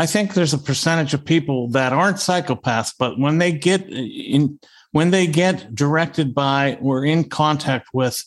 I 0.00 0.06
think 0.06 0.34
there's 0.34 0.54
a 0.54 0.58
percentage 0.58 1.12
of 1.12 1.24
people 1.24 1.70
that 1.70 1.92
aren't 1.92 2.18
psychopaths, 2.18 2.94
but 2.96 3.18
when 3.18 3.38
they 3.38 3.50
get 3.50 3.82
in, 3.90 4.60
when 4.92 5.10
they 5.10 5.26
get 5.26 5.74
directed 5.74 6.36
by 6.36 6.78
or 6.80 7.04
in 7.04 7.28
contact 7.28 7.88
with 7.92 8.22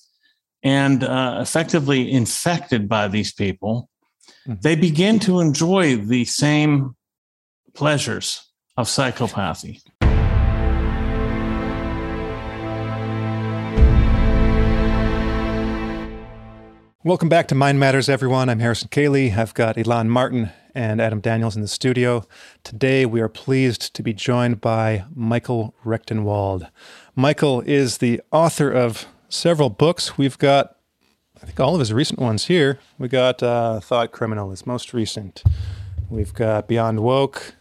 and 0.64 1.02
uh, 1.02 1.40
effectively 1.42 2.12
infected 2.12 2.90
by 2.90 3.08
these 3.08 3.32
people, 3.32 3.88
mm-hmm. 4.46 4.60
they 4.60 4.76
begin 4.76 5.18
to 5.20 5.40
enjoy 5.40 5.96
the 5.96 6.26
same 6.26 6.94
pleasures 7.74 8.52
of 8.76 8.88
psychopathy. 8.88 9.80
Welcome 17.06 17.30
back 17.30 17.48
to 17.48 17.56
Mind 17.56 17.80
Matters, 17.80 18.10
everyone. 18.10 18.50
I'm 18.50 18.60
Harrison 18.60 18.90
Koehli. 18.90 19.36
I've 19.38 19.54
got 19.54 19.78
Elan 19.78 20.10
Martin 20.10 20.52
and 20.74 21.02
Adam 21.02 21.20
Daniels 21.20 21.56
in 21.56 21.62
the 21.62 21.68
studio. 21.68 22.24
Today, 22.64 23.06
we 23.06 23.22
are 23.22 23.30
pleased 23.30 23.94
to 23.96 24.04
be 24.04 24.14
joined 24.14 24.62
by 24.62 25.06
Michael 25.14 25.76
Rectenwald. 25.86 26.70
Michael 27.16 27.62
is 27.62 27.98
the 27.98 28.22
author 28.32 28.72
of 28.72 29.06
several 29.30 29.70
books. 29.70 30.18
We've 30.18 30.38
got, 30.38 30.78
I 31.42 31.46
think, 31.46 31.60
all 31.60 31.74
of 31.74 31.80
his 31.80 31.94
recent 31.94 32.20
ones 32.20 32.46
here. 32.46 32.80
We 32.98 33.08
got 33.08 33.42
uh, 33.44 33.80
Thought 33.80 34.12
Criminal, 34.12 34.52
his 34.52 34.66
most 34.66 34.94
recent. 34.94 35.44
We've 36.10 36.34
got 36.34 36.68
Beyond 36.68 37.00
Woke. 37.02 37.56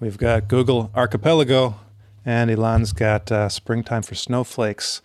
We've 0.00 0.18
got 0.18 0.48
Google 0.48 0.90
Archipelago. 0.94 1.76
And 2.24 2.50
Elan's 2.50 2.92
got 2.92 3.30
uh, 3.30 3.48
Springtime 3.48 4.02
for 4.02 4.16
Snowflakes 4.16 5.00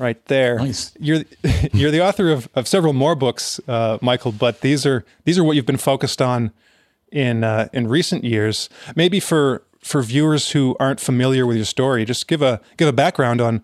right 0.00 0.24
there. 0.26 0.56
Nice. 0.56 0.92
You're 0.98 1.22
you're 1.72 1.90
the 1.90 2.04
author 2.04 2.30
of, 2.30 2.48
of 2.54 2.66
several 2.66 2.92
more 2.92 3.14
books, 3.14 3.60
uh, 3.68 3.98
Michael, 4.00 4.32
but 4.32 4.62
these 4.62 4.84
are 4.86 5.04
these 5.24 5.38
are 5.38 5.44
what 5.44 5.54
you've 5.54 5.66
been 5.66 5.76
focused 5.76 6.20
on 6.20 6.50
in 7.12 7.44
uh, 7.44 7.68
in 7.72 7.86
recent 7.86 8.24
years. 8.24 8.68
Maybe 8.96 9.20
for 9.20 9.62
for 9.80 10.02
viewers 10.02 10.50
who 10.50 10.76
aren't 10.80 11.00
familiar 11.00 11.46
with 11.46 11.56
your 11.56 11.66
story, 11.66 12.04
just 12.04 12.26
give 12.26 12.42
a 12.42 12.60
give 12.76 12.88
a 12.88 12.92
background 12.92 13.40
on 13.40 13.62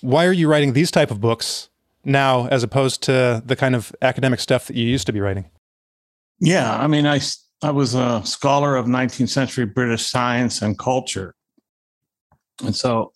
why 0.00 0.24
are 0.24 0.32
you 0.32 0.48
writing 0.48 0.72
these 0.72 0.90
type 0.90 1.10
of 1.10 1.20
books 1.20 1.68
now 2.04 2.46
as 2.48 2.62
opposed 2.62 3.02
to 3.02 3.42
the 3.44 3.56
kind 3.56 3.74
of 3.74 3.94
academic 4.02 4.40
stuff 4.40 4.66
that 4.66 4.76
you 4.76 4.86
used 4.86 5.06
to 5.06 5.12
be 5.12 5.20
writing. 5.20 5.46
Yeah, 6.40 6.76
I 6.76 6.86
mean, 6.86 7.06
I 7.06 7.20
I 7.62 7.70
was 7.70 7.94
a 7.94 8.22
scholar 8.24 8.76
of 8.76 8.86
19th 8.86 9.30
century 9.30 9.66
British 9.66 10.06
science 10.06 10.62
and 10.62 10.78
culture, 10.78 11.34
and 12.62 12.74
so 12.74 13.12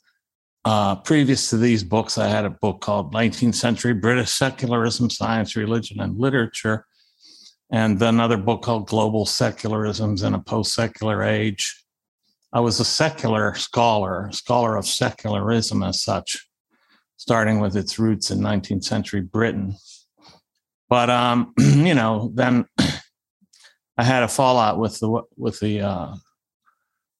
uh, 0.65 0.97
previous 0.97 1.51
to 1.51 1.57
these 1.57 1.85
books, 1.85 2.19
I 2.19 2.29
had 2.29 2.45
a 2.45 2.51
book 2.51 2.81
called 2.81 3.13
19th 3.15 3.55
Century 3.55 3.95
British 3.95 4.31
Secularism, 4.31 5.11
Science, 5.11 5.57
Religion, 5.57 6.01
and 6.01 6.19
Literature, 6.19 6.87
and 7.71 8.01
another 8.03 8.37
book 8.37 8.63
called 8.63 8.89
Global 8.89 9.25
Secularisms 9.25 10.25
in 10.25 10.35
a 10.35 10.41
Post 10.41 10.75
Secular 10.75 11.23
Age. 11.23 11.85
I 12.53 12.61
was 12.61 12.81
a 12.81 12.85
secular 12.85 13.55
scholar, 13.55 14.31
scholar 14.33 14.77
of 14.77 14.87
secularism 14.87 15.83
as 15.83 16.03
such, 16.03 16.49
starting 17.17 17.61
with 17.61 17.77
its 17.77 17.99
roots 17.99 18.31
in 18.31 18.41
19th 18.41 18.85
century 18.85 19.21
Britain. 19.21 19.75
But 20.89 21.11
um, 21.11 21.53
you 21.59 21.95
know, 21.95 22.31
then 22.35 22.65
I 23.99 24.05
had 24.05 24.23
a 24.23 24.29
fallout 24.29 24.79
with 24.79 24.99
the 24.99 25.23
with 25.37 25.61
the 25.61 25.83
uh, 25.83 26.15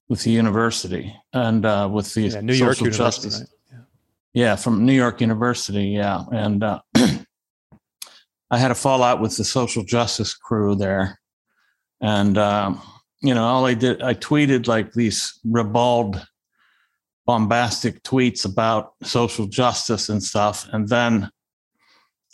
with 0.09 0.23
the 0.23 0.31
university 0.31 1.15
and 1.33 1.65
uh, 1.67 1.89
with 1.91 2.13
the 2.15 2.23
yeah, 2.23 2.41
New 2.41 2.55
York 2.55 2.81
University, 2.81 2.91
justice. 2.91 3.41
Right? 3.41 3.49
Yeah. 4.33 4.45
yeah. 4.45 4.57
from 4.57 4.87
New 4.87 4.95
York 4.95 5.21
University. 5.21 5.89
Yeah, 5.89 6.25
and 6.33 6.65
uh, 6.65 6.81
I 8.51 8.59
had 8.59 8.71
a 8.71 8.75
fallout 8.75 9.21
with 9.21 9.37
the 9.37 9.45
social 9.45 9.85
justice 9.85 10.35
crew 10.35 10.75
there, 10.75 11.21
and 12.01 12.39
um, 12.39 12.81
you 13.21 13.35
know, 13.35 13.45
all 13.45 13.67
I 13.67 13.75
did, 13.75 14.03
I 14.03 14.15
tweeted 14.15 14.67
like 14.67 14.93
these 14.93 15.39
ribald, 15.45 16.25
bombastic 17.27 18.03
tweets 18.03 18.47
about 18.47 18.95
social 19.03 19.47
justice 19.47 20.09
and 20.09 20.23
stuff, 20.23 20.67
and 20.73 20.89
then 20.89 21.31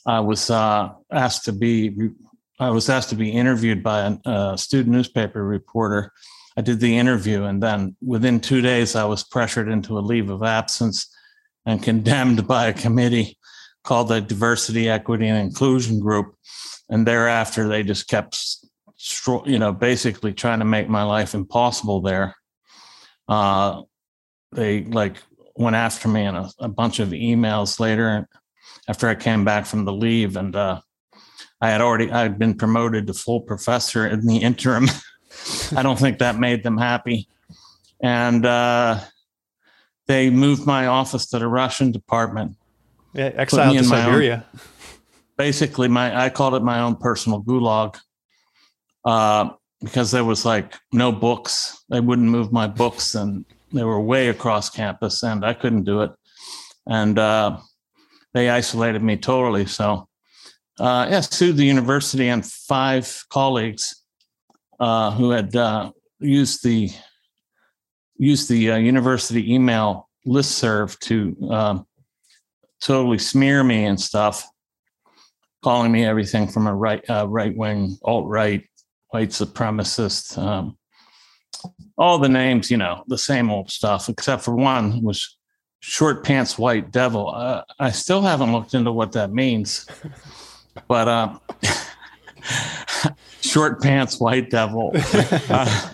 I 0.06 0.20
was 0.20 0.50
uh, 0.50 0.92
asked 1.10 1.44
to 1.46 1.52
be. 1.52 2.10
I 2.60 2.70
was 2.70 2.88
asked 2.88 3.08
to 3.08 3.16
be 3.16 3.32
interviewed 3.32 3.82
by 3.82 4.16
a, 4.24 4.30
a 4.30 4.56
student 4.56 4.94
newspaper 4.94 5.44
reporter 5.44 6.12
I 6.56 6.60
did 6.60 6.80
the 6.80 6.96
interview, 6.96 7.44
and 7.44 7.62
then 7.62 7.96
within 8.00 8.40
two 8.40 8.60
days, 8.60 8.94
I 8.94 9.04
was 9.04 9.24
pressured 9.24 9.68
into 9.68 9.98
a 9.98 10.00
leave 10.00 10.30
of 10.30 10.42
absence 10.42 11.08
and 11.66 11.82
condemned 11.82 12.46
by 12.48 12.66
a 12.66 12.72
committee 12.72 13.38
called 13.82 14.08
the 14.08 14.20
Diversity, 14.20 14.88
Equity, 14.88 15.28
and 15.28 15.38
Inclusion 15.38 16.00
Group. 16.00 16.34
And 16.88 17.06
thereafter, 17.06 17.68
they 17.68 17.82
just 17.82 18.08
kept, 18.08 18.38
you 19.46 19.58
know, 19.58 19.72
basically 19.72 20.32
trying 20.32 20.60
to 20.60 20.64
make 20.64 20.88
my 20.88 21.02
life 21.02 21.34
impossible 21.34 22.00
there. 22.00 22.36
Uh, 23.28 23.82
they 24.52 24.84
like 24.84 25.16
went 25.56 25.76
after 25.76 26.08
me 26.08 26.24
in 26.24 26.34
a, 26.34 26.50
a, 26.58 26.68
bunch 26.68 27.00
of 27.00 27.10
emails 27.10 27.80
later 27.80 28.28
after 28.88 29.08
I 29.08 29.14
came 29.14 29.44
back 29.44 29.66
from 29.66 29.84
the 29.84 29.92
leave, 29.92 30.36
and 30.36 30.54
uh, 30.54 30.80
I 31.60 31.70
had 31.70 31.80
already 31.80 32.10
I 32.10 32.22
had 32.22 32.38
been 32.38 32.54
promoted 32.54 33.06
to 33.06 33.14
full 33.14 33.40
professor 33.40 34.06
in 34.06 34.26
the 34.26 34.38
interim. 34.38 34.88
I 35.76 35.82
don't 35.82 35.98
think 35.98 36.18
that 36.18 36.38
made 36.38 36.62
them 36.62 36.78
happy. 36.78 37.28
And 38.02 38.44
uh, 38.44 39.00
they 40.06 40.30
moved 40.30 40.66
my 40.66 40.86
office 40.86 41.26
to 41.26 41.38
the 41.38 41.48
Russian 41.48 41.92
department. 41.92 42.56
Yeah, 43.12 43.30
exiled 43.34 43.76
to 43.76 43.84
Siberia. 43.84 44.44
Own, 44.52 44.60
basically, 45.36 45.88
my 45.88 46.24
I 46.24 46.30
called 46.30 46.54
it 46.54 46.62
my 46.62 46.80
own 46.80 46.96
personal 46.96 47.42
gulag 47.42 47.96
uh, 49.04 49.50
because 49.82 50.10
there 50.10 50.24
was 50.24 50.44
like 50.44 50.74
no 50.92 51.12
books. 51.12 51.84
They 51.88 52.00
wouldn't 52.00 52.28
move 52.28 52.52
my 52.52 52.66
books, 52.66 53.14
and 53.14 53.44
they 53.72 53.84
were 53.84 54.00
way 54.00 54.28
across 54.28 54.68
campus, 54.68 55.22
and 55.22 55.44
I 55.44 55.54
couldn't 55.54 55.84
do 55.84 56.02
it. 56.02 56.10
And 56.86 57.18
uh, 57.18 57.58
they 58.34 58.50
isolated 58.50 59.02
me 59.02 59.16
totally. 59.16 59.66
So, 59.66 60.08
uh, 60.78 61.06
yeah, 61.08 61.20
sued 61.20 61.56
the 61.56 61.64
university 61.64 62.28
and 62.28 62.44
five 62.44 63.24
colleagues 63.30 64.03
uh, 64.80 65.10
who 65.12 65.30
had 65.30 65.54
uh, 65.56 65.90
used 66.20 66.64
the 66.64 66.90
used 68.16 68.48
the 68.48 68.72
uh, 68.72 68.76
university 68.76 69.52
email 69.52 70.08
listserv 70.26 70.98
to 71.00 71.36
um, 71.50 71.86
totally 72.80 73.18
smear 73.18 73.64
me 73.64 73.84
and 73.84 74.00
stuff, 74.00 74.46
calling 75.62 75.90
me 75.90 76.04
everything 76.04 76.46
from 76.48 76.66
a 76.66 76.74
right 76.74 77.08
uh, 77.08 77.26
right 77.28 77.56
wing 77.56 77.96
alt 78.04 78.26
right 78.26 78.64
white 79.08 79.30
supremacist. 79.30 80.36
Um, 80.38 80.76
all 81.96 82.18
the 82.18 82.28
names, 82.28 82.70
you 82.70 82.76
know, 82.76 83.04
the 83.06 83.18
same 83.18 83.50
old 83.50 83.70
stuff, 83.70 84.08
except 84.08 84.42
for 84.42 84.54
one 84.54 85.02
was 85.02 85.36
short 85.80 86.24
pants 86.24 86.58
white 86.58 86.90
devil. 86.90 87.32
Uh, 87.34 87.62
I 87.78 87.90
still 87.90 88.22
haven't 88.22 88.52
looked 88.52 88.74
into 88.74 88.92
what 88.92 89.12
that 89.12 89.32
means, 89.32 89.86
but 90.88 91.08
uh, 91.08 91.38
short 93.44 93.82
pants 93.82 94.18
white 94.18 94.50
devil. 94.50 94.92
uh, 95.14 95.90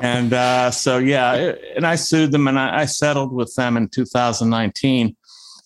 and 0.00 0.32
uh, 0.32 0.70
so, 0.70 0.98
yeah, 0.98 1.54
and 1.76 1.86
I 1.86 1.96
sued 1.96 2.32
them 2.32 2.48
and 2.48 2.58
I, 2.58 2.82
I, 2.82 2.84
settled 2.84 3.32
with 3.32 3.54
them 3.54 3.76
in 3.76 3.88
2019. 3.88 5.16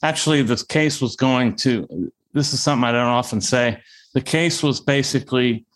Actually, 0.03 0.43
this 0.43 0.63
case 0.63 1.01
was 1.01 1.15
going 1.17 1.57
to, 1.57 2.11
this 2.33 2.53
is 2.53 2.63
something 2.63 2.85
I 2.85 2.93
don't 2.93 3.07
often 3.07 3.41
say. 3.41 3.81
The 4.15 4.21
case 4.21 4.63
was 4.63 4.81
basically 4.81 5.67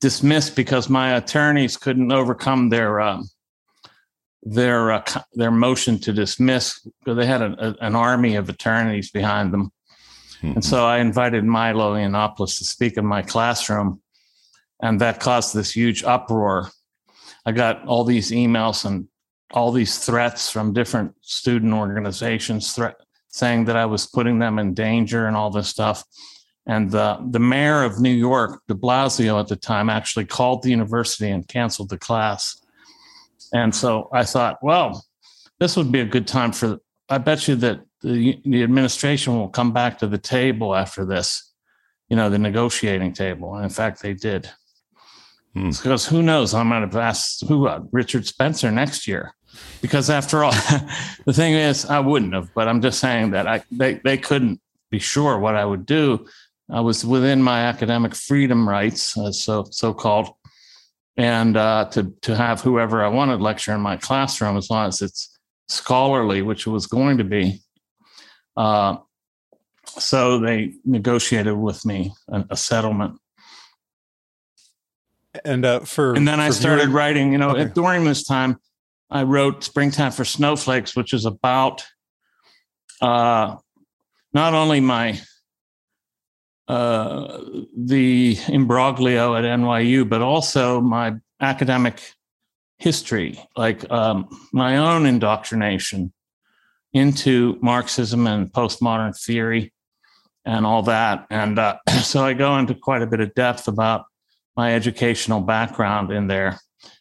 dismissed 0.00 0.54
because 0.54 0.88
my 0.88 1.16
attorneys 1.16 1.76
couldn't 1.76 2.12
overcome 2.12 2.70
their. 2.70 3.00
Um, 3.00 3.28
their 4.42 4.90
uh, 4.90 5.04
their 5.34 5.50
motion 5.50 5.98
to 5.98 6.14
dismiss 6.14 6.80
because 6.80 7.18
they 7.18 7.26
had 7.26 7.42
a, 7.42 7.54
a, 7.58 7.86
an 7.86 7.94
army 7.94 8.36
of 8.36 8.48
attorneys 8.48 9.10
behind 9.10 9.52
them, 9.52 9.70
mm-hmm. 10.38 10.52
and 10.52 10.64
so 10.64 10.86
I 10.86 10.96
invited 10.96 11.44
Milo 11.44 11.94
Yiannopoulos 11.94 12.56
to 12.56 12.64
speak 12.64 12.96
in 12.96 13.04
my 13.04 13.20
classroom, 13.20 14.00
and 14.82 15.00
that 15.00 15.20
caused 15.20 15.54
this 15.54 15.72
huge 15.72 16.02
uproar. 16.04 16.68
I 17.46 17.52
got 17.52 17.86
all 17.86 18.04
these 18.04 18.30
emails 18.30 18.84
and 18.84 19.08
all 19.52 19.72
these 19.72 19.98
threats 19.98 20.50
from 20.50 20.72
different 20.72 21.14
student 21.22 21.72
organizations 21.72 22.78
saying 23.28 23.64
that 23.64 23.76
I 23.76 23.86
was 23.86 24.06
putting 24.06 24.38
them 24.38 24.58
in 24.58 24.74
danger 24.74 25.26
and 25.26 25.36
all 25.36 25.50
this 25.50 25.68
stuff. 25.68 26.04
And 26.66 26.90
the, 26.90 27.18
the 27.30 27.38
mayor 27.38 27.82
of 27.82 28.00
New 28.00 28.12
York, 28.12 28.62
de 28.68 28.74
Blasio 28.74 29.40
at 29.40 29.48
the 29.48 29.56
time, 29.56 29.90
actually 29.90 30.26
called 30.26 30.62
the 30.62 30.70
university 30.70 31.30
and 31.30 31.46
canceled 31.48 31.88
the 31.88 31.98
class. 31.98 32.60
And 33.52 33.74
so 33.74 34.08
I 34.12 34.24
thought, 34.24 34.58
well, 34.62 35.04
this 35.58 35.76
would 35.76 35.90
be 35.90 36.00
a 36.00 36.04
good 36.04 36.28
time 36.28 36.52
for, 36.52 36.78
I 37.08 37.18
bet 37.18 37.48
you 37.48 37.56
that 37.56 37.80
the, 38.02 38.40
the 38.44 38.62
administration 38.62 39.36
will 39.36 39.48
come 39.48 39.72
back 39.72 39.98
to 39.98 40.06
the 40.06 40.18
table 40.18 40.74
after 40.74 41.04
this, 41.04 41.52
you 42.08 42.16
know, 42.16 42.30
the 42.30 42.38
negotiating 42.38 43.14
table. 43.14 43.54
And 43.54 43.64
in 43.64 43.70
fact, 43.70 44.00
they 44.00 44.14
did. 44.14 44.48
Hmm. 45.54 45.70
Because 45.70 46.06
who 46.06 46.22
knows? 46.22 46.54
I 46.54 46.62
might 46.62 46.80
have 46.80 46.96
asked 46.96 47.46
who 47.46 47.66
uh, 47.66 47.80
Richard 47.90 48.26
Spencer 48.26 48.70
next 48.70 49.08
year. 49.08 49.34
Because 49.82 50.10
after 50.10 50.44
all, 50.44 50.52
the 51.24 51.32
thing 51.32 51.54
is, 51.54 51.84
I 51.86 51.98
wouldn't 51.98 52.34
have. 52.34 52.50
But 52.54 52.68
I'm 52.68 52.80
just 52.80 53.00
saying 53.00 53.32
that 53.32 53.46
I 53.46 53.62
they 53.70 53.94
they 54.04 54.16
couldn't 54.16 54.60
be 54.90 54.98
sure 54.98 55.38
what 55.38 55.56
I 55.56 55.64
would 55.64 55.86
do. 55.86 56.26
I 56.70 56.80
was 56.80 57.04
within 57.04 57.42
my 57.42 57.62
academic 57.62 58.14
freedom 58.14 58.68
rights, 58.68 59.16
uh, 59.18 59.32
so 59.32 59.66
so 59.70 59.92
called, 59.92 60.28
and 61.16 61.56
uh, 61.56 61.86
to 61.92 62.14
to 62.22 62.36
have 62.36 62.60
whoever 62.60 63.04
I 63.04 63.08
wanted 63.08 63.40
lecture 63.40 63.74
in 63.74 63.80
my 63.80 63.96
classroom 63.96 64.56
as 64.56 64.70
long 64.70 64.86
as 64.86 65.02
it's 65.02 65.36
scholarly, 65.68 66.42
which 66.42 66.66
it 66.66 66.70
was 66.70 66.86
going 66.86 67.18
to 67.18 67.24
be. 67.24 67.60
Uh, 68.56 68.98
so 69.86 70.38
they 70.38 70.74
negotiated 70.84 71.56
with 71.56 71.84
me 71.84 72.12
a, 72.28 72.44
a 72.50 72.56
settlement. 72.56 73.19
And 75.44 75.64
uh, 75.64 75.80
for 75.80 76.14
and 76.14 76.26
then 76.26 76.38
for 76.38 76.44
I 76.44 76.50
started 76.50 76.82
viewing- 76.82 76.94
writing. 76.96 77.32
You 77.32 77.38
know, 77.38 77.50
Okay. 77.50 77.72
during 77.72 78.04
this 78.04 78.24
time, 78.24 78.58
I 79.10 79.22
wrote 79.22 79.62
"Springtime 79.64 80.12
for 80.12 80.24
Snowflakes," 80.24 80.96
which 80.96 81.12
is 81.12 81.24
about 81.24 81.84
uh, 83.00 83.56
not 84.32 84.54
only 84.54 84.80
my 84.80 85.20
uh, 86.68 87.40
the 87.76 88.36
imbroglio 88.48 89.36
at 89.36 89.44
NYU, 89.44 90.08
but 90.08 90.20
also 90.22 90.80
my 90.80 91.14
academic 91.40 92.00
history, 92.78 93.38
like 93.56 93.90
um, 93.90 94.28
my 94.52 94.76
own 94.76 95.06
indoctrination 95.06 96.12
into 96.92 97.58
Marxism 97.60 98.26
and 98.26 98.52
postmodern 98.52 99.16
theory 99.18 99.72
and 100.44 100.64
all 100.66 100.82
that. 100.82 101.26
And 101.30 101.58
uh, 101.58 101.76
so 102.02 102.24
I 102.24 102.32
go 102.34 102.56
into 102.58 102.74
quite 102.74 103.02
a 103.02 103.06
bit 103.06 103.20
of 103.20 103.34
depth 103.34 103.68
about 103.68 104.04
my 104.56 104.74
educational 104.74 105.40
background 105.40 106.10
in 106.10 106.26
there, 106.26 106.58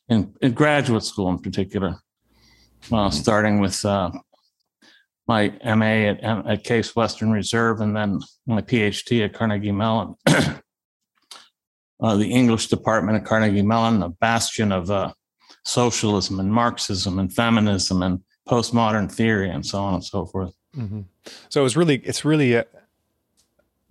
in, 0.07 0.33
in 0.41 0.53
graduate 0.53 1.03
school 1.03 1.29
in 1.29 1.39
particular, 1.39 1.95
uh, 2.91 3.09
starting 3.09 3.59
with 3.59 3.83
uh, 3.85 4.11
my 5.27 5.49
MA 5.63 6.09
at, 6.09 6.23
at 6.23 6.63
Case 6.63 6.95
Western 6.95 7.31
Reserve 7.31 7.81
and 7.81 7.95
then 7.95 8.19
my 8.47 8.61
PhD 8.61 9.23
at 9.23 9.33
Carnegie 9.33 9.71
Mellon. 9.71 10.15
uh, 10.25 12.15
the 12.15 12.31
English 12.31 12.67
department 12.67 13.17
at 13.17 13.25
Carnegie 13.25 13.61
Mellon, 13.61 14.01
a 14.01 14.09
bastion 14.09 14.71
of 14.71 14.89
uh, 14.89 15.13
socialism 15.65 16.39
and 16.39 16.51
Marxism 16.51 17.19
and 17.19 17.33
feminism 17.33 18.01
and 18.01 18.23
postmodern 18.47 19.11
theory 19.11 19.49
and 19.49 19.65
so 19.65 19.79
on 19.79 19.93
and 19.93 20.03
so 20.03 20.25
forth. 20.25 20.53
Mhm. 20.75 21.05
So 21.49 21.61
it 21.61 21.63
was 21.63 21.77
really, 21.77 21.97
it's 21.97 22.25
really 22.25 22.57
uh, 22.57 22.63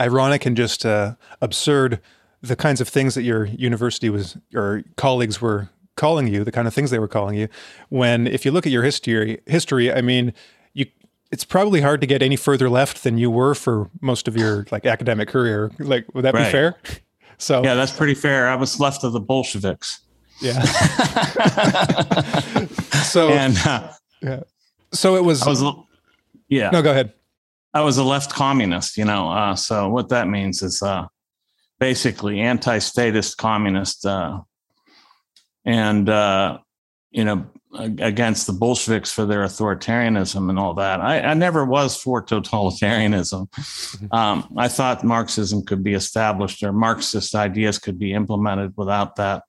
ironic 0.01 0.47
and 0.47 0.57
just 0.57 0.85
uh, 0.85 1.15
absurd 1.41 2.01
the 2.43 2.57
kinds 2.57 2.81
of 2.81 2.89
things 2.89 3.15
that 3.15 3.23
your 3.23 3.47
university 3.47 4.11
was, 4.11 4.37
your 4.51 4.83
colleagues 4.97 5.41
were 5.41 5.69
calling 5.97 6.29
you, 6.29 6.45
the 6.45 6.53
kind 6.53 6.69
of 6.69 6.75
things 6.75 6.91
they 6.91 6.99
were 6.99 7.09
calling 7.09 7.37
you. 7.37 7.49
When, 7.89 8.27
if 8.27 8.45
you 8.45 8.53
look 8.53 8.67
at 8.67 8.73
your 8.73 8.85
history, 8.85 9.41
history, 9.47 9.93
I 9.93 10.01
mean, 10.01 10.33
you, 10.73 10.87
it's 11.31 11.45
probably 11.45 11.81
hard 11.81 12.01
to 12.01 12.07
get 12.07 12.23
any 12.23 12.37
further 12.37 12.71
left 12.71 13.03
than 13.03 13.19
you 13.19 13.31
were 13.31 13.55
for 13.55 13.91
most 14.01 14.29
of 14.29 14.37
your 14.37 14.67
like 14.71 14.87
academic 14.87 15.29
career. 15.29 15.71
Like, 15.79 16.07
would 16.15 16.25
that 16.25 16.35
be 16.35 16.45
fair? 16.45 16.77
So 17.39 17.63
Yeah, 17.63 17.75
that's 17.75 17.93
pretty 17.93 18.15
fair. 18.15 18.49
I 18.49 18.57
was 18.57 18.81
left 18.81 19.05
of 19.05 19.13
the 19.13 19.21
Bolsheviks. 19.21 20.01
yeah. 20.41 20.63
so 23.05 23.31
and 23.31 23.57
uh, 23.67 23.93
so 24.93 25.17
it 25.17 25.25
was. 25.25 25.43
I 25.43 25.51
was, 25.51 25.63
yeah, 26.49 26.71
no, 26.71 26.83
go 26.83 26.91
ahead. 26.91 27.13
I 27.75 27.83
was 27.83 27.99
a 27.99 28.05
left 28.05 28.33
communist, 28.33 28.97
you 28.97 29.05
know. 29.05 29.31
Uh, 29.31 29.55
so 29.55 29.89
what 29.89 30.09
that 30.09 30.29
means 30.29 30.63
is 30.63 30.83
uh, 30.83 31.07
basically 31.79 32.41
anti-statist 32.41 33.37
communist, 33.37 34.05
uh, 34.05 34.41
and 35.65 36.09
uh, 36.09 36.59
you 37.11 37.25
know 37.25 37.47
against 37.75 38.47
the 38.47 38.53
Bolsheviks 38.53 39.13
for 39.13 39.27
their 39.27 39.41
authoritarianism 39.45 40.49
and 40.49 40.59
all 40.59 40.75
that. 40.75 41.01
I, 41.01 41.21
I 41.21 41.35
never 41.35 41.65
was 41.67 41.97
for 41.97 42.25
totalitarianism. 42.25 43.47
Um, 44.13 44.55
I 44.57 44.69
thought 44.69 45.05
Marxism 45.05 45.63
could 45.65 45.85
be 45.85 45.93
established 45.93 46.63
or 46.63 46.73
Marxist 46.73 47.35
ideas 47.35 47.79
could 47.79 47.99
be 47.99 48.15
implemented 48.15 48.73
without 48.77 49.17
that. 49.17 49.43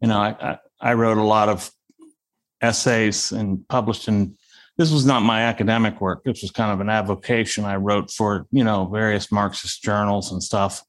You 0.00 0.08
know, 0.08 0.18
I, 0.18 0.36
I, 0.40 0.58
I 0.80 0.94
wrote 0.94 1.18
a 1.18 1.24
lot 1.24 1.48
of 1.48 1.68
essays 2.60 3.32
and 3.32 3.66
published 3.68 4.06
in 4.06 4.36
this 4.78 4.90
was 4.90 5.04
not 5.04 5.20
my 5.20 5.42
academic 5.42 6.00
work. 6.00 6.24
This 6.24 6.42
was 6.42 6.50
kind 6.50 6.72
of 6.72 6.80
an 6.80 6.88
avocation 6.88 7.64
I 7.64 7.76
wrote 7.76 8.10
for, 8.10 8.46
you 8.50 8.64
know, 8.64 8.86
various 8.86 9.30
Marxist 9.30 9.82
journals 9.82 10.32
and 10.32 10.42
stuff, 10.42 10.82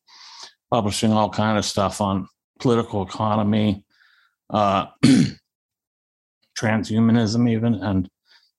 publishing 0.73 1.13
all 1.13 1.29
kind 1.29 1.55
of 1.55 1.63
stuff 1.63 2.01
on 2.01 2.27
political 2.59 3.03
economy, 3.03 3.85
uh, 4.49 4.87
transhumanism, 6.59 7.47
even, 7.47 7.75
and 7.75 8.09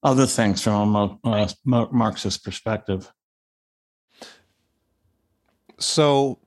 other 0.05 0.25
things 0.25 0.63
from 0.63 0.95
a 0.95 1.19
uh, 1.25 1.49
Marxist 1.65 2.45
perspective. 2.45 3.11
so 5.79 6.39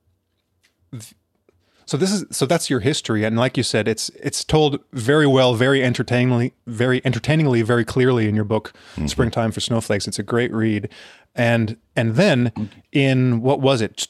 so 1.86 1.98
this 1.98 2.14
is 2.14 2.24
so 2.32 2.46
that's 2.46 2.70
your 2.70 2.80
history 2.80 3.26
and 3.26 3.38
like 3.38 3.58
you 3.58 3.64
said 3.64 3.88
it's 3.88 4.10
it's 4.10 4.44
told 4.44 4.80
very 4.94 5.28
well 5.28 5.54
very 5.54 5.84
entertainingly 5.84 6.54
very 6.66 7.02
entertainingly 7.06 7.62
very 7.62 7.84
clearly 7.84 8.28
in 8.30 8.36
your 8.36 8.46
book 8.46 8.74
springtime 9.06 9.52
for 9.52 9.60
snowflakes. 9.60 10.08
It's 10.08 10.20
a 10.20 10.24
great 10.24 10.52
read. 10.54 10.90
And 11.36 11.78
and 11.96 12.16
then 12.16 12.52
in 12.92 13.42
what 13.42 13.60
was 13.60 13.82
it 13.82 14.08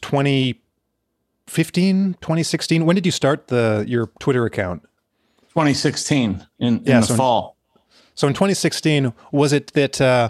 2015 1.47 2.13
2016 2.21 2.85
when 2.85 2.95
did 2.95 3.05
you 3.05 3.11
start 3.11 3.47
the 3.47 3.83
your 3.87 4.07
twitter 4.19 4.45
account 4.45 4.83
2016 5.49 6.45
in, 6.59 6.67
in 6.79 6.83
Yeah, 6.85 6.99
the 6.99 7.07
so- 7.07 7.15
fall. 7.15 7.57
so 8.15 8.27
in 8.27 8.33
2016 8.33 9.13
was 9.31 9.53
it 9.53 9.71
that 9.73 9.99
uh 10.01 10.29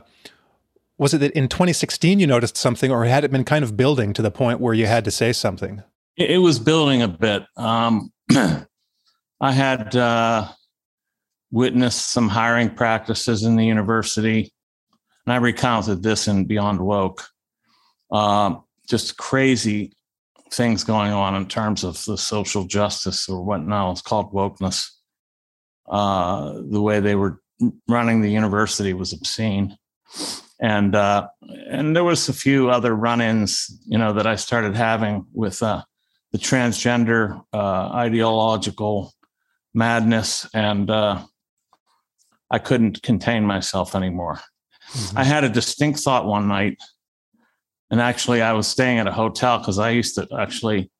was 0.97 1.13
it 1.13 1.17
that 1.19 1.31
in 1.31 1.47
2016 1.47 2.19
you 2.19 2.27
noticed 2.27 2.55
something 2.55 2.91
or 2.91 3.05
had 3.05 3.23
it 3.23 3.31
been 3.31 3.43
kind 3.43 3.63
of 3.63 3.75
building 3.75 4.13
to 4.13 4.21
the 4.21 4.31
point 4.31 4.59
where 4.59 4.73
you 4.73 4.85
had 4.87 5.03
to 5.05 5.11
say 5.11 5.33
something 5.33 5.81
It, 6.17 6.31
it 6.31 6.37
was 6.39 6.57
building 6.59 7.01
a 7.03 7.07
bit. 7.07 7.43
Um, 7.57 8.11
I 9.39 9.51
had 9.51 9.95
uh, 9.95 10.47
witnessed 11.51 12.11
some 12.11 12.27
hiring 12.29 12.71
practices 12.73 13.43
in 13.43 13.55
the 13.55 13.63
university, 13.65 14.51
and 15.25 15.33
I 15.33 15.37
recounted 15.37 16.01
this 16.01 16.27
in 16.27 16.45
Beyond 16.45 16.79
Woke. 16.81 17.27
Um, 18.11 18.63
just 18.89 19.17
crazy 19.17 19.93
things 20.51 20.83
going 20.83 21.11
on 21.11 21.35
in 21.35 21.47
terms 21.47 21.83
of 21.83 22.03
the 22.05 22.17
social 22.17 22.65
justice 22.65 23.29
or 23.29 23.43
what 23.43 23.61
now 23.61 23.91
is 23.91 24.01
called 24.01 24.31
wokeness. 24.33 24.89
Uh, 25.89 26.61
the 26.69 26.81
way 26.81 26.99
they 26.99 27.15
were 27.15 27.41
running 27.87 28.21
the 28.21 28.31
university 28.31 28.93
was 28.93 29.13
obscene. 29.13 29.77
And 30.59 30.95
uh, 30.95 31.27
and 31.69 31.95
there 31.95 32.03
was 32.03 32.29
a 32.29 32.33
few 32.33 32.69
other 32.69 32.95
run-ins, 32.95 33.79
you 33.85 33.97
know, 33.97 34.13
that 34.13 34.25
I 34.25 34.35
started 34.35 34.75
having 34.75 35.25
with 35.33 35.61
uh, 35.61 35.83
the 36.31 36.39
transgender 36.39 37.43
uh, 37.53 37.89
ideological 37.93 39.13
madness, 39.73 40.49
and 40.53 40.89
uh, 40.89 41.23
I 42.49 42.59
couldn't 42.59 43.03
contain 43.03 43.45
myself 43.45 43.95
anymore. 43.95 44.39
I 45.15 45.23
had 45.23 45.43
a 45.43 45.49
distinct 45.49 45.99
thought 45.99 46.25
one 46.25 46.47
night, 46.47 46.81
and 47.89 48.01
actually, 48.01 48.41
I 48.41 48.53
was 48.53 48.67
staying 48.67 48.99
at 48.99 49.07
a 49.07 49.13
hotel 49.13 49.59
because 49.59 49.79
I 49.79 49.91
used 49.91 50.15
to 50.15 50.27
actually 50.37 50.91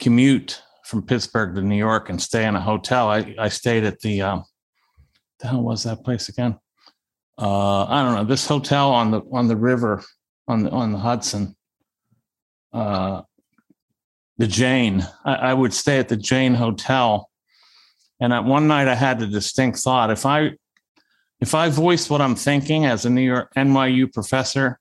commute 0.00 0.60
from 0.84 1.02
Pittsburgh 1.02 1.54
to 1.54 1.62
New 1.62 1.76
York 1.76 2.10
and 2.10 2.20
stay 2.20 2.44
in 2.46 2.56
a 2.56 2.60
hotel. 2.60 3.08
I, 3.08 3.34
I 3.38 3.48
stayed 3.48 3.84
at 3.84 4.00
the 4.00 4.22
um, 4.22 4.44
the 5.40 5.48
hell 5.48 5.62
was 5.62 5.84
that 5.84 6.04
place 6.04 6.28
again? 6.28 6.58
Uh, 7.38 7.84
I 7.84 8.02
don't 8.02 8.14
know. 8.14 8.24
This 8.24 8.46
hotel 8.46 8.90
on 8.90 9.10
the 9.10 9.22
on 9.32 9.48
the 9.48 9.56
river 9.56 10.02
on 10.48 10.64
the 10.64 10.70
on 10.70 10.92
the 10.92 10.98
Hudson. 10.98 11.56
Uh, 12.72 13.22
the 14.38 14.46
Jane. 14.46 15.06
I, 15.24 15.34
I 15.34 15.54
would 15.54 15.74
stay 15.74 15.98
at 15.98 16.08
the 16.08 16.16
Jane 16.16 16.54
Hotel, 16.54 17.28
and 18.20 18.32
at 18.32 18.44
one 18.44 18.66
night 18.66 18.88
I 18.88 18.94
had 18.94 19.20
the 19.20 19.26
distinct 19.26 19.78
thought: 19.78 20.10
if 20.10 20.26
I 20.26 20.52
if 21.40 21.54
I 21.54 21.68
voice 21.68 22.10
what 22.10 22.20
I'm 22.20 22.34
thinking 22.34 22.84
as 22.84 23.04
a 23.04 23.10
New 23.10 23.22
York 23.22 23.52
NYU 23.56 24.12
professor, 24.12 24.78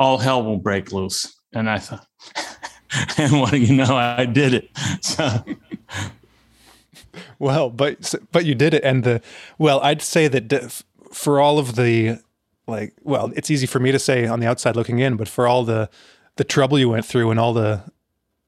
all 0.00 0.18
hell 0.18 0.42
will 0.42 0.56
break 0.56 0.90
loose. 0.90 1.32
And 1.52 1.70
I 1.70 1.78
thought, 1.78 2.06
and 3.18 3.40
what 3.40 3.52
do 3.52 3.58
you 3.58 3.76
know? 3.76 3.96
I 3.96 4.24
did 4.24 4.54
it. 4.54 4.70
So 5.02 5.44
Well, 7.38 7.70
but 7.70 8.14
but 8.32 8.44
you 8.44 8.54
did 8.54 8.74
it, 8.74 8.82
and 8.84 9.04
the 9.04 9.22
well, 9.58 9.80
I'd 9.80 10.02
say 10.02 10.26
that 10.28 10.82
for 11.12 11.40
all 11.40 11.58
of 11.58 11.76
the 11.76 12.18
like, 12.66 12.94
well, 13.02 13.32
it's 13.36 13.50
easy 13.50 13.66
for 13.66 13.78
me 13.80 13.92
to 13.92 13.98
say 13.98 14.26
on 14.26 14.40
the 14.40 14.46
outside 14.46 14.76
looking 14.76 14.98
in, 14.98 15.16
but 15.16 15.28
for 15.28 15.46
all 15.46 15.64
the 15.64 15.88
the 16.36 16.44
trouble 16.44 16.78
you 16.78 16.88
went 16.88 17.04
through 17.04 17.30
and 17.30 17.38
all 17.38 17.52
the 17.52 17.84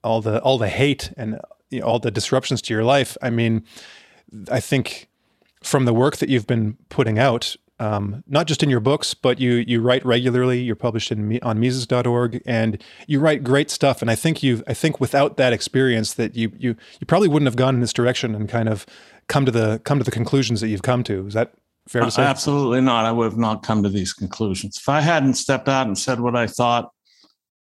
all 0.03 0.21
the 0.21 0.41
all 0.43 0.59
the 0.59 0.69
hate 0.69 1.13
and 1.17 1.39
you 1.71 1.81
know, 1.81 1.87
all 1.87 1.99
the 1.99 2.11
disruptions 2.11 2.63
to 2.63 2.75
your 2.75 2.85
life, 2.85 3.17
I 3.23 3.31
mean, 3.31 3.65
I 4.51 4.61
think 4.61 5.09
from 5.63 5.85
the 5.85 5.95
work 5.95 6.19
that 6.19 6.29
you've 6.29 6.47
been 6.47 6.77
putting 6.89 7.19
out, 7.19 7.57
um, 7.83 8.23
not 8.29 8.47
just 8.47 8.63
in 8.63 8.71
your 8.71 8.79
books, 8.79 9.13
but 9.13 9.41
you 9.41 9.65
you 9.67 9.81
write 9.81 10.07
regularly. 10.07 10.61
You're 10.61 10.77
published 10.77 11.11
in 11.11 11.41
on 11.43 11.59
Mises.org, 11.59 12.41
and 12.47 12.81
you 13.09 13.19
write 13.19 13.43
great 13.43 13.71
stuff. 13.71 14.01
And 14.01 14.11
I 14.11 14.15
think 14.15 14.41
you 14.41 14.63
I 14.69 14.75
think 14.75 15.01
without 15.01 15.37
that 15.37 15.53
experience, 15.53 16.15
that 16.15 16.37
you 16.37 16.53
you 16.57 16.77
you 17.01 17.07
probably 17.09 17.27
wouldn't 17.27 17.49
have 17.49 17.57
gone 17.57 17.75
in 17.75 17.81
this 17.81 17.93
direction 17.93 18.37
and 18.37 18.49
kind 18.49 18.69
of 18.69 18.87
come 19.27 19.45
to 19.47 19.51
the 19.51 19.81
come 19.85 19.99
to 19.99 20.05
the 20.05 20.13
conclusions 20.13 20.61
that 20.61 20.69
you've 20.69 20.83
come 20.83 21.03
to. 21.03 21.27
Is 21.27 21.35
that 21.35 21.55
fair 21.89 22.03
to 22.03 22.11
say? 22.13 22.23
absolutely 22.23 22.81
not. 22.81 23.05
I 23.05 23.11
would 23.11 23.25
have 23.25 23.37
not 23.37 23.65
come 23.65 23.83
to 23.83 23.89
these 23.89 24.13
conclusions 24.13 24.77
if 24.77 24.89
I 24.89 25.01
hadn't 25.01 25.35
stepped 25.35 25.69
out 25.69 25.89
and 25.89 25.99
said 25.99 26.21
what 26.21 26.37
I 26.37 26.47
thought, 26.47 26.91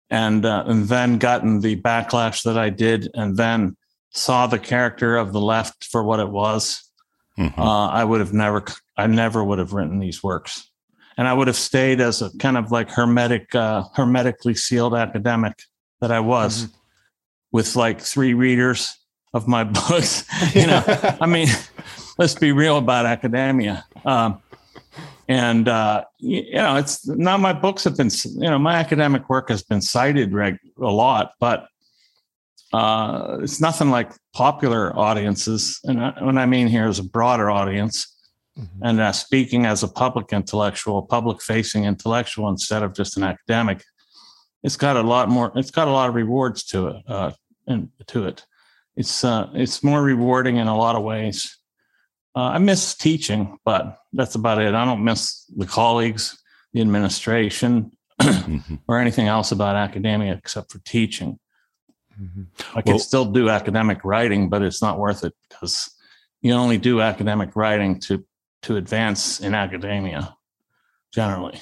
and 0.08 0.46
uh, 0.46 0.64
and 0.66 0.88
then 0.88 1.18
gotten 1.18 1.61
the 1.61 1.78
backlash 1.82 2.42
that 2.44 2.56
I 2.56 2.70
did, 2.70 3.11
and 3.12 3.37
then 3.37 3.76
saw 4.12 4.46
the 4.46 4.58
character 4.58 5.18
of 5.18 5.35
the 5.35 5.42
left 5.42 5.85
for 5.85 6.02
what 6.02 6.20
it 6.20 6.30
was, 6.30 6.86
mm-hmm. 7.38 7.61
uh, 7.61 7.88
I 7.88 8.05
would 8.05 8.21
have 8.21 8.33
never, 8.33 8.64
I 8.97 9.07
never 9.07 9.45
would 9.45 9.59
have 9.59 9.73
written 9.73 9.99
these 9.99 10.23
works, 10.23 10.71
and 11.16 11.26
I 11.26 11.33
would 11.33 11.47
have 11.47 11.57
stayed 11.57 12.00
as 12.00 12.23
a 12.23 12.37
kind 12.38 12.57
of 12.57 12.71
like 12.71 12.90
hermetic, 12.90 13.55
uh, 13.55 13.85
hermetically 13.95 14.55
sealed 14.55 14.95
academic 14.95 15.62
that 16.00 16.11
I 16.11 16.21
was, 16.21 16.64
mm-hmm. 16.64 16.76
with 17.52 17.76
like 17.76 18.00
three 18.00 18.35
readers 18.35 18.97
of 19.33 19.49
my 19.49 19.64
books. 19.88 20.25
you 20.55 20.66
know, 20.66 20.83
I 21.21 21.26
mean, 21.26 21.49
let's 22.19 22.35
be 22.35 22.52
real 22.52 22.78
about 22.78 23.07
academia. 23.07 23.85
Um, 24.05 24.43
and 25.28 25.69
uh, 25.69 26.05
you 26.19 26.55
know, 26.55 26.76
it's 26.76 27.07
not 27.07 27.40
my 27.40 27.52
books 27.52 27.85
have 27.85 27.97
been, 27.97 28.11
you 28.25 28.49
know, 28.49 28.59
my 28.59 28.76
academic 28.76 29.28
work 29.28 29.49
has 29.49 29.62
been 29.62 29.81
cited 29.81 30.33
reg- 30.33 30.59
a 30.81 30.85
lot, 30.85 31.33
but 31.40 31.69
uh, 32.73 33.38
it's 33.42 33.61
nothing 33.61 33.90
like 33.90 34.12
popular 34.35 34.96
audiences. 34.99 35.80
And 35.85 36.02
I, 36.02 36.25
what 36.25 36.37
I 36.37 36.46
mean 36.46 36.66
here 36.66 36.88
is 36.88 36.99
a 36.99 37.04
broader 37.04 37.50
audience. 37.50 38.12
Mm-hmm. 38.58 38.82
And 38.82 39.00
uh, 39.00 39.12
speaking 39.12 39.66
as 39.66 39.82
a 39.82 39.88
public 39.88 40.32
intellectual, 40.32 41.02
public 41.02 41.42
facing 41.42 41.85
intellectual 41.85 42.49
instead 42.49 42.82
of 42.82 42.94
just 42.94 43.16
an 43.16 43.23
academic, 43.23 43.82
it's 44.62 44.76
got 44.76 44.96
a 44.96 45.02
lot 45.02 45.28
more. 45.28 45.52
It's 45.54 45.70
got 45.70 45.88
a 45.88 45.92
lot 45.92 46.08
of 46.08 46.14
rewards 46.14 46.64
to 46.64 46.88
it. 46.88 46.96
Uh, 47.06 47.30
and 47.68 47.88
to 48.08 48.26
it, 48.26 48.44
it's 48.96 49.25
uh, 49.25 49.49
it's 49.54 49.85
more 49.85 50.02
rewarding 50.02 50.56
in 50.56 50.66
a 50.66 50.76
lot 50.76 50.96
of 50.96 51.02
ways. 51.02 51.58
Uh, 52.35 52.50
I 52.54 52.58
miss 52.58 52.94
teaching, 52.94 53.58
but 53.64 53.99
that's 54.12 54.35
about 54.35 54.61
it. 54.61 54.75
I 54.75 54.85
don't 54.85 55.04
miss 55.04 55.44
the 55.56 55.66
colleagues, 55.66 56.37
the 56.73 56.80
administration, 56.80 57.92
mm-hmm. 58.20 58.75
or 58.88 58.99
anything 58.99 59.26
else 59.26 59.52
about 59.52 59.76
academia 59.76 60.35
except 60.35 60.73
for 60.73 60.78
teaching. 60.80 61.38
Mm-hmm. 62.20 62.78
I 62.78 62.82
can 62.82 62.94
well, 62.94 62.99
still 62.99 63.25
do 63.25 63.49
academic 63.49 64.04
writing, 64.04 64.49
but 64.49 64.62
it's 64.62 64.82
not 64.82 64.99
worth 64.99 65.25
it 65.25 65.35
because 65.49 65.90
you 66.40 66.52
only 66.52 66.78
do 66.78 67.00
academic 67.00 67.54
writing 67.56 68.00
to 68.00 68.25
to 68.62 68.76
advance 68.76 69.40
in 69.40 69.54
academia 69.54 70.37
generally. 71.12 71.61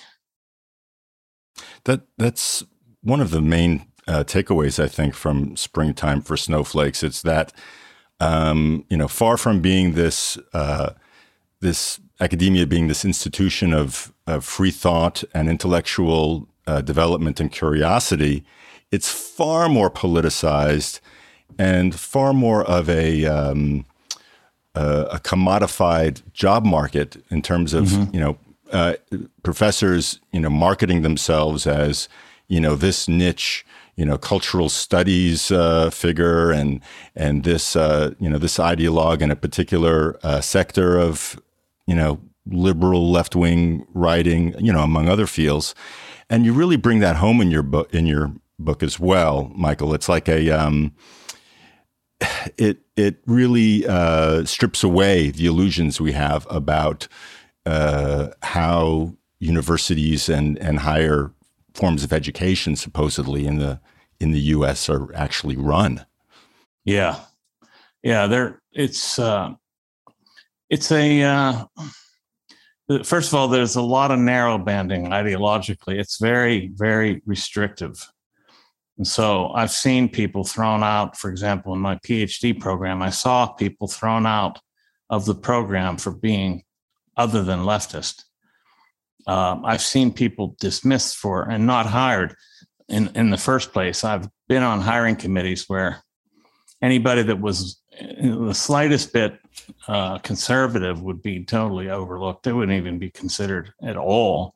That 1.85 2.03
that's 2.19 2.63
one 3.03 3.21
of 3.21 3.31
the 3.31 3.43
main 3.43 3.87
uh, 4.07 4.25
takeaways 4.25 4.83
I 4.83 4.89
think 4.89 5.15
from 5.15 5.57
springtime 5.57 6.23
for 6.23 6.37
snowflakes. 6.37 7.03
It's 7.03 7.23
that 7.23 7.53
um, 8.21 8.85
you 8.89 8.97
know 8.97 9.09
far 9.09 9.37
from 9.37 9.61
being 9.61 9.93
this 9.93 10.39
uh, 10.53 10.95
this 11.61 12.01
academia 12.21 12.67
being 12.67 12.89
this 12.89 13.05
institution 13.05 13.73
of, 13.73 14.13
of 14.27 14.45
free 14.45 14.71
thought 14.71 15.25
and 15.35 15.49
intellectual 15.49 16.49
uh, 16.67 16.81
development 16.81 17.41
and 17.41 17.51
curiosity, 17.51 18.45
it's 18.95 19.11
far 19.11 19.69
more 19.69 19.91
politicized 19.91 21.01
and 21.59 21.95
far 21.99 22.33
more 22.33 22.63
of 22.65 22.89
a 22.89 23.27
um, 23.27 23.85
uh, 24.77 25.07
a 25.11 25.19
commodified 25.19 26.23
job 26.33 26.65
market 26.65 27.23
in 27.31 27.43
terms 27.43 27.75
of 27.75 27.87
mm-hmm. 27.87 28.15
you 28.15 28.21
know 28.21 28.39
uh, 28.73 28.95
professors 29.43 30.21
you 30.33 30.41
know 30.41 30.51
marketing 30.51 31.03
themselves 31.03 31.67
as 31.67 32.09
you 32.47 32.61
know 32.61 32.77
this 32.77 33.09
niche 33.09 33.67
you 33.97 34.05
know 34.05 34.17
cultural 34.17 34.69
studies 34.69 35.51
uh, 35.51 35.91
figure 35.91 36.53
and 36.53 36.81
and 37.17 37.43
this 37.43 37.75
uh, 37.75 38.13
you 38.21 38.29
know 38.29 38.39
this 38.39 38.59
ideologue 38.59 39.21
in 39.21 39.31
a 39.31 39.37
particular 39.37 40.19
uh, 40.23 40.41
sector 40.41 40.97
of 40.99 41.41
you 41.87 41.97
know 41.97 42.21
liberal 42.47 43.11
left 43.11 43.35
wing 43.35 43.85
writing 43.93 44.55
you 44.59 44.73
know 44.73 44.83
among 44.83 45.09
other 45.09 45.27
fields 45.27 45.75
and 46.31 46.45
you 46.45 46.53
really 46.53 46.77
bring 46.77 47.01
that 47.01 47.17
home 47.17 47.41
in 47.41 47.51
your 47.51 47.63
book 47.63 47.93
in 47.93 48.07
your 48.07 48.33
book 48.65 48.83
as 48.83 48.99
well, 48.99 49.51
Michael. 49.55 49.95
It's 49.95 50.09
like 50.09 50.29
a 50.29 50.51
um, 50.51 50.95
it 52.57 52.79
it 52.97 53.17
really 53.27 53.87
uh, 53.87 54.45
strips 54.45 54.83
away 54.83 55.31
the 55.31 55.47
illusions 55.47 56.01
we 56.01 56.13
have 56.13 56.47
about 56.51 57.09
uh, 57.67 58.29
how 58.43 59.15
universities 59.39 60.29
and 60.29 60.59
and 60.59 60.81
higher 60.81 61.33
forms 61.75 62.05
of 62.05 62.13
education 62.13 62.77
supposedly 62.77 63.47
in 63.47 63.59
the 63.59 63.81
in 64.21 64.33
the 64.33 64.41
U.S. 64.41 64.89
are 64.89 65.15
actually 65.15 65.57
run. 65.57 66.07
Yeah, 66.85 67.21
yeah. 68.03 68.27
There, 68.27 68.61
it's 68.73 69.19
uh, 69.19 69.55
it's 70.71 70.91
a. 70.91 71.23
Uh, 71.23 71.65
first 73.03 73.29
of 73.29 73.35
all, 73.35 73.49
there's 73.49 73.77
a 73.77 73.83
lot 73.83 74.11
of 74.11 74.19
narrow 74.19 74.59
banding 74.59 75.07
ideologically. 75.07 75.99
It's 75.99 76.19
very, 76.19 76.71
very 76.75 77.23
restrictive. 77.27 78.11
And 78.97 79.07
so 79.07 79.51
I've 79.55 79.73
seen 79.73 80.09
people 80.09 80.45
thrown 80.45 80.83
out, 80.83 81.17
for 81.17 81.31
example, 81.31 81.73
in 81.75 81.81
my 81.81 81.97
PhD 81.97 82.59
program, 82.59 83.03
I 83.03 83.11
saw 83.11 83.47
people 83.47 83.89
thrown 83.89 84.25
out 84.25 84.61
of 85.11 85.27
the 85.27 85.35
program 85.35 85.97
for 85.97 86.13
being 86.13 86.63
other 87.17 87.43
than 87.43 87.61
leftist. 87.61 88.25
Uh, 89.27 89.59
I've 89.65 89.83
seen 89.83 90.13
people 90.13 90.57
dismissed 90.61 91.17
for 91.17 91.49
and 91.49 91.67
not 91.67 91.87
hired 91.87 92.37
in, 92.89 93.11
in 93.15 93.31
the 93.31 93.39
first 93.39 93.73
place. 93.73 94.05
I've 94.05 94.29
been 94.49 94.63
on 94.63 94.81
hiring 94.81 95.17
committees 95.17 95.65
where 95.69 96.03
anybody 96.83 97.23
that 97.23 97.41
was 97.41 97.81
the 98.21 98.55
slightest 98.55 99.13
bit 99.13 99.39
uh, 99.89 100.19
conservative 100.19 101.03
would 101.03 101.23
be 101.23 101.45
totally 101.45 101.89
overlooked. 101.91 102.43
They 102.43 102.53
wouldn't 102.53 102.77
even 102.77 102.99
be 102.99 103.11
considered 103.11 103.73
at 103.83 103.97
all. 103.97 104.55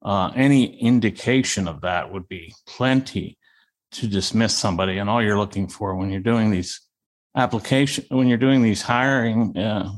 Uh, 0.00 0.30
any 0.34 0.80
indication 0.80 1.68
of 1.68 1.82
that 1.82 2.12
would 2.12 2.28
be 2.28 2.54
plenty 2.66 3.36
to 3.90 4.06
dismiss 4.06 4.56
somebody 4.56 4.98
and 4.98 5.08
all 5.08 5.22
you're 5.22 5.38
looking 5.38 5.68
for 5.68 5.94
when 5.94 6.10
you're 6.10 6.20
doing 6.20 6.50
these 6.50 6.80
application 7.36 8.04
when 8.10 8.26
you're 8.26 8.38
doing 8.38 8.62
these 8.62 8.82
hiring 8.82 9.56
uh, 9.56 9.90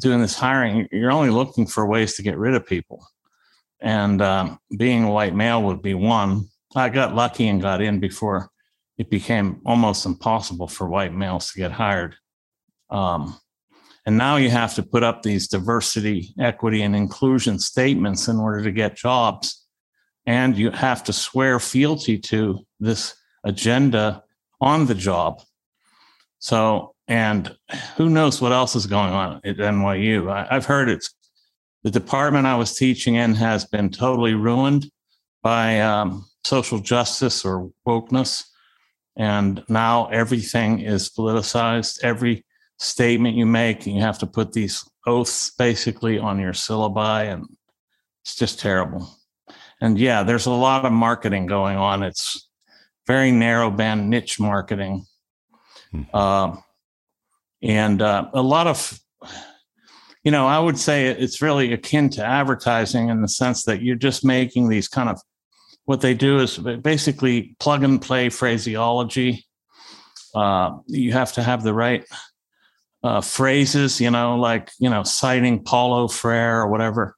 doing 0.00 0.20
this 0.20 0.34
hiring 0.34 0.86
you're 0.92 1.12
only 1.12 1.30
looking 1.30 1.66
for 1.66 1.86
ways 1.86 2.14
to 2.14 2.22
get 2.22 2.38
rid 2.38 2.54
of 2.54 2.66
people. 2.66 3.06
And 3.82 4.20
um, 4.20 4.58
being 4.76 5.04
a 5.04 5.10
white 5.10 5.34
male 5.34 5.62
would 5.62 5.80
be 5.80 5.94
one. 5.94 6.48
I 6.76 6.90
got 6.90 7.14
lucky 7.14 7.48
and 7.48 7.62
got 7.62 7.80
in 7.80 7.98
before 7.98 8.50
it 8.98 9.08
became 9.08 9.62
almost 9.64 10.04
impossible 10.04 10.68
for 10.68 10.86
white 10.86 11.14
males 11.14 11.50
to 11.50 11.58
get 11.58 11.72
hired. 11.72 12.14
Um, 12.90 13.38
and 14.04 14.18
now 14.18 14.36
you 14.36 14.50
have 14.50 14.74
to 14.74 14.82
put 14.82 15.02
up 15.02 15.22
these 15.22 15.48
diversity 15.48 16.34
equity 16.38 16.82
and 16.82 16.94
inclusion 16.94 17.58
statements 17.58 18.28
in 18.28 18.36
order 18.36 18.62
to 18.62 18.72
get 18.72 18.96
jobs 18.96 19.59
and 20.30 20.56
you 20.56 20.70
have 20.70 21.02
to 21.02 21.12
swear 21.12 21.58
fealty 21.58 22.16
to 22.16 22.64
this 22.78 23.16
agenda 23.42 24.22
on 24.60 24.86
the 24.86 24.94
job. 24.94 25.42
So, 26.38 26.94
and 27.08 27.56
who 27.96 28.08
knows 28.08 28.40
what 28.40 28.52
else 28.52 28.76
is 28.76 28.86
going 28.86 29.12
on 29.12 29.40
at 29.42 29.56
NYU? 29.56 30.30
I, 30.30 30.54
have 30.54 30.66
heard 30.66 30.88
it's 30.88 31.12
the 31.82 31.90
department 31.90 32.46
I 32.46 32.54
was 32.54 32.76
teaching 32.76 33.16
in 33.16 33.34
has 33.34 33.64
been 33.64 33.90
totally 33.90 34.34
ruined 34.34 34.88
by 35.42 35.80
um, 35.80 36.24
social 36.44 36.78
justice 36.78 37.44
or 37.44 37.68
wokeness. 37.84 38.44
And 39.16 39.64
now 39.68 40.06
everything 40.10 40.78
is 40.78 41.10
politicized. 41.10 42.04
Every 42.04 42.44
statement 42.78 43.34
you 43.34 43.46
make, 43.46 43.84
you 43.84 44.00
have 44.00 44.20
to 44.20 44.28
put 44.28 44.52
these 44.52 44.88
oaths 45.08 45.50
basically 45.58 46.20
on 46.20 46.38
your 46.38 46.52
syllabi, 46.52 47.32
and 47.32 47.48
it's 48.22 48.36
just 48.36 48.60
terrible 48.60 49.10
and 49.80 49.98
yeah, 49.98 50.22
there's 50.22 50.46
a 50.46 50.50
lot 50.50 50.84
of 50.84 50.92
marketing 50.92 51.46
going 51.46 51.76
on. 51.76 52.02
It's 52.02 52.48
very 53.06 53.32
narrow 53.32 53.70
band 53.70 54.10
niche 54.10 54.38
marketing. 54.38 55.06
Hmm. 55.90 56.02
Uh, 56.12 56.56
and 57.62 58.02
uh, 58.02 58.30
a 58.32 58.42
lot 58.42 58.66
of, 58.66 58.98
you 60.22 60.30
know, 60.30 60.46
I 60.46 60.58
would 60.58 60.78
say 60.78 61.06
it's 61.06 61.42
really 61.42 61.72
akin 61.72 62.10
to 62.10 62.24
advertising 62.24 63.08
in 63.08 63.22
the 63.22 63.28
sense 63.28 63.64
that 63.64 63.82
you're 63.82 63.96
just 63.96 64.24
making 64.24 64.68
these 64.68 64.88
kind 64.88 65.08
of 65.08 65.18
what 65.86 66.02
they 66.02 66.14
do 66.14 66.38
is 66.38 66.58
basically 66.58 67.56
plug 67.58 67.82
and 67.82 68.00
play 68.00 68.28
phraseology. 68.28 69.46
Uh, 70.34 70.78
you 70.86 71.12
have 71.12 71.32
to 71.32 71.42
have 71.42 71.64
the 71.64 71.74
right 71.74 72.04
uh, 73.02 73.20
phrases, 73.20 74.00
you 74.00 74.10
know, 74.10 74.36
like, 74.36 74.70
you 74.78 74.88
know, 74.88 75.02
citing 75.02 75.64
Paulo 75.64 76.06
Freire 76.06 76.60
or 76.60 76.68
whatever 76.68 77.16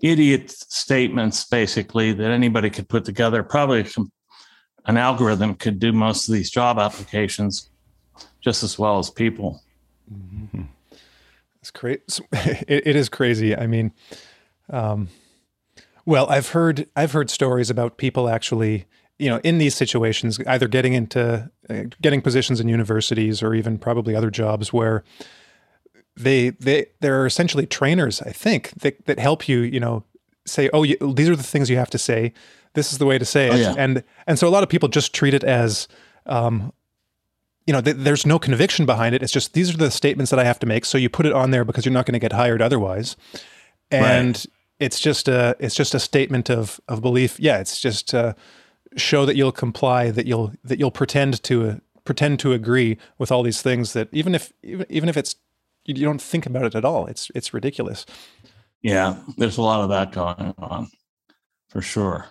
idiot 0.00 0.50
statements 0.50 1.44
basically 1.44 2.12
that 2.12 2.30
anybody 2.30 2.70
could 2.70 2.88
put 2.88 3.04
together. 3.04 3.42
Probably 3.42 3.86
an 4.86 4.96
algorithm 4.96 5.54
could 5.54 5.78
do 5.78 5.92
most 5.92 6.28
of 6.28 6.34
these 6.34 6.50
job 6.50 6.78
applications 6.78 7.70
just 8.40 8.62
as 8.62 8.78
well 8.78 8.98
as 8.98 9.10
people. 9.10 9.62
Mm-hmm. 10.12 10.62
It's 11.60 11.70
crazy. 11.70 12.02
It, 12.68 12.86
it 12.86 12.96
is 12.96 13.08
crazy. 13.08 13.56
I 13.56 13.66
mean, 13.66 13.92
um, 14.70 15.08
well, 16.04 16.28
I've 16.28 16.48
heard 16.48 16.88
I've 16.96 17.12
heard 17.12 17.30
stories 17.30 17.70
about 17.70 17.96
people 17.96 18.28
actually, 18.28 18.86
you 19.18 19.30
know, 19.30 19.40
in 19.44 19.58
these 19.58 19.74
situations, 19.74 20.40
either 20.46 20.66
getting 20.66 20.94
into 20.94 21.50
uh, 21.70 21.84
getting 22.00 22.20
positions 22.20 22.60
in 22.60 22.68
universities 22.68 23.42
or 23.42 23.54
even 23.54 23.78
probably 23.78 24.16
other 24.16 24.30
jobs 24.30 24.72
where 24.72 25.04
they 26.16 26.50
they 26.50 26.86
they're 27.00 27.26
essentially 27.26 27.66
trainers, 27.66 28.20
I 28.22 28.30
think, 28.30 28.70
that 28.80 29.04
that 29.06 29.18
help 29.18 29.48
you, 29.48 29.60
you 29.60 29.80
know, 29.80 30.04
say, 30.46 30.68
oh, 30.72 30.82
you, 30.82 30.96
these 31.14 31.28
are 31.28 31.36
the 31.36 31.42
things 31.42 31.70
you 31.70 31.76
have 31.76 31.90
to 31.90 31.98
say. 31.98 32.32
This 32.74 32.92
is 32.92 32.98
the 32.98 33.06
way 33.06 33.18
to 33.18 33.24
say 33.24 33.50
oh, 33.50 33.54
it, 33.54 33.60
yeah. 33.60 33.74
and 33.76 34.02
and 34.26 34.38
so 34.38 34.48
a 34.48 34.50
lot 34.50 34.62
of 34.62 34.68
people 34.68 34.88
just 34.88 35.14
treat 35.14 35.34
it 35.34 35.44
as, 35.44 35.88
um, 36.26 36.72
you 37.66 37.72
know, 37.72 37.80
th- 37.80 37.96
there's 37.98 38.24
no 38.26 38.38
conviction 38.38 38.86
behind 38.86 39.14
it. 39.14 39.22
It's 39.22 39.32
just 39.32 39.52
these 39.52 39.72
are 39.74 39.76
the 39.76 39.90
statements 39.90 40.30
that 40.30 40.38
I 40.38 40.44
have 40.44 40.58
to 40.60 40.66
make. 40.66 40.84
So 40.84 40.98
you 40.98 41.08
put 41.08 41.26
it 41.26 41.32
on 41.32 41.50
there 41.50 41.64
because 41.64 41.84
you're 41.84 41.92
not 41.92 42.06
going 42.06 42.14
to 42.14 42.18
get 42.18 42.32
hired 42.32 42.62
otherwise, 42.62 43.16
and 43.90 44.36
right. 44.36 44.46
it's 44.80 45.00
just 45.00 45.28
a 45.28 45.54
it's 45.58 45.74
just 45.74 45.94
a 45.94 46.00
statement 46.00 46.50
of 46.50 46.80
of 46.88 47.02
belief. 47.02 47.38
Yeah, 47.38 47.58
it's 47.58 47.80
just 47.80 48.14
uh, 48.14 48.34
show 48.96 49.26
that 49.26 49.36
you'll 49.36 49.52
comply, 49.52 50.10
that 50.10 50.26
you'll 50.26 50.52
that 50.64 50.78
you'll 50.78 50.90
pretend 50.90 51.42
to 51.44 51.68
uh, 51.68 51.76
pretend 52.04 52.38
to 52.40 52.52
agree 52.52 52.98
with 53.18 53.30
all 53.30 53.42
these 53.42 53.62
things 53.62 53.92
that 53.92 54.08
even 54.12 54.34
if 54.34 54.52
even, 54.62 54.86
even 54.88 55.08
if 55.08 55.16
it's 55.16 55.36
you, 55.84 55.94
you 55.94 56.04
don't 56.04 56.22
think 56.22 56.46
about 56.46 56.64
it 56.64 56.74
at 56.74 56.84
all, 56.84 57.06
it's 57.06 57.30
it's 57.34 57.54
ridiculous. 57.54 58.06
Yeah, 58.82 59.16
there's 59.36 59.58
a 59.58 59.62
lot 59.62 59.80
of 59.80 59.90
that 59.90 60.12
going 60.12 60.54
on, 60.58 60.88
for 61.68 61.80
sure. 61.80 62.26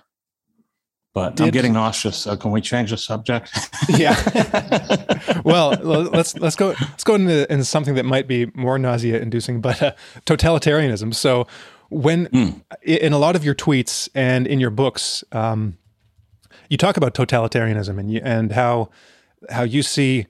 But 1.13 1.36
Did, 1.36 1.43
I'm 1.43 1.51
getting 1.51 1.74
nauseous. 1.74 2.17
So 2.17 2.38
can 2.38 2.51
we 2.51 2.62
change 2.62 2.91
the 2.91 2.98
subject? 2.98 3.51
yeah. 3.89 5.41
well, 5.46 5.72
let's 5.72 6.38
let's 6.38 6.55
go 6.55 6.70
let's 6.79 7.03
go 7.03 7.15
into, 7.15 7.51
into 7.51 7.65
something 7.65 7.96
that 7.96 8.05
might 8.05 8.27
be 8.27 8.46
more 8.53 8.79
nausea-inducing, 8.79 9.60
but 9.60 9.81
uh, 9.81 9.91
totalitarianism. 10.25 11.13
So 11.13 11.48
when 11.89 12.27
mm. 12.27 12.62
in 12.84 13.12
a 13.12 13.17
lot 13.17 13.36
of 13.36 13.43
your 13.43 13.55
tweets 13.55 14.08
and 14.15 14.48
in 14.48 14.62
your 14.62 14.70
books, 14.70 15.24
um, 15.34 15.77
you 16.70 16.77
talk 16.77 16.96
about 16.96 17.13
totalitarianism 17.13 18.00
and 18.00 18.12
you, 18.12 18.22
and 18.24 18.53
how 18.53 18.89
how 19.50 19.63
you 19.63 19.84
see 19.84 20.27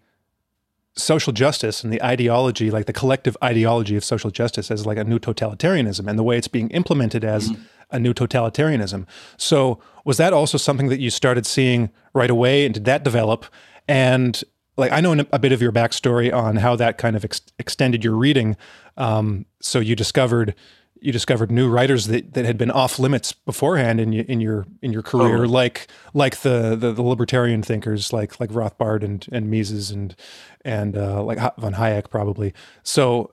social 0.96 1.34
justice 1.34 1.84
and 1.84 1.92
the 1.92 2.04
ideology, 2.04 2.70
like 2.70 2.86
the 2.86 2.94
collective 2.94 3.38
ideology 3.44 3.96
of 3.96 4.04
social 4.04 4.30
justice, 4.30 4.70
as 4.70 4.86
like 4.86 4.98
a 4.98 5.04
new 5.04 5.20
totalitarianism, 5.20 6.08
and 6.08 6.20
the 6.20 6.24
way 6.24 6.38
it's 6.38 6.48
being 6.48 6.70
implemented 6.72 7.24
as 7.24 7.50
mm 7.50 7.58
a 7.92 8.00
new 8.00 8.14
totalitarianism. 8.14 9.06
So 9.38 9.80
was 10.06 10.18
that 10.18 10.34
also 10.34 10.58
something 10.58 10.88
that 10.90 11.00
you 11.00 11.10
started 11.10 11.46
seeing 11.46 11.92
right 12.14 12.30
away, 12.30 12.66
and 12.66 12.74
did 12.74 12.86
that 12.86 13.04
develop? 13.04 13.46
And 13.88 14.42
like 14.78 14.92
I 14.92 15.02
know 15.02 15.26
a 15.32 15.40
bit 15.40 15.52
of 15.52 15.62
your 15.62 15.72
backstory 15.72 16.34
on 16.34 16.56
how 16.56 16.76
that 16.78 16.98
kind 16.98 17.16
of 17.16 17.26
ex- 17.26 17.42
extended 17.60 18.04
your 18.04 18.16
reading. 18.16 18.56
Um, 18.98 19.46
so 19.62 19.80
you 19.80 19.96
discovered 19.96 20.56
you 21.02 21.12
discovered 21.12 21.52
new 21.52 21.68
writers 21.68 22.08
that, 22.08 22.34
that 22.34 22.46
had 22.46 22.58
been 22.58 22.72
off 22.72 23.00
limits 23.00 23.34
beforehand 23.34 24.00
in 24.00 24.14
your 24.14 24.26
in 24.26 24.40
your 24.40 24.66
in 24.82 24.94
your 24.94 25.02
career, 25.02 25.44
oh. 25.44 25.48
like 25.48 25.88
like 26.14 26.38
the, 26.38 26.76
the, 26.76 26.94
the 26.94 27.02
libertarian 27.02 27.64
thinkers 27.64 28.14
like 28.14 28.40
like 28.40 28.52
Rothbard 28.52 29.04
and 29.04 29.28
and 29.32 29.50
Mises 29.50 29.92
and 29.92 30.16
and 30.64 30.96
uh, 30.96 31.24
like 31.24 31.40
von 31.58 31.74
Hayek 31.74 32.10
probably. 32.10 32.54
So 32.84 33.32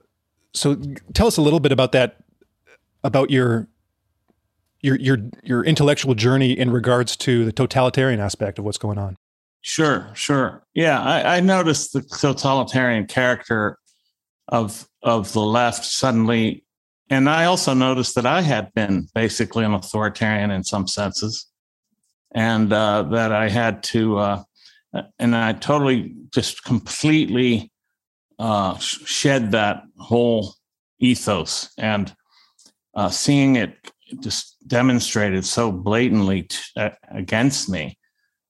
so 0.55 0.77
tell 1.13 1.27
us 1.27 1.37
a 1.37 1.43
little 1.43 1.61
bit 1.61 1.71
about 1.71 1.93
that 1.93 2.17
about 3.05 3.31
your 3.31 3.69
your 4.81 4.97
your 4.97 5.19
your 5.43 5.65
intellectual 5.65 6.15
journey 6.15 6.53
in 6.53 6.71
regards 6.71 7.17
to 7.19 7.45
the 7.45 7.53
totalitarian 7.53 8.21
aspect 8.21 8.59
of 8.59 8.65
what's 8.65 8.79
going 8.79 8.99
on. 8.99 9.17
Sure, 9.61 10.11
sure. 10.15 10.65
Yeah, 10.75 11.03
I, 11.03 11.37
I 11.37 11.41
noticed 11.41 11.93
the 11.93 12.03
totalitarian 12.03 13.07
character 13.07 13.79
of 14.49 14.89
of 15.03 15.33
the 15.33 15.43
left 15.43 15.85
suddenly, 15.85 16.65
and 17.11 17.29
I 17.29 17.45
also 17.45 17.75
noticed 17.75 18.15
that 18.15 18.27
I 18.27 18.43
had 18.43 18.73
been 18.75 19.09
basically 19.15 19.65
an 19.65 19.75
authoritarian 19.75 20.51
in 20.51 20.65
some 20.65 20.87
senses, 20.87 21.47
and 22.33 22.73
uh, 22.73 23.05
that 23.05 23.33
I 23.33 23.49
had 23.49 23.83
to, 23.85 24.19
uh, 24.19 24.43
and 25.19 25.35
I 25.35 25.53
totally 25.55 26.15
just 26.33 26.65
completely 26.65 27.73
uh, 28.39 28.77
shed 28.79 29.53
that 29.53 29.83
whole 29.99 30.55
ethos 31.01 31.71
and 31.79 32.15
uh, 32.95 33.09
seeing 33.09 33.57
it 33.57 33.77
just 34.21 34.57
demonstrated 34.67 35.45
so 35.45 35.71
blatantly 35.71 36.43
t- 36.43 36.91
against 37.11 37.69
me 37.69 37.99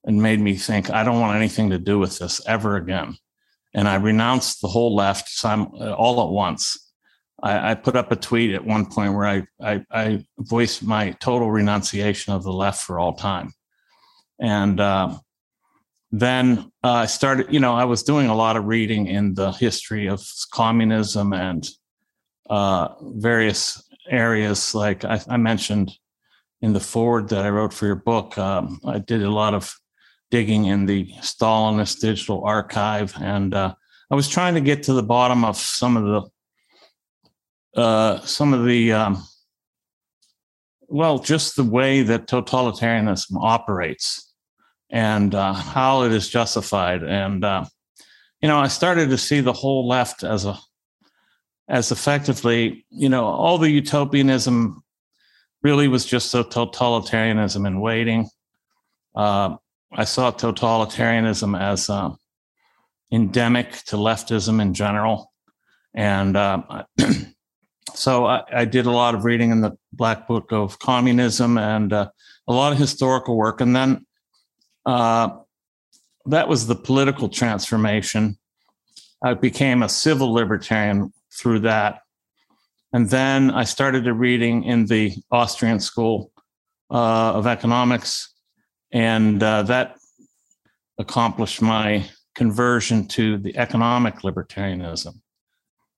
and 0.05 0.23
made 0.23 0.41
me 0.41 0.55
think 0.55 0.91
I 0.91 1.05
don't 1.05 1.21
want 1.21 1.37
anything 1.37 1.71
to 1.71 1.79
do 1.79 1.99
with 1.99 2.19
this 2.19 2.41
ever 2.47 2.77
again. 2.77 3.17
And 3.75 3.88
I 3.88 3.97
renounced 3.97 4.61
the 4.61 4.69
whole 4.69 4.95
left 4.95 5.31
uh, 5.45 5.95
all 5.95 6.23
at 6.27 6.33
once. 6.33 6.88
I, 7.42 7.71
I, 7.71 7.75
put 7.75 7.97
up 7.97 8.11
a 8.11 8.16
tweet 8.16 8.54
at 8.54 8.64
one 8.64 8.87
point 8.87 9.14
where 9.14 9.26
I, 9.26 9.42
I, 9.61 9.85
I, 9.90 10.24
voiced 10.38 10.83
my 10.83 11.12
total 11.20 11.51
renunciation 11.51 12.33
of 12.33 12.42
the 12.42 12.53
left 12.53 12.83
for 12.83 12.98
all 12.98 13.14
time. 13.14 13.53
And 14.40 14.81
uh, 14.81 15.16
then 16.11 16.70
uh, 16.83 16.92
I 16.92 17.07
started, 17.07 17.53
you 17.53 17.61
know, 17.61 17.74
I 17.74 17.85
was 17.85 18.03
doing 18.03 18.29
a 18.29 18.35
lot 18.35 18.57
of 18.57 18.64
reading 18.64 19.07
in 19.07 19.35
the 19.35 19.53
history 19.53 20.09
of 20.09 20.24
communism 20.53 21.33
and 21.33 21.68
uh, 22.51 22.88
various 23.01 23.83
areas 24.09 24.74
like 24.74 25.05
I, 25.05 25.20
I, 25.29 25.37
mentioned 25.37 25.92
in 26.62 26.72
the 26.72 26.81
foreword 26.81 27.29
that 27.29 27.44
I 27.44 27.51
wrote 27.51 27.74
for 27.74 27.87
your 27.87 27.96
book. 27.96 28.38
Um, 28.38 28.81
I 28.87 28.98
did 28.98 29.22
a 29.22 29.31
lot 29.31 29.53
of 29.55 29.74
digging 30.31 30.64
in 30.64 30.87
the 30.87 31.07
Stalinist 31.20 32.01
digital 32.01 32.42
archive, 32.44 33.14
and 33.20 33.55
uh, 33.55 33.74
I 34.11 34.14
was 34.14 34.29
trying 34.29 34.55
to 34.55 34.61
get 34.62 34.83
to 34.85 34.94
the 34.94 35.03
bottom 35.03 35.44
of 35.44 35.57
some 35.57 35.96
of 35.96 36.05
the 36.05 36.22
uh, 37.79 38.21
some 38.23 38.53
of 38.53 38.64
the 38.64 38.93
um, 38.93 39.23
well, 40.88 41.19
just 41.19 41.57
the 41.57 41.64
way 41.64 42.03
that 42.03 42.27
totalitarianism 42.27 43.37
operates 43.41 44.33
and 44.91 45.35
uh, 45.35 45.53
how 45.53 46.03
it 46.03 46.12
is 46.12 46.29
justified. 46.29 47.03
And 47.03 47.45
uh, 47.45 47.64
you 48.41 48.49
know, 48.49 48.59
I 48.59 48.69
started 48.69 49.11
to 49.11 49.19
see 49.19 49.41
the 49.41 49.53
whole 49.53 49.87
left 49.87 50.25
as 50.25 50.45
a 50.45 50.59
as 51.69 51.93
effectively, 51.93 52.87
you 52.91 53.09
know, 53.09 53.27
all 53.27 53.59
the 53.59 53.71
utopianism 53.71 54.83
really 55.62 55.88
was 55.88 56.07
just 56.07 56.35
a 56.35 56.43
totalitarianism 56.45 57.67
in 57.67 57.81
waiting. 57.81 58.29
Uh, 59.14 59.57
I 59.93 60.05
saw 60.05 60.31
totalitarianism 60.31 61.59
as 61.59 61.91
uh, 61.91 62.11
endemic 63.12 63.73
to 63.87 63.97
leftism 63.97 64.62
in 64.62 64.73
general. 64.73 65.33
And 65.95 66.37
uh, 66.37 66.85
so 67.94 68.27
I, 68.27 68.42
I, 68.53 68.64
did 68.64 68.87
a 68.87 68.90
lot 68.90 69.14
of 69.14 69.24
reading 69.24 69.51
in 69.51 69.61
the 69.61 69.77
Black 69.92 70.27
Book 70.27 70.53
of 70.53 70.79
Communism 70.79 71.59
and 71.59 71.92
uh, 71.92 72.11
a 72.46 72.53
lot 72.53 72.72
of 72.72 72.79
historical 72.79 73.37
work. 73.37 73.61
And 73.61 73.74
then 73.74 74.07
uh, 74.87 75.31
that 76.27 76.48
was 76.48 76.66
the 76.66 76.74
political 76.74 77.29
transformation. 77.29 78.38
I 79.22 79.35
became 79.35 79.83
a 79.83 79.88
civil 79.88 80.33
libertarian 80.33 81.12
through 81.33 81.61
that. 81.61 82.03
And 82.92 83.11
then 83.11 83.51
I 83.51 83.64
started 83.64 84.07
a 84.07 84.14
reading 84.14 84.64
in 84.64 84.87
the 84.87 85.14
Austrian 85.31 85.81
School 85.81 86.33
uh, 86.90 87.33
of 87.35 87.46
Economics, 87.46 88.33
and 88.92 89.42
uh, 89.42 89.62
that 89.64 89.96
accomplished 90.98 91.61
my 91.61 92.09
conversion 92.35 93.07
to 93.09 93.37
the 93.37 93.57
economic 93.59 94.16
libertarianism. 94.20 95.20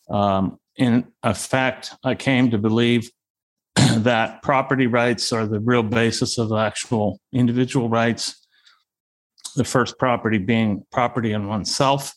Um, 0.09 0.59
in 0.81 1.07
effect, 1.23 1.95
I 2.03 2.14
came 2.14 2.51
to 2.51 2.59
believe 2.59 3.11
that 3.77 4.43
property 4.43 4.87
rights 4.87 5.31
are 5.31 5.47
the 5.47 5.61
real 5.61 5.83
basis 5.83 6.38
of 6.38 6.51
actual 6.53 7.21
individual 7.35 7.90
rights. 7.90 8.35
The 9.57 9.64
first 9.64 9.99
property 9.99 10.38
being 10.38 10.85
property 10.90 11.33
in 11.33 11.49
oneself, 11.49 12.14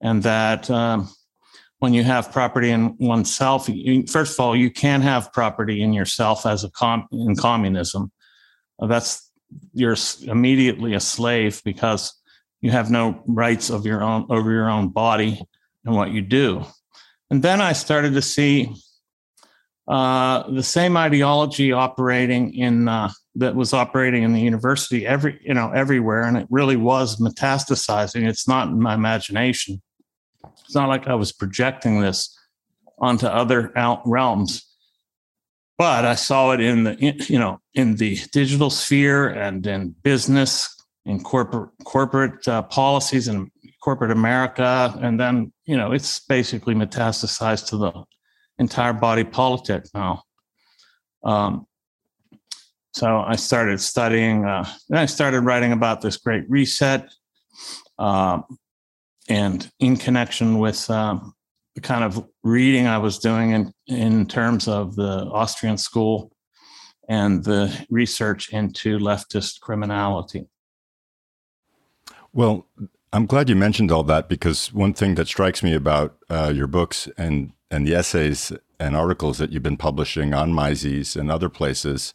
and 0.00 0.22
that 0.24 0.68
um, 0.68 1.10
when 1.78 1.94
you 1.94 2.02
have 2.02 2.32
property 2.32 2.70
in 2.70 2.96
oneself, 2.98 3.68
you, 3.68 4.04
first 4.08 4.32
of 4.32 4.40
all, 4.40 4.56
you 4.56 4.70
can 4.70 5.00
have 5.00 5.32
property 5.32 5.80
in 5.80 5.92
yourself 5.92 6.44
as 6.44 6.64
a 6.64 6.70
com 6.70 7.06
in 7.12 7.36
communism. 7.36 8.10
That's 8.80 9.30
you're 9.74 9.96
immediately 10.22 10.94
a 10.94 11.00
slave 11.00 11.62
because 11.64 12.20
you 12.62 12.72
have 12.72 12.90
no 12.90 13.22
rights 13.26 13.70
of 13.70 13.86
your 13.86 14.02
own 14.02 14.26
over 14.28 14.50
your 14.50 14.70
own 14.70 14.88
body 14.88 15.40
and 15.84 15.94
what 15.94 16.10
you 16.10 16.22
do. 16.22 16.64
And 17.32 17.42
then 17.42 17.62
I 17.62 17.72
started 17.72 18.12
to 18.12 18.20
see 18.20 18.70
uh, 19.88 20.50
the 20.50 20.62
same 20.62 20.98
ideology 20.98 21.72
operating 21.72 22.52
in 22.52 22.88
uh, 22.88 23.10
that 23.36 23.54
was 23.54 23.72
operating 23.72 24.22
in 24.22 24.34
the 24.34 24.40
university 24.42 25.06
every 25.06 25.40
you 25.42 25.54
know 25.54 25.70
everywhere, 25.70 26.24
and 26.24 26.36
it 26.36 26.46
really 26.50 26.76
was 26.76 27.16
metastasizing. 27.16 28.28
It's 28.28 28.46
not 28.46 28.68
in 28.68 28.82
my 28.82 28.92
imagination. 28.92 29.80
It's 30.66 30.74
not 30.74 30.90
like 30.90 31.08
I 31.08 31.14
was 31.14 31.32
projecting 31.32 32.02
this 32.02 32.38
onto 32.98 33.26
other 33.26 33.72
realms, 34.04 34.70
but 35.78 36.04
I 36.04 36.16
saw 36.16 36.52
it 36.52 36.60
in 36.60 36.84
the 36.84 37.14
you 37.30 37.38
know 37.38 37.62
in 37.72 37.96
the 37.96 38.18
digital 38.32 38.68
sphere 38.68 39.30
and 39.30 39.66
in 39.66 39.94
business, 40.02 40.68
in 41.06 41.22
corporate 41.22 41.70
corporate 41.84 42.46
uh, 42.46 42.60
policies 42.60 43.26
and 43.26 43.50
corporate 43.82 44.10
America, 44.10 44.96
and 45.00 45.18
then 45.18 45.52
you 45.64 45.76
know 45.76 45.92
it's 45.92 46.20
basically 46.20 46.74
metastasized 46.74 47.68
to 47.68 47.76
the 47.76 47.92
entire 48.58 48.92
body 48.92 49.24
politic 49.24 49.84
now. 49.94 50.22
Um, 51.24 51.66
so 52.92 53.20
I 53.20 53.36
started 53.36 53.80
studying. 53.80 54.44
Uh, 54.44 54.66
I 54.92 55.06
started 55.06 55.40
writing 55.40 55.72
about 55.72 56.00
this 56.00 56.16
great 56.16 56.44
reset. 56.48 57.08
Uh, 57.98 58.40
and 59.28 59.70
in 59.78 59.96
connection 59.96 60.58
with 60.58 60.90
um, 60.90 61.34
the 61.74 61.80
kind 61.80 62.04
of 62.04 62.26
reading 62.42 62.86
I 62.86 62.98
was 62.98 63.18
doing 63.18 63.52
in, 63.52 63.72
in 63.86 64.26
terms 64.26 64.68
of 64.68 64.96
the 64.96 65.28
Austrian 65.30 65.78
school 65.78 66.32
and 67.08 67.44
the 67.44 67.86
research 67.90 68.52
into 68.52 68.98
leftist 68.98 69.60
criminality. 69.60 70.46
Well, 72.32 72.66
I'm 73.12 73.26
glad 73.26 73.48
you 73.48 73.56
mentioned 73.56 73.92
all 73.92 74.02
that 74.04 74.28
because 74.28 74.72
one 74.72 74.94
thing 74.94 75.16
that 75.16 75.28
strikes 75.28 75.62
me 75.62 75.74
about 75.74 76.16
uh, 76.30 76.52
your 76.54 76.66
books 76.66 77.08
and 77.18 77.52
and 77.70 77.86
the 77.86 77.94
essays 77.94 78.52
and 78.78 78.94
articles 78.94 79.38
that 79.38 79.50
you've 79.50 79.62
been 79.62 79.78
publishing 79.78 80.34
on 80.34 80.52
Mises 80.52 81.16
and 81.16 81.30
other 81.30 81.48
places 81.48 82.12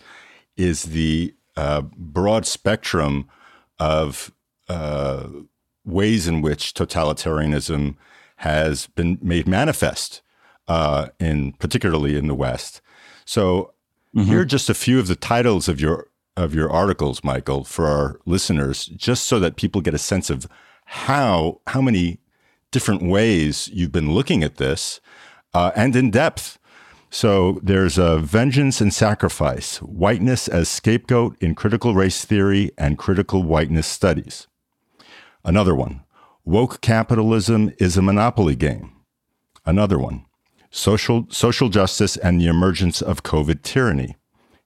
is 0.56 0.84
the 0.84 1.34
uh, 1.56 1.82
broad 1.82 2.46
spectrum 2.46 3.28
of 3.80 4.32
uh, 4.70 5.28
ways 5.84 6.28
in 6.28 6.42
which 6.42 6.74
totalitarianism 6.74 7.96
has 8.38 8.86
been 8.88 9.18
made 9.22 9.48
manifest 9.48 10.22
uh, 10.68 11.08
in 11.20 11.54
particularly 11.54 12.18
in 12.18 12.28
the 12.28 12.36
West. 12.36 12.82
So 13.26 13.74
mm-hmm. 14.16 14.28
here 14.28 14.42
are 14.42 14.46
just 14.46 14.70
a 14.70 14.76
few 14.76 15.00
of 15.00 15.08
the 15.08 15.16
titles 15.16 15.68
of 15.68 15.80
your 15.82 16.08
of 16.36 16.54
your 16.54 16.70
articles, 16.70 17.24
Michael, 17.24 17.64
for 17.64 17.88
our 17.88 18.20
listeners, 18.28 18.86
just 18.86 19.24
so 19.24 19.40
that 19.40 19.56
people 19.56 19.82
get 19.82 19.96
a 19.96 20.00
sense 20.00 20.30
of 20.30 20.48
how 20.90 21.60
how 21.68 21.82
many 21.82 22.20
different 22.72 23.04
ways 23.04 23.70
you've 23.74 23.92
been 23.92 24.14
looking 24.14 24.44
at 24.44 24.56
this 24.56 25.02
uh, 25.54 25.72
and 25.76 25.96
in 25.96 26.12
depth. 26.12 26.58
So 27.10 27.60
there's 27.64 27.98
a 27.98 28.20
vengeance 28.20 28.82
and 28.82 28.94
sacrifice, 28.94 29.78
whiteness 29.78 30.48
as 30.48 30.68
scapegoat 30.68 31.38
in 31.42 31.56
critical 31.56 31.94
race 31.94 32.26
theory 32.26 32.72
and 32.78 32.98
critical 32.98 33.44
whiteness 33.44 33.88
studies. 33.88 34.48
Another 35.44 35.74
one, 35.74 36.04
woke 36.44 36.82
capitalism 36.82 37.74
is 37.80 37.96
a 37.96 38.02
monopoly 38.02 38.56
game. 38.56 38.92
Another 39.66 39.98
one, 39.98 40.26
social, 40.70 41.26
social 41.30 41.70
justice 41.70 42.18
and 42.18 42.40
the 42.40 42.48
emergence 42.48 43.02
of 43.02 43.24
COVID 43.24 43.62
tyranny. 43.62 44.16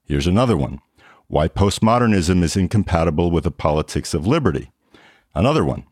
Here's 0.04 0.26
another 0.26 0.56
one, 0.56 0.80
why 1.28 1.48
postmodernism 1.48 2.42
is 2.42 2.56
incompatible 2.56 3.30
with 3.30 3.44
the 3.44 3.50
politics 3.50 4.14
of 4.14 4.26
liberty. 4.26 4.70
Another 5.34 5.64
one, 5.64 5.84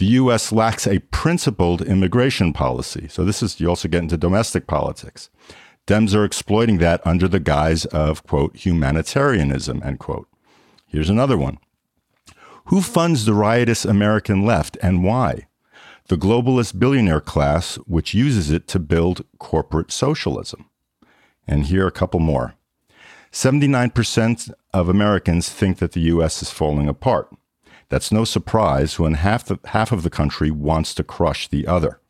the 0.00 0.06
U.S. 0.06 0.50
lacks 0.50 0.86
a 0.86 1.00
principled 1.10 1.82
immigration 1.82 2.54
policy. 2.54 3.06
So 3.08 3.22
this 3.22 3.42
is, 3.42 3.60
you 3.60 3.68
also 3.68 3.86
get 3.86 4.02
into 4.02 4.16
domestic 4.16 4.66
politics. 4.66 5.28
Dems 5.86 6.14
are 6.14 6.24
exploiting 6.24 6.78
that 6.78 7.06
under 7.06 7.28
the 7.28 7.38
guise 7.38 7.84
of, 7.84 8.26
quote, 8.26 8.56
humanitarianism, 8.56 9.82
end 9.84 9.98
quote. 9.98 10.26
Here's 10.86 11.10
another 11.10 11.36
one. 11.36 11.58
Who 12.68 12.80
funds 12.80 13.26
the 13.26 13.34
riotous 13.34 13.84
American 13.84 14.46
left 14.46 14.78
and 14.80 15.04
why? 15.04 15.48
The 16.08 16.16
globalist 16.16 16.78
billionaire 16.78 17.20
class, 17.20 17.76
which 17.86 18.14
uses 18.14 18.50
it 18.50 18.66
to 18.68 18.78
build 18.78 19.26
corporate 19.38 19.92
socialism. 19.92 20.70
And 21.46 21.66
here 21.66 21.84
are 21.84 21.88
a 21.88 21.92
couple 21.92 22.20
more. 22.20 22.54
79% 23.32 24.50
of 24.72 24.88
Americans 24.88 25.50
think 25.50 25.76
that 25.76 25.92
the 25.92 26.00
U.S. 26.12 26.40
is 26.40 26.50
falling 26.50 26.88
apart. 26.88 27.28
That's 27.90 28.10
no 28.10 28.24
surprise 28.24 28.98
when 28.98 29.14
half, 29.14 29.44
the, 29.44 29.58
half 29.66 29.92
of 29.92 30.02
the 30.02 30.10
country 30.10 30.50
wants 30.50 30.94
to 30.94 31.04
crush 31.04 31.48
the 31.48 31.66
other. 31.66 32.00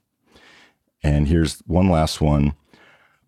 And 1.03 1.27
here's 1.27 1.61
one 1.61 1.88
last 1.88 2.21
one. 2.21 2.55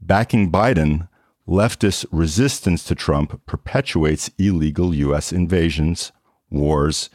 Backing 0.01 0.53
Biden, 0.53 1.09
leftist 1.49 2.05
resistance 2.13 2.85
to 2.85 2.95
Trump 2.95 3.45
perpetuates 3.47 4.31
illegal 4.39 4.95
U.S. 4.95 5.33
invasions, 5.33 6.13
wars, 6.51 7.09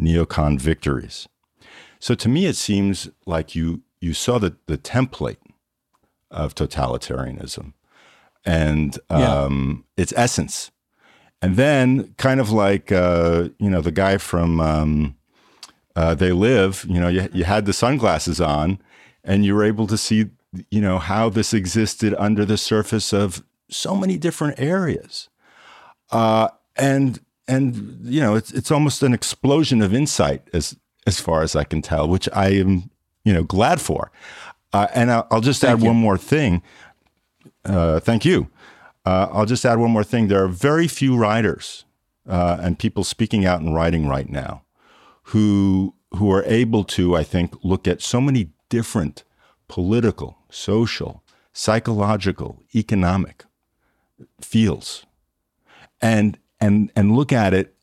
neocon 0.00 0.60
victories. 0.60 1.28
So 2.00 2.14
to 2.16 2.28
me, 2.28 2.46
it 2.46 2.56
seems 2.56 3.08
like 3.26 3.54
you 3.54 3.82
you 4.00 4.14
saw 4.14 4.38
the, 4.38 4.56
the 4.66 4.78
template 4.78 5.36
of 6.30 6.54
totalitarianism 6.54 7.74
and 8.46 8.98
um, 9.10 9.84
yeah. 9.96 10.02
its 10.02 10.14
essence, 10.16 10.70
and 11.42 11.56
then 11.56 12.14
kind 12.18 12.40
of 12.40 12.50
like 12.50 12.92
uh, 12.92 13.48
you 13.58 13.70
know 13.70 13.80
the 13.80 13.92
guy 13.92 14.18
from 14.18 14.60
um, 14.60 15.16
uh, 15.96 16.14
They 16.14 16.32
Live. 16.32 16.84
You 16.88 17.00
know, 17.00 17.08
you, 17.08 17.28
you 17.32 17.44
had 17.44 17.66
the 17.66 17.72
sunglasses 17.72 18.40
on, 18.40 18.78
and 19.24 19.44
you 19.44 19.54
were 19.54 19.64
able 19.64 19.86
to 19.86 19.96
see 19.96 20.26
you 20.70 20.80
know 20.80 20.98
how 20.98 21.28
this 21.28 21.54
existed 21.54 22.14
under 22.18 22.44
the 22.44 22.56
surface 22.56 23.12
of 23.12 23.42
so 23.68 23.94
many 23.94 24.18
different 24.18 24.58
areas, 24.60 25.28
uh, 26.10 26.48
and 26.76 27.20
and 27.48 28.00
you 28.02 28.20
know 28.20 28.34
it's 28.34 28.52
it's 28.52 28.70
almost 28.70 29.02
an 29.02 29.14
explosion 29.14 29.80
of 29.82 29.94
insight 29.94 30.42
as 30.52 30.76
as 31.06 31.20
far 31.20 31.42
as 31.42 31.56
I 31.56 31.64
can 31.64 31.82
tell, 31.82 32.08
which 32.08 32.28
I 32.32 32.50
am 32.50 32.90
you 33.24 33.32
know 33.32 33.44
glad 33.44 33.80
for. 33.80 34.10
Uh, 34.72 34.86
and 34.94 35.10
I'll, 35.10 35.26
I'll 35.32 35.40
just 35.40 35.62
thank 35.62 35.78
add 35.78 35.82
you. 35.82 35.88
one 35.88 35.96
more 35.96 36.16
thing. 36.16 36.62
Uh, 37.64 37.98
thank 37.98 38.24
you. 38.24 38.48
Uh, 39.04 39.28
I'll 39.32 39.46
just 39.46 39.64
add 39.64 39.78
one 39.78 39.90
more 39.90 40.04
thing. 40.04 40.28
There 40.28 40.42
are 40.42 40.48
very 40.48 40.88
few 40.88 41.16
writers 41.16 41.84
uh, 42.28 42.58
and 42.60 42.78
people 42.78 43.04
speaking 43.04 43.44
out 43.44 43.60
and 43.60 43.74
writing 43.74 44.06
right 44.06 44.28
now 44.28 44.62
who 45.24 45.94
who 46.16 46.30
are 46.32 46.42
able 46.44 46.82
to, 46.82 47.16
I 47.16 47.22
think, 47.22 47.54
look 47.62 47.86
at 47.86 48.02
so 48.02 48.20
many 48.20 48.50
different 48.68 49.22
political, 49.68 50.38
social, 50.50 51.22
psychological, 51.52 52.64
economic 52.74 53.44
fields 54.40 55.06
and 56.00 56.38
and 56.60 56.90
and 56.96 57.16
look 57.16 57.32
at 57.32 57.54
it 57.54 57.74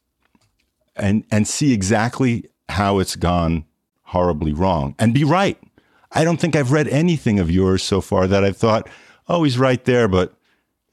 and 0.95 1.23
and 1.31 1.47
see 1.47 1.73
exactly 1.73 2.49
how 2.69 2.99
it's 2.99 3.15
gone 3.15 3.65
horribly 4.03 4.53
wrong 4.53 4.95
and 4.99 5.13
be 5.13 5.23
right. 5.23 5.57
I 6.11 6.23
don't 6.23 6.39
think 6.39 6.55
I've 6.55 6.71
read 6.71 6.87
anything 6.87 7.39
of 7.39 7.51
yours 7.51 7.83
so 7.83 8.01
far 8.01 8.27
that 8.27 8.43
I've 8.43 8.57
thought, 8.57 8.89
oh, 9.27 9.43
he's 9.43 9.57
right 9.57 9.83
there, 9.83 10.07
but 10.07 10.33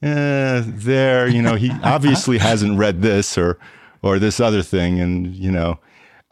eh, 0.01 0.61
there, 0.65 1.27
you 1.27 1.41
know, 1.41 1.55
he 1.55 1.71
obviously 1.83 2.37
hasn't 2.37 2.77
read 2.77 3.01
this 3.01 3.37
or 3.37 3.57
or 4.01 4.19
this 4.19 4.39
other 4.39 4.61
thing, 4.61 4.99
and 4.99 5.35
you 5.35 5.51
know, 5.51 5.79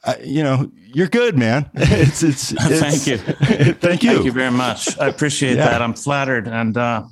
uh, 0.04 0.15
you 0.23 0.43
know, 0.43 0.71
you're 0.93 1.08
good, 1.08 1.38
man. 1.38 1.69
It's 1.73 2.23
it's, 2.23 2.52
it's 2.52 2.80
thank 2.80 3.08
you, 3.08 3.17
thank 3.78 4.04
you, 4.04 4.13
thank 4.13 4.26
you 4.26 4.32
very 4.32 4.52
much. 4.52 4.97
I 4.99 5.08
appreciate 5.08 5.58
yeah. 5.58 5.69
that. 5.69 5.82
I'm 5.82 5.93
flattered, 5.93 6.47
and 6.47 6.78
uh, 6.78 7.04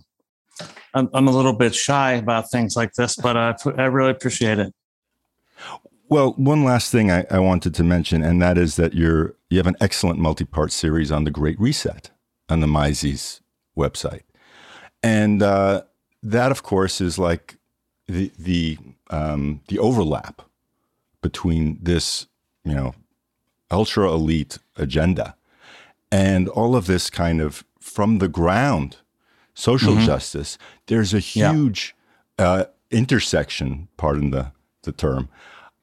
I'm, 0.93 1.09
I'm 1.13 1.27
a 1.27 1.31
little 1.31 1.53
bit 1.53 1.73
shy 1.73 2.13
about 2.13 2.51
things 2.51 2.75
like 2.75 2.93
this, 2.93 3.15
but 3.15 3.37
I, 3.37 3.55
I 3.77 3.85
really 3.85 4.11
appreciate 4.11 4.59
it. 4.59 4.73
Well, 6.09 6.33
one 6.33 6.65
last 6.65 6.91
thing 6.91 7.09
I, 7.09 7.25
I, 7.31 7.39
wanted 7.39 7.73
to 7.75 7.83
mention, 7.85 8.21
and 8.21 8.41
that 8.41 8.57
is 8.57 8.75
that 8.75 8.93
you're 8.93 9.35
you 9.49 9.57
have 9.57 9.67
an 9.67 9.77
excellent 9.79 10.19
multi-part 10.19 10.73
series 10.73 11.09
on 11.09 11.23
the 11.23 11.31
Great 11.31 11.57
Reset 11.57 12.11
on 12.49 12.59
the 12.59 12.67
Mises 12.67 13.39
website, 13.77 14.23
and 15.01 15.41
uh, 15.41 15.83
that, 16.23 16.51
of 16.51 16.63
course, 16.63 17.01
is 17.01 17.17
like 17.17 17.57
the 18.07 18.31
the 18.38 18.77
um, 19.10 19.62
the 19.67 19.79
overlap 19.79 20.41
between 21.21 21.77
this, 21.81 22.27
you 22.63 22.73
know, 22.73 22.95
ultra 23.69 24.12
elite 24.12 24.57
agenda 24.75 25.36
and 26.12 26.49
all 26.49 26.75
of 26.75 26.88
this 26.88 27.10
kind 27.10 27.39
of 27.41 27.63
from 27.79 28.17
the 28.17 28.27
ground 28.27 28.97
social 29.53 29.93
mm-hmm. 29.93 30.05
justice, 30.05 30.57
there's 30.88 31.13
a 31.13 31.19
huge 31.19 31.95
yeah. 32.38 32.45
uh, 32.45 32.65
intersection, 32.89 33.88
pardon 33.97 34.31
the, 34.31 34.51
the 34.84 34.91
term. 34.91 35.29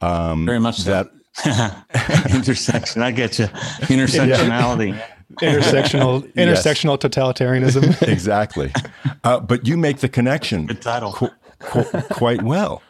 Um, 0.00 0.46
Very 0.46 0.60
much 0.60 0.78
that. 0.78 1.10
intersection. 2.34 3.02
I 3.02 3.12
get 3.12 3.38
you. 3.38 3.46
Intersectionality. 3.86 4.96
Yeah. 4.96 5.06
Intersectional 5.36 6.32
intersectional 6.34 6.98
totalitarianism. 6.98 8.00
exactly. 8.08 8.72
Uh, 9.24 9.40
but 9.40 9.66
you 9.66 9.76
make 9.76 9.98
the 9.98 10.08
connection. 10.08 10.66
Good 10.66 10.82
title. 10.82 11.12
Qu- 11.12 11.30
qu- 11.60 12.02
quite 12.10 12.42
well 12.42 12.82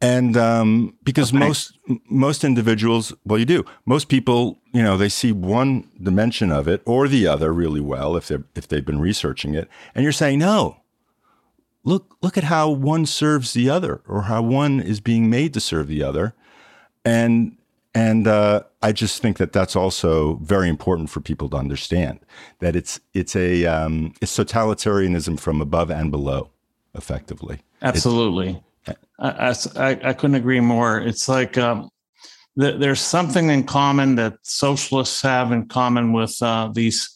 and 0.00 0.36
um, 0.36 0.96
because 1.02 1.30
okay. 1.30 1.38
most 1.38 1.78
most 2.08 2.44
individuals 2.44 3.12
well 3.24 3.38
you 3.38 3.44
do 3.44 3.64
most 3.84 4.08
people 4.08 4.58
you 4.72 4.82
know 4.82 4.96
they 4.96 5.08
see 5.08 5.32
one 5.32 5.88
dimension 6.02 6.50
of 6.50 6.66
it 6.66 6.82
or 6.86 7.08
the 7.08 7.26
other 7.26 7.52
really 7.52 7.80
well 7.80 8.16
if 8.16 8.28
they 8.28 8.38
if 8.54 8.66
they've 8.68 8.86
been 8.86 9.00
researching 9.00 9.54
it 9.54 9.68
and 9.94 10.02
you're 10.02 10.12
saying 10.12 10.38
no 10.38 10.76
look 11.84 12.16
look 12.22 12.38
at 12.38 12.44
how 12.44 12.68
one 12.68 13.04
serves 13.04 13.52
the 13.52 13.68
other 13.68 14.00
or 14.08 14.22
how 14.22 14.42
one 14.42 14.80
is 14.80 15.00
being 15.00 15.28
made 15.28 15.52
to 15.52 15.60
serve 15.60 15.86
the 15.86 16.02
other 16.02 16.34
and 17.04 17.56
and 17.94 18.28
uh, 18.28 18.62
I 18.82 18.92
just 18.92 19.20
think 19.20 19.38
that 19.38 19.52
that's 19.52 19.74
also 19.74 20.34
very 20.42 20.68
important 20.68 21.10
for 21.10 21.20
people 21.20 21.48
to 21.50 21.56
understand 21.56 22.20
that 22.60 22.76
it's 22.76 23.00
it's 23.14 23.34
a 23.34 23.66
um, 23.66 24.14
it's 24.20 24.36
totalitarianism 24.36 25.40
from 25.40 25.60
above 25.60 25.90
and 25.90 26.10
below, 26.10 26.50
effectively. 26.94 27.60
Absolutely. 27.82 28.62
I, 29.18 29.54
I, 29.76 30.00
I 30.02 30.12
couldn't 30.12 30.36
agree 30.36 30.60
more. 30.60 30.98
It's 31.00 31.28
like 31.28 31.58
um, 31.58 31.90
th- 32.58 32.78
there's 32.78 33.00
something 33.00 33.50
in 33.50 33.64
common 33.64 34.14
that 34.16 34.38
socialists 34.42 35.20
have 35.22 35.52
in 35.52 35.66
common 35.68 36.12
with 36.12 36.40
uh, 36.42 36.70
these 36.72 37.10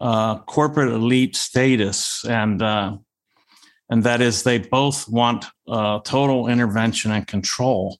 uh, 0.00 0.38
corporate 0.40 0.92
elite 0.92 1.36
status, 1.36 2.24
and 2.24 2.62
uh, 2.62 2.96
and 3.90 4.02
that 4.04 4.20
is 4.20 4.42
they 4.42 4.58
both 4.58 5.08
want 5.08 5.44
uh, 5.68 6.00
total 6.00 6.48
intervention 6.48 7.12
and 7.12 7.26
control, 7.26 7.98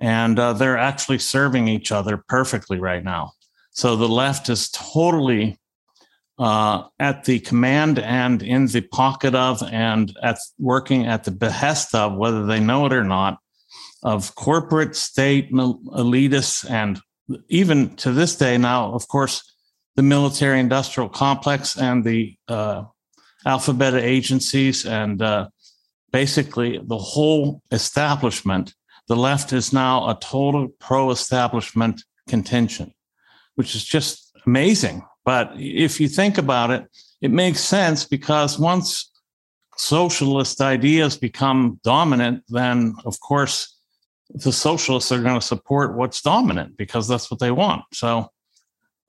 and 0.00 0.38
uh, 0.38 0.52
they're 0.52 0.78
actually 0.78 1.18
serving 1.18 1.68
each 1.68 1.92
other 1.92 2.16
perfectly 2.28 2.78
right 2.78 3.04
now. 3.04 3.32
So 3.72 3.96
the 3.96 4.08
left 4.08 4.48
is 4.48 4.70
totally 4.70 5.58
uh, 6.38 6.84
at 6.98 7.24
the 7.24 7.38
command 7.40 7.98
and 7.98 8.42
in 8.42 8.66
the 8.66 8.80
pocket 8.80 9.34
of 9.34 9.62
and 9.70 10.16
at 10.22 10.38
working 10.58 11.06
at 11.06 11.24
the 11.24 11.30
behest 11.30 11.94
of, 11.94 12.16
whether 12.16 12.46
they 12.46 12.60
know 12.60 12.86
it 12.86 12.92
or 12.92 13.04
not, 13.04 13.38
of 14.02 14.34
corporate, 14.34 14.96
state, 14.96 15.52
elitists, 15.52 16.68
and 16.68 17.00
even 17.48 17.94
to 17.96 18.12
this 18.12 18.36
day 18.36 18.56
now, 18.56 18.92
of 18.92 19.06
course, 19.08 19.54
the 19.96 20.02
military 20.02 20.58
industrial 20.58 21.10
complex 21.10 21.76
and 21.76 22.04
the 22.04 22.34
uh, 22.48 22.84
alphabet 23.44 23.94
agencies 23.94 24.86
and 24.86 25.20
uh, 25.20 25.48
basically 26.10 26.80
the 26.82 26.98
whole 26.98 27.62
establishment, 27.70 28.74
the 29.08 29.16
left 29.16 29.52
is 29.52 29.72
now 29.72 30.08
a 30.08 30.18
total 30.20 30.68
pro 30.78 31.10
establishment 31.10 32.04
contingent, 32.28 32.92
which 33.54 33.74
is 33.74 33.84
just 33.84 34.32
amazing. 34.46 35.02
But 35.24 35.52
if 35.56 36.00
you 36.00 36.08
think 36.08 36.38
about 36.38 36.70
it, 36.70 36.86
it 37.20 37.30
makes 37.30 37.60
sense 37.60 38.06
because 38.06 38.58
once 38.58 39.10
socialist 39.76 40.60
ideas 40.60 41.16
become 41.16 41.80
dominant, 41.82 42.44
then 42.48 42.94
of 43.04 43.18
course 43.20 43.76
the 44.30 44.52
socialists 44.52 45.10
are 45.10 45.22
going 45.22 45.38
to 45.38 45.46
support 45.46 45.96
what's 45.96 46.22
dominant 46.22 46.76
because 46.76 47.08
that's 47.08 47.30
what 47.30 47.40
they 47.40 47.50
want. 47.50 47.82
So 47.92 48.30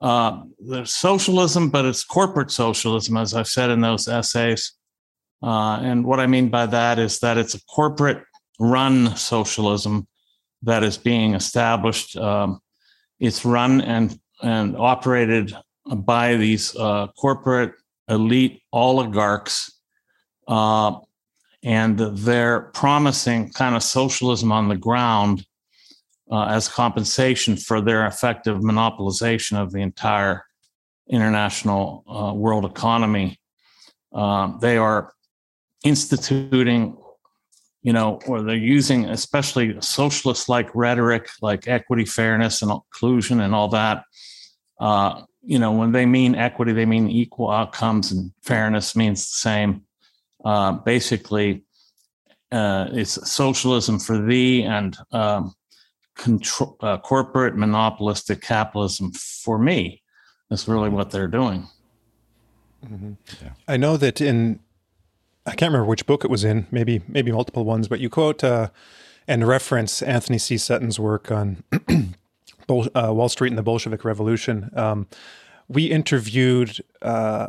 uh, 0.01 0.41
there's 0.60 0.93
socialism, 0.93 1.69
but 1.69 1.86
it's 1.86 2.04
corporate 2.04 2.51
socialism, 2.51 3.17
as 3.17 3.34
I've 3.34 3.47
said 3.47 3.69
in 3.69 3.82
those 3.82 4.08
essays. 4.08 4.73
Uh, 5.43 5.77
and 5.82 6.06
what 6.06 6.19
I 6.19 6.27
mean 6.27 6.49
by 6.49 6.65
that 6.67 6.99
is 6.99 7.19
that 7.19 7.38
it's 7.38 7.54
a 7.54 7.63
corporate 7.65 8.23
run 8.62 9.15
socialism 9.15 10.08
that 10.62 10.84
is 10.84 10.97
being 10.97 11.34
established. 11.34 12.15
Um, 12.15 12.62
it's 13.19 13.43
run 13.43 13.82
and, 13.82 14.19
and 14.43 14.78
operated 14.78 15.54
by 15.86 16.36
these 16.36 16.76
uh, 16.76 17.08
corporate 17.17 17.74
elite 18.08 18.62
oligarchs. 18.71 19.80
Uh, 20.47 21.00
and 21.63 21.97
they're 22.00 22.62
promising 22.74 23.52
kind 23.52 23.76
of 23.76 23.84
socialism 23.84 24.52
on 24.52 24.67
the 24.67 24.78
ground 24.78 25.45
uh, 26.32 26.45
as 26.45 26.67
compensation 26.67 27.58
for 27.58 27.82
their 27.82 28.06
effective 28.06 28.58
monopolization 28.60 29.62
of 29.62 29.71
the 29.71 29.80
entire 29.80 30.45
international 31.10 32.04
uh, 32.08 32.34
world 32.34 32.65
economy. 32.65 33.39
Um, 34.13 34.60
they 34.62 34.78
are 34.78 35.13
instituting, 35.84 36.97
you 37.84 37.94
know, 37.94 38.20
or 38.28 38.41
they're 38.41 38.56
using 38.56 39.06
especially 39.06 39.76
socialist 39.82 40.48
like 40.50 40.74
rhetoric 40.76 41.30
like 41.41 41.67
equity, 41.67 42.06
fairness, 42.06 42.62
and 42.62 42.72
inclusion 42.72 43.41
and 43.41 43.56
all 43.56 43.70
that. 43.70 44.04
Uh, 44.80 45.22
you 45.44 45.58
know, 45.58 45.72
when 45.72 45.91
they 45.91 46.06
mean 46.06 46.36
equity, 46.36 46.74
they 46.74 46.86
mean 46.86 47.10
equal 47.10 47.50
outcomes, 47.50 48.12
and 48.12 48.32
fairness 48.44 48.96
means 48.96 49.22
the 49.22 49.36
same. 49.36 49.84
Uh, 50.46 50.74
basically, 50.74 51.63
uh, 52.52 52.88
it's 52.91 53.30
socialism 53.30 54.00
for 54.00 54.22
thee 54.22 54.63
and 54.63 54.98
um, 55.12 55.54
control, 56.15 56.78
uh, 56.82 56.98
corporate 56.98 57.56
monopolistic 57.56 58.41
capitalism 58.41 59.12
for 59.12 59.58
me. 59.58 60.02
That's 60.50 60.67
really 60.67 60.89
what 60.89 61.10
they're 61.10 61.28
doing. 61.28 61.67
Mm-hmm. 62.86 63.13
Yeah. 63.41 63.52
I 63.67 63.78
know 63.78 63.98
that 63.98 64.22
in 64.22 64.60
I 65.45 65.51
can't 65.51 65.71
remember 65.71 65.88
which 65.88 66.06
book 66.06 66.23
it 66.23 66.30
was 66.30 66.43
in, 66.43 66.67
maybe 66.71 67.01
maybe 67.08 67.32
multiple 67.32 67.65
ones, 67.65 67.88
but 67.88 67.99
you 67.99 68.10
quote 68.10 68.43
uh, 68.43 68.69
and 69.27 69.47
reference 69.47 70.01
Anthony 70.01 70.38
C. 70.38 70.58
Sutton's 70.58 70.99
work 70.99 71.32
on 71.32 71.63
Bol- 72.67 72.89
uh, 72.95 73.13
Wall 73.13 73.30
Street 73.30 73.49
and 73.49 73.58
the 73.58 73.63
Bolshevik 73.63 74.06
Revolution. 74.06 74.69
Um, 74.75 75.08
we 75.67 75.86
interviewed 75.86 76.80
uh, 77.01 77.47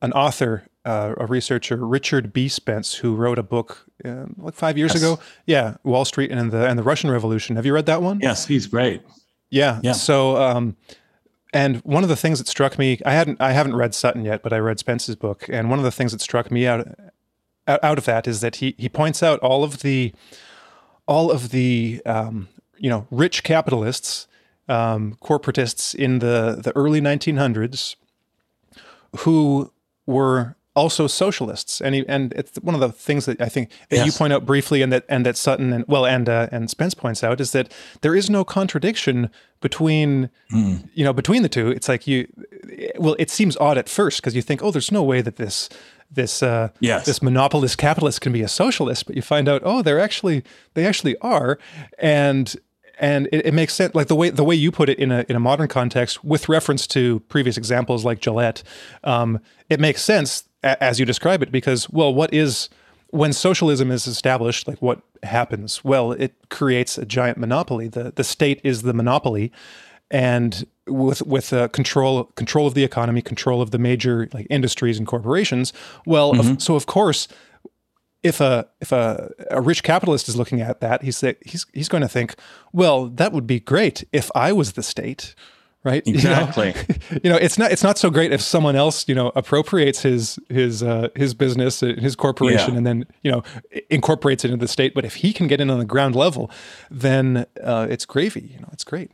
an 0.00 0.12
author, 0.12 0.66
uh, 0.84 1.14
a 1.18 1.26
researcher, 1.26 1.76
Richard 1.76 2.32
B. 2.32 2.48
Spence, 2.48 2.94
who 2.94 3.14
wrote 3.14 3.38
a 3.38 3.42
book 3.42 3.86
uh, 4.04 4.26
like 4.38 4.54
five 4.54 4.78
years 4.78 4.94
yes. 4.94 5.02
ago. 5.02 5.20
Yeah, 5.46 5.76
Wall 5.84 6.04
Street 6.04 6.30
and 6.30 6.50
the 6.50 6.66
and 6.66 6.78
the 6.78 6.82
Russian 6.82 7.10
Revolution. 7.10 7.56
Have 7.56 7.66
you 7.66 7.74
read 7.74 7.86
that 7.86 8.02
one? 8.02 8.20
Yes, 8.20 8.46
he's 8.46 8.66
great. 8.66 9.02
Yeah. 9.50 9.80
Yeah. 9.82 9.92
So. 9.92 10.36
Um, 10.36 10.76
and 11.52 11.78
one 11.78 12.02
of 12.02 12.08
the 12.08 12.16
things 12.16 12.38
that 12.38 12.48
struck 12.48 12.78
me, 12.78 13.00
I 13.04 13.12
hadn't, 13.12 13.40
I 13.40 13.52
haven't 13.52 13.74
read 13.74 13.94
Sutton 13.94 14.24
yet, 14.24 14.42
but 14.42 14.52
I 14.52 14.58
read 14.58 14.78
Spence's 14.78 15.16
book, 15.16 15.46
and 15.48 15.68
one 15.68 15.78
of 15.78 15.84
the 15.84 15.90
things 15.90 16.12
that 16.12 16.20
struck 16.20 16.50
me 16.50 16.66
out, 16.66 16.86
out 17.66 17.98
of 17.98 18.04
that 18.04 18.26
is 18.26 18.40
that 18.40 18.56
he 18.56 18.74
he 18.78 18.88
points 18.88 19.22
out 19.22 19.38
all 19.40 19.64
of 19.64 19.82
the, 19.82 20.12
all 21.06 21.30
of 21.30 21.50
the, 21.50 22.00
um, 22.06 22.48
you 22.78 22.88
know, 22.88 23.06
rich 23.10 23.42
capitalists, 23.42 24.28
um, 24.68 25.16
corporatists 25.22 25.94
in 25.94 26.20
the 26.20 26.60
the 26.62 26.74
early 26.76 27.00
1900s, 27.00 27.96
who 29.18 29.72
were 30.06 30.56
also 30.76 31.06
socialists, 31.06 31.80
and 31.80 31.94
he, 31.94 32.04
and 32.08 32.32
it's 32.34 32.56
one 32.60 32.74
of 32.74 32.80
the 32.80 32.92
things 32.92 33.26
that 33.26 33.40
I 33.40 33.48
think 33.48 33.70
that 33.88 33.96
yes. 33.96 34.06
you 34.06 34.12
point 34.12 34.32
out 34.32 34.46
briefly, 34.46 34.82
and 34.82 34.92
that 34.92 35.04
and 35.08 35.26
that 35.26 35.36
Sutton 35.36 35.72
and 35.72 35.84
well 35.88 36.06
and 36.06 36.28
uh, 36.28 36.48
and 36.52 36.70
Spence 36.70 36.94
points 36.94 37.24
out 37.24 37.40
is 37.40 37.52
that 37.52 37.72
there 38.02 38.14
is 38.14 38.30
no 38.30 38.44
contradiction 38.44 39.30
between 39.60 40.30
mm. 40.52 40.88
you 40.94 41.04
know 41.04 41.12
between 41.12 41.42
the 41.42 41.48
two. 41.48 41.70
It's 41.70 41.88
like 41.88 42.06
you, 42.06 42.28
well, 42.98 43.16
it 43.18 43.30
seems 43.30 43.56
odd 43.56 43.78
at 43.78 43.88
first 43.88 44.20
because 44.20 44.36
you 44.36 44.42
think, 44.42 44.62
oh, 44.62 44.70
there's 44.70 44.92
no 44.92 45.02
way 45.02 45.20
that 45.22 45.36
this 45.36 45.68
this 46.10 46.42
uh, 46.42 46.68
yes. 46.80 47.06
this 47.06 47.20
monopolist 47.20 47.78
capitalist 47.78 48.20
can 48.20 48.32
be 48.32 48.42
a 48.42 48.48
socialist, 48.48 49.06
but 49.06 49.16
you 49.16 49.22
find 49.22 49.48
out, 49.48 49.62
oh, 49.64 49.82
they're 49.82 50.00
actually 50.00 50.44
they 50.74 50.86
actually 50.86 51.16
are, 51.18 51.58
and 51.98 52.56
and 53.00 53.28
it, 53.32 53.46
it, 53.46 53.54
makes 53.54 53.74
sense 53.74 53.94
like 53.94 54.06
the 54.06 54.14
way 54.14 54.30
the 54.30 54.44
way 54.44 54.54
you 54.54 54.70
put 54.70 54.88
it 54.88 54.98
in 54.98 55.10
a 55.10 55.24
in 55.28 55.34
a 55.34 55.40
modern 55.40 55.66
context 55.66 56.22
with 56.22 56.48
reference 56.48 56.86
to 56.86 57.20
previous 57.20 57.56
examples 57.56 58.04
like 58.04 58.20
Gillette 58.20 58.62
um, 59.02 59.40
it 59.68 59.80
makes 59.80 60.02
sense 60.02 60.44
a, 60.62 60.82
as 60.82 60.98
you 60.98 61.06
describe 61.06 61.42
it 61.42 61.50
because 61.52 61.88
well 61.90 62.12
what 62.12 62.32
is 62.32 62.68
when 63.08 63.32
socialism 63.32 63.90
is 63.90 64.06
established 64.06 64.68
like 64.68 64.80
what 64.80 65.00
happens? 65.22 65.84
Well 65.84 66.12
it 66.12 66.34
creates 66.48 66.98
a 66.98 67.04
giant 67.04 67.38
monopoly. 67.38 67.88
The 67.88 68.12
the 68.14 68.24
state 68.24 68.60
is 68.64 68.82
the 68.82 68.94
monopoly. 68.94 69.52
And 70.12 70.66
with 70.88 71.22
with 71.22 71.52
uh, 71.52 71.68
control 71.68 72.24
control 72.34 72.66
of 72.66 72.74
the 72.74 72.82
economy 72.82 73.22
control 73.22 73.62
of 73.62 73.70
the 73.70 73.78
major 73.78 74.28
like 74.32 74.44
industries 74.50 74.98
and 74.98 75.06
corporations 75.06 75.72
well 76.04 76.32
mm-hmm. 76.32 76.54
of, 76.54 76.62
so 76.62 76.74
of 76.74 76.86
course 76.86 77.28
if 78.22 78.40
a 78.40 78.68
if 78.80 78.92
a, 78.92 79.32
a 79.50 79.60
rich 79.60 79.82
capitalist 79.82 80.28
is 80.28 80.36
looking 80.36 80.60
at 80.60 80.80
that, 80.80 81.02
he's 81.02 81.20
he's 81.44 81.66
he's 81.72 81.88
going 81.88 82.02
to 82.02 82.08
think, 82.08 82.34
well, 82.72 83.06
that 83.06 83.32
would 83.32 83.46
be 83.46 83.60
great 83.60 84.04
if 84.12 84.30
I 84.34 84.52
was 84.52 84.72
the 84.72 84.82
state, 84.82 85.34
right? 85.84 86.02
Exactly. 86.06 86.74
You 87.10 87.20
know, 87.20 87.20
you 87.24 87.30
know, 87.30 87.36
it's 87.36 87.58
not 87.58 87.72
it's 87.72 87.82
not 87.82 87.98
so 87.98 88.10
great 88.10 88.32
if 88.32 88.40
someone 88.40 88.76
else 88.76 89.08
you 89.08 89.14
know 89.14 89.32
appropriates 89.34 90.02
his 90.02 90.38
his 90.48 90.82
uh, 90.82 91.08
his 91.14 91.34
business, 91.34 91.82
uh, 91.82 91.94
his 91.98 92.16
corporation, 92.16 92.72
yeah. 92.72 92.78
and 92.78 92.86
then 92.86 93.06
you 93.22 93.30
know 93.30 93.42
incorporates 93.90 94.44
it 94.44 94.50
into 94.50 94.64
the 94.64 94.68
state. 94.68 94.94
But 94.94 95.04
if 95.04 95.16
he 95.16 95.32
can 95.32 95.46
get 95.46 95.60
in 95.60 95.70
on 95.70 95.78
the 95.78 95.84
ground 95.84 96.14
level, 96.14 96.50
then 96.90 97.46
uh, 97.62 97.86
it's 97.90 98.04
gravy. 98.04 98.52
You 98.54 98.60
know, 98.60 98.68
it's 98.72 98.84
great. 98.84 99.10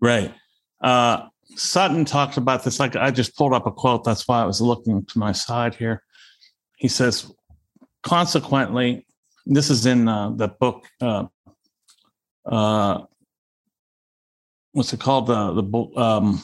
Right. 0.00 0.32
Uh, 0.80 1.28
Sutton 1.56 2.04
talked 2.04 2.36
about 2.36 2.64
this. 2.64 2.80
Like 2.80 2.96
I 2.96 3.10
just 3.10 3.36
pulled 3.36 3.52
up 3.52 3.66
a 3.66 3.72
quote. 3.72 4.04
That's 4.04 4.26
why 4.26 4.42
I 4.42 4.44
was 4.44 4.60
looking 4.60 5.04
to 5.06 5.18
my 5.18 5.32
side 5.32 5.74
here. 5.74 6.02
He 6.76 6.88
says, 6.88 7.30
consequently, 8.02 9.06
this 9.46 9.70
is 9.70 9.86
in 9.86 10.08
uh, 10.08 10.30
the 10.30 10.48
book. 10.48 10.86
Uh, 11.00 11.26
uh, 12.46 13.02
what's 14.72 14.92
it 14.92 15.00
called? 15.00 15.26
The 15.26 15.52
the 15.52 16.00
um, 16.00 16.42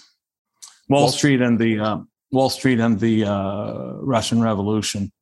Wall 0.89 1.09
Street 1.09 1.41
and 1.41 1.59
the 1.59 1.79
uh, 1.79 1.99
Wall 2.33 2.51
Street 2.51 2.81
and 2.81 2.99
the 2.99 3.25
uh, 3.25 3.93
Russian 4.01 4.41
Revolution. 4.41 5.13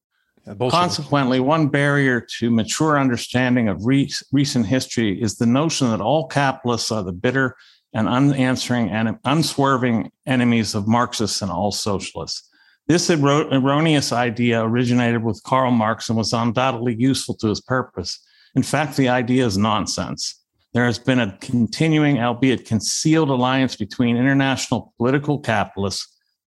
Yeah, 0.46 0.54
Consequently, 0.68 1.40
one 1.40 1.68
barrier 1.68 2.26
to 2.38 2.50
mature 2.50 2.98
understanding 2.98 3.68
of 3.68 3.86
re- 3.86 4.10
recent 4.30 4.66
history 4.66 5.20
is 5.20 5.36
the 5.36 5.46
notion 5.46 5.90
that 5.90 6.02
all 6.02 6.26
capitalists 6.26 6.92
are 6.92 7.02
the 7.02 7.12
bitter 7.12 7.56
and 7.94 8.08
unanswering 8.08 8.90
and 8.90 9.16
unswerving 9.24 10.10
enemies 10.26 10.74
of 10.74 10.86
Marxists 10.86 11.40
and 11.40 11.50
all 11.50 11.72
socialists. 11.72 12.50
This 12.86 13.08
erroneous 13.08 14.12
idea 14.12 14.62
originated 14.62 15.22
with 15.24 15.42
Karl 15.44 15.70
Marx 15.70 16.10
and 16.10 16.18
was 16.18 16.34
undoubtedly 16.34 16.94
useful 16.98 17.34
to 17.36 17.48
his 17.48 17.62
purpose. 17.62 18.20
In 18.54 18.62
fact, 18.62 18.96
the 18.96 19.08
idea 19.08 19.46
is 19.46 19.56
nonsense. 19.56 20.43
There 20.74 20.86
has 20.86 20.98
been 20.98 21.20
a 21.20 21.38
continuing, 21.40 22.18
albeit 22.18 22.66
concealed, 22.66 23.30
alliance 23.30 23.76
between 23.76 24.16
international 24.16 24.92
political 24.98 25.38
capitalists, 25.38 26.06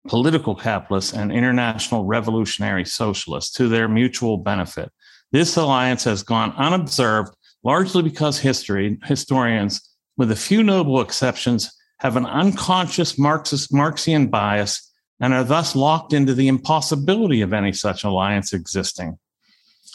political 0.07 0.53
capitalists, 0.53 1.11
and 1.11 1.31
international 1.31 2.05
revolutionary 2.05 2.85
socialists 2.85 3.51
to 3.53 3.67
their 3.67 3.87
mutual 3.87 4.37
benefit. 4.37 4.91
This 5.31 5.57
alliance 5.57 6.03
has 6.03 6.21
gone 6.21 6.53
unobserved, 6.55 7.33
largely 7.63 8.03
because 8.03 8.37
history 8.37 8.99
historians, 9.05 9.81
with 10.17 10.29
a 10.29 10.35
few 10.35 10.61
notable 10.61 11.01
exceptions, 11.01 11.71
have 11.99 12.15
an 12.15 12.27
unconscious 12.27 13.17
Marxist 13.17 13.73
Marxian 13.73 14.27
bias 14.27 14.87
and 15.19 15.33
are 15.33 15.43
thus 15.43 15.75
locked 15.75 16.13
into 16.13 16.35
the 16.35 16.47
impossibility 16.47 17.41
of 17.41 17.53
any 17.53 17.73
such 17.73 18.03
alliance 18.03 18.53
existing. 18.53 19.17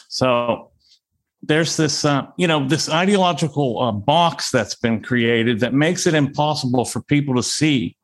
So 0.09 0.71
there's 1.41 1.77
this, 1.77 2.03
uh, 2.03 2.27
you 2.37 2.47
know, 2.47 2.67
this 2.67 2.89
ideological 2.89 3.81
uh, 3.81 3.91
box 3.91 4.51
that's 4.51 4.75
been 4.75 5.01
created 5.01 5.59
that 5.59 5.73
makes 5.73 6.07
it 6.07 6.13
impossible 6.13 6.85
for 6.85 7.01
people 7.01 7.35
to 7.35 7.43
see 7.43 7.95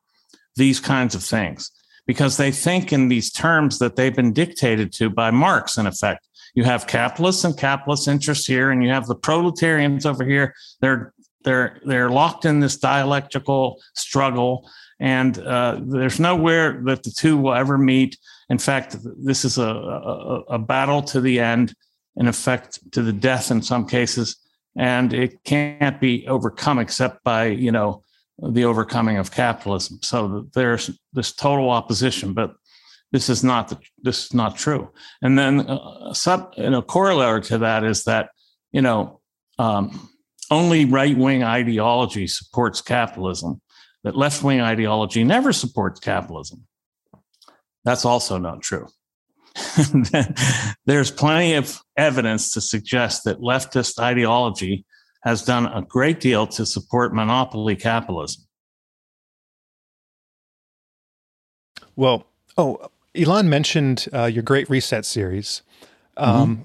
these 0.56 0.80
kinds 0.80 1.16
of 1.16 1.24
things 1.24 1.72
because 2.06 2.38
they 2.38 2.52
think 2.52 2.94
in 2.94 3.08
these 3.08 3.32
terms 3.32 3.80
that 3.80 3.96
they've 3.96 4.16
been 4.16 4.34
dictated 4.34 4.92
to 4.94 5.10
by 5.10 5.32
Marx, 5.32 5.78
in 5.78 5.88
effect. 5.88 6.28
You 6.54 6.64
have 6.66 6.86
capitalists 6.86 7.44
and 7.44 7.58
capitalist 7.58 8.08
interests 8.08 8.46
here, 8.46 8.70
and 8.70 8.84
you 8.84 8.90
have 8.90 9.08
the 9.08 9.16
proletarians 9.16 10.06
over 10.06 10.24
here. 10.24 10.54
They're 10.82 11.14
they're 11.44 11.80
they're 11.84 12.10
locked 12.10 12.46
in 12.46 12.60
this 12.60 12.78
dialectical 12.78 13.82
struggle, 13.96 14.70
and 15.00 15.38
uh, 15.40 15.80
there's 15.82 16.20
nowhere 16.20 16.82
that 16.86 17.04
the 17.04 17.12
two 17.12 17.38
will 17.38 17.54
ever 17.54 17.78
meet. 17.78 18.18
In 18.50 18.60
fact, 18.60 18.98
this 19.18 19.46
is 19.46 19.58
a, 19.58 19.64
a, 19.64 20.42
a 20.50 20.60
battle 20.60 21.02
to 21.04 21.22
the 21.22 21.40
end, 21.40 21.74
in 22.16 22.28
effect, 22.28 22.80
to 22.92 23.02
the 23.02 23.14
death 23.14 23.52
in 23.52 23.62
some 23.62 23.88
cases, 23.88 24.38
and 24.76 25.14
it 25.14 25.44
can't 25.44 26.00
be 26.00 26.28
overcome 26.28 26.80
except 26.80 27.24
by 27.24 27.46
you 27.46 27.72
know 27.72 28.04
the 28.40 28.66
overcoming 28.66 29.18
of 29.18 29.32
capitalism. 29.32 30.00
So 30.02 30.48
there's 30.54 30.90
this 31.14 31.32
total 31.34 31.70
opposition, 31.70 32.34
but 32.34 32.56
this 33.12 33.30
is 33.30 33.44
not 33.44 33.70
the, 33.70 33.78
this 34.02 34.26
is 34.26 34.34
not 34.34 34.58
true. 34.58 34.92
And 35.22 35.38
then 35.38 35.62
uh, 35.62 36.14
sub, 36.14 36.54
you 36.58 36.70
know, 36.70 36.82
corollary 36.82 37.42
to 37.44 37.60
that 37.60 37.84
is 37.84 38.04
that 38.06 38.30
you 38.72 38.82
know 38.82 39.22
um, 39.60 40.10
only 40.50 40.86
right 40.86 41.18
wing 41.18 41.44
ideology 41.44 42.28
supports 42.28 42.82
capitalism. 42.82 43.62
That 44.04 44.18
left 44.18 44.44
wing 44.44 44.60
ideology 44.60 45.24
never 45.24 45.54
supports 45.54 46.00
capitalism. 46.02 46.68
That's 47.86 48.04
also 48.04 48.38
not 48.38 48.62
true. 48.62 48.88
There's 50.86 51.12
plenty 51.12 51.54
of 51.54 51.80
evidence 51.98 52.52
to 52.54 52.62
suggest 52.62 53.24
that 53.26 53.40
leftist 53.40 54.00
ideology 54.00 54.86
has 55.24 55.44
done 55.44 55.68
a 55.68 55.82
great 55.82 56.20
deal 56.20 56.48
to 56.48 56.66
support 56.66 57.14
monopoly 57.14 57.76
capitalism. 57.76 58.44
Well, 61.96 62.26
oh, 62.58 62.90
Elan 63.16 63.50
mentioned 63.50 64.08
uh, 64.14 64.26
your 64.26 64.44
Great 64.44 64.70
Reset 64.70 65.06
series. 65.06 65.62
Um, 66.18 66.56
mm-hmm. 66.56 66.64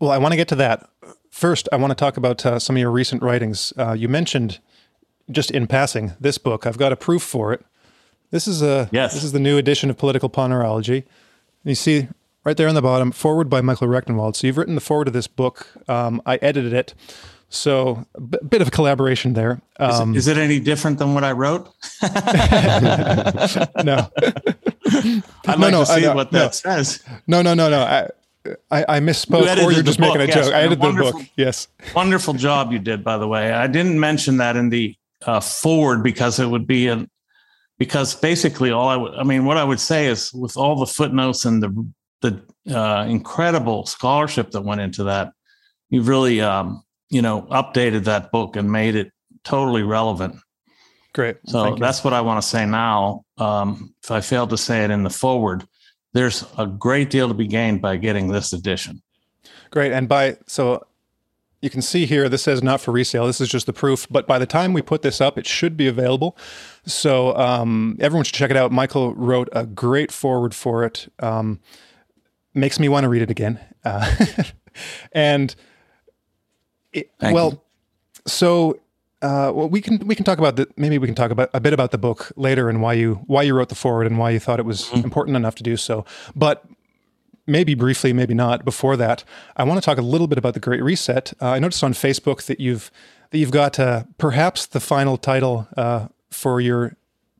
Well, 0.00 0.10
I 0.10 0.18
want 0.18 0.32
to 0.32 0.36
get 0.36 0.48
to 0.48 0.56
that. 0.56 0.88
First, 1.30 1.68
I 1.72 1.76
want 1.76 1.90
to 1.90 1.94
talk 1.94 2.16
about 2.16 2.44
uh, 2.44 2.58
some 2.58 2.76
of 2.76 2.80
your 2.80 2.90
recent 2.90 3.22
writings. 3.22 3.72
Uh, 3.76 3.92
you 3.92 4.08
mentioned, 4.08 4.60
just 5.30 5.50
in 5.50 5.66
passing, 5.66 6.12
this 6.20 6.38
book. 6.38 6.66
I've 6.66 6.78
got 6.78 6.92
a 6.92 6.96
proof 6.96 7.22
for 7.22 7.52
it. 7.52 7.64
This 8.30 8.46
is 8.46 8.60
a 8.62 8.88
yes. 8.92 9.14
This 9.14 9.24
is 9.24 9.32
the 9.32 9.40
new 9.40 9.56
edition 9.56 9.88
of 9.88 9.96
Political 9.96 10.30
Ponerology. 10.30 11.04
You 11.64 11.74
see 11.74 12.08
right 12.44 12.56
there 12.56 12.68
on 12.68 12.74
the 12.74 12.82
bottom, 12.82 13.12
foreword 13.12 13.48
by 13.48 13.60
Michael 13.60 13.88
Rectenwald. 13.88 14.36
So 14.36 14.46
you've 14.46 14.58
written 14.58 14.74
the 14.74 14.80
foreword 14.80 15.08
of 15.08 15.14
this 15.14 15.26
book. 15.26 15.66
Um, 15.88 16.22
I 16.26 16.36
edited 16.36 16.72
it. 16.72 16.94
So 17.50 18.06
a 18.14 18.20
b- 18.20 18.38
bit 18.46 18.60
of 18.60 18.68
a 18.68 18.70
collaboration 18.70 19.32
there. 19.32 19.62
Um, 19.78 20.14
is, 20.14 20.28
it, 20.28 20.32
is, 20.32 20.38
it 20.38 20.40
any 20.42 20.60
different 20.60 20.98
than 20.98 21.14
what 21.14 21.24
I 21.24 21.32
wrote? 21.32 21.66
no. 23.84 24.10
I'd 25.46 25.58
like 25.58 25.72
no, 25.72 25.80
to 25.80 25.86
see 25.86 26.02
no, 26.02 26.14
what 26.14 26.30
that 26.32 26.38
no. 26.38 26.50
says. 26.50 27.02
No, 27.26 27.40
no, 27.42 27.54
no, 27.54 27.70
no. 27.70 27.80
I, 27.80 28.08
I, 28.70 28.96
I 28.96 29.00
misspoke, 29.00 29.56
you 29.56 29.64
or 29.64 29.72
you're 29.72 29.82
just 29.82 29.98
book, 29.98 30.14
making 30.14 30.22
a 30.22 30.26
yes, 30.26 30.46
joke. 30.46 30.54
I 30.54 30.60
edited 30.60 30.80
the 30.80 30.92
book. 30.92 31.22
Yes. 31.36 31.68
Wonderful 31.94 32.34
job 32.34 32.72
you 32.72 32.78
did, 32.78 33.02
by 33.02 33.18
the 33.18 33.28
way. 33.28 33.52
I 33.52 33.66
didn't 33.66 33.98
mention 33.98 34.36
that 34.38 34.56
in 34.56 34.68
the 34.68 34.94
uh, 35.26 35.40
foreword 35.40 36.02
because 36.02 36.38
it 36.38 36.46
would 36.46 36.66
be 36.66 36.88
a 36.88 37.06
because 37.78 38.14
basically 38.14 38.70
all 38.70 38.88
I 38.88 38.96
would 38.96 39.14
I 39.14 39.22
mean 39.22 39.44
what 39.44 39.56
I 39.56 39.64
would 39.64 39.80
say 39.80 40.06
is 40.06 40.32
with 40.32 40.56
all 40.56 40.76
the 40.76 40.86
footnotes 40.86 41.44
and 41.44 41.62
the 41.62 41.92
the 42.20 42.42
uh, 42.70 43.06
incredible 43.08 43.86
scholarship 43.86 44.50
that 44.52 44.62
went 44.62 44.80
into 44.80 45.04
that, 45.04 45.32
you've 45.90 46.08
really 46.08 46.40
um, 46.40 46.82
you 47.10 47.22
know 47.22 47.42
updated 47.50 48.04
that 48.04 48.30
book 48.32 48.56
and 48.56 48.70
made 48.70 48.94
it 48.94 49.12
totally 49.44 49.82
relevant. 49.82 50.36
Great. 51.14 51.36
So 51.46 51.74
that's 51.74 52.04
what 52.04 52.12
I 52.12 52.20
want 52.20 52.42
to 52.42 52.48
say 52.48 52.66
now. 52.66 53.24
Um, 53.38 53.94
if 54.02 54.10
I 54.10 54.20
failed 54.20 54.50
to 54.50 54.58
say 54.58 54.84
it 54.84 54.90
in 54.90 55.02
the 55.02 55.10
foreword, 55.10 55.66
there's 56.12 56.44
a 56.58 56.66
great 56.66 57.10
deal 57.10 57.28
to 57.28 57.34
be 57.34 57.46
gained 57.46 57.80
by 57.80 57.96
getting 57.96 58.28
this 58.28 58.52
edition. 58.52 59.02
Great. 59.70 59.92
And 59.92 60.08
by 60.08 60.36
so 60.46 60.86
you 61.60 61.70
can 61.70 61.82
see 61.82 62.06
here, 62.06 62.28
this 62.28 62.42
says 62.42 62.62
not 62.62 62.80
for 62.80 62.92
resale. 62.92 63.26
This 63.26 63.40
is 63.40 63.48
just 63.48 63.66
the 63.66 63.72
proof. 63.72 64.06
But 64.10 64.26
by 64.26 64.38
the 64.38 64.46
time 64.46 64.72
we 64.72 64.82
put 64.82 65.02
this 65.02 65.20
up, 65.20 65.36
it 65.36 65.46
should 65.46 65.76
be 65.76 65.88
available. 65.88 66.36
So 66.86 67.34
um, 67.36 67.96
everyone 68.00 68.24
should 68.24 68.36
check 68.36 68.50
it 68.50 68.56
out. 68.56 68.70
Michael 68.70 69.14
wrote 69.14 69.48
a 69.52 69.66
great 69.66 70.12
foreword 70.12 70.54
for 70.54 70.84
it. 70.84 71.12
Um, 71.18 71.60
makes 72.54 72.78
me 72.80 72.88
want 72.88 73.04
to 73.04 73.08
read 73.08 73.22
it 73.22 73.30
again. 73.30 73.60
Uh, 73.84 74.14
and 75.12 75.54
it, 76.92 77.10
well, 77.20 77.50
you. 77.50 77.60
so 78.26 78.80
uh, 79.20 79.50
well, 79.54 79.68
we 79.68 79.80
can 79.80 79.98
we 80.06 80.14
can 80.14 80.24
talk 80.24 80.38
about 80.38 80.56
the 80.56 80.68
maybe 80.76 80.98
we 80.98 81.06
can 81.06 81.14
talk 81.14 81.30
about 81.30 81.50
a 81.52 81.60
bit 81.60 81.72
about 81.72 81.90
the 81.90 81.98
book 81.98 82.32
later 82.36 82.68
and 82.68 82.80
why 82.80 82.92
you 82.92 83.16
why 83.26 83.42
you 83.42 83.54
wrote 83.54 83.68
the 83.68 83.74
foreword 83.74 84.06
and 84.06 84.18
why 84.18 84.30
you 84.30 84.38
thought 84.38 84.60
it 84.60 84.66
was 84.66 84.84
mm-hmm. 84.84 85.00
important 85.04 85.36
enough 85.36 85.56
to 85.56 85.62
do 85.62 85.76
so. 85.76 86.04
But 86.36 86.64
maybe 87.46 87.74
briefly, 87.74 88.12
maybe 88.12 88.34
not. 88.34 88.64
Before 88.64 88.96
that, 88.96 89.24
I 89.56 89.64
want 89.64 89.82
to 89.82 89.84
talk 89.84 89.98
a 89.98 90.02
little 90.02 90.28
bit 90.28 90.38
about 90.38 90.54
the 90.54 90.60
Great 90.60 90.82
Reset. 90.82 91.32
Uh, 91.40 91.48
I 91.48 91.58
noticed 91.58 91.82
on 91.82 91.94
Facebook 91.94 92.44
that 92.44 92.60
you've 92.60 92.92
that 93.30 93.38
you've 93.38 93.50
got 93.50 93.78
uh, 93.80 94.04
perhaps 94.18 94.66
the 94.66 94.80
final 94.80 95.16
title 95.16 95.66
uh, 95.76 96.08
for 96.30 96.60
your 96.60 96.96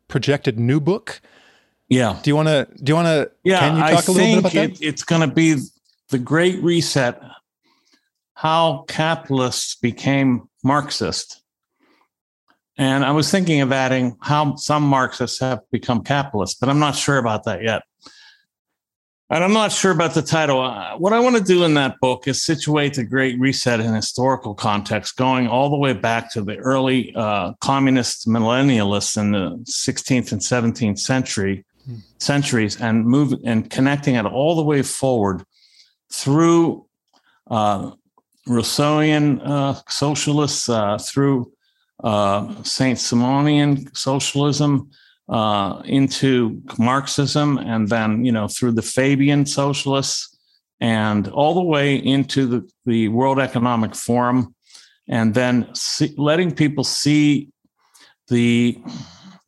projected 0.08 0.58
new 0.58 0.80
book. 0.80 1.20
Yeah. 1.88 2.18
Do 2.22 2.30
you 2.30 2.36
want 2.36 2.48
to? 2.48 2.68
Do 2.82 2.90
you 2.90 2.94
want 2.94 3.06
to? 3.06 3.30
Yeah. 3.44 3.60
Can 3.60 3.76
you 3.76 3.82
talk 3.82 4.08
I 4.08 4.12
a 4.12 4.14
little 4.14 4.14
bit 4.14 4.38
about 4.38 4.54
it, 4.54 4.74
that? 4.78 4.82
It's 4.82 5.04
going 5.04 5.28
to 5.28 5.34
be 5.34 5.56
the 6.10 6.18
Great 6.18 6.62
Reset. 6.62 7.20
How 8.34 8.84
capitalists 8.88 9.74
became 9.74 10.48
Marxist. 10.62 11.42
And 12.76 13.04
I 13.04 13.10
was 13.10 13.30
thinking 13.30 13.60
of 13.60 13.72
adding 13.72 14.16
how 14.20 14.54
some 14.54 14.84
Marxists 14.84 15.40
have 15.40 15.60
become 15.72 16.04
capitalists, 16.04 16.58
but 16.58 16.68
I'm 16.68 16.78
not 16.78 16.94
sure 16.94 17.18
about 17.18 17.44
that 17.44 17.62
yet. 17.62 17.82
And 19.30 19.44
I'm 19.44 19.52
not 19.52 19.72
sure 19.72 19.90
about 19.90 20.14
the 20.14 20.22
title. 20.22 20.62
Uh, 20.62 20.96
what 20.96 21.12
I 21.12 21.20
want 21.20 21.36
to 21.36 21.42
do 21.42 21.64
in 21.64 21.74
that 21.74 21.96
book 22.00 22.26
is 22.26 22.42
situate 22.42 22.94
the 22.94 23.04
Great 23.04 23.38
Reset 23.38 23.78
in 23.78 23.92
historical 23.92 24.54
context, 24.54 25.16
going 25.16 25.48
all 25.48 25.68
the 25.68 25.76
way 25.76 25.92
back 25.92 26.32
to 26.32 26.42
the 26.42 26.56
early 26.56 27.12
uh, 27.14 27.52
communist 27.60 28.26
millennialists 28.26 29.18
in 29.18 29.32
the 29.32 29.50
16th 29.68 30.32
and 30.32 30.40
17th 30.40 30.98
century. 30.98 31.66
Centuries, 32.18 32.80
and 32.80 33.04
move 33.06 33.34
and 33.44 33.70
connecting 33.70 34.14
it 34.14 34.24
all 34.24 34.56
the 34.56 34.62
way 34.62 34.82
forward 34.82 35.42
through 36.12 36.86
uh, 37.50 37.90
Rousseauian 38.46 39.40
uh, 39.44 39.74
socialists, 39.88 40.68
uh, 40.68 40.98
through 40.98 41.52
uh, 42.02 42.62
Saint 42.62 42.98
Simonian 42.98 43.94
socialism 43.96 44.90
uh, 45.28 45.82
into 45.84 46.62
Marxism, 46.78 47.58
and 47.58 47.88
then 47.88 48.24
you 48.24 48.32
know 48.32 48.48
through 48.48 48.72
the 48.72 48.82
Fabian 48.82 49.44
socialists, 49.46 50.36
and 50.80 51.28
all 51.28 51.54
the 51.54 51.62
way 51.62 51.96
into 51.96 52.46
the, 52.46 52.70
the 52.86 53.08
World 53.08 53.38
Economic 53.38 53.94
Forum, 53.94 54.54
and 55.08 55.34
then 55.34 55.68
see, 55.74 56.14
letting 56.16 56.54
people 56.54 56.84
see 56.84 57.50
the 58.28 58.78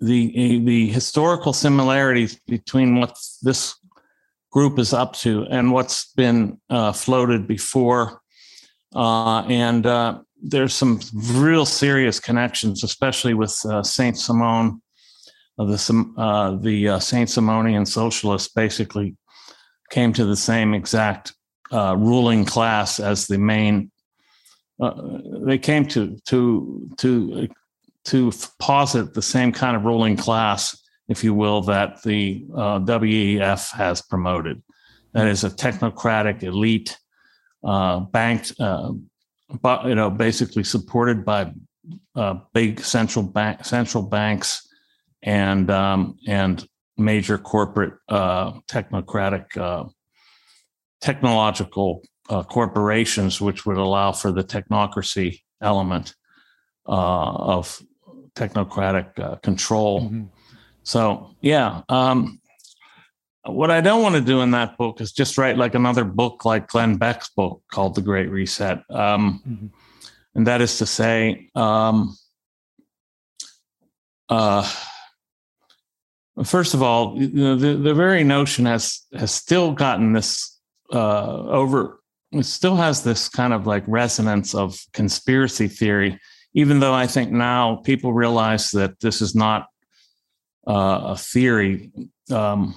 the 0.00 0.60
the 0.64 0.88
historical 0.88 1.52
similarities 1.52 2.40
between 2.46 2.98
what 2.98 3.16
this 3.42 3.74
group 4.50 4.78
is 4.78 4.92
up 4.92 5.12
to 5.14 5.46
and 5.50 5.72
what's 5.72 6.12
been 6.14 6.58
uh, 6.70 6.92
floated 6.92 7.46
before, 7.46 8.20
uh, 8.94 9.42
and 9.42 9.86
uh, 9.86 10.18
there's 10.42 10.74
some 10.74 11.00
real 11.34 11.66
serious 11.66 12.18
connections, 12.18 12.82
especially 12.82 13.34
with 13.34 13.58
uh, 13.66 13.82
Saint 13.82 14.16
Simon 14.16 14.80
the 15.58 16.12
uh, 16.16 16.56
the 16.56 16.88
uh, 16.88 16.98
Saint 16.98 17.28
Simonian 17.28 17.86
socialists 17.86 18.48
basically 18.48 19.14
came 19.90 20.14
to 20.14 20.24
the 20.24 20.36
same 20.36 20.72
exact 20.72 21.34
ruling 21.70 22.46
class 22.46 22.98
as 22.98 23.26
the 23.26 23.36
main. 23.36 23.90
They 24.78 25.58
came 25.58 25.84
to 25.88 26.16
to 26.28 26.88
to 26.96 27.48
to 28.06 28.32
posit 28.58 29.14
the 29.14 29.22
same 29.22 29.52
kind 29.52 29.76
of 29.76 29.84
ruling 29.84 30.16
class, 30.16 30.76
if 31.08 31.22
you 31.22 31.34
will, 31.34 31.62
that 31.62 32.02
the 32.02 32.46
uh, 32.54 32.80
WEF 32.80 33.72
has 33.72 34.02
promoted. 34.02 34.62
That 35.12 35.26
is 35.26 35.44
a 35.44 35.50
technocratic 35.50 36.42
elite, 36.42 36.96
uh, 37.64 38.00
banked, 38.00 38.52
but 38.58 39.86
you 39.86 39.94
know, 39.94 40.10
basically 40.10 40.64
supported 40.64 41.24
by 41.24 41.52
big 42.54 42.80
central 42.80 43.24
bank 43.24 43.64
central 43.64 44.04
banks 44.04 44.68
and 45.22 45.70
um, 45.70 46.16
and 46.26 46.66
major 46.96 47.38
corporate 47.38 47.94
uh, 48.08 48.52
technocratic 48.70 49.56
uh, 49.56 49.84
technological 51.00 52.02
uh, 52.28 52.42
corporations, 52.44 53.40
which 53.40 53.66
would 53.66 53.78
allow 53.78 54.12
for 54.12 54.30
the 54.30 54.44
technocracy 54.44 55.40
element 55.60 56.14
uh, 56.86 56.92
of 56.92 57.82
technocratic 58.40 59.18
uh, 59.18 59.36
control. 59.36 60.02
Mm-hmm. 60.02 60.24
So 60.82 61.34
yeah. 61.40 61.82
Um, 61.88 62.40
what 63.44 63.70
I 63.70 63.80
don't 63.80 64.02
want 64.02 64.14
to 64.16 64.20
do 64.20 64.42
in 64.42 64.50
that 64.50 64.76
book 64.76 65.00
is 65.00 65.12
just 65.12 65.38
write 65.38 65.56
like 65.56 65.74
another 65.74 66.04
book 66.04 66.44
like 66.44 66.68
Glenn 66.68 66.96
Beck's 66.96 67.30
book 67.30 67.62
called 67.72 67.94
The 67.94 68.02
Great 68.02 68.30
Reset. 68.30 68.78
Um, 68.90 69.42
mm-hmm. 69.48 69.66
And 70.34 70.46
that 70.46 70.60
is 70.60 70.78
to 70.78 70.86
say, 70.86 71.50
um, 71.54 72.16
uh, 74.28 74.70
First 76.44 76.74
of 76.74 76.82
all, 76.82 77.16
the, 77.18 77.78
the 77.82 77.94
very 77.94 78.24
notion 78.24 78.64
has 78.64 79.04
has 79.18 79.32
still 79.32 79.72
gotten 79.72 80.12
this 80.12 80.58
uh, 80.92 81.42
over. 81.46 82.00
It 82.32 82.46
still 82.46 82.76
has 82.76 83.02
this 83.02 83.28
kind 83.28 83.52
of 83.52 83.66
like 83.66 83.84
resonance 83.86 84.54
of 84.54 84.78
conspiracy 84.92 85.68
theory, 85.68 86.18
even 86.54 86.80
though 86.80 86.94
I 86.94 87.06
think 87.06 87.30
now 87.30 87.76
people 87.76 88.12
realize 88.12 88.70
that 88.72 89.00
this 89.00 89.20
is 89.20 89.34
not 89.34 89.66
uh, 90.66 91.00
a 91.04 91.16
theory, 91.16 91.90
um, 92.30 92.74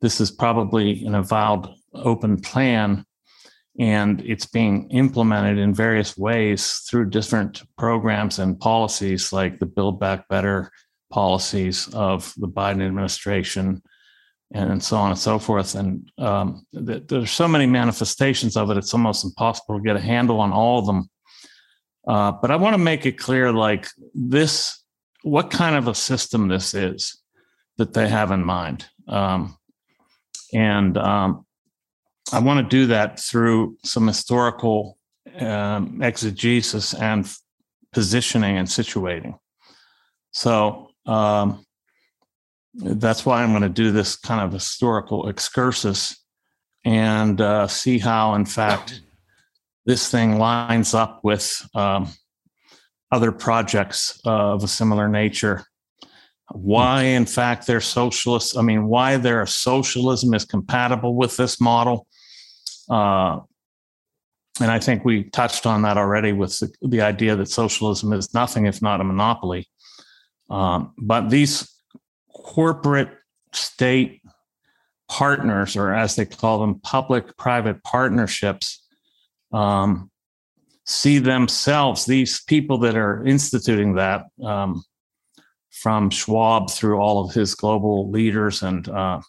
this 0.00 0.20
is 0.20 0.30
probably 0.30 1.04
an 1.04 1.14
avowed 1.14 1.68
open 1.94 2.40
plan 2.40 3.04
and 3.78 4.22
it's 4.22 4.46
being 4.46 4.88
implemented 4.90 5.58
in 5.58 5.74
various 5.74 6.16
ways 6.16 6.82
through 6.88 7.10
different 7.10 7.62
programs 7.76 8.38
and 8.38 8.58
policies 8.58 9.32
like 9.32 9.58
the 9.58 9.66
build 9.66 10.00
back 10.00 10.28
better 10.28 10.70
policies 11.10 11.88
of 11.92 12.32
the 12.38 12.48
biden 12.48 12.84
administration 12.84 13.82
and 14.52 14.82
so 14.82 14.96
on 14.96 15.10
and 15.10 15.18
so 15.18 15.38
forth. 15.38 15.74
And 15.74 16.10
um, 16.18 16.64
th- 16.72 17.02
there's 17.08 17.30
so 17.30 17.48
many 17.48 17.66
manifestations 17.66 18.56
of 18.56 18.70
it 18.70 18.76
it's 18.76 18.94
almost 18.94 19.24
impossible 19.24 19.76
to 19.76 19.84
get 19.84 19.96
a 19.96 20.00
handle 20.00 20.40
on 20.40 20.52
all 20.52 20.78
of 20.78 20.86
them 20.86 21.10
uh, 22.06 22.32
but 22.32 22.50
i 22.50 22.56
want 22.56 22.74
to 22.74 22.78
make 22.78 23.06
it 23.06 23.18
clear 23.18 23.52
like 23.52 23.88
this 24.14 24.82
what 25.22 25.50
kind 25.50 25.76
of 25.76 25.88
a 25.88 25.94
system 25.94 26.48
this 26.48 26.74
is 26.74 27.20
that 27.78 27.94
they 27.94 28.08
have 28.08 28.30
in 28.30 28.44
mind 28.44 28.86
um, 29.08 29.56
and 30.52 30.96
um, 30.96 31.46
I 32.32 32.40
want 32.40 32.58
to 32.58 32.76
do 32.76 32.86
that 32.86 33.20
through 33.20 33.76
some 33.84 34.06
historical 34.06 34.98
um, 35.38 36.02
exegesis 36.02 36.94
and 36.94 37.30
positioning 37.92 38.56
and 38.56 38.66
situating. 38.66 39.38
So 40.32 40.90
um, 41.06 41.64
that's 42.74 43.24
why 43.24 43.42
I'm 43.42 43.50
going 43.50 43.62
to 43.62 43.68
do 43.68 43.92
this 43.92 44.16
kind 44.16 44.40
of 44.40 44.52
historical 44.52 45.28
excursus 45.28 46.20
and 46.84 47.40
uh, 47.40 47.68
see 47.68 47.98
how, 47.98 48.34
in 48.34 48.44
fact, 48.44 49.02
this 49.86 50.10
thing 50.10 50.38
lines 50.38 50.94
up 50.94 51.20
with 51.22 51.66
um, 51.74 52.08
other 53.10 53.32
projects 53.32 54.20
of 54.24 54.62
a 54.62 54.68
similar 54.68 55.08
nature. 55.08 55.64
Why, 56.50 57.02
in 57.02 57.26
fact, 57.26 57.66
they're 57.66 57.80
socialists. 57.80 58.56
I 58.56 58.62
mean, 58.62 58.86
why 58.86 59.16
their 59.16 59.46
socialism 59.46 60.34
is 60.34 60.44
compatible 60.44 61.16
with 61.16 61.36
this 61.36 61.60
model 61.60 62.06
uh, 62.88 63.40
and 64.60 64.70
I 64.70 64.78
think 64.78 65.04
we 65.04 65.24
touched 65.24 65.66
on 65.66 65.82
that 65.82 65.98
already 65.98 66.32
with 66.32 66.58
the, 66.58 66.72
the, 66.82 67.02
idea 67.02 67.36
that 67.36 67.48
socialism 67.48 68.12
is 68.12 68.32
nothing 68.32 68.66
if 68.66 68.80
not 68.80 69.00
a 69.00 69.04
monopoly. 69.04 69.68
Um, 70.48 70.94
but 70.98 71.28
these 71.28 71.70
corporate 72.32 73.10
state 73.52 74.22
partners, 75.08 75.76
or 75.76 75.92
as 75.92 76.16
they 76.16 76.24
call 76.24 76.60
them, 76.60 76.80
public 76.80 77.36
private 77.36 77.82
partnerships, 77.82 78.85
um, 79.52 80.10
see 80.84 81.18
themselves, 81.18 82.04
these 82.04 82.42
people 82.44 82.78
that 82.78 82.96
are 82.96 83.24
instituting 83.24 83.94
that, 83.94 84.26
um, 84.44 84.82
from 85.70 86.10
Schwab 86.10 86.70
through 86.70 86.98
all 86.98 87.24
of 87.24 87.34
his 87.34 87.54
global 87.54 88.10
leaders 88.10 88.62
and 88.62 88.88
uh, 88.88 89.20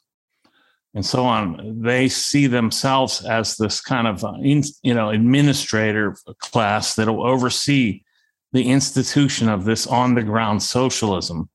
and 0.93 1.05
so 1.05 1.26
on, 1.26 1.82
they 1.82 2.09
see 2.09 2.47
themselves 2.47 3.24
as 3.24 3.55
this 3.57 3.82
kind 3.82 4.07
of 4.07 4.24
uh, 4.24 4.34
you 4.39 4.93
know 4.93 5.09
administrator 5.09 6.15
class 6.39 6.95
that 6.95 7.07
will 7.07 7.26
oversee 7.26 8.03
the 8.53 8.70
institution 8.70 9.49
of 9.49 9.65
this 9.65 9.86
on 9.86 10.15
the 10.15 10.24
ground 10.24 10.63
socialism, 10.63 11.49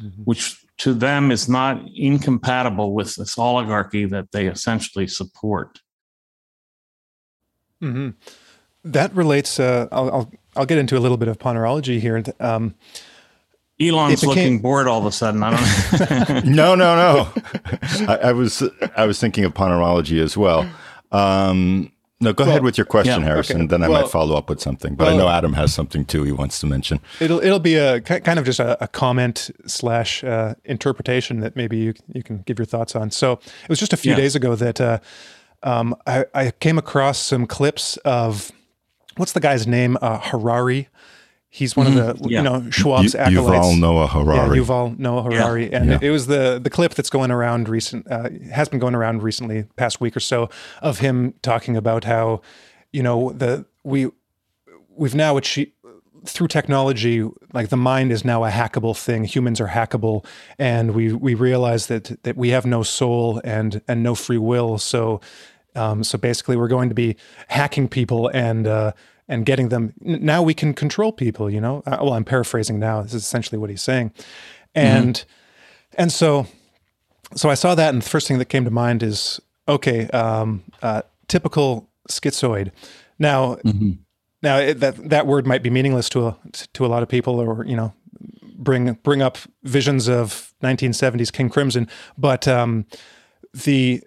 mm-hmm. 0.00 0.22
which 0.22 0.64
to 0.78 0.92
them 0.92 1.30
is 1.30 1.48
not 1.48 1.82
incompatible 1.94 2.94
with 2.94 3.14
this 3.14 3.38
oligarchy 3.38 4.04
that 4.04 4.30
they 4.32 4.46
essentially 4.46 5.06
support. 5.06 5.80
Mm-hmm. 7.82 8.10
That 8.84 9.14
relates. 9.14 9.58
Uh, 9.58 9.88
I'll, 9.90 10.10
I'll, 10.10 10.32
I'll 10.56 10.66
get 10.66 10.78
into 10.78 10.96
a 10.96 11.00
little 11.00 11.16
bit 11.16 11.28
of 11.28 11.38
ponerology 11.38 12.00
here. 12.00 12.22
Um, 12.40 12.74
Elan's 13.80 14.20
became, 14.20 14.28
looking 14.28 14.58
bored 14.60 14.86
all 14.86 15.00
of 15.00 15.06
a 15.06 15.12
sudden. 15.12 15.42
I 15.42 15.50
don't 15.50 16.44
no, 16.44 16.74
no, 16.74 16.94
no. 16.94 17.32
I, 18.08 18.18
I, 18.24 18.32
was 18.32 18.62
I 18.96 19.06
was 19.06 19.18
thinking 19.18 19.44
of 19.44 19.54
ponerology 19.54 20.22
as 20.22 20.36
well. 20.36 20.68
Um, 21.10 21.90
no, 22.20 22.32
go 22.32 22.44
well, 22.44 22.50
ahead 22.52 22.62
with 22.62 22.78
your 22.78 22.84
question, 22.86 23.20
yeah, 23.20 23.26
Harrison. 23.26 23.62
Okay. 23.62 23.66
Then 23.66 23.82
I 23.82 23.88
well, 23.88 24.02
might 24.02 24.10
follow 24.10 24.36
up 24.36 24.48
with 24.48 24.60
something. 24.60 24.94
But 24.94 25.06
well, 25.06 25.14
I 25.14 25.18
know 25.18 25.28
Adam 25.28 25.52
has 25.54 25.74
something 25.74 26.04
too 26.04 26.22
he 26.22 26.30
wants 26.30 26.60
to 26.60 26.66
mention. 26.66 27.00
It'll 27.20 27.40
it'll 27.40 27.58
be 27.58 27.74
a 27.74 28.00
kind 28.00 28.38
of 28.38 28.44
just 28.44 28.60
a, 28.60 28.82
a 28.82 28.88
comment 28.88 29.50
slash 29.66 30.22
uh, 30.22 30.54
interpretation 30.64 31.40
that 31.40 31.56
maybe 31.56 31.76
you 31.76 31.94
you 32.14 32.22
can 32.22 32.38
give 32.38 32.58
your 32.58 32.66
thoughts 32.66 32.94
on. 32.94 33.10
So 33.10 33.32
it 33.32 33.68
was 33.68 33.80
just 33.80 33.92
a 33.92 33.96
few 33.96 34.12
yeah. 34.12 34.18
days 34.18 34.36
ago 34.36 34.54
that 34.54 34.80
uh, 34.80 35.00
um, 35.64 35.96
I, 36.06 36.26
I, 36.34 36.50
came 36.52 36.78
across 36.78 37.18
some 37.18 37.46
clips 37.46 37.96
of 37.98 38.52
what's 39.16 39.32
the 39.32 39.40
guy's 39.40 39.66
name? 39.66 39.98
Uh, 40.00 40.18
Harari. 40.20 40.88
He's 41.48 41.76
one 41.76 41.86
mm-hmm. 41.86 41.98
of 41.98 42.18
the 42.20 42.28
yeah. 42.28 42.38
you 42.38 42.44
know 42.44 42.60
Schwab's 42.70 43.14
acolytes. 43.14 43.66
Yuval 43.66 43.80
Noah 43.80 44.06
Harari. 44.08 44.58
Yeah, 44.58 44.64
Yuval 44.64 44.98
Noah 44.98 45.22
Harari, 45.22 45.70
yeah. 45.70 45.78
and 45.78 45.90
yeah. 45.90 45.96
It, 45.96 46.02
it, 46.04 46.10
was 46.10 46.26
the 46.26 46.60
the 46.62 46.70
clip 46.70 46.94
that's 46.94 47.10
going 47.10 47.30
around 47.30 47.68
recent 47.68 48.10
uh, 48.10 48.28
has 48.52 48.68
been 48.68 48.80
going 48.80 48.94
around 48.94 49.22
recently, 49.22 49.64
past 49.76 50.00
week 50.00 50.16
or 50.16 50.20
so, 50.20 50.50
of 50.82 50.98
him 50.98 51.34
talking 51.42 51.76
about 51.76 52.04
how 52.04 52.42
you 52.92 53.02
know 53.02 53.32
the 53.32 53.64
we 53.84 54.10
we've 54.96 55.14
now 55.14 55.36
achieved 55.36 55.72
through 56.26 56.48
technology, 56.48 57.28
like 57.52 57.68
the 57.68 57.76
mind 57.76 58.12
is 58.12 58.24
now 58.24 58.44
a 58.44 58.50
hackable 58.50 58.96
thing. 58.96 59.24
Humans 59.24 59.60
are 59.60 59.68
hackable, 59.68 60.24
and 60.58 60.94
we 60.94 61.12
we 61.12 61.34
realize 61.34 61.86
that 61.88 62.22
that 62.22 62.36
we 62.36 62.50
have 62.50 62.66
no 62.66 62.82
soul 62.82 63.40
and 63.44 63.82
and 63.88 64.02
no 64.02 64.14
free 64.14 64.38
will. 64.38 64.78
So, 64.78 65.20
um, 65.74 66.04
so 66.04 66.18
basically, 66.18 66.56
we're 66.56 66.68
going 66.68 66.88
to 66.88 66.94
be 66.94 67.16
hacking 67.48 67.88
people 67.88 68.28
and 68.28 68.66
uh, 68.66 68.92
and 69.28 69.46
getting 69.46 69.68
them 69.68 69.92
now 70.00 70.42
we 70.42 70.54
can 70.54 70.74
control 70.74 71.12
people 71.12 71.50
you 71.50 71.60
know 71.60 71.82
uh, 71.86 71.98
well 72.00 72.12
i'm 72.12 72.24
paraphrasing 72.24 72.78
now 72.78 73.02
this 73.02 73.14
is 73.14 73.22
essentially 73.22 73.58
what 73.58 73.70
he's 73.70 73.82
saying 73.82 74.12
and 74.74 75.16
mm-hmm. 75.16 76.02
and 76.02 76.12
so 76.12 76.46
so 77.34 77.48
i 77.48 77.54
saw 77.54 77.74
that 77.74 77.92
and 77.94 78.02
the 78.02 78.08
first 78.08 78.28
thing 78.28 78.38
that 78.38 78.46
came 78.46 78.64
to 78.64 78.70
mind 78.70 79.02
is 79.02 79.40
okay 79.68 80.08
um, 80.08 80.62
uh, 80.82 81.02
typical 81.28 81.88
schizoid 82.08 82.70
now 83.18 83.54
mm-hmm. 83.56 83.92
now 84.42 84.58
it, 84.58 84.80
that 84.80 85.08
that 85.08 85.26
word 85.26 85.46
might 85.46 85.62
be 85.62 85.70
meaningless 85.70 86.08
to 86.08 86.26
a 86.26 86.36
to 86.72 86.84
a 86.84 86.88
lot 86.88 87.02
of 87.02 87.08
people 87.08 87.40
or 87.40 87.64
you 87.64 87.76
know 87.76 87.94
bring 88.56 88.92
bring 89.02 89.22
up 89.22 89.38
visions 89.62 90.08
of 90.08 90.52
1970s 90.62 91.32
king 91.32 91.48
crimson 91.48 91.88
but 92.18 92.46
um, 92.46 92.84
the 93.52 94.02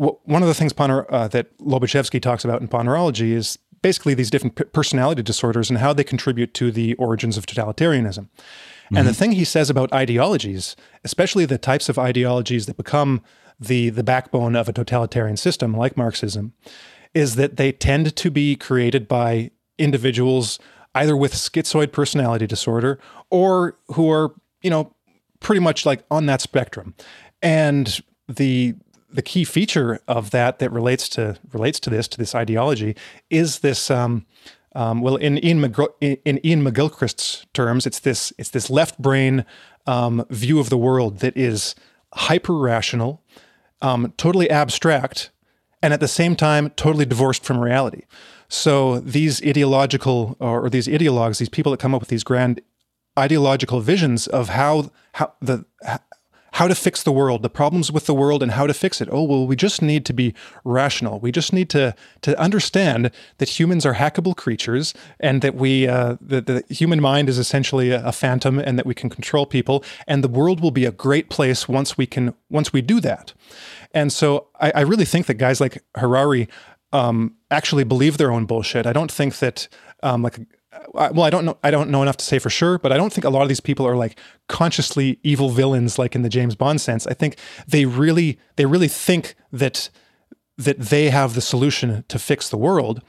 one 0.00 0.42
of 0.42 0.48
the 0.48 0.54
things 0.54 0.72
Poner, 0.72 1.04
uh, 1.10 1.28
that 1.28 1.56
Lobaczewski 1.58 2.22
talks 2.22 2.44
about 2.44 2.62
in 2.62 2.68
ponerology 2.68 3.32
is 3.32 3.58
basically 3.82 4.14
these 4.14 4.30
different 4.30 4.72
personality 4.72 5.22
disorders 5.22 5.68
and 5.68 5.78
how 5.78 5.92
they 5.92 6.04
contribute 6.04 6.54
to 6.54 6.70
the 6.70 6.94
origins 6.94 7.36
of 7.36 7.46
totalitarianism. 7.46 8.28
Mm-hmm. 8.28 8.96
And 8.96 9.06
the 9.06 9.12
mm-hmm. 9.12 9.18
thing 9.18 9.32
he 9.32 9.44
says 9.44 9.68
about 9.68 9.92
ideologies, 9.92 10.74
especially 11.04 11.44
the 11.44 11.58
types 11.58 11.88
of 11.88 11.98
ideologies 11.98 12.66
that 12.66 12.76
become 12.76 13.22
the 13.58 13.90
the 13.90 14.02
backbone 14.02 14.56
of 14.56 14.68
a 14.68 14.72
totalitarian 14.72 15.36
system 15.36 15.76
like 15.76 15.96
Marxism, 15.96 16.54
is 17.12 17.36
that 17.36 17.56
they 17.56 17.72
tend 17.72 18.16
to 18.16 18.30
be 18.30 18.56
created 18.56 19.06
by 19.06 19.50
individuals 19.78 20.58
either 20.94 21.16
with 21.16 21.34
schizoid 21.34 21.92
personality 21.92 22.46
disorder 22.46 22.98
or 23.30 23.78
who 23.88 24.10
are, 24.10 24.34
you 24.62 24.70
know, 24.70 24.94
pretty 25.40 25.60
much 25.60 25.86
like 25.86 26.04
on 26.10 26.26
that 26.26 26.40
spectrum. 26.40 26.94
And 27.42 28.00
the 28.28 28.74
the 29.12 29.22
key 29.22 29.44
feature 29.44 30.00
of 30.06 30.30
that 30.30 30.58
that 30.58 30.70
relates 30.70 31.08
to 31.10 31.36
relates 31.52 31.80
to 31.80 31.90
this 31.90 32.08
to 32.08 32.18
this 32.18 32.34
ideology 32.34 32.96
is 33.28 33.60
this. 33.60 33.90
Um, 33.90 34.26
um, 34.72 35.00
well, 35.00 35.16
in 35.16 35.44
Ian, 35.44 35.64
in 36.00 36.40
Iain 36.44 36.62
McGilchrist's 36.62 37.44
terms, 37.52 37.86
it's 37.86 37.98
this 37.98 38.32
it's 38.38 38.50
this 38.50 38.70
left 38.70 39.00
brain 39.02 39.44
um, 39.86 40.24
view 40.30 40.60
of 40.60 40.70
the 40.70 40.78
world 40.78 41.18
that 41.18 41.36
is 41.36 41.74
hyper 42.14 42.56
rational, 42.56 43.22
um, 43.82 44.12
totally 44.16 44.48
abstract, 44.48 45.30
and 45.82 45.92
at 45.92 46.00
the 46.00 46.08
same 46.08 46.36
time 46.36 46.70
totally 46.70 47.04
divorced 47.04 47.44
from 47.44 47.58
reality. 47.58 48.02
So 48.48 49.00
these 49.00 49.44
ideological 49.44 50.36
or, 50.40 50.66
or 50.66 50.70
these 50.70 50.86
ideologues, 50.86 51.38
these 51.38 51.48
people 51.48 51.72
that 51.72 51.78
come 51.78 51.94
up 51.94 52.00
with 52.00 52.08
these 52.08 52.24
grand 52.24 52.60
ideological 53.18 53.80
visions 53.80 54.26
of 54.28 54.50
how 54.50 54.90
how 55.14 55.32
the 55.40 55.64
how 56.60 56.68
to 56.68 56.74
fix 56.74 57.02
the 57.02 57.10
world, 57.10 57.42
the 57.42 57.48
problems 57.48 57.90
with 57.90 58.04
the 58.04 58.12
world, 58.12 58.42
and 58.42 58.52
how 58.52 58.66
to 58.66 58.74
fix 58.74 59.00
it. 59.00 59.08
Oh, 59.10 59.22
well, 59.22 59.46
we 59.46 59.56
just 59.56 59.80
need 59.80 60.04
to 60.04 60.12
be 60.12 60.34
rational. 60.62 61.18
We 61.18 61.32
just 61.32 61.54
need 61.54 61.70
to 61.70 61.94
to 62.20 62.38
understand 62.38 63.10
that 63.38 63.48
humans 63.58 63.86
are 63.86 63.94
hackable 63.94 64.36
creatures, 64.36 64.92
and 65.18 65.40
that 65.40 65.54
we 65.54 65.88
uh, 65.88 66.16
that 66.20 66.44
the 66.44 66.62
human 66.68 67.00
mind 67.00 67.30
is 67.30 67.38
essentially 67.38 67.92
a, 67.92 68.04
a 68.04 68.12
phantom, 68.12 68.58
and 68.58 68.78
that 68.78 68.84
we 68.84 68.94
can 68.94 69.08
control 69.08 69.46
people, 69.46 69.82
and 70.06 70.22
the 70.22 70.28
world 70.28 70.60
will 70.60 70.70
be 70.70 70.84
a 70.84 70.92
great 70.92 71.30
place 71.30 71.66
once 71.66 71.96
we 71.96 72.06
can 72.06 72.34
once 72.50 72.74
we 72.74 72.82
do 72.82 73.00
that. 73.00 73.32
And 73.94 74.12
so, 74.12 74.48
I, 74.60 74.70
I 74.74 74.80
really 74.82 75.06
think 75.06 75.26
that 75.26 75.38
guys 75.38 75.62
like 75.62 75.82
Harari 75.96 76.46
um, 76.92 77.36
actually 77.50 77.84
believe 77.84 78.18
their 78.18 78.30
own 78.30 78.44
bullshit. 78.44 78.84
I 78.86 78.92
don't 78.92 79.12
think 79.12 79.38
that 79.38 79.66
um, 80.02 80.22
like 80.22 80.38
well, 80.92 81.22
I 81.22 81.30
don't 81.30 81.44
know. 81.44 81.58
I 81.62 81.70
don't 81.70 81.90
know 81.90 82.02
enough 82.02 82.16
to 82.18 82.24
say 82.24 82.38
for 82.38 82.50
sure, 82.50 82.78
but 82.78 82.92
I 82.92 82.96
don't 82.96 83.12
think 83.12 83.24
a 83.24 83.30
lot 83.30 83.42
of 83.42 83.48
these 83.48 83.60
people 83.60 83.86
are 83.86 83.96
like 83.96 84.18
consciously 84.48 85.18
evil 85.22 85.50
villains, 85.50 85.98
like 85.98 86.14
in 86.14 86.22
the 86.22 86.28
James 86.28 86.54
Bond 86.54 86.80
sense. 86.80 87.06
I 87.06 87.14
think 87.14 87.36
they 87.66 87.86
really, 87.86 88.38
they 88.56 88.66
really 88.66 88.88
think 88.88 89.34
that 89.52 89.90
that 90.56 90.78
they 90.78 91.08
have 91.08 91.34
the 91.34 91.40
solution 91.40 92.04
to 92.08 92.18
fix 92.18 92.48
the 92.48 92.58
world. 92.58 93.02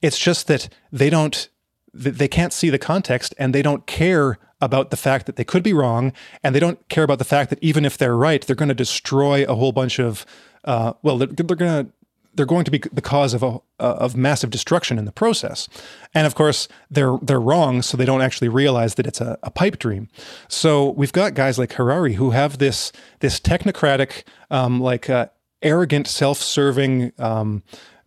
It's 0.00 0.18
just 0.18 0.46
that 0.46 0.68
they 0.92 1.10
don't 1.10 1.48
they 1.94 2.28
can't 2.28 2.54
see 2.54 2.70
the 2.70 2.78
context 2.78 3.34
and 3.38 3.54
they 3.54 3.60
don't 3.60 3.86
care 3.86 4.38
about 4.62 4.90
the 4.90 4.96
fact 4.96 5.26
that 5.26 5.36
they 5.36 5.44
could 5.44 5.62
be 5.62 5.74
wrong 5.74 6.12
and 6.42 6.54
they 6.54 6.60
don't 6.60 6.88
care 6.88 7.04
about 7.04 7.18
the 7.18 7.24
fact 7.24 7.50
that 7.50 7.58
even 7.60 7.84
if 7.84 7.98
they're 7.98 8.16
right 8.16 8.46
they're 8.46 8.56
going 8.56 8.70
to 8.70 8.74
destroy 8.74 9.44
a 9.44 9.54
whole 9.54 9.72
bunch 9.72 9.98
of 9.98 10.24
uh, 10.64 10.94
well 11.02 11.18
they're, 11.18 11.28
they're 11.28 11.56
going 11.56 11.84
to 11.84 11.92
they're 12.34 12.46
going 12.46 12.64
to 12.64 12.70
be 12.70 12.78
the 12.92 13.02
cause 13.02 13.34
of 13.34 13.42
a 13.42 13.60
of 13.78 14.16
massive 14.16 14.50
destruction 14.50 14.98
in 14.98 15.04
the 15.04 15.12
process. 15.12 15.68
And 16.14 16.26
of 16.26 16.34
course, 16.34 16.68
they're 16.90 17.18
they're 17.22 17.40
wrong, 17.40 17.82
so 17.82 17.96
they 17.96 18.04
don't 18.04 18.22
actually 18.22 18.48
realize 18.48 18.94
that 18.94 19.06
it's 19.06 19.20
a, 19.20 19.38
a 19.42 19.50
pipe 19.50 19.78
dream. 19.78 20.08
So 20.48 20.90
we've 20.90 21.12
got 21.12 21.34
guys 21.34 21.58
like 21.58 21.72
Harari 21.74 22.14
who 22.14 22.30
have 22.30 22.58
this 22.58 22.92
this 23.20 23.40
technocratic, 23.40 24.24
um, 24.50 24.80
like 24.80 25.10
uh, 25.10 25.26
arrogant, 25.62 26.06
self-serving 26.06 27.12
um, 27.18 27.62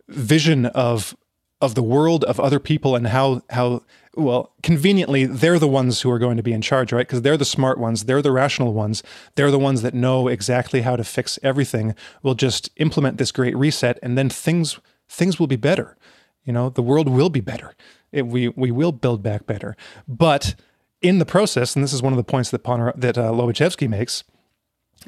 vision 0.08 0.66
of 0.66 1.16
of 1.60 1.74
the 1.74 1.82
world 1.82 2.24
of 2.24 2.38
other 2.38 2.58
people 2.60 2.96
and 2.96 3.06
how 3.06 3.42
how 3.50 3.82
well, 4.16 4.52
conveniently, 4.62 5.26
they're 5.26 5.58
the 5.58 5.68
ones 5.68 6.00
who 6.00 6.10
are 6.10 6.18
going 6.18 6.38
to 6.38 6.42
be 6.42 6.52
in 6.52 6.62
charge, 6.62 6.92
right? 6.92 7.06
Because 7.06 7.22
they're 7.22 7.36
the 7.36 7.44
smart 7.44 7.78
ones, 7.78 8.04
they're 8.04 8.22
the 8.22 8.32
rational 8.32 8.72
ones, 8.72 9.02
they're 9.34 9.50
the 9.50 9.58
ones 9.58 9.82
that 9.82 9.94
know 9.94 10.28
exactly 10.28 10.80
how 10.80 10.96
to 10.96 11.04
fix 11.04 11.38
everything. 11.42 11.94
We'll 12.22 12.34
just 12.34 12.70
implement 12.76 13.18
this 13.18 13.30
great 13.30 13.56
reset, 13.56 13.98
and 14.02 14.16
then 14.16 14.30
things 14.30 14.80
things 15.08 15.38
will 15.38 15.46
be 15.46 15.56
better. 15.56 15.96
You 16.44 16.52
know, 16.52 16.70
the 16.70 16.82
world 16.82 17.08
will 17.08 17.28
be 17.28 17.40
better. 17.40 17.74
It, 18.10 18.26
we 18.26 18.48
we 18.48 18.70
will 18.70 18.92
build 18.92 19.22
back 19.22 19.46
better. 19.46 19.76
But 20.08 20.54
in 21.02 21.18
the 21.18 21.26
process, 21.26 21.76
and 21.76 21.84
this 21.84 21.92
is 21.92 22.02
one 22.02 22.12
of 22.12 22.16
the 22.16 22.24
points 22.24 22.50
that 22.50 22.64
Poner, 22.64 22.92
that 22.96 23.18
uh, 23.18 23.30
Lobaczewski 23.32 23.88
makes, 23.88 24.24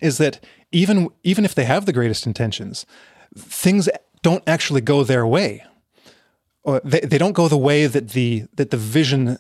is 0.03 0.19
that 0.19 0.45
even 0.71 1.09
even 1.25 1.45
if 1.47 1.55
they 1.55 1.65
have 1.65 1.87
the 1.87 1.93
greatest 1.95 2.27
intentions, 2.27 2.85
things 3.37 3.89
don't 4.23 4.45
actually 4.47 4.83
go 4.83 5.03
their 5.03 5.27
way 5.27 5.65
or 6.69 6.81
they, 6.85 7.01
they 7.01 7.16
don't 7.16 7.33
go 7.33 7.49
the 7.49 7.57
way 7.57 7.87
that 7.87 8.11
the 8.11 8.45
that 8.55 8.71
the 8.71 8.77
vision 8.77 9.39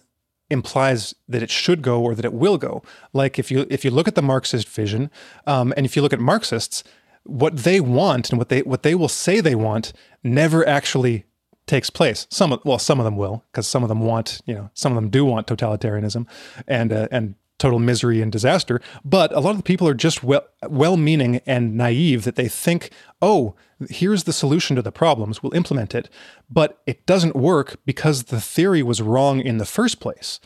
implies 0.50 1.14
that 1.28 1.42
it 1.42 1.50
should 1.50 1.82
go 1.82 2.00
or 2.00 2.14
that 2.14 2.24
it 2.24 2.32
will 2.32 2.56
go. 2.56 2.82
Like 3.12 3.38
if 3.38 3.50
you 3.50 3.66
if 3.68 3.84
you 3.84 3.90
look 3.90 4.08
at 4.08 4.14
the 4.14 4.22
Marxist 4.22 4.66
vision, 4.68 5.10
um, 5.46 5.74
and 5.76 5.84
if 5.84 5.94
you 5.94 6.00
look 6.00 6.14
at 6.14 6.20
Marxists, 6.20 6.82
what 7.24 7.58
they 7.58 7.80
want 7.80 8.30
and 8.30 8.38
what 8.38 8.48
they 8.48 8.62
what 8.62 8.82
they 8.82 8.94
will 8.94 9.08
say 9.08 9.40
they 9.40 9.54
want 9.54 9.92
never 10.24 10.66
actually 10.66 11.26
takes 11.66 11.90
place. 11.90 12.26
Some 12.30 12.58
well, 12.64 12.78
some 12.78 12.98
of 12.98 13.04
them 13.04 13.16
will, 13.16 13.44
because 13.52 13.68
some 13.68 13.82
of 13.82 13.90
them 13.90 14.00
want 14.00 14.40
you 14.46 14.54
know 14.54 14.70
some 14.72 14.92
of 14.92 14.96
them 14.96 15.10
do 15.10 15.24
want 15.26 15.46
totalitarianism, 15.46 16.26
and 16.66 16.92
uh, 16.92 17.08
and 17.10 17.34
total 17.58 17.78
misery 17.78 18.22
and 18.22 18.32
disaster. 18.32 18.80
But 19.04 19.32
a 19.32 19.40
lot 19.40 19.50
of 19.50 19.58
the 19.58 19.62
people 19.62 19.86
are 19.86 19.94
just 19.94 20.24
well 20.24 20.46
well 20.66 20.96
meaning 20.96 21.42
and 21.44 21.76
naive 21.76 22.24
that 22.24 22.36
they 22.36 22.48
think, 22.48 22.90
oh, 23.20 23.54
here's 23.88 24.24
the 24.24 24.32
solution 24.32 24.76
to 24.76 24.82
the 24.82 24.92
problems, 24.92 25.42
we'll 25.42 25.54
implement 25.54 25.94
it. 25.94 26.08
But 26.50 26.80
it 26.86 27.06
doesn't 27.06 27.36
work 27.36 27.76
because 27.84 28.24
the 28.24 28.40
theory 28.40 28.82
was 28.82 29.00
wrong 29.00 29.40
in 29.40 29.58
the 29.58 29.64
first 29.64 30.00
place. 30.00 30.40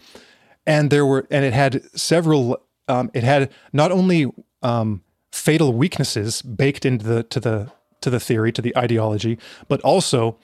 And 0.67 0.91
there 0.91 1.07
were 1.07 1.27
and 1.31 1.45
it 1.45 1.53
had 1.53 1.83
several 1.99 2.63
um, 2.89 3.11
it 3.15 3.25
had 3.25 3.51
not 3.73 3.91
only 3.91 4.31
um, 4.63 5.03
fatal 5.33 5.73
weaknesses 5.73 6.43
baked 6.43 6.85
into 6.85 7.05
the 7.05 7.23
to 7.25 7.41
the 7.41 7.73
to 8.03 8.11
the 8.11 8.21
theory, 8.21 8.53
to 8.53 8.63
the 8.63 8.77
ideology, 8.77 9.39
but 9.69 9.81
also 9.81 10.39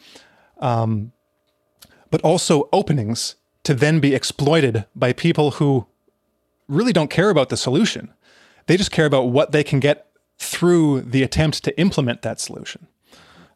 um, 0.59 1.13
but 2.11 2.21
also 2.23 2.69
openings 2.73 3.37
to 3.65 3.75
then 3.75 4.01
be 4.01 4.15
exploited 4.15 4.87
by 4.97 5.13
people 5.13 5.53
who 5.53 5.87
really 6.69 6.93
don't 6.93 7.11
care 7.11 7.31
about 7.31 7.49
the 7.49 7.57
solution. 7.57 8.13
They 8.67 8.77
just 8.77 8.91
care 8.91 9.07
about 9.07 9.29
what 9.29 9.53
they 9.53 9.65
can 9.65 9.81
get 9.81 10.08
through 10.39 11.03
the 11.03 11.23
attempt 11.23 11.65
to 11.65 11.79
implement 11.79 12.23
that 12.23 12.41
solution. 12.41 12.87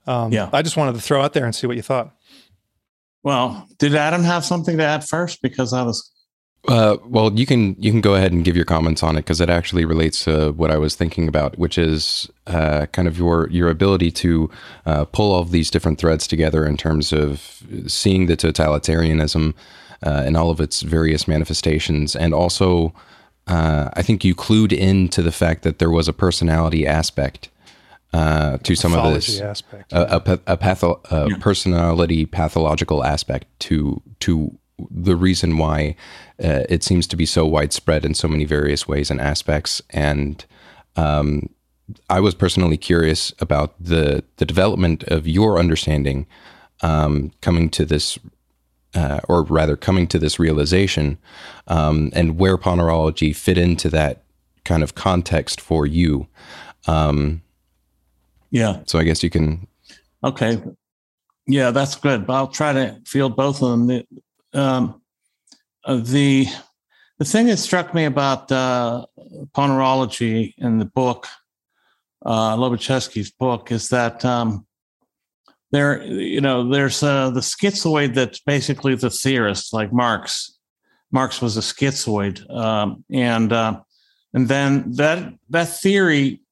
Um, 0.07 0.33
yeah. 0.33 0.51
I 0.53 0.63
just 0.63 0.77
wanted 0.77 0.95
to 0.95 1.01
throw 1.01 1.23
out 1.23 1.33
there 1.33 1.45
and 1.45 1.55
see 1.55 1.67
what 1.67 1.77
you 1.77 1.83
thought. 1.83 2.15
Well, 3.23 3.69
did 3.79 3.95
Adam 3.95 4.25
have 4.25 4.45
something 4.45 4.77
to 4.79 4.85
add 4.85 5.05
first? 5.05 5.43
Because 5.43 5.73
I 5.73 5.83
was. 5.83 6.11
Uh, 6.69 6.97
well, 7.05 7.33
you 7.33 7.45
can 7.45 7.75
you 7.79 7.91
can 7.91 8.01
go 8.01 8.15
ahead 8.15 8.33
and 8.33 8.45
give 8.45 8.55
your 8.55 8.65
comments 8.65 9.03
on 9.03 9.17
it 9.17 9.21
because 9.21 9.41
it 9.41 9.51
actually 9.51 9.85
relates 9.85 10.25
to 10.25 10.53
what 10.53 10.71
I 10.71 10.79
was 10.79 10.95
thinking 10.95 11.27
about, 11.27 11.59
which 11.59 11.77
is 11.77 12.31
uh, 12.47 12.87
kind 12.87 13.09
of 13.09 13.19
your 13.19 13.49
your 13.51 13.69
ability 13.69 14.11
to 14.13 14.51
uh, 14.87 15.05
pull 15.07 15.33
all 15.33 15.41
of 15.41 15.51
these 15.51 15.71
different 15.71 15.99
threads 15.99 16.27
together 16.27 16.65
in 16.65 16.77
terms 16.77 17.13
of 17.13 17.63
seeing 17.87 18.27
the 18.27 18.37
totalitarianism 18.37 19.55
uh, 20.05 20.25
in 20.27 20.37
all 20.37 20.51
of 20.51 20.61
its 20.61 20.83
various 20.83 21.27
manifestations, 21.27 22.15
and 22.15 22.33
also 22.33 22.93
uh, 23.47 23.91
I 23.95 24.03
think 24.03 24.25
you 24.25 24.35
clued 24.35 24.73
into 24.73 25.23
the 25.23 25.33
fact 25.33 25.63
that 25.63 25.79
there 25.79 25.91
was 25.91 26.09
a 26.09 26.13
personality 26.13 26.87
aspect 26.87 27.51
uh, 28.13 28.59
to 28.59 28.75
some 28.77 28.95
of 28.95 29.13
this 29.15 29.41
aspect, 29.41 29.93
a, 29.93 30.17
a, 30.17 30.41
a, 30.47 30.57
patho- 30.57 31.01
a 31.11 31.31
yeah. 31.31 31.37
personality 31.39 32.27
pathological 32.27 33.03
aspect 33.03 33.47
to 33.61 34.03
to 34.21 34.57
the 34.91 35.17
reason 35.17 35.59
why 35.59 35.97
uh, 36.43 36.65
it 36.69 36.83
seems 36.83 37.07
to 37.07 37.17
be 37.17 37.27
so 37.27 37.47
widespread 37.47 38.05
in 38.05 38.15
so 38.15 38.29
many 38.29 38.45
various 38.45 38.87
ways 38.87 39.11
and 39.11 39.21
aspects. 39.21 39.81
And 39.91 40.45
um, 40.97 41.49
I 42.11 42.21
was 42.21 42.35
personally 42.35 42.77
curious 42.77 43.33
about 43.39 43.75
the 43.83 44.25
the 44.37 44.45
development 44.45 45.05
of 45.05 45.27
your 45.27 45.59
understanding 45.59 46.27
um, 46.83 47.33
coming 47.41 47.71
to 47.71 47.85
this 47.85 48.19
uh, 48.95 49.21
or 49.29 49.45
rather 49.45 49.77
coming 49.77 50.07
to 50.09 50.19
this 50.19 50.39
realization, 50.39 51.19
um, 51.67 52.11
and 52.15 52.39
where 52.39 52.59
Ponerology 52.59 53.35
fit 53.35 53.59
into 53.59 53.89
that 53.91 54.23
kind 54.65 54.83
of 54.83 54.95
context 54.95 55.61
for 55.61 55.87
you. 55.87 56.27
Um, 56.87 57.43
yeah. 58.51 58.81
So 58.87 58.99
I 58.99 59.05
guess 59.05 59.23
you 59.23 59.31
can. 59.31 59.67
Okay. 60.23 60.63
Yeah, 61.47 61.71
that's 61.71 61.97
good. 61.97 62.29
I'll 62.29 62.49
try 62.49 62.73
to 62.73 63.01
field 63.05 63.35
both 63.35 63.63
of 63.63 63.71
them. 63.71 63.87
The 63.87 64.07
um, 64.55 65.03
uh, 65.85 65.97
the, 65.97 66.47
the 67.19 67.25
thing 67.25 67.47
that 67.47 67.57
struck 67.57 67.95
me 67.95 68.05
about 68.05 68.53
uh, 68.53 69.07
Ponerology 69.55 70.55
in 70.59 70.79
the 70.79 70.85
book, 70.85 71.27
uh, 72.25 72.57
Lobaczewski's 72.57 73.31
book, 73.31 73.73
is 73.73 73.89
that 73.89 74.25
um, 74.25 74.67
there, 75.73 76.03
you 76.03 76.41
know, 76.41 76.69
there's 76.69 77.03
uh, 77.03 77.31
the 77.31 77.41
schizoid 77.41 78.15
that's 78.15 78.41
basically 78.41 78.95
the 78.95 79.09
theorist, 79.11 79.73
like 79.73 79.93
Marx. 79.93 80.59
Marx 81.11 81.41
was 81.41 81.57
a 81.57 81.61
schizoid, 81.61 82.49
um, 82.55 83.05
and 83.11 83.53
uh, 83.53 83.81
and 84.35 84.49
then 84.49 84.93
that 84.93 85.33
that 85.49 85.65
theory 85.81 86.43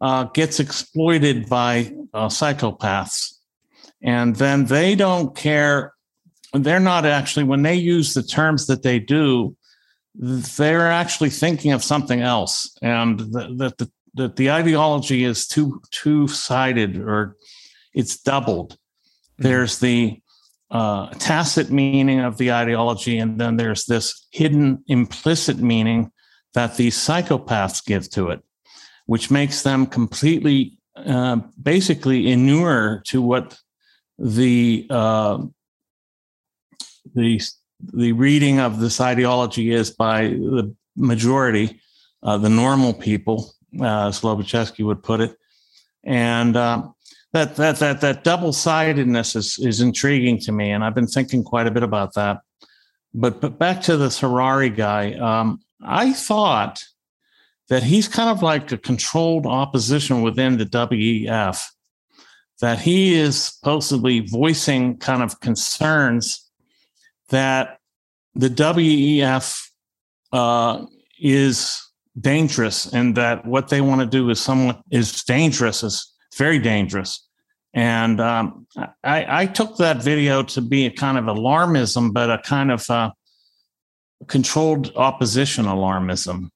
uh, 0.00 0.24
gets 0.24 0.58
exploited 0.58 1.48
by 1.48 1.94
uh, 2.14 2.28
psychopaths, 2.28 3.34
and 4.02 4.36
then 4.36 4.66
they 4.66 4.94
don't 4.94 5.36
care. 5.36 5.92
They're 6.54 6.80
not 6.80 7.04
actually 7.04 7.44
when 7.44 7.62
they 7.62 7.74
use 7.74 8.14
the 8.14 8.22
terms 8.22 8.66
that 8.68 8.82
they 8.82 8.98
do, 8.98 9.54
they're 10.14 10.90
actually 10.90 11.30
thinking 11.30 11.72
of 11.72 11.84
something 11.84 12.22
else, 12.22 12.74
and 12.80 13.20
that 13.20 13.74
the, 13.78 13.90
that 14.14 14.36
the 14.36 14.50
ideology 14.50 15.24
is 15.24 15.46
two 15.46 15.82
two 15.90 16.26
sided 16.28 16.96
or 16.96 17.36
it's 17.94 18.16
doubled. 18.18 18.72
Mm-hmm. 18.72 19.42
There's 19.44 19.78
the 19.78 20.20
uh, 20.70 21.08
tacit 21.18 21.70
meaning 21.70 22.20
of 22.20 22.36
the 22.36 22.52
ideology, 22.52 23.18
and 23.18 23.40
then 23.40 23.56
there's 23.56 23.84
this 23.84 24.26
hidden 24.32 24.82
implicit 24.88 25.58
meaning 25.58 26.10
that 26.54 26.76
these 26.76 26.96
psychopaths 26.96 27.84
give 27.84 28.10
to 28.10 28.30
it, 28.30 28.42
which 29.06 29.30
makes 29.30 29.62
them 29.62 29.86
completely, 29.86 30.78
uh, 30.96 31.36
basically, 31.60 32.30
inure 32.30 33.02
to 33.06 33.22
what 33.22 33.58
the 34.18 34.86
uh, 34.90 35.38
the 37.14 37.40
the 37.92 38.12
reading 38.12 38.60
of 38.60 38.80
this 38.80 39.00
ideology 39.00 39.72
is 39.72 39.90
by 39.90 40.28
the 40.28 40.74
majority, 40.96 41.80
uh, 42.22 42.38
the 42.38 42.48
normal 42.48 42.94
people, 42.94 43.52
uh, 43.80 44.08
as 44.08 44.20
Lobaczewski 44.22 44.84
would 44.84 45.02
put 45.02 45.20
it, 45.20 45.36
and 46.04 46.56
uh, 46.56 46.82
that 47.34 47.56
that 47.56 47.80
that 47.80 48.00
that 48.00 48.22
double 48.22 48.52
sidedness 48.52 49.34
is 49.34 49.58
is 49.58 49.80
intriguing 49.80 50.38
to 50.38 50.52
me, 50.52 50.70
and 50.70 50.84
I've 50.84 50.94
been 50.94 51.08
thinking 51.08 51.42
quite 51.42 51.66
a 51.66 51.70
bit 51.70 51.82
about 51.82 52.14
that. 52.14 52.38
But 53.12 53.40
but 53.40 53.58
back 53.58 53.82
to 53.82 53.96
this 53.96 54.20
Harari 54.20 54.70
guy, 54.70 55.14
um, 55.14 55.60
I 55.84 56.12
thought 56.12 56.84
that 57.68 57.82
he's 57.82 58.06
kind 58.06 58.30
of 58.30 58.40
like 58.42 58.70
a 58.70 58.78
controlled 58.78 59.46
opposition 59.46 60.22
within 60.22 60.58
the 60.58 60.64
WEF. 60.64 61.60
That 62.60 62.78
he 62.78 63.14
is 63.14 63.42
supposedly 63.42 64.20
voicing 64.20 64.96
kind 64.98 65.20
of 65.20 65.40
concerns 65.40 66.48
that 67.30 67.78
the 68.36 68.48
WEF 68.48 69.70
uh, 70.32 70.86
is 71.18 71.82
dangerous 72.20 72.92
and 72.94 73.16
that 73.16 73.44
what 73.44 73.68
they 73.68 73.80
want 73.80 74.02
to 74.02 74.06
do 74.06 74.30
is 74.30 74.40
somewhat 74.40 74.82
is 74.92 75.24
dangerous 75.24 75.82
is 75.82 76.12
very 76.36 76.60
dangerous 76.60 77.23
and 77.74 78.20
um, 78.20 78.66
I, 79.02 79.42
I, 79.42 79.46
took 79.46 79.78
that 79.78 80.02
video 80.02 80.44
to 80.44 80.60
be 80.60 80.86
a 80.86 80.90
kind 80.90 81.18
of 81.18 81.24
alarmism, 81.24 82.12
but 82.12 82.30
a 82.30 82.38
kind 82.38 82.70
of 82.70 82.88
uh, 82.88 83.10
controlled 84.28 84.92
opposition 84.94 85.64
alarmism. 85.64 86.50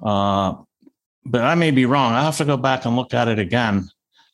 Uh, 0.00 0.54
but 1.24 1.42
I 1.42 1.56
may 1.56 1.72
be 1.72 1.84
wrong. 1.84 2.12
I 2.12 2.22
have 2.22 2.36
to 2.36 2.44
go 2.44 2.56
back 2.56 2.84
and 2.84 2.94
look 2.94 3.12
at 3.12 3.26
it 3.26 3.40
again. 3.40 3.88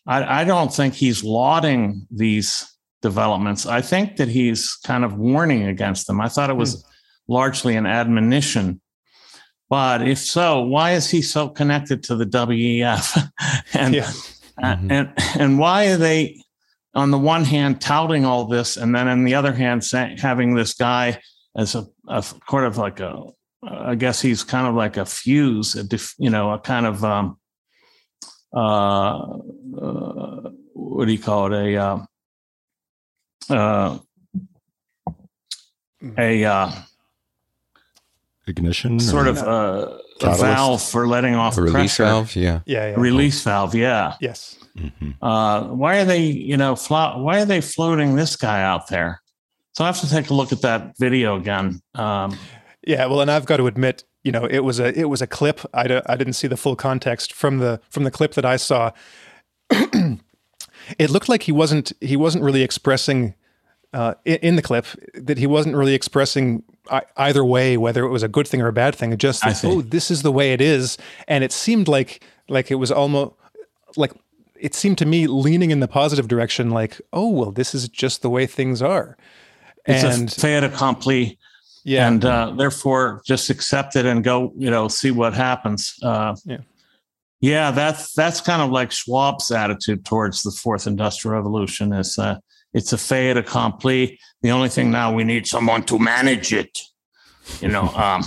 I, 0.07 0.43
I 0.43 0.45
don't 0.45 0.73
think 0.73 0.95
he's 0.95 1.25
lauding 1.25 2.07
these 2.11 2.71
developments. 3.01 3.65
I 3.65 3.81
think 3.81 4.17
that 4.17 4.29
he's 4.29 4.75
kind 4.75 5.05
of 5.05 5.17
warning 5.17 5.67
against 5.67 6.07
them. 6.07 6.21
I 6.21 6.29
thought 6.29 6.51
it 6.51 6.57
was 6.57 6.77
mm. 6.77 6.87
largely 7.27 7.77
an 7.77 7.87
admonition. 7.87 8.83
But 9.71 10.07
if 10.07 10.19
so, 10.19 10.61
why 10.61 10.93
is 10.93 11.09
he 11.09 11.23
so 11.23 11.49
connected 11.49 12.03
to 12.05 12.17
the 12.17 12.27
WEF? 12.27 13.31
and, 13.73 13.95
yeah. 13.95 14.13
Mm-hmm. 14.61 14.91
and 14.91 15.13
and 15.39 15.59
why 15.59 15.87
are 15.87 15.97
they 15.97 16.43
on 16.95 17.11
the 17.11 17.19
one 17.19 17.45
hand 17.45 17.81
touting 17.81 18.25
all 18.25 18.47
this, 18.47 18.77
and 18.77 18.95
then 18.95 19.09
on 19.09 19.25
the 19.25 19.35
other 19.35 19.53
hand 19.53 19.85
say, 19.85 20.17
having 20.21 20.55
this 20.55 20.75
guy 20.75 21.21
as 21.57 21.75
a, 21.75 21.87
a 22.09 22.23
sort 22.23 22.65
of 22.65 22.77
like 22.77 23.01
a, 23.01 23.23
I 23.63 23.95
guess 23.95 24.21
he's 24.21 24.45
kind 24.45 24.67
of 24.67 24.75
like 24.75 24.97
a 24.97 25.07
fuse, 25.07 25.75
a 25.75 25.85
dif, 25.85 26.15
you 26.19 26.31
know, 26.31 26.53
a 26.53 26.59
kind 26.59 26.87
of 26.87 27.05
um, 27.05 27.39
uh, 28.55 29.19
uh, 29.19 30.51
what 30.75 31.07
do 31.07 31.13
you 31.13 31.19
call 31.19 31.53
it? 31.53 31.75
A 31.75 31.77
uh, 31.77 31.99
uh, 33.49 33.99
a 36.19 36.45
uh, 36.45 36.73
ignition, 38.47 39.01
sort 39.01 39.29
of 39.29 39.39
uh, 39.39 39.99
a 40.25 40.35
valve 40.35 40.83
for 40.83 41.07
letting 41.07 41.35
off 41.35 41.59
a 41.59 41.63
release 41.63 41.97
pressure. 41.97 42.05
valve. 42.05 42.37
Yeah, 42.37 42.61
yeah, 42.67 42.91
yeah. 42.91 42.95
release 42.97 43.43
valve. 43.43 43.75
Yeah. 43.75 44.17
Yes. 44.21 44.59
Mm-hmm. 44.77 45.23
Uh, 45.23 45.65
why 45.75 45.99
are 45.99 46.05
they, 46.05 46.23
you 46.23 46.57
know, 46.57 46.77
flo- 46.77 47.19
why 47.23 47.41
are 47.41 47.45
they 47.45 47.61
floating 47.61 48.17
this 48.17 48.37
guy 48.37 48.63
out 48.63 48.89
there? 48.89 49.21
So 49.75 49.85
I 49.85 49.87
have 49.87 50.01
to 50.01 50.09
take 50.09 50.31
a 50.31 50.35
look 50.35 50.53
at 50.53 50.63
that 50.63 50.97
video 50.99 51.37
again. 51.37 51.81
Um, 51.95 52.37
yeah, 52.87 53.07
well, 53.07 53.21
and 53.21 53.31
I've 53.31 53.47
got 53.47 53.59
to 53.59 53.67
admit, 53.67 54.05
you 54.23 54.33
know, 54.33 54.45
it 54.45 54.61
was 54.61 54.81
a 54.81 54.99
it 54.99 55.09
was 55.09 55.23
a 55.23 55.27
clip. 55.27 55.61
I 55.73 55.87
d- 55.89 56.01
I 56.07 56.17
didn't 56.17 56.35
see 56.35 56.49
the 56.49 56.57
full 56.57 56.77
context 56.77 57.33
from 57.33 57.59
the 57.59 57.81
from 57.91 58.05
the 58.05 58.11
clip 58.11 58.35
that 58.35 58.45
I 58.45 58.57
saw. 58.57 58.93
it 59.71 61.11
looked 61.11 61.29
like 61.29 61.45
he 61.45 61.53
wasn't 61.53 61.93
he 62.01 62.17
wasn't 62.17 62.45
really 62.45 62.63
expressing 62.63 63.35
uh, 63.93 64.15
in, 64.25 64.37
in, 64.37 64.57
the 64.57 64.63
clip 64.63 64.87
that 65.15 65.39
he 65.39 65.47
wasn't 65.47 65.77
really 65.77 65.95
expressing 65.95 66.63
either 67.17 67.45
way 67.45 67.77
whether 67.77 68.05
it 68.05 68.11
was 68.11 68.23
a 68.23 68.29
good 68.29 68.49
thing 68.49 68.61
or 68.61 68.69
a 68.69 68.73
bad 68.73 68.95
thing. 68.95 69.17
Just 69.17 69.43
that, 69.43 69.65
oh, 69.65 69.83
this 69.83 70.11
is 70.11 70.23
the 70.23 70.33
way 70.33 70.53
it 70.53 70.61
is, 70.61 70.99
and 71.29 71.45
it 71.45 71.53
seemed 71.53 71.89
like 71.89 72.25
like 72.49 72.71
it 72.71 72.77
was 72.77 72.91
almost 72.91 73.33
like 73.97 74.13
it 74.59 74.75
seemed 74.75 74.99
to 74.99 75.07
me 75.07 75.27
leaning 75.27 75.71
in 75.71 75.81
the 75.81 75.89
positive 75.89 76.29
direction. 76.29 76.71
Like, 76.71 77.01
oh 77.13 77.29
well, 77.29 77.51
this 77.51 77.75
is 77.75 77.89
just 77.89 78.23
the 78.23 78.31
way 78.31 78.47
things 78.47 78.83
are. 78.83 79.17
It's 79.87 80.05
and, 80.05 80.29
a 80.29 80.33
fait 80.33 80.65
accompli. 80.65 81.39
Yeah. 81.85 82.07
And 82.07 82.25
uh, 82.25 82.53
therefore, 82.53 83.23
just 83.27 83.51
accept 83.51 83.97
it 83.97 84.07
and 84.07 84.23
go. 84.23 84.53
You 84.57 84.71
know, 84.71 84.89
see 84.89 85.11
what 85.11 85.35
happens. 85.35 85.99
Uh, 86.03 86.37
yeah. 86.45 86.59
Yeah, 87.41 87.73
that's 87.73 88.13
that's 88.13 88.41
kind 88.41 88.63
of 88.63 88.71
like 88.71 88.91
Schwab's 88.91 89.51
attitude 89.51 90.05
towards 90.05 90.45
the 90.45 90.53
fourth 90.53 90.87
industrial 90.87 91.35
revolution. 91.35 91.93
Is 91.93 92.17
uh, 92.17 92.37
it's 92.75 92.93
a 92.93 92.99
fait 92.99 93.37
accompli. 93.37 94.19
The 94.43 94.51
only 94.51 94.69
thing 94.69 94.91
now 94.91 95.13
we 95.13 95.25
need 95.25 95.47
someone 95.47 95.85
to 95.85 95.99
manage 95.99 96.53
it. 96.53 96.79
You 97.61 97.69
know, 97.69 97.89
um, 97.95 98.23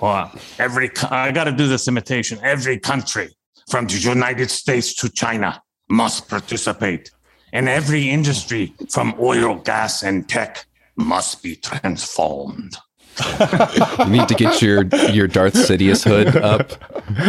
or 0.00 0.30
every 0.58 0.90
I 1.10 1.32
got 1.32 1.44
to 1.44 1.52
do 1.52 1.68
this 1.68 1.88
imitation. 1.88 2.38
Every 2.42 2.78
country, 2.78 3.28
from 3.70 3.86
the 3.86 3.98
United 3.98 4.50
States 4.50 4.94
to 4.94 5.08
China, 5.08 5.62
must 5.88 6.28
participate, 6.28 7.10
and 7.52 7.68
every 7.68 8.08
industry, 8.08 8.74
from 8.90 9.14
oil, 9.20 9.56
gas, 9.56 10.02
and 10.02 10.28
tech, 10.28 10.66
must 10.96 11.42
be 11.42 11.56
transformed 11.56 12.76
you 13.98 14.06
need 14.06 14.28
to 14.28 14.34
get 14.34 14.62
your 14.62 14.84
your 15.12 15.26
Darth 15.26 15.54
Sidious 15.54 16.04
hood 16.04 16.36
up 16.36 16.72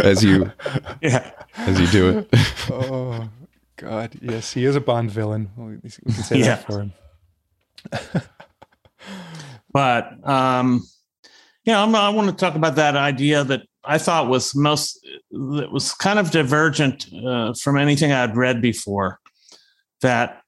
as 0.04 0.24
you 0.24 0.52
yeah 1.02 1.32
as 1.58 1.80
you 1.80 1.88
do 1.88 2.20
it. 2.20 2.30
oh 2.72 3.30
God, 3.82 4.16
yes, 4.22 4.54
he 4.54 4.64
is 4.66 4.76
a 4.76 4.82
Bond 4.82 5.10
villain. 5.10 5.50
We 5.58 5.90
can 5.90 6.12
say 6.12 6.38
yeah. 6.38 6.56
that 6.56 6.66
for 6.68 6.82
him. 6.82 6.94
but 9.74 10.30
um, 10.30 10.84
yeah, 11.66 11.82
I'm, 11.82 11.96
I 11.96 12.10
want 12.10 12.30
to 12.30 12.36
talk 12.36 12.54
about 12.54 12.76
that 12.76 12.96
idea 12.96 13.44
that 13.44 13.64
I 13.84 13.98
thought 13.98 14.28
was 14.28 14.54
most 14.54 15.04
that 15.32 15.72
was 15.72 15.94
kind 15.94 16.20
of 16.20 16.30
divergent 16.30 17.08
uh, 17.26 17.56
from 17.60 17.76
anything 17.76 18.12
I'd 18.12 18.38
read 18.38 18.62
before. 18.62 19.20
That 20.02 20.44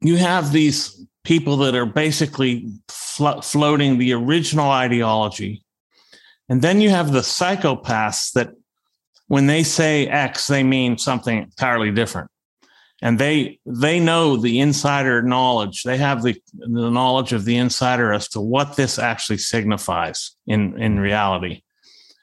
you 0.00 0.16
have 0.16 0.50
these 0.50 1.06
people 1.22 1.58
that 1.58 1.76
are 1.76 1.86
basically 1.86 2.66
flo- 2.88 3.42
floating 3.42 3.98
the 3.98 4.12
original 4.12 4.70
ideology. 4.70 5.62
And 6.48 6.62
then 6.62 6.80
you 6.80 6.90
have 6.90 7.12
the 7.12 7.20
psychopaths 7.20 8.32
that 8.32 8.50
when 9.28 9.46
they 9.46 9.62
say 9.62 10.08
X, 10.08 10.48
they 10.48 10.64
mean 10.64 10.98
something 10.98 11.38
entirely 11.38 11.92
different. 11.92 12.28
And 13.04 13.18
they 13.18 13.58
they 13.66 13.98
know 13.98 14.36
the 14.36 14.60
insider 14.60 15.22
knowledge. 15.22 15.82
They 15.82 15.98
have 15.98 16.22
the, 16.22 16.40
the 16.54 16.90
knowledge 16.90 17.32
of 17.32 17.44
the 17.44 17.56
insider 17.56 18.12
as 18.12 18.28
to 18.28 18.40
what 18.40 18.76
this 18.76 18.98
actually 18.98 19.38
signifies 19.38 20.36
in, 20.46 20.80
in 20.80 21.00
reality. 21.00 21.62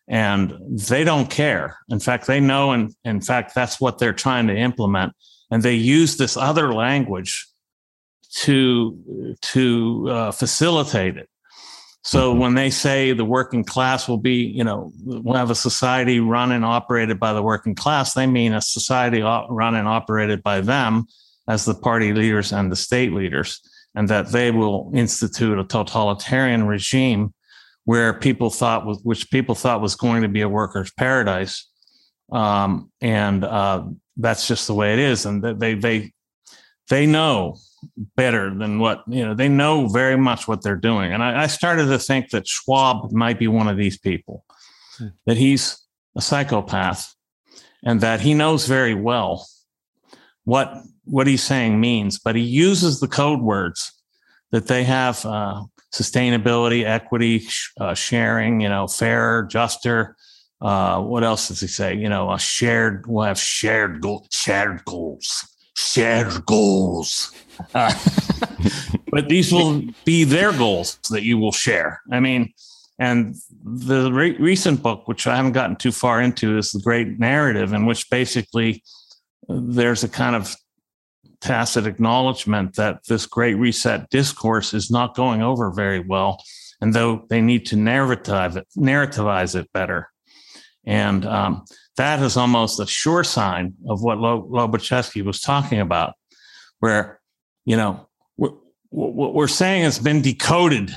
And 0.07 0.53
they 0.69 1.03
don't 1.03 1.29
care. 1.29 1.77
In 1.89 1.99
fact, 1.99 2.25
they 2.27 2.39
know, 2.39 2.71
and 2.71 2.95
in 3.03 3.21
fact, 3.21 3.53
that's 3.53 3.79
what 3.79 3.99
they're 3.99 4.13
trying 4.13 4.47
to 4.47 4.55
implement. 4.55 5.13
And 5.51 5.61
they 5.61 5.75
use 5.75 6.15
this 6.15 6.37
other 6.37 6.73
language 6.73 7.45
to 8.35 9.35
to 9.41 10.07
uh, 10.09 10.31
facilitate 10.31 11.17
it. 11.17 11.29
So 12.03 12.33
when 12.33 12.55
they 12.55 12.69
say 12.69 13.11
the 13.11 13.25
working 13.25 13.63
class 13.63 14.07
will 14.07 14.17
be, 14.17 14.45
you 14.45 14.63
know, 14.63 14.91
we'll 15.03 15.35
have 15.35 15.51
a 15.51 15.55
society 15.55 16.19
run 16.19 16.51
and 16.51 16.63
operated 16.63 17.19
by 17.19 17.33
the 17.33 17.43
working 17.43 17.75
class, 17.75 18.13
they 18.13 18.25
mean 18.25 18.53
a 18.53 18.61
society 18.61 19.21
run 19.21 19.75
and 19.75 19.87
operated 19.87 20.41
by 20.41 20.61
them 20.61 21.07
as 21.47 21.65
the 21.65 21.73
party 21.73 22.13
leaders 22.13 22.53
and 22.53 22.71
the 22.71 22.75
state 22.75 23.11
leaders, 23.11 23.59
and 23.95 24.07
that 24.07 24.31
they 24.31 24.51
will 24.51 24.91
institute 24.93 25.59
a 25.59 25.63
totalitarian 25.63 26.67
regime 26.67 27.33
where 27.85 28.13
people 28.13 28.49
thought 28.49 28.85
was, 28.85 28.99
which 29.03 29.29
people 29.31 29.55
thought 29.55 29.81
was 29.81 29.95
going 29.95 30.21
to 30.21 30.27
be 30.29 30.41
a 30.41 30.49
workers' 30.49 30.91
paradise, 30.91 31.67
um, 32.31 32.91
and 33.01 33.43
uh, 33.43 33.83
that's 34.15 34.47
just 34.47 34.67
the 34.67 34.73
way 34.73 34.93
it 34.93 34.99
is, 34.99 35.25
and 35.25 35.43
that 35.43 35.59
they 35.59 35.73
they 35.73 36.13
they 36.89 37.05
know 37.05 37.57
better 38.15 38.53
than 38.53 38.79
what 38.79 39.03
you 39.07 39.25
know 39.25 39.33
they 39.33 39.47
know 39.47 39.87
very 39.87 40.17
much 40.17 40.47
what 40.47 40.61
they're 40.61 40.75
doing. 40.75 41.13
And 41.13 41.23
i, 41.23 41.43
I 41.43 41.47
started 41.47 41.85
to 41.85 41.99
think 41.99 42.31
that 42.31 42.47
schwab 42.47 43.11
might 43.11 43.39
be 43.39 43.47
one 43.47 43.67
of 43.67 43.77
these 43.77 43.97
people 43.97 44.43
hmm. 44.97 45.07
that 45.25 45.37
he's 45.37 45.81
a 46.15 46.21
psychopath 46.21 47.15
and 47.83 48.01
that 48.01 48.19
he 48.21 48.33
knows 48.33 48.67
very 48.67 48.95
well 48.95 49.47
what 50.43 50.73
what 51.05 51.27
he's 51.27 51.43
saying 51.43 51.79
means 51.79 52.19
but 52.19 52.35
he 52.35 52.41
uses 52.41 52.99
the 52.99 53.07
code 53.07 53.41
words 53.41 53.93
that 54.51 54.67
they 54.67 54.83
have 54.83 55.25
uh, 55.25 55.63
sustainability 55.93 56.83
equity 56.83 57.47
uh, 57.79 57.93
sharing 57.93 58.59
you 58.59 58.69
know 58.69 58.87
fair 58.87 59.43
juster 59.43 60.15
uh, 60.61 61.01
what 61.01 61.23
else 61.23 61.47
does 61.47 61.61
he 61.61 61.67
say? 61.67 61.95
You 61.95 62.09
know 62.09 62.31
a 62.31 62.39
shared 62.39 63.05
we'll 63.07 63.23
have 63.23 63.39
shared 63.39 64.01
goal 64.01 64.27
shared 64.29 64.83
goals 64.85 65.47
shared 65.79 66.45
goals 66.45 67.31
uh, 67.73 67.93
but 69.11 69.29
these 69.29 69.51
will 69.51 69.83
be 70.05 70.23
their 70.23 70.51
goals 70.53 70.99
that 71.09 71.23
you 71.23 71.37
will 71.37 71.51
share. 71.51 72.01
I 72.11 72.19
mean, 72.19 72.53
and 72.99 73.35
the 73.63 74.11
re- 74.11 74.37
recent 74.37 74.83
book, 74.83 75.07
which 75.07 75.25
I 75.27 75.35
haven't 75.35 75.53
gotten 75.53 75.75
too 75.75 75.91
far 75.91 76.21
into, 76.21 76.57
is 76.57 76.71
The 76.71 76.81
Great 76.81 77.19
Narrative, 77.19 77.73
in 77.73 77.85
which 77.85 78.09
basically 78.09 78.83
uh, 79.49 79.59
there's 79.61 80.03
a 80.03 80.09
kind 80.09 80.35
of 80.35 80.55
tacit 81.41 81.87
acknowledgement 81.87 82.75
that 82.75 83.05
this 83.07 83.25
Great 83.25 83.55
Reset 83.55 84.09
discourse 84.09 84.73
is 84.73 84.91
not 84.91 85.15
going 85.15 85.41
over 85.41 85.71
very 85.71 86.01
well. 86.01 86.43
And 86.81 86.93
though 86.93 87.25
they 87.29 87.41
need 87.41 87.65
to 87.67 87.75
narrative 87.75 88.57
it, 88.57 88.67
narrativize 88.77 89.55
it 89.55 89.71
better. 89.73 90.09
And 90.85 91.25
um, 91.25 91.65
that 91.99 92.21
is 92.21 92.37
almost 92.37 92.79
a 92.79 92.87
sure 92.87 93.25
sign 93.25 93.73
of 93.89 94.01
what 94.01 94.17
Lobaczewski 94.19 95.21
was 95.21 95.41
talking 95.41 95.81
about, 95.81 96.13
where 96.79 97.19
you 97.65 97.75
know, 97.75 98.07
what 98.37 99.33
we're 99.33 99.47
saying 99.47 99.83
has 99.83 99.99
been 99.99 100.21
decoded. 100.21 100.91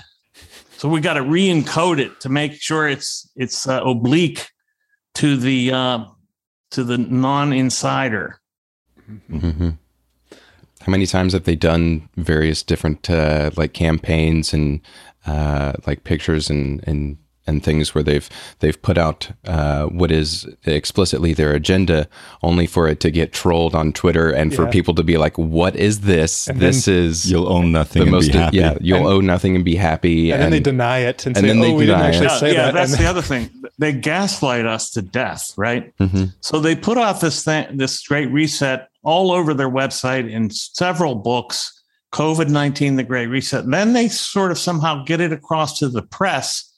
So 0.78 0.88
we 0.88 1.00
got 1.00 1.14
to 1.14 1.22
re-encode 1.22 1.98
it 1.98 2.20
to 2.20 2.28
make 2.28 2.54
sure 2.54 2.88
it's 2.88 3.28
it's 3.36 3.68
uh, 3.68 3.82
oblique 3.84 4.48
to 5.14 5.36
the 5.36 5.72
uh, 5.72 6.04
to 6.70 6.84
the 6.84 6.98
non-insider. 6.98 8.40
Mm-hmm. 9.30 9.70
How 10.80 10.90
many 10.90 11.06
times 11.06 11.32
have 11.32 11.44
they 11.44 11.56
done 11.56 12.08
various 12.16 12.62
different 12.62 13.10
uh, 13.10 13.50
like 13.56 13.74
campaigns 13.74 14.54
and 14.54 14.80
uh, 15.26 15.72
like 15.86 16.04
pictures 16.04 16.48
and 16.48 16.82
and 16.86 17.18
and 17.46 17.62
things 17.62 17.94
where 17.94 18.04
they've 18.04 18.28
they've 18.60 18.80
put 18.80 18.98
out 18.98 19.30
uh, 19.46 19.86
what 19.86 20.10
is 20.10 20.46
explicitly 20.64 21.32
their 21.34 21.52
agenda, 21.52 22.08
only 22.42 22.66
for 22.66 22.88
it 22.88 23.00
to 23.00 23.10
get 23.10 23.32
trolled 23.32 23.74
on 23.74 23.92
Twitter 23.92 24.30
and 24.30 24.54
for 24.54 24.66
people 24.66 24.94
to 24.94 25.02
be 25.02 25.18
like, 25.18 25.36
"What 25.38 25.76
is 25.76 26.00
this? 26.00 26.48
And 26.48 26.60
this 26.60 26.86
is 26.88 27.30
you'll 27.30 27.48
own 27.52 27.72
nothing 27.72 28.02
and 28.02 28.20
be 28.20 28.28
happy." 28.28 28.56
Yeah, 28.56 28.76
you'll 28.80 28.98
and, 28.98 29.06
own 29.06 29.26
nothing 29.26 29.56
and 29.56 29.64
be 29.64 29.76
happy. 29.76 30.30
And, 30.30 30.42
and, 30.42 30.44
then 30.44 30.50
they 30.50 30.60
deny 30.60 30.98
it 30.98 31.26
and, 31.26 31.36
and 31.36 31.44
say, 31.44 31.48
then 31.48 31.60
they 31.60 31.72
"Oh, 31.72 31.76
we 31.76 31.86
didn't 31.86 32.02
actually 32.02 32.26
it. 32.26 32.38
say 32.38 32.54
yeah, 32.54 32.66
that." 32.66 32.74
That's 32.74 32.96
the 32.96 33.06
other 33.06 33.22
thing. 33.22 33.50
They 33.78 33.92
gaslight 33.92 34.66
us 34.66 34.90
to 34.90 35.02
death, 35.02 35.52
right? 35.56 35.96
Mm-hmm. 35.98 36.24
So 36.40 36.60
they 36.60 36.76
put 36.76 36.98
out 36.98 37.20
this 37.20 37.44
thing, 37.44 37.76
this 37.76 38.06
great 38.06 38.30
reset 38.30 38.88
all 39.02 39.32
over 39.32 39.54
their 39.54 39.70
website 39.70 40.30
in 40.30 40.50
several 40.50 41.16
books 41.16 41.82
COVID 42.12 42.50
19, 42.50 42.96
the 42.96 43.02
Great 43.02 43.26
Reset. 43.26 43.64
And 43.64 43.72
then 43.72 43.94
they 43.94 44.08
sort 44.08 44.50
of 44.50 44.58
somehow 44.58 45.02
get 45.04 45.20
it 45.20 45.32
across 45.32 45.78
to 45.78 45.88
the 45.88 46.02
press 46.02 46.71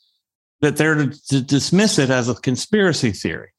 that 0.64 0.78
they're 0.78 0.94
to, 0.94 1.26
to 1.28 1.40
dismiss 1.42 1.98
it 1.98 2.08
as 2.08 2.28
a 2.28 2.34
conspiracy 2.34 3.12
theory. 3.12 3.50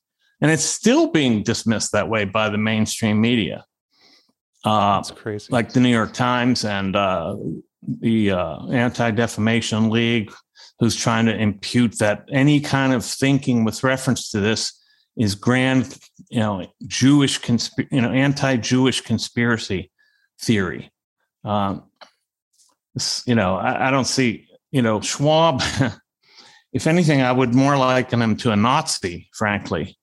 And 0.41 0.51
it's 0.51 0.63
still 0.63 1.11
being 1.11 1.43
dismissed 1.43 1.91
that 1.91 2.09
way 2.09 2.25
by 2.25 2.49
the 2.49 2.57
mainstream 2.57 3.21
media. 3.21 3.63
Uh, 4.65 4.97
That's 4.97 5.11
crazy. 5.11 5.47
Like 5.51 5.73
the 5.73 5.79
New 5.79 5.89
York 5.89 6.13
Times 6.13 6.65
and 6.65 6.95
uh, 6.95 7.35
the 8.01 8.31
uh, 8.31 8.67
Anti 8.67 9.11
Defamation 9.11 9.91
League, 9.91 10.33
who's 10.79 10.95
trying 10.95 11.27
to 11.27 11.37
impute 11.37 11.99
that 11.99 12.25
any 12.31 12.59
kind 12.59 12.91
of 12.91 13.05
thinking 13.05 13.63
with 13.63 13.83
reference 13.83 14.31
to 14.31 14.39
this 14.39 14.73
is 15.15 15.35
grand, 15.35 15.97
you 16.29 16.39
know, 16.39 16.65
Jewish, 16.87 17.39
consp- 17.39 17.87
you 17.91 18.01
know, 18.01 18.11
anti-Jewish 18.11 19.01
conspiracy 19.01 19.91
theory. 20.41 20.91
Um, 21.43 21.83
you 23.25 23.35
know, 23.35 23.55
I, 23.55 23.87
I, 23.87 23.91
don't 23.91 24.05
see, 24.05 24.47
you 24.71 24.81
know, 24.81 24.99
Schwab. 25.01 25.61
if 26.75 26.87
anything, 26.87 27.21
I 27.21 27.31
would 27.31 27.55
more 27.55 27.77
liken 27.77 28.21
him 28.21 28.35
to 28.37 28.51
a 28.51 28.55
Nazi, 28.57 29.29
frankly. 29.33 29.97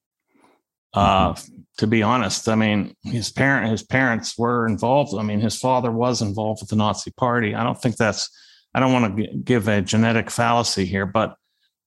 Uh, 0.94 1.34
mm-hmm. 1.34 1.54
To 1.78 1.86
be 1.86 2.02
honest, 2.02 2.48
I 2.48 2.54
mean, 2.54 2.96
his 3.02 3.30
parent, 3.30 3.70
his 3.70 3.82
parents 3.82 4.38
were 4.38 4.66
involved. 4.66 5.14
I 5.14 5.22
mean, 5.22 5.40
his 5.40 5.58
father 5.58 5.92
was 5.92 6.22
involved 6.22 6.62
with 6.62 6.70
the 6.70 6.76
Nazi 6.76 7.10
Party. 7.10 7.54
I 7.54 7.62
don't 7.62 7.80
think 7.80 7.96
that's. 7.96 8.30
I 8.74 8.80
don't 8.80 8.92
want 8.92 9.16
to 9.16 9.26
give 9.44 9.68
a 9.68 9.82
genetic 9.82 10.30
fallacy 10.30 10.86
here, 10.86 11.04
but 11.04 11.36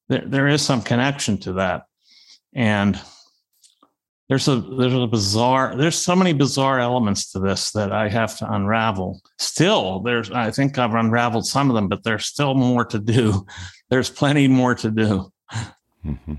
there, 0.07 0.23
there 0.23 0.47
is 0.47 0.61
some 0.61 0.83
connection 0.83 1.39
to 1.39 1.53
that, 1.53 1.83
and 2.53 2.99
there's 4.27 4.47
a 4.47 4.55
there's 4.59 4.93
a 4.93 5.07
bizarre 5.07 5.75
there's 5.75 5.97
so 5.97 6.15
many 6.15 6.33
bizarre 6.33 6.79
elements 6.79 7.31
to 7.31 7.39
this 7.39 7.71
that 7.71 7.91
I 7.91 8.09
have 8.09 8.37
to 8.39 8.51
unravel. 8.51 9.21
Still, 9.37 9.99
there's 9.99 10.31
I 10.31 10.51
think 10.51 10.77
I've 10.77 10.95
unraveled 10.95 11.45
some 11.45 11.69
of 11.69 11.75
them, 11.75 11.87
but 11.87 12.03
there's 12.03 12.25
still 12.25 12.55
more 12.55 12.85
to 12.85 12.99
do. 12.99 13.45
There's 13.89 14.09
plenty 14.09 14.47
more 14.47 14.73
to 14.73 14.89
do. 14.89 15.31
Mm-hmm. 16.03 16.33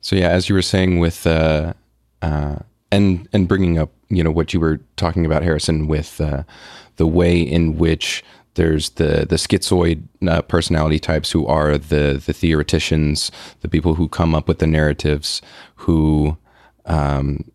So 0.00 0.16
yeah, 0.16 0.30
as 0.30 0.48
you 0.48 0.56
were 0.56 0.62
saying 0.62 0.98
with 0.98 1.28
uh, 1.28 1.74
uh, 2.22 2.56
and 2.90 3.28
and 3.32 3.46
bringing 3.46 3.78
up 3.78 3.92
you 4.08 4.24
know 4.24 4.32
what 4.32 4.52
you 4.52 4.58
were 4.58 4.80
talking 4.96 5.24
about 5.24 5.44
Harrison 5.44 5.86
with 5.86 6.20
uh, 6.20 6.42
the 6.96 7.06
way 7.06 7.40
in 7.40 7.78
which 7.78 8.24
there's 8.54 8.90
the 8.90 9.26
the 9.28 9.36
schizoid 9.36 10.02
uh, 10.26 10.42
personality 10.42 10.98
types 10.98 11.30
who 11.30 11.46
are 11.46 11.78
the 11.78 12.22
the 12.24 12.32
theoreticians, 12.32 13.30
the 13.60 13.68
people 13.68 13.94
who 13.94 14.08
come 14.08 14.34
up 14.34 14.48
with 14.48 14.58
the 14.58 14.66
narratives, 14.66 15.40
who 15.76 16.36
um, 16.84 17.50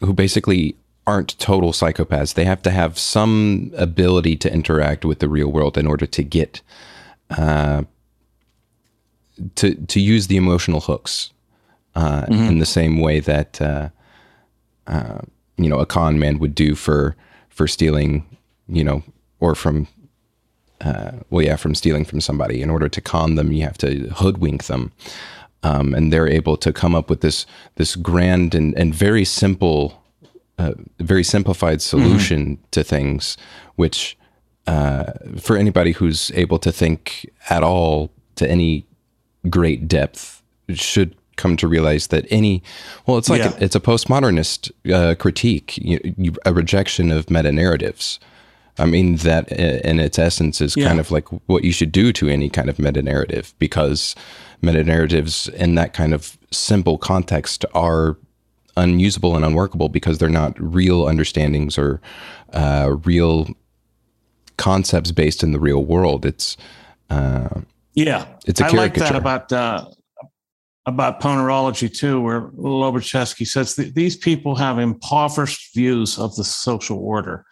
who 0.00 0.12
basically 0.12 0.76
aren't 1.06 1.38
total 1.38 1.72
psychopaths. 1.72 2.34
They 2.34 2.44
have 2.44 2.62
to 2.62 2.70
have 2.70 2.98
some 2.98 3.72
ability 3.76 4.36
to 4.36 4.52
interact 4.52 5.04
with 5.04 5.18
the 5.18 5.28
real 5.28 5.50
world 5.50 5.76
in 5.76 5.86
order 5.86 6.06
to 6.06 6.22
get 6.22 6.62
uh, 7.30 7.82
to 9.56 9.74
to 9.74 10.00
use 10.00 10.28
the 10.28 10.36
emotional 10.36 10.80
hooks 10.80 11.30
uh, 11.94 12.22
mm-hmm. 12.22 12.44
in 12.44 12.58
the 12.58 12.66
same 12.66 13.00
way 13.00 13.20
that 13.20 13.60
uh, 13.60 13.88
uh 14.86 15.18
you 15.56 15.68
know 15.68 15.78
a 15.78 15.86
con 15.86 16.18
man 16.18 16.38
would 16.38 16.54
do 16.54 16.74
for 16.74 17.16
for 17.48 17.66
stealing, 17.66 18.24
you 18.68 18.84
know, 18.84 19.02
or 19.40 19.54
from 19.54 19.88
uh, 20.80 21.12
well, 21.30 21.44
yeah, 21.44 21.56
from 21.56 21.74
stealing 21.74 22.04
from 22.04 22.20
somebody. 22.20 22.62
In 22.62 22.70
order 22.70 22.88
to 22.88 23.00
con 23.00 23.34
them, 23.34 23.52
you 23.52 23.62
have 23.62 23.78
to 23.78 24.08
hoodwink 24.16 24.64
them, 24.64 24.92
um, 25.62 25.94
and 25.94 26.12
they're 26.12 26.28
able 26.28 26.56
to 26.58 26.72
come 26.72 26.94
up 26.94 27.10
with 27.10 27.20
this 27.20 27.46
this 27.76 27.96
grand 27.96 28.54
and 28.54 28.76
and 28.78 28.94
very 28.94 29.24
simple, 29.24 30.02
uh, 30.58 30.72
very 30.98 31.24
simplified 31.24 31.78
mm-hmm. 31.78 32.02
solution 32.02 32.56
mm-hmm. 32.56 32.64
to 32.70 32.82
things, 32.82 33.36
which 33.76 34.16
uh, 34.66 35.12
for 35.38 35.56
anybody 35.56 35.92
who's 35.92 36.30
able 36.34 36.58
to 36.58 36.72
think 36.72 37.28
at 37.50 37.62
all 37.62 38.10
to 38.36 38.48
any 38.48 38.86
great 39.48 39.88
depth 39.88 40.42
should 40.74 41.16
come 41.36 41.56
to 41.56 41.66
realize 41.66 42.08
that 42.08 42.26
any 42.30 42.62
well 43.06 43.16
it's 43.16 43.30
like 43.30 43.40
yeah. 43.40 43.56
a, 43.56 43.64
it's 43.64 43.74
a 43.74 43.80
postmodernist 43.80 44.70
uh, 44.92 45.14
critique 45.14 45.78
you, 45.78 45.98
you, 46.18 46.34
a 46.44 46.52
rejection 46.52 47.10
of 47.10 47.30
meta 47.30 47.50
narratives 47.50 48.20
I 48.80 48.86
mean, 48.86 49.16
that 49.16 49.52
in 49.52 50.00
its 50.00 50.18
essence 50.18 50.60
is 50.60 50.76
yeah. 50.76 50.88
kind 50.88 50.98
of 50.98 51.10
like 51.10 51.28
what 51.48 51.64
you 51.64 51.72
should 51.72 51.92
do 51.92 52.12
to 52.14 52.28
any 52.28 52.48
kind 52.48 52.68
of 52.70 52.78
meta 52.78 53.02
narrative 53.02 53.54
because 53.58 54.16
meta 54.62 54.82
narratives 54.82 55.48
in 55.48 55.74
that 55.74 55.92
kind 55.92 56.14
of 56.14 56.38
simple 56.50 56.98
context 56.98 57.64
are 57.74 58.16
unusable 58.76 59.36
and 59.36 59.44
unworkable 59.44 59.88
because 59.88 60.18
they're 60.18 60.28
not 60.28 60.58
real 60.58 61.06
understandings 61.06 61.76
or 61.76 62.00
uh, 62.54 62.96
real 63.04 63.48
concepts 64.56 65.12
based 65.12 65.42
in 65.42 65.52
the 65.52 65.60
real 65.60 65.84
world. 65.84 66.24
It's 66.24 66.56
uh, 67.10 67.60
yeah, 67.94 68.26
it's 68.46 68.60
a 68.60 68.66
I 68.66 68.70
like 68.70 68.94
that 68.94 69.14
about 69.14 69.52
uh, 69.52 69.84
about 70.86 71.20
ponerology 71.20 71.94
too, 71.94 72.20
where 72.20 72.42
Lobaczewski 72.52 73.46
says 73.46 73.76
these 73.76 74.16
people 74.16 74.54
have 74.56 74.78
impoverished 74.78 75.74
views 75.74 76.18
of 76.18 76.34
the 76.36 76.44
social 76.44 76.98
order 76.98 77.44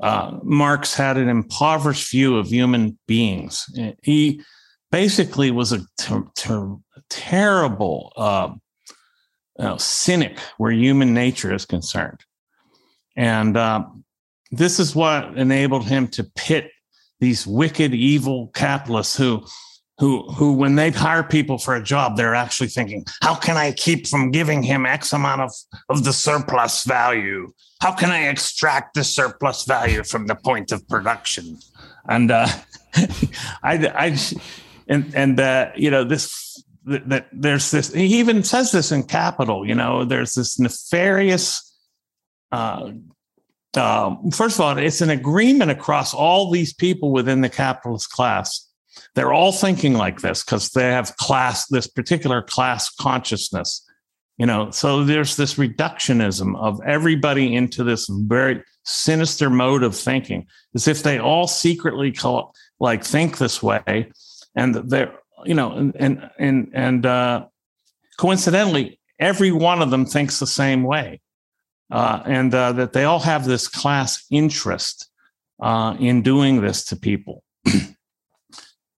uh, 0.00 0.38
Marx 0.42 0.94
had 0.94 1.16
an 1.16 1.28
impoverished 1.28 2.10
view 2.10 2.36
of 2.38 2.48
human 2.48 2.98
beings. 3.06 3.66
He 4.02 4.42
basically 4.90 5.50
was 5.50 5.72
a 5.72 5.80
ter- 5.98 6.28
ter- 6.34 6.76
terrible 7.10 8.12
uh, 8.16 8.54
you 9.58 9.64
know, 9.64 9.76
cynic 9.76 10.38
where 10.58 10.72
human 10.72 11.12
nature 11.12 11.52
is 11.52 11.64
concerned. 11.64 12.20
And 13.16 13.56
uh, 13.56 13.84
this 14.50 14.78
is 14.78 14.94
what 14.94 15.36
enabled 15.36 15.86
him 15.86 16.08
to 16.08 16.24
pit 16.24 16.70
these 17.20 17.46
wicked, 17.46 17.94
evil 17.94 18.48
capitalists 18.54 19.16
who 19.16 19.44
who 19.98 20.22
who 20.32 20.52
when 20.52 20.74
they 20.74 20.90
hire 20.90 21.22
people 21.22 21.58
for 21.58 21.76
a 21.76 21.82
job 21.82 22.16
they're 22.16 22.34
actually 22.34 22.66
thinking 22.66 23.04
how 23.22 23.34
can 23.34 23.56
i 23.56 23.70
keep 23.72 24.06
from 24.06 24.30
giving 24.30 24.62
him 24.62 24.86
x 24.86 25.12
amount 25.12 25.40
of 25.40 25.52
of 25.88 26.04
the 26.04 26.12
surplus 26.12 26.84
value? 26.84 27.52
How 27.80 27.92
can 27.92 28.10
i 28.10 28.28
extract 28.28 28.94
the 28.94 29.04
surplus 29.04 29.64
value 29.64 30.02
from 30.04 30.26
the 30.26 30.34
point 30.34 30.72
of 30.72 30.86
production? 30.88 31.58
And 32.08 32.30
uh 32.30 32.48
i 33.62 33.74
i 33.94 34.18
and 34.88 35.14
and 35.14 35.38
uh 35.38 35.70
you 35.76 35.90
know 35.90 36.04
this 36.04 36.62
that, 36.84 37.08
that 37.08 37.28
there's 37.32 37.70
this 37.70 37.92
he 37.92 38.18
even 38.18 38.42
says 38.42 38.72
this 38.72 38.90
in 38.90 39.04
capital 39.04 39.66
you 39.66 39.74
know 39.74 40.04
there's 40.04 40.34
this 40.34 40.58
nefarious 40.58 41.76
uh 42.50 42.92
um, 43.74 44.30
first 44.30 44.56
of 44.56 44.60
all, 44.60 44.76
it's 44.76 45.00
an 45.00 45.08
agreement 45.08 45.70
across 45.70 46.12
all 46.12 46.50
these 46.50 46.74
people 46.74 47.10
within 47.10 47.40
the 47.40 47.48
capitalist 47.48 48.10
class 48.10 48.68
they're 49.14 49.32
all 49.32 49.52
thinking 49.52 49.94
like 49.94 50.20
this 50.20 50.42
because 50.42 50.70
they 50.70 50.88
have 50.88 51.16
class, 51.16 51.66
this 51.68 51.86
particular 51.86 52.42
class 52.42 52.90
consciousness. 52.94 53.86
You 54.38 54.46
know, 54.46 54.70
so 54.70 55.04
there's 55.04 55.36
this 55.36 55.54
reductionism 55.54 56.58
of 56.58 56.80
everybody 56.86 57.54
into 57.54 57.84
this 57.84 58.08
very 58.08 58.62
sinister 58.84 59.50
mode 59.50 59.82
of 59.82 59.94
thinking, 59.94 60.46
as 60.74 60.88
if 60.88 61.02
they 61.02 61.18
all 61.18 61.46
secretly 61.46 62.10
call, 62.10 62.54
like 62.80 63.04
think 63.04 63.38
this 63.38 63.62
way, 63.62 64.10
and 64.56 64.74
they're 64.74 65.12
you 65.44 65.54
know, 65.54 65.72
and 65.72 65.94
and 65.96 66.30
and 66.38 66.70
and 66.72 67.06
uh, 67.06 67.44
coincidentally, 68.18 68.98
every 69.18 69.52
one 69.52 69.82
of 69.82 69.90
them 69.90 70.06
thinks 70.06 70.38
the 70.38 70.46
same 70.46 70.82
way, 70.82 71.20
uh, 71.90 72.22
and 72.24 72.54
uh, 72.54 72.72
that 72.72 72.92
they 72.92 73.04
all 73.04 73.20
have 73.20 73.44
this 73.44 73.68
class 73.68 74.24
interest 74.30 75.08
uh, 75.60 75.96
in 76.00 76.22
doing 76.22 76.60
this 76.62 76.84
to 76.86 76.96
people 76.96 77.44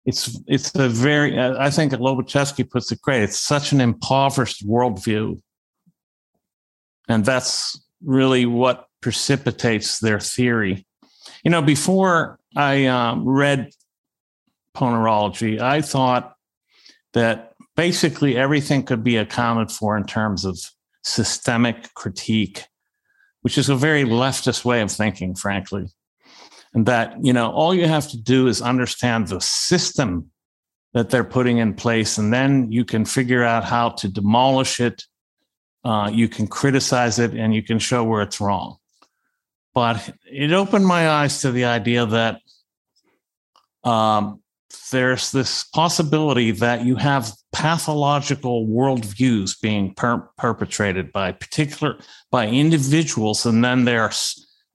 it's 0.05 0.39
it's 0.47 0.75
a 0.75 0.89
very 0.89 1.39
I 1.39 1.69
think 1.69 1.93
Lobaczewski 1.93 2.69
puts 2.69 2.91
it 2.91 3.01
great. 3.01 3.23
It's 3.23 3.39
such 3.39 3.71
an 3.71 3.79
impoverished 3.79 4.67
worldview, 4.67 5.41
and 7.07 7.23
that's 7.23 7.81
really 8.03 8.45
what 8.45 8.87
precipitates 9.01 9.99
their 9.99 10.19
theory. 10.19 10.85
You 11.43 11.51
know, 11.51 11.61
before 11.61 12.39
I 12.55 12.85
um, 12.85 13.25
read 13.25 13.71
Ponerology, 14.75 15.59
I 15.59 15.81
thought 15.81 16.35
that 17.13 17.53
basically 17.75 18.37
everything 18.37 18.83
could 18.83 19.03
be 19.03 19.17
accounted 19.17 19.71
for 19.71 19.95
in 19.95 20.05
terms 20.05 20.43
of 20.43 20.59
systemic 21.03 21.93
critique, 21.93 22.65
which 23.41 23.57
is 23.57 23.69
a 23.69 23.75
very 23.75 24.03
leftist 24.03 24.65
way 24.65 24.81
of 24.81 24.91
thinking, 24.91 25.35
frankly 25.35 25.87
and 26.73 26.85
that 26.85 27.15
you 27.23 27.33
know 27.33 27.51
all 27.51 27.73
you 27.73 27.87
have 27.87 28.07
to 28.09 28.17
do 28.17 28.47
is 28.47 28.61
understand 28.61 29.27
the 29.27 29.39
system 29.39 30.31
that 30.93 31.09
they're 31.09 31.23
putting 31.23 31.57
in 31.57 31.73
place 31.73 32.17
and 32.17 32.31
then 32.31 32.71
you 32.71 32.85
can 32.85 33.03
figure 33.03 33.43
out 33.43 33.63
how 33.63 33.89
to 33.89 34.07
demolish 34.07 34.79
it. 34.79 35.03
Uh, 35.83 36.09
you 36.11 36.29
can 36.29 36.47
criticize 36.47 37.19
it 37.19 37.33
and 37.33 37.53
you 37.53 37.63
can 37.63 37.79
show 37.79 38.03
where 38.03 38.21
it's 38.21 38.39
wrong. 38.39 38.77
But 39.73 40.15
it 40.31 40.53
opened 40.53 40.85
my 40.85 41.09
eyes 41.09 41.41
to 41.41 41.51
the 41.51 41.65
idea 41.65 42.05
that 42.05 42.41
um, 43.83 44.41
there's 44.91 45.31
this 45.31 45.63
possibility 45.63 46.51
that 46.51 46.85
you 46.85 46.95
have 46.95 47.31
pathological 47.51 48.67
worldviews 48.67 49.59
being 49.59 49.93
per- 49.95 50.29
perpetrated 50.37 51.11
by 51.11 51.31
particular 51.31 51.97
by 52.31 52.47
individuals 52.47 53.45
and 53.45 53.63
then 53.63 53.85
they're 53.85 54.11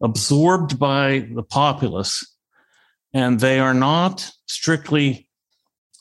absorbed 0.02 0.78
by 0.78 1.28
the 1.34 1.42
populace, 1.42 2.24
and 3.12 3.40
they 3.40 3.58
are 3.58 3.74
not 3.74 4.30
strictly 4.46 5.28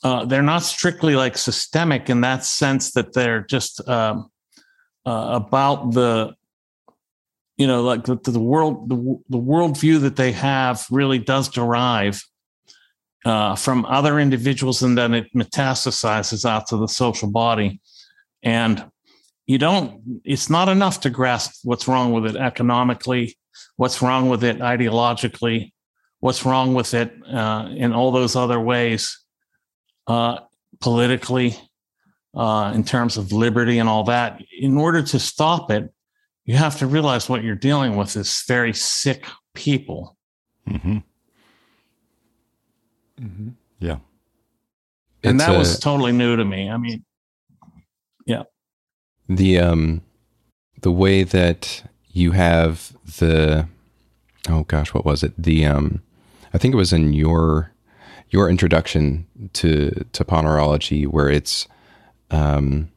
uh, 0.04 0.24
they're 0.24 0.42
not 0.42 0.62
strictly 0.62 1.16
like 1.16 1.36
systemic 1.36 2.08
in 2.08 2.20
that 2.20 2.44
sense 2.44 2.92
that 2.92 3.12
they're 3.14 3.40
just 3.40 3.86
um, 3.88 4.30
uh, 5.04 5.30
about 5.32 5.92
the 5.92 6.34
you 7.56 7.66
know 7.66 7.82
like 7.82 8.04
the, 8.04 8.16
the 8.16 8.38
world 8.38 8.88
the, 8.88 8.96
the 9.28 9.38
worldview 9.38 10.00
that 10.00 10.16
they 10.16 10.32
have 10.32 10.86
really 10.90 11.18
does 11.18 11.48
derive 11.48 12.22
uh, 13.24 13.56
from 13.56 13.84
other 13.86 14.18
individuals 14.18 14.82
and 14.82 14.96
then 14.96 15.14
it 15.14 15.32
metastasizes 15.34 16.48
out 16.48 16.66
to 16.68 16.76
the 16.76 16.86
social 16.86 17.30
body. 17.30 17.80
And 18.42 18.84
you 19.46 19.58
don't 19.58 20.20
it's 20.24 20.50
not 20.50 20.68
enough 20.68 21.00
to 21.00 21.10
grasp 21.10 21.60
what's 21.64 21.88
wrong 21.88 22.12
with 22.12 22.26
it 22.26 22.36
economically 22.36 23.37
what's 23.76 24.02
wrong 24.02 24.28
with 24.28 24.44
it 24.44 24.58
ideologically 24.58 25.72
what's 26.20 26.44
wrong 26.44 26.74
with 26.74 26.94
it 26.94 27.12
uh, 27.30 27.68
in 27.76 27.92
all 27.92 28.10
those 28.10 28.34
other 28.36 28.60
ways 28.60 29.24
uh, 30.06 30.38
politically 30.80 31.56
uh, 32.34 32.72
in 32.74 32.84
terms 32.84 33.16
of 33.16 33.32
liberty 33.32 33.78
and 33.78 33.88
all 33.88 34.04
that 34.04 34.40
in 34.58 34.76
order 34.76 35.02
to 35.02 35.18
stop 35.18 35.70
it 35.70 35.92
you 36.44 36.56
have 36.56 36.78
to 36.78 36.86
realize 36.86 37.28
what 37.28 37.44
you're 37.44 37.54
dealing 37.54 37.96
with 37.96 38.16
is 38.16 38.44
very 38.46 38.72
sick 38.72 39.26
people 39.54 40.16
Mm-hmm. 40.68 40.98
Mm-hmm. 43.20 43.48
Yeah. 43.80 43.98
And 45.24 45.36
it's 45.36 45.46
that 45.46 45.54
a, 45.54 45.58
was 45.58 45.78
totally 45.78 46.12
new 46.12 46.36
to 46.36 46.44
me. 46.44 46.70
I 46.70 46.76
mean, 46.76 47.04
yeah. 48.26 48.44
The 49.28 49.58
um 49.58 50.02
the 50.80 50.92
way 50.92 51.24
that 51.24 51.87
you 52.18 52.32
have 52.32 52.92
the 53.18 53.68
oh 54.48 54.64
gosh, 54.64 54.92
what 54.94 55.04
was 55.04 55.22
it? 55.22 55.32
The 55.38 55.64
um 55.66 56.02
I 56.52 56.58
think 56.58 56.74
it 56.74 56.78
was 56.78 56.92
in 56.92 57.12
your 57.12 57.72
your 58.30 58.48
introduction 58.48 59.26
to 59.54 60.04
to 60.12 60.24
ponerology 60.24 61.06
where 61.06 61.30
it's 61.30 61.66
um 62.30 62.90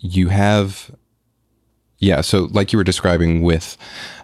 you 0.00 0.28
have 0.28 0.90
yeah 1.98 2.20
so 2.20 2.48
like 2.52 2.72
you 2.72 2.78
were 2.78 2.84
describing 2.84 3.42
with 3.42 3.76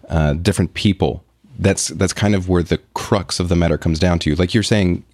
uh, 0.09 0.35
different 0.35 0.75
people 0.75 1.25
that's 1.59 1.89
that's 1.89 2.13
kind 2.13 2.35
of 2.35 2.49
where 2.49 2.63
the 2.63 2.79
crux 2.95 3.41
of 3.41 3.49
the 3.49 3.57
matter 3.57 3.79
comes 3.79 3.99
down 3.99 4.19
to. 4.21 4.35
Like 4.35 4.55
you're 4.55 4.63
saying, 4.63 5.05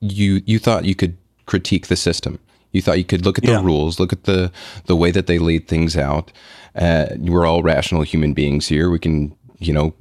you 0.00 0.42
you 0.44 0.58
thought 0.58 0.84
you 0.84 0.94
could 0.94 1.16
critique 1.46 1.86
the 1.86 1.96
system. 1.96 2.38
You 2.72 2.82
thought 2.82 2.98
you 2.98 3.04
could 3.04 3.24
look 3.24 3.38
at 3.38 3.44
the 3.44 3.52
yeah. 3.52 3.62
rules, 3.62 3.98
look 3.98 4.12
at 4.12 4.24
the 4.24 4.52
the 4.86 4.96
way 4.96 5.10
that 5.10 5.26
they 5.26 5.38
laid 5.38 5.68
things 5.68 5.96
out. 5.96 6.32
Uh, 6.76 7.06
we're 7.18 7.46
all 7.46 7.62
rational 7.62 8.02
human 8.02 8.32
beings 8.32 8.68
here. 8.68 8.90
We 8.90 8.98
can, 8.98 9.36
you 9.58 9.72
know, 9.72 9.94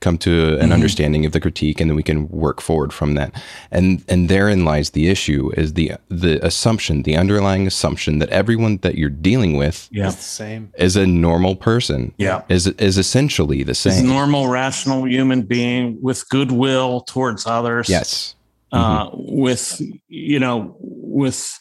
come 0.00 0.16
to 0.18 0.54
an 0.54 0.60
mm-hmm. 0.60 0.72
understanding 0.72 1.26
of 1.26 1.32
the 1.32 1.40
critique 1.40 1.80
and 1.80 1.90
then 1.90 1.96
we 1.96 2.02
can 2.02 2.28
work 2.28 2.60
forward 2.60 2.92
from 2.92 3.14
that 3.14 3.32
and 3.70 4.02
and 4.08 4.28
therein 4.28 4.64
lies 4.64 4.90
the 4.90 5.08
issue 5.08 5.50
is 5.56 5.74
the 5.74 5.92
the 6.08 6.44
assumption 6.44 7.02
the 7.02 7.16
underlying 7.16 7.66
assumption 7.66 8.18
that 8.18 8.28
everyone 8.30 8.78
that 8.78 8.96
you're 8.96 9.10
dealing 9.10 9.56
with 9.56 9.88
yeah. 9.92 10.08
is 10.08 10.16
the 10.16 10.22
same 10.22 10.72
is 10.78 10.96
a 10.96 11.06
normal 11.06 11.54
person 11.54 12.12
yeah 12.16 12.42
is 12.48 12.66
is 12.66 12.98
essentially 12.98 13.62
the 13.62 13.74
same 13.74 13.92
is 13.92 14.02
normal 14.02 14.48
rational 14.48 15.06
human 15.06 15.42
being 15.42 16.00
with 16.00 16.28
goodwill 16.30 17.02
towards 17.02 17.46
others 17.46 17.88
yes 17.88 18.34
uh, 18.72 19.06
mm-hmm. 19.06 19.40
with 19.40 19.80
you 20.08 20.38
know 20.38 20.74
with 20.80 21.58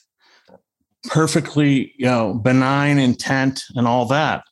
perfectly 1.03 1.93
you 1.97 2.05
know 2.05 2.33
benign 2.33 2.97
intent 2.97 3.63
and 3.75 3.87
all 3.87 4.05
that 4.05 4.43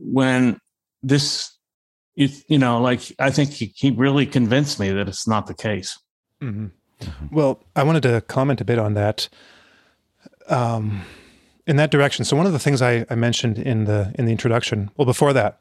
when 0.00 0.58
this 1.02 1.56
you, 2.14 2.28
you 2.48 2.58
know, 2.58 2.80
like 2.80 3.00
I 3.18 3.30
think 3.30 3.50
he, 3.50 3.72
he 3.76 3.90
really 3.90 4.26
convinced 4.26 4.80
me 4.80 4.90
that 4.90 5.08
it's 5.08 5.26
not 5.26 5.46
the 5.46 5.54
case. 5.54 5.98
Mm-hmm. 6.42 6.66
Mm-hmm. 7.00 7.34
Well, 7.34 7.62
I 7.74 7.82
wanted 7.82 8.02
to 8.02 8.20
comment 8.22 8.60
a 8.60 8.64
bit 8.64 8.78
on 8.78 8.94
that. 8.94 9.28
Um, 10.48 11.02
in 11.66 11.76
that 11.76 11.90
direction. 11.92 12.24
So 12.24 12.36
one 12.36 12.46
of 12.46 12.52
the 12.52 12.58
things 12.58 12.82
I, 12.82 13.06
I 13.08 13.14
mentioned 13.14 13.56
in 13.56 13.84
the 13.84 14.12
in 14.18 14.24
the 14.26 14.32
introduction, 14.32 14.90
well, 14.96 15.06
before 15.06 15.32
that, 15.32 15.60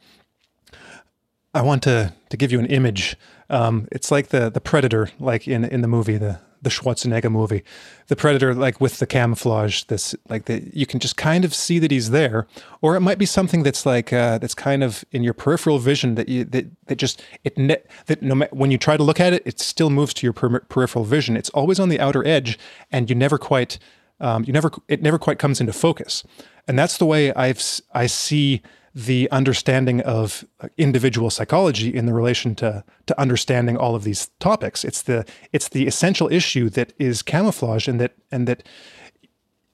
I 1.54 1.62
want 1.62 1.84
to 1.84 2.14
to 2.30 2.38
give 2.38 2.52
you 2.52 2.60
an 2.60 2.66
image. 2.66 3.16
Um, 3.50 3.88
it's 3.92 4.10
like 4.10 4.30
the 4.30 4.50
the 4.50 4.60
predator, 4.60 5.10
like 5.20 5.48
in 5.48 5.64
in 5.64 5.82
the 5.82 5.88
movie, 5.88 6.18
the 6.18 6.40
the 6.62 6.70
Schwarzenegger 6.70 7.32
movie, 7.32 7.64
the 8.08 8.16
predator, 8.16 8.54
like 8.54 8.82
with 8.82 9.00
the 9.00 9.08
camouflage, 9.08 9.84
this 9.84 10.16
like 10.28 10.46
the 10.46 10.70
you 10.74 10.86
can 10.86 11.00
just 11.00 11.18
kind 11.18 11.46
of 11.46 11.54
see 11.54 11.80
that 11.80 11.92
he's 11.92 12.10
there, 12.10 12.48
or 12.82 12.96
it 12.96 13.02
might 13.02 13.18
be 13.18 13.26
something 13.26 13.64
that's 13.64 13.86
like 13.86 14.12
uh, 14.12 14.38
that's 14.38 14.56
kind 14.56 14.84
of 14.84 15.06
in 15.12 15.24
your 15.24 15.34
peripheral 15.34 15.80
vision 15.80 16.16
that 16.16 16.30
you 16.30 16.44
that 16.46 16.66
that 16.88 16.96
just 16.98 17.24
it 17.44 17.58
ne- 17.58 17.82
that 18.08 18.22
no 18.22 18.36
matter 18.36 18.56
when 18.56 18.72
you 18.72 18.78
try 18.78 18.98
to 18.98 19.04
look 19.04 19.20
at 19.20 19.34
it, 19.34 19.44
it 19.46 19.60
still 19.60 19.90
moves 19.90 20.14
to 20.16 20.26
your 20.26 20.34
per- 20.34 20.60
peripheral 20.62 21.06
vision. 21.06 21.38
It's 21.38 21.50
always 21.52 21.80
on 21.80 21.90
the 21.90 22.00
outer 22.00 22.26
edge, 22.28 22.60
and 22.92 23.10
you 23.10 23.16
never 23.16 23.38
quite 23.38 23.80
um, 24.20 24.44
you 24.46 24.54
never 24.54 24.72
it 24.88 25.02
never 25.02 25.18
quite 25.18 25.40
comes 25.40 25.62
into 25.62 25.74
focus, 25.74 26.24
and 26.68 26.78
that's 26.78 26.98
the 26.98 27.06
way 27.06 27.34
I've 27.34 27.62
I 27.94 28.08
see 28.08 28.62
the 28.94 29.30
understanding 29.32 30.02
of 30.02 30.46
individual 30.78 31.30
psychology 31.30 31.94
in 31.94 32.06
the 32.06 32.14
relation 32.14 32.56
to 32.56 32.84
to 33.06 33.20
understanding 33.20 33.78
all 33.78 33.96
of 33.96 34.04
these 34.04 34.30
topics. 34.40 34.84
It's 34.84 35.04
the 35.04 35.26
it's 35.54 35.70
the 35.70 35.88
essential 35.88 36.32
issue 36.32 36.70
that 36.72 36.94
is 36.98 37.22
camouflage 37.22 37.88
and 37.88 38.00
that 38.00 38.14
and 38.32 38.48
that 38.48 38.64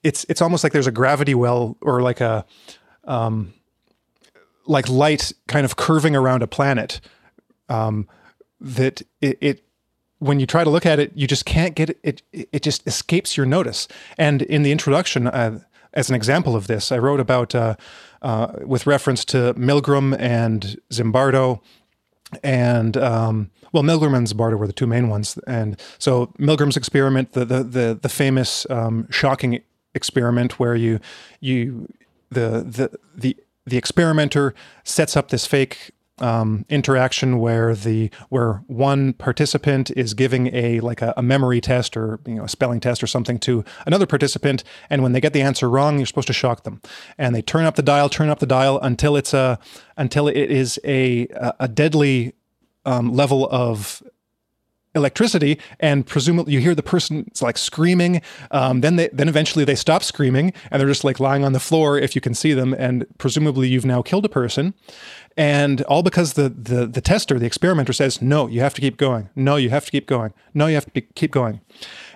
it's 0.02 0.24
it's 0.28 0.42
almost 0.42 0.64
like 0.64 0.72
there's 0.72 0.86
a 0.86 0.92
gravity 0.92 1.34
well 1.34 1.76
or 1.80 2.02
like 2.02 2.20
a 2.20 2.44
um, 3.04 3.52
like 4.66 4.88
light 4.88 5.32
kind 5.48 5.64
of 5.64 5.76
curving 5.76 6.14
around 6.14 6.42
a 6.42 6.46
planet 6.46 7.00
um, 7.68 8.08
that 8.60 9.02
it, 9.20 9.38
it 9.40 9.62
when 10.18 10.40
you 10.40 10.46
try 10.46 10.64
to 10.64 10.70
look 10.70 10.86
at 10.86 10.98
it, 10.98 11.12
you 11.14 11.26
just 11.26 11.44
can't 11.44 11.74
get 11.74 11.90
it. 11.90 12.22
It, 12.32 12.48
it 12.52 12.62
just 12.62 12.86
escapes 12.86 13.36
your 13.36 13.46
notice. 13.46 13.86
And 14.16 14.42
in 14.42 14.62
the 14.62 14.72
introduction, 14.72 15.26
uh, 15.26 15.60
as 15.92 16.08
an 16.08 16.14
example 16.14 16.56
of 16.56 16.66
this, 16.66 16.90
I 16.90 16.98
wrote 16.98 17.20
about 17.20 17.54
uh, 17.54 17.76
uh, 18.26 18.48
with 18.64 18.88
reference 18.88 19.24
to 19.24 19.54
Milgram 19.54 20.16
and 20.18 20.76
Zimbardo, 20.90 21.60
and 22.42 22.96
um, 22.96 23.52
well, 23.72 23.84
Milgram 23.84 24.16
and 24.16 24.26
Zimbardo 24.26 24.58
were 24.58 24.66
the 24.66 24.72
two 24.72 24.88
main 24.88 25.08
ones. 25.08 25.38
And 25.46 25.80
so 25.98 26.26
Milgram's 26.36 26.76
experiment, 26.76 27.32
the 27.34 27.44
the 27.44 27.62
the, 27.62 27.98
the 28.02 28.08
famous 28.08 28.68
um, 28.68 29.06
shocking 29.10 29.62
experiment 29.94 30.58
where 30.58 30.74
you 30.74 30.98
you 31.40 31.88
the 32.30 32.64
the 32.66 32.98
the 33.14 33.36
the 33.64 33.76
experimenter 33.76 34.54
sets 34.82 35.16
up 35.16 35.28
this 35.28 35.46
fake 35.46 35.92
um, 36.18 36.64
interaction 36.68 37.38
where 37.38 37.74
the 37.74 38.10
where 38.28 38.62
one 38.66 39.12
participant 39.12 39.90
is 39.90 40.14
giving 40.14 40.54
a 40.54 40.80
like 40.80 41.02
a, 41.02 41.12
a, 41.16 41.22
memory 41.22 41.60
test 41.60 41.96
or 41.96 42.20
you 42.26 42.34
know 42.34 42.44
a 42.44 42.48
spelling 42.48 42.80
test 42.80 43.02
or 43.02 43.06
something 43.06 43.38
to 43.40 43.64
another 43.84 44.06
participant, 44.06 44.64
and 44.88 45.02
when 45.02 45.12
they 45.12 45.20
get 45.20 45.32
the 45.32 45.42
answer 45.42 45.68
wrong, 45.68 45.98
you're 45.98 46.06
supposed 46.06 46.26
to 46.28 46.32
shock 46.32 46.64
them, 46.64 46.80
and 47.18 47.34
they 47.34 47.42
turn 47.42 47.64
up 47.64 47.76
the 47.76 47.82
dial, 47.82 48.08
turn 48.08 48.28
up 48.28 48.38
the 48.38 48.46
dial 48.46 48.80
until 48.80 49.16
it's 49.16 49.34
a 49.34 49.58
until 49.96 50.28
it 50.28 50.36
is 50.36 50.78
a 50.84 51.26
a 51.60 51.68
deadly 51.68 52.32
um, 52.86 53.12
level 53.12 53.48
of 53.50 54.02
electricity 54.96 55.58
and 55.78 56.06
presumably 56.06 56.52
you 56.54 56.60
hear 56.60 56.74
the 56.74 56.82
person 56.82 57.30
like 57.40 57.58
screaming 57.58 58.22
um, 58.50 58.80
then 58.80 58.96
they 58.96 59.08
then 59.12 59.28
eventually 59.28 59.64
they 59.64 59.74
stop 59.74 60.02
screaming 60.02 60.52
and 60.70 60.80
they're 60.80 60.88
just 60.88 61.04
like 61.04 61.20
lying 61.20 61.44
on 61.44 61.52
the 61.52 61.60
floor 61.60 61.98
if 61.98 62.14
you 62.14 62.20
can 62.20 62.34
see 62.34 62.52
them 62.52 62.74
and 62.74 63.06
presumably 63.18 63.68
you've 63.68 63.86
now 63.86 64.02
killed 64.02 64.24
a 64.24 64.28
person 64.28 64.74
and 65.36 65.82
all 65.82 66.02
because 66.02 66.32
the 66.32 66.48
the 66.48 66.86
the 66.86 67.00
tester, 67.00 67.38
the 67.38 67.46
experimenter 67.46 67.92
says, 67.92 68.22
"No, 68.22 68.46
you 68.46 68.60
have 68.60 68.74
to 68.74 68.80
keep 68.80 68.96
going. 68.96 69.28
No, 69.36 69.56
you 69.56 69.70
have 69.70 69.84
to 69.84 69.90
keep 69.90 70.06
going. 70.06 70.32
No, 70.54 70.66
you 70.66 70.74
have 70.74 70.90
to 70.92 71.00
keep 71.00 71.30
going." 71.30 71.60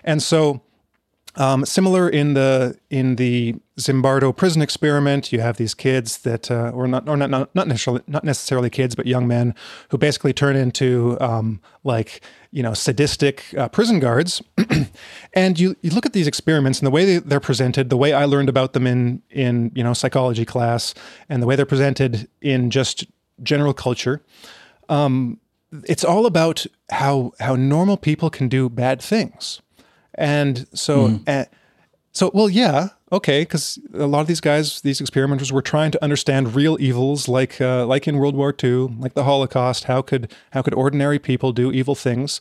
And 0.03 0.23
so, 0.23 0.63
um, 1.37 1.67
similar 1.67 2.09
in 2.09 2.33
the 2.33 2.79
in 2.89 3.17
the 3.17 3.57
Zimbardo 3.79 4.35
prison 4.35 4.63
experiment, 4.63 5.33
you 5.33 5.41
have 5.41 5.59
these 5.59 5.75
kids 5.75 6.19
that, 6.19 6.51
uh, 6.51 6.71
or 6.75 6.87
not, 6.89 7.09
or 7.09 7.17
not, 7.17 7.31
not, 7.31 7.55
not 7.55 7.69
necessarily 7.69 8.03
not 8.07 8.25
necessarily 8.25 8.71
kids, 8.71 8.95
but 8.95 9.07
young 9.07 9.29
men 9.29 9.55
who 9.91 9.99
basically 9.99 10.33
turn 10.33 10.57
into 10.57 11.19
um, 11.21 11.61
like 11.85 12.23
you 12.53 12.63
know 12.63 12.75
sadistic 12.75 13.45
uh, 13.57 13.69
prison 13.69 14.01
guards. 14.01 14.43
and 15.35 15.59
you 15.59 15.77
you 15.83 15.91
look 15.91 16.07
at 16.07 16.13
these 16.13 16.27
experiments 16.27 16.79
and 16.79 16.87
the 16.87 16.91
way 16.91 17.05
they, 17.05 17.19
they're 17.19 17.41
presented, 17.41 17.91
the 17.91 17.97
way 17.97 18.13
I 18.13 18.25
learned 18.25 18.49
about 18.49 18.73
them 18.73 18.87
in 18.87 19.23
in 19.31 19.73
you 19.75 19.85
know 19.85 19.93
psychology 19.93 20.45
class, 20.45 20.95
and 21.29 21.43
the 21.43 21.47
way 21.47 21.57
they're 21.57 21.67
presented 21.67 22.29
in 22.41 22.71
just 22.71 23.07
general 23.43 23.75
culture. 23.75 24.23
Um, 24.89 25.39
it's 25.85 26.05
all 26.05 26.27
about 26.27 26.67
how 26.91 27.33
how 27.39 27.57
normal 27.57 27.97
people 27.97 28.31
can 28.31 28.49
do 28.49 28.69
bad 28.69 29.01
things 29.01 29.61
and 30.21 30.67
so, 30.75 31.09
mm. 31.09 31.29
uh, 31.29 31.47
so 32.13 32.31
well, 32.35 32.51
yeah, 32.51 32.89
okay, 33.13 33.43
because 33.43 33.79
a 33.95 34.07
lot 34.07 34.21
of 34.21 34.27
these 34.27 34.41
guys, 34.41 34.81
these 34.83 35.01
experimenters, 35.01 35.53
were 35.53 35.63
trying 35.63 35.91
to 35.91 36.03
understand 36.03 36.55
real 36.55 36.77
evils, 36.81 37.29
like 37.29 37.61
uh, 37.61 37.87
like 37.87 38.07
in 38.09 38.19
World 38.19 38.37
War 38.37 38.55
II, 38.63 38.97
like 38.99 39.15
the 39.15 39.25
Holocaust. 39.25 39.85
How 39.85 40.03
could 40.03 40.33
how 40.53 40.63
could 40.63 40.75
ordinary 40.75 41.19
people 41.19 41.53
do 41.53 41.73
evil 41.73 41.95
things? 41.95 42.41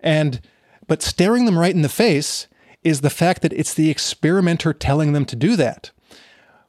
And 0.00 0.40
but 0.86 1.02
staring 1.02 1.46
them 1.46 1.58
right 1.58 1.74
in 1.74 1.82
the 1.82 1.88
face 1.88 2.46
is 2.82 3.00
the 3.00 3.10
fact 3.10 3.42
that 3.42 3.52
it's 3.52 3.74
the 3.74 3.90
experimenter 3.90 4.72
telling 4.74 5.12
them 5.12 5.24
to 5.24 5.36
do 5.36 5.56
that. 5.56 5.90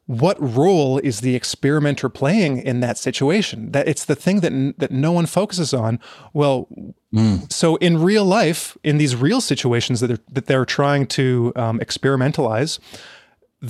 what 0.07 0.37
role 0.39 0.99
is 0.99 1.21
the 1.21 1.35
experimenter 1.35 2.09
playing 2.09 2.59
in 2.59 2.79
that 2.79 2.97
situation? 2.97 3.71
That 3.71 3.87
it's 3.87 4.05
the 4.05 4.15
thing 4.15 4.41
that 4.41 4.75
that 4.77 4.91
no 4.91 5.11
one 5.11 5.25
focuses 5.25 5.73
on. 5.73 5.99
Well, 6.33 6.67
mm. 7.13 7.51
so 7.51 7.77
in 7.77 8.01
real 8.01 8.23
life, 8.23 8.77
in 8.83 8.97
these 8.97 9.15
real 9.15 9.41
situations 9.41 10.01
that 10.01 10.07
they're, 10.07 10.19
that 10.31 10.45
they're 10.45 10.65
trying 10.65 11.07
to 11.07 11.51
um, 11.55 11.79
experimentalize, 11.79 12.79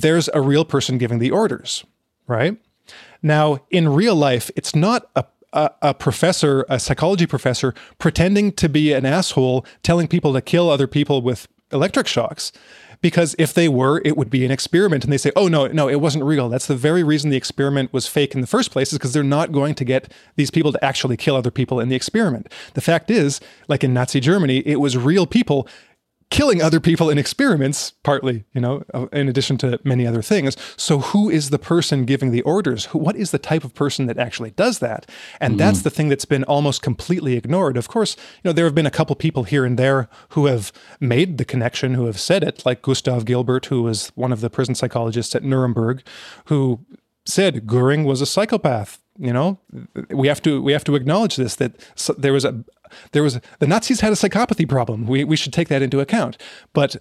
there's 0.00 0.28
a 0.34 0.40
real 0.40 0.64
person 0.64 0.98
giving 0.98 1.18
the 1.18 1.30
orders, 1.30 1.84
right? 2.26 2.56
Now, 3.22 3.60
in 3.70 3.88
real 3.88 4.14
life, 4.14 4.50
it's 4.56 4.74
not 4.74 5.08
a 5.16 5.24
a, 5.52 5.94
professor, 5.94 6.66
a 6.68 6.78
psychology 6.78 7.24
professor, 7.24 7.72
pretending 7.98 8.52
to 8.52 8.68
be 8.68 8.92
an 8.92 9.06
asshole, 9.06 9.64
telling 9.82 10.06
people 10.06 10.34
to 10.34 10.42
kill 10.42 10.68
other 10.68 10.86
people 10.86 11.22
with 11.22 11.48
electric 11.72 12.06
shocks 12.06 12.52
because 13.00 13.34
if 13.38 13.52
they 13.54 13.68
were, 13.68 14.00
it 14.04 14.16
would 14.16 14.30
be 14.30 14.44
an 14.44 14.50
experiment. 14.50 15.04
And 15.04 15.12
they 15.12 15.18
say, 15.18 15.32
oh, 15.36 15.48
no, 15.48 15.66
no, 15.66 15.88
it 15.88 16.00
wasn't 16.00 16.24
real. 16.24 16.48
That's 16.48 16.66
the 16.66 16.76
very 16.76 17.02
reason 17.02 17.30
the 17.30 17.36
experiment 17.36 17.92
was 17.92 18.06
fake 18.06 18.34
in 18.34 18.40
the 18.40 18.46
first 18.46 18.70
place, 18.70 18.92
is 18.92 18.98
because 18.98 19.12
they're 19.12 19.22
not 19.22 19.52
going 19.52 19.74
to 19.76 19.84
get 19.84 20.12
these 20.36 20.50
people 20.50 20.72
to 20.72 20.84
actually 20.84 21.16
kill 21.16 21.36
other 21.36 21.50
people 21.50 21.80
in 21.80 21.88
the 21.88 21.96
experiment. 21.96 22.52
The 22.74 22.80
fact 22.80 23.10
is, 23.10 23.40
like 23.68 23.84
in 23.84 23.94
Nazi 23.94 24.20
Germany, 24.20 24.58
it 24.66 24.80
was 24.80 24.96
real 24.96 25.26
people 25.26 25.68
killing 26.30 26.60
other 26.60 26.80
people 26.80 27.08
in 27.08 27.18
experiments, 27.18 27.92
partly, 28.02 28.44
you 28.52 28.60
know, 28.60 28.82
uh, 28.92 29.06
in 29.12 29.28
addition 29.28 29.56
to 29.58 29.78
many 29.84 30.06
other 30.06 30.22
things. 30.22 30.56
So, 30.76 30.98
who 30.98 31.30
is 31.30 31.50
the 31.50 31.58
person 31.58 32.04
giving 32.04 32.30
the 32.30 32.42
orders? 32.42 32.86
Who, 32.86 32.98
what 32.98 33.16
is 33.16 33.30
the 33.30 33.38
type 33.38 33.64
of 33.64 33.74
person 33.74 34.06
that 34.06 34.18
actually 34.18 34.50
does 34.50 34.78
that? 34.80 35.08
And 35.40 35.54
mm 35.54 35.66
that's 35.66 35.82
the 35.82 35.90
thing 35.90 36.10
that's 36.10 36.26
been 36.26 36.44
almost 36.44 36.82
completely 36.82 37.34
ignored. 37.34 37.76
Of 37.78 37.88
course, 37.88 38.14
you 38.36 38.42
know, 38.44 38.52
there 38.52 38.66
have 38.66 38.74
been 38.74 38.86
a 38.86 38.90
couple 38.90 39.16
people 39.16 39.44
here 39.44 39.64
and 39.64 39.78
there 39.78 40.08
who 40.30 40.46
have 40.46 40.70
made 41.00 41.38
the 41.38 41.46
connection, 41.46 41.94
who 41.94 42.04
have 42.04 42.20
said 42.20 42.44
it, 42.44 42.64
like 42.66 42.82
Gustav 42.82 43.24
Gilbert, 43.24 43.66
who 43.66 43.82
was 43.82 44.12
one 44.14 44.32
of 44.32 44.42
the 44.42 44.50
prison 44.50 44.74
psychologists 44.74 45.34
at 45.34 45.42
Nuremberg, 45.42 46.06
who 46.44 46.84
said 47.24 47.66
Goering 47.66 48.04
was 48.04 48.20
a 48.20 48.26
psychopath. 48.26 48.98
You 49.18 49.32
know, 49.32 49.58
we 50.10 50.28
have 50.28 50.42
to 50.42 50.60
we 50.60 50.72
have 50.72 50.84
to 50.84 50.94
acknowledge 50.94 51.36
this 51.36 51.56
that 51.56 51.72
there 52.18 52.34
was 52.34 52.44
a 52.44 52.64
there 53.12 53.22
was 53.22 53.40
the 53.58 53.66
Nazis 53.66 54.00
had 54.00 54.12
a 54.12 54.16
psychopathy 54.16 54.68
problem. 54.68 55.06
We 55.06 55.24
we 55.24 55.36
should 55.36 55.52
take 55.52 55.68
that 55.68 55.82
into 55.82 56.00
account. 56.00 56.38
But 56.72 56.96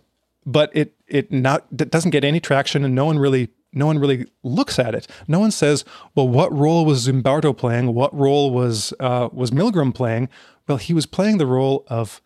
but 0.45 0.69
it 0.73 0.93
it 1.07 1.31
not 1.31 1.65
it 1.71 1.91
doesn't 1.91 2.11
get 2.11 2.23
any 2.23 2.39
traction, 2.39 2.83
and 2.83 2.95
no 2.95 3.05
one 3.05 3.19
really 3.19 3.49
no 3.75 3.85
one 3.85 3.99
really 3.99 4.25
looks 4.41 4.79
at 4.79 4.95
it. 4.95 5.07
No 5.27 5.39
one 5.39 5.51
says, 5.51 5.83
well, 6.15 6.27
what 6.27 6.51
role 6.51 6.85
was 6.85 7.07
Zimbardo 7.07 7.55
playing? 7.55 7.93
What 7.93 8.17
role 8.17 8.51
was 8.51 8.93
uh, 8.99 9.29
was 9.31 9.51
Milgram 9.51 9.93
playing? 9.93 10.29
Well, 10.67 10.77
he 10.77 10.93
was 10.93 11.05
playing 11.05 11.37
the 11.37 11.45
role 11.45 11.83
of, 11.87 12.21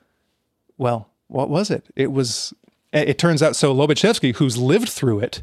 well, 0.78 1.10
what 1.28 1.49
was 1.49 1.70
it? 1.70 1.88
It 1.95 2.12
was. 2.12 2.53
It 2.91 3.20
turns 3.20 3.43
out 3.43 3.55
so. 3.55 3.74
Lobaczewski, 3.76 4.36
who's 4.36 4.57
lived 4.57 4.89
through 4.89 5.20
it, 5.20 5.41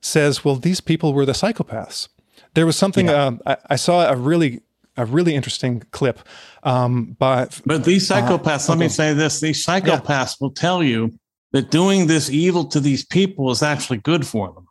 says, 0.00 0.44
well, 0.44 0.56
these 0.56 0.80
people 0.80 1.12
were 1.12 1.26
the 1.26 1.32
psychopaths. 1.32 2.08
There 2.54 2.64
was 2.64 2.76
something 2.76 3.06
yeah. 3.06 3.24
um, 3.24 3.42
I, 3.44 3.56
I, 3.70 3.76
saw 3.76 4.08
a 4.08 4.16
really 4.16 4.62
a 4.96 5.04
really 5.04 5.34
interesting 5.34 5.82
clip. 5.90 6.20
Um, 6.62 7.16
but 7.18 7.60
but 7.66 7.84
these 7.84 8.10
uh, 8.10 8.16
psychopaths, 8.16 8.68
uh, 8.68 8.72
let 8.72 8.78
me 8.78 8.88
say 8.88 9.14
this: 9.14 9.40
these 9.40 9.64
psychopaths 9.64 10.08
yeah. 10.08 10.36
will 10.40 10.50
tell 10.50 10.82
you 10.82 11.12
that 11.52 11.70
doing 11.70 12.06
this 12.06 12.30
evil 12.30 12.64
to 12.66 12.80
these 12.80 13.04
people 13.04 13.50
is 13.50 13.62
actually 13.62 13.98
good 13.98 14.26
for 14.26 14.52
them. 14.52 14.66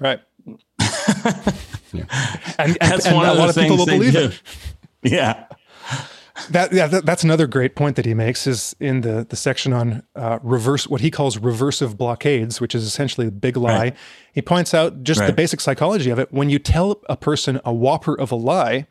Right. 0.00 0.20
yeah. 1.92 2.06
And, 2.58 2.76
and, 2.80 3.06
and 3.06 3.16
a 3.16 3.34
lot 3.34 3.48
of 3.48 3.54
people 3.54 3.76
will 3.76 3.86
believe 3.86 4.12
do. 4.12 4.24
it. 4.26 4.42
Yeah. 5.02 5.46
That 6.50 6.72
yeah, 6.72 6.88
that, 6.88 7.06
that's 7.06 7.22
another 7.22 7.46
great 7.46 7.76
point 7.76 7.94
that 7.96 8.04
he 8.04 8.14
makes 8.14 8.46
is 8.46 8.74
in 8.80 9.02
the 9.02 9.24
the 9.28 9.36
section 9.36 9.72
on 9.72 10.02
uh, 10.16 10.40
reverse 10.42 10.88
what 10.88 11.00
he 11.00 11.10
calls 11.10 11.38
reversive 11.38 11.96
blockades, 11.96 12.60
which 12.60 12.74
is 12.74 12.84
essentially 12.84 13.28
a 13.28 13.30
big 13.30 13.56
lie. 13.56 13.78
Right. 13.78 13.96
He 14.32 14.42
points 14.42 14.74
out 14.74 15.04
just 15.04 15.20
right. 15.20 15.28
the 15.28 15.32
basic 15.32 15.60
psychology 15.60 16.10
of 16.10 16.18
it. 16.18 16.32
When 16.32 16.50
you 16.50 16.58
tell 16.58 17.00
a 17.08 17.16
person 17.16 17.60
a 17.64 17.72
whopper 17.72 18.18
of 18.18 18.32
a 18.32 18.36
lie, 18.36 18.88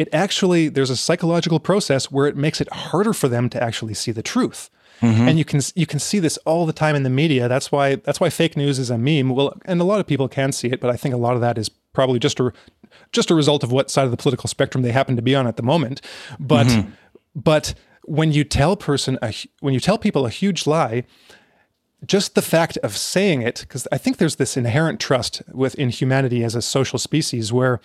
it 0.00 0.08
actually 0.14 0.70
there's 0.70 0.88
a 0.88 0.96
psychological 0.96 1.60
process 1.60 2.10
where 2.10 2.26
it 2.26 2.34
makes 2.34 2.58
it 2.58 2.72
harder 2.72 3.12
for 3.12 3.28
them 3.28 3.50
to 3.50 3.62
actually 3.62 3.92
see 3.92 4.10
the 4.10 4.22
truth. 4.22 4.70
Mm-hmm. 5.02 5.28
And 5.28 5.38
you 5.38 5.44
can 5.44 5.60
you 5.74 5.84
can 5.84 5.98
see 5.98 6.18
this 6.18 6.38
all 6.38 6.64
the 6.64 6.72
time 6.72 6.96
in 6.96 7.02
the 7.02 7.10
media. 7.10 7.48
That's 7.48 7.70
why 7.70 7.96
that's 7.96 8.18
why 8.18 8.30
fake 8.30 8.56
news 8.56 8.78
is 8.78 8.88
a 8.88 8.96
meme. 8.96 9.28
Well, 9.28 9.52
and 9.66 9.78
a 9.78 9.84
lot 9.84 10.00
of 10.00 10.06
people 10.06 10.26
can 10.26 10.52
see 10.52 10.68
it, 10.68 10.80
but 10.80 10.88
I 10.88 10.96
think 10.96 11.14
a 11.14 11.18
lot 11.18 11.34
of 11.34 11.42
that 11.42 11.58
is 11.58 11.68
probably 11.68 12.18
just 12.18 12.40
a 12.40 12.50
just 13.12 13.30
a 13.30 13.34
result 13.34 13.62
of 13.62 13.72
what 13.72 13.90
side 13.90 14.06
of 14.06 14.10
the 14.10 14.16
political 14.16 14.48
spectrum 14.48 14.82
they 14.82 14.92
happen 14.92 15.16
to 15.16 15.22
be 15.22 15.34
on 15.34 15.46
at 15.46 15.58
the 15.58 15.62
moment. 15.62 16.00
But 16.38 16.66
mm-hmm. 16.66 16.90
but 17.34 17.74
when 18.04 18.32
you 18.32 18.42
tell 18.42 18.76
person 18.76 19.18
a, 19.20 19.34
when 19.60 19.74
you 19.74 19.80
tell 19.80 19.98
people 19.98 20.24
a 20.24 20.30
huge 20.30 20.66
lie, 20.66 21.04
just 22.06 22.34
the 22.34 22.42
fact 22.42 22.78
of 22.78 22.96
saying 22.96 23.42
it, 23.42 23.60
because 23.60 23.86
I 23.92 23.98
think 23.98 24.16
there's 24.16 24.36
this 24.36 24.56
inherent 24.56 24.98
trust 24.98 25.42
within 25.52 25.90
humanity 25.90 26.42
as 26.42 26.54
a 26.54 26.62
social 26.62 26.98
species 26.98 27.52
where 27.52 27.80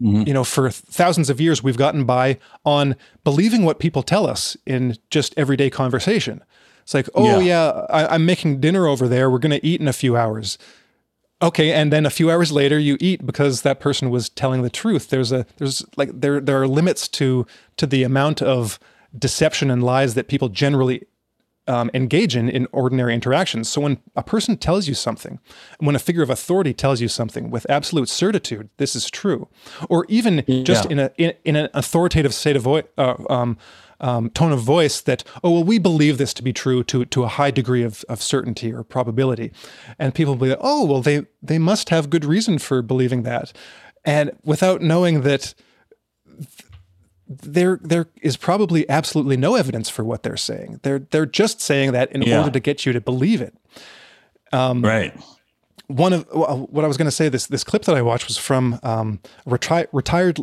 Mm-hmm. 0.00 0.24
You 0.26 0.34
know, 0.34 0.44
for 0.44 0.70
thousands 0.70 1.30
of 1.30 1.40
years, 1.40 1.62
we've 1.62 1.78
gotten 1.78 2.04
by 2.04 2.38
on 2.64 2.96
believing 3.24 3.64
what 3.64 3.78
people 3.78 4.02
tell 4.02 4.26
us 4.26 4.56
in 4.66 4.96
just 5.10 5.32
everyday 5.38 5.70
conversation. 5.70 6.42
It's 6.82 6.92
like, 6.92 7.08
oh, 7.14 7.40
yeah, 7.40 7.72
yeah 7.72 7.86
I, 7.88 8.14
am 8.14 8.26
making 8.26 8.60
dinner 8.60 8.86
over 8.86 9.08
there. 9.08 9.30
We're 9.30 9.38
going 9.38 9.58
to 9.58 9.66
eat 9.66 9.80
in 9.80 9.88
a 9.88 9.94
few 9.94 10.16
hours 10.16 10.58
okay 11.42 11.72
and 11.72 11.92
then 11.92 12.06
a 12.06 12.10
few 12.10 12.30
hours 12.30 12.50
later 12.50 12.78
you 12.78 12.96
eat 13.00 13.26
because 13.26 13.62
that 13.62 13.80
person 13.80 14.10
was 14.10 14.28
telling 14.28 14.62
the 14.62 14.70
truth 14.70 15.10
there's 15.10 15.32
a 15.32 15.44
there's 15.58 15.84
like 15.96 16.10
there 16.20 16.40
there 16.40 16.60
are 16.60 16.66
limits 16.66 17.08
to 17.08 17.46
to 17.76 17.86
the 17.86 18.02
amount 18.02 18.40
of 18.40 18.78
deception 19.18 19.70
and 19.70 19.82
lies 19.82 20.14
that 20.14 20.28
people 20.28 20.48
generally 20.48 21.06
um, 21.66 21.90
engage 21.94 22.36
in 22.36 22.48
in 22.48 22.66
ordinary 22.72 23.14
interactions 23.14 23.68
so 23.68 23.80
when 23.80 23.98
a 24.14 24.22
person 24.22 24.56
tells 24.56 24.88
you 24.88 24.94
something 24.94 25.38
when 25.78 25.96
a 25.96 25.98
figure 25.98 26.22
of 26.22 26.30
authority 26.30 26.72
tells 26.72 27.00
you 27.00 27.08
something 27.08 27.50
with 27.50 27.68
absolute 27.68 28.08
certitude 28.08 28.68
this 28.76 28.94
is 28.94 29.10
true 29.10 29.48
or 29.88 30.04
even 30.08 30.44
just 30.64 30.86
in 30.86 30.98
a 30.98 31.10
in, 31.16 31.32
in, 31.44 31.56
an 31.56 31.68
authoritative 31.74 32.34
state 32.34 32.56
of 32.56 32.62
voice 32.62 32.84
uh, 32.98 33.14
um, 33.28 33.56
um, 34.00 34.30
tone 34.30 34.52
of 34.52 34.60
voice 34.60 35.00
that, 35.00 35.24
oh, 35.42 35.50
well, 35.50 35.64
we 35.64 35.78
believe 35.78 36.18
this 36.18 36.34
to 36.34 36.42
be 36.42 36.52
true 36.52 36.84
to, 36.84 37.04
to 37.06 37.24
a 37.24 37.28
high 37.28 37.50
degree 37.50 37.82
of, 37.82 38.04
of 38.08 38.22
certainty 38.22 38.72
or 38.72 38.82
probability. 38.82 39.52
And 39.98 40.14
people 40.14 40.34
will 40.34 40.44
be 40.44 40.50
like, 40.50 40.58
oh, 40.60 40.84
well, 40.84 41.02
they, 41.02 41.26
they 41.42 41.58
must 41.58 41.88
have 41.90 42.10
good 42.10 42.24
reason 42.24 42.58
for 42.58 42.82
believing 42.82 43.22
that. 43.22 43.52
And 44.04 44.32
without 44.44 44.82
knowing 44.82 45.22
that 45.22 45.54
there 47.28 47.80
there 47.82 48.06
is 48.22 48.36
probably 48.36 48.88
absolutely 48.88 49.36
no 49.36 49.54
evidence 49.54 49.88
for 49.88 50.04
what 50.04 50.22
they're 50.22 50.36
saying. 50.36 50.80
They're 50.82 51.00
they're 51.00 51.26
just 51.26 51.60
saying 51.60 51.92
that 51.92 52.12
in 52.12 52.22
yeah. 52.22 52.38
order 52.38 52.50
to 52.50 52.60
get 52.60 52.86
you 52.86 52.92
to 52.92 53.00
believe 53.00 53.40
it. 53.40 53.54
Um, 54.52 54.82
right. 54.82 55.14
One 55.88 56.12
of 56.12 56.26
what 56.32 56.84
I 56.84 56.88
was 56.88 56.96
going 56.96 57.06
to 57.06 57.12
say 57.12 57.28
this 57.28 57.46
this 57.46 57.64
clip 57.64 57.84
that 57.84 57.94
I 57.94 58.02
watched 58.02 58.28
was 58.28 58.38
from 58.38 58.78
um, 58.82 59.20
reti- 59.46 59.86
retired 59.92 60.38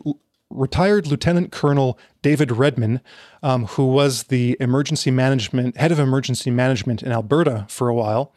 retired 0.49 1.07
Lieutenant 1.07 1.51
Colonel 1.51 1.97
David 2.21 2.51
Redman, 2.51 3.01
um, 3.41 3.65
who 3.65 3.87
was 3.87 4.23
the 4.23 4.55
emergency 4.59 5.11
management 5.11 5.77
head 5.77 5.91
of 5.91 5.99
emergency 5.99 6.51
management 6.51 7.01
in 7.01 7.11
Alberta 7.11 7.65
for 7.69 7.89
a 7.89 7.93
while, 7.93 8.33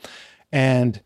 and 0.50 1.00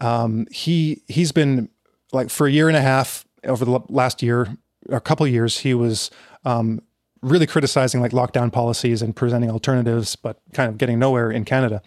um, 0.00 0.46
he 0.50 1.02
he's 1.08 1.32
been 1.32 1.68
like 2.12 2.30
for 2.30 2.46
a 2.46 2.50
year 2.50 2.68
and 2.68 2.76
a 2.76 2.82
half 2.82 3.24
over 3.44 3.64
the 3.64 3.80
last 3.88 4.22
year, 4.22 4.48
a 4.88 5.00
couple 5.00 5.26
years, 5.26 5.58
he 5.58 5.74
was 5.74 6.10
um, 6.44 6.80
really 7.26 7.46
criticizing 7.46 8.00
like 8.00 8.12
lockdown 8.12 8.52
policies 8.52 9.02
and 9.02 9.14
presenting 9.14 9.50
alternatives, 9.50 10.16
but 10.16 10.40
kind 10.52 10.68
of 10.68 10.78
getting 10.78 10.98
nowhere 10.98 11.30
in 11.30 11.44
Canada. 11.44 11.82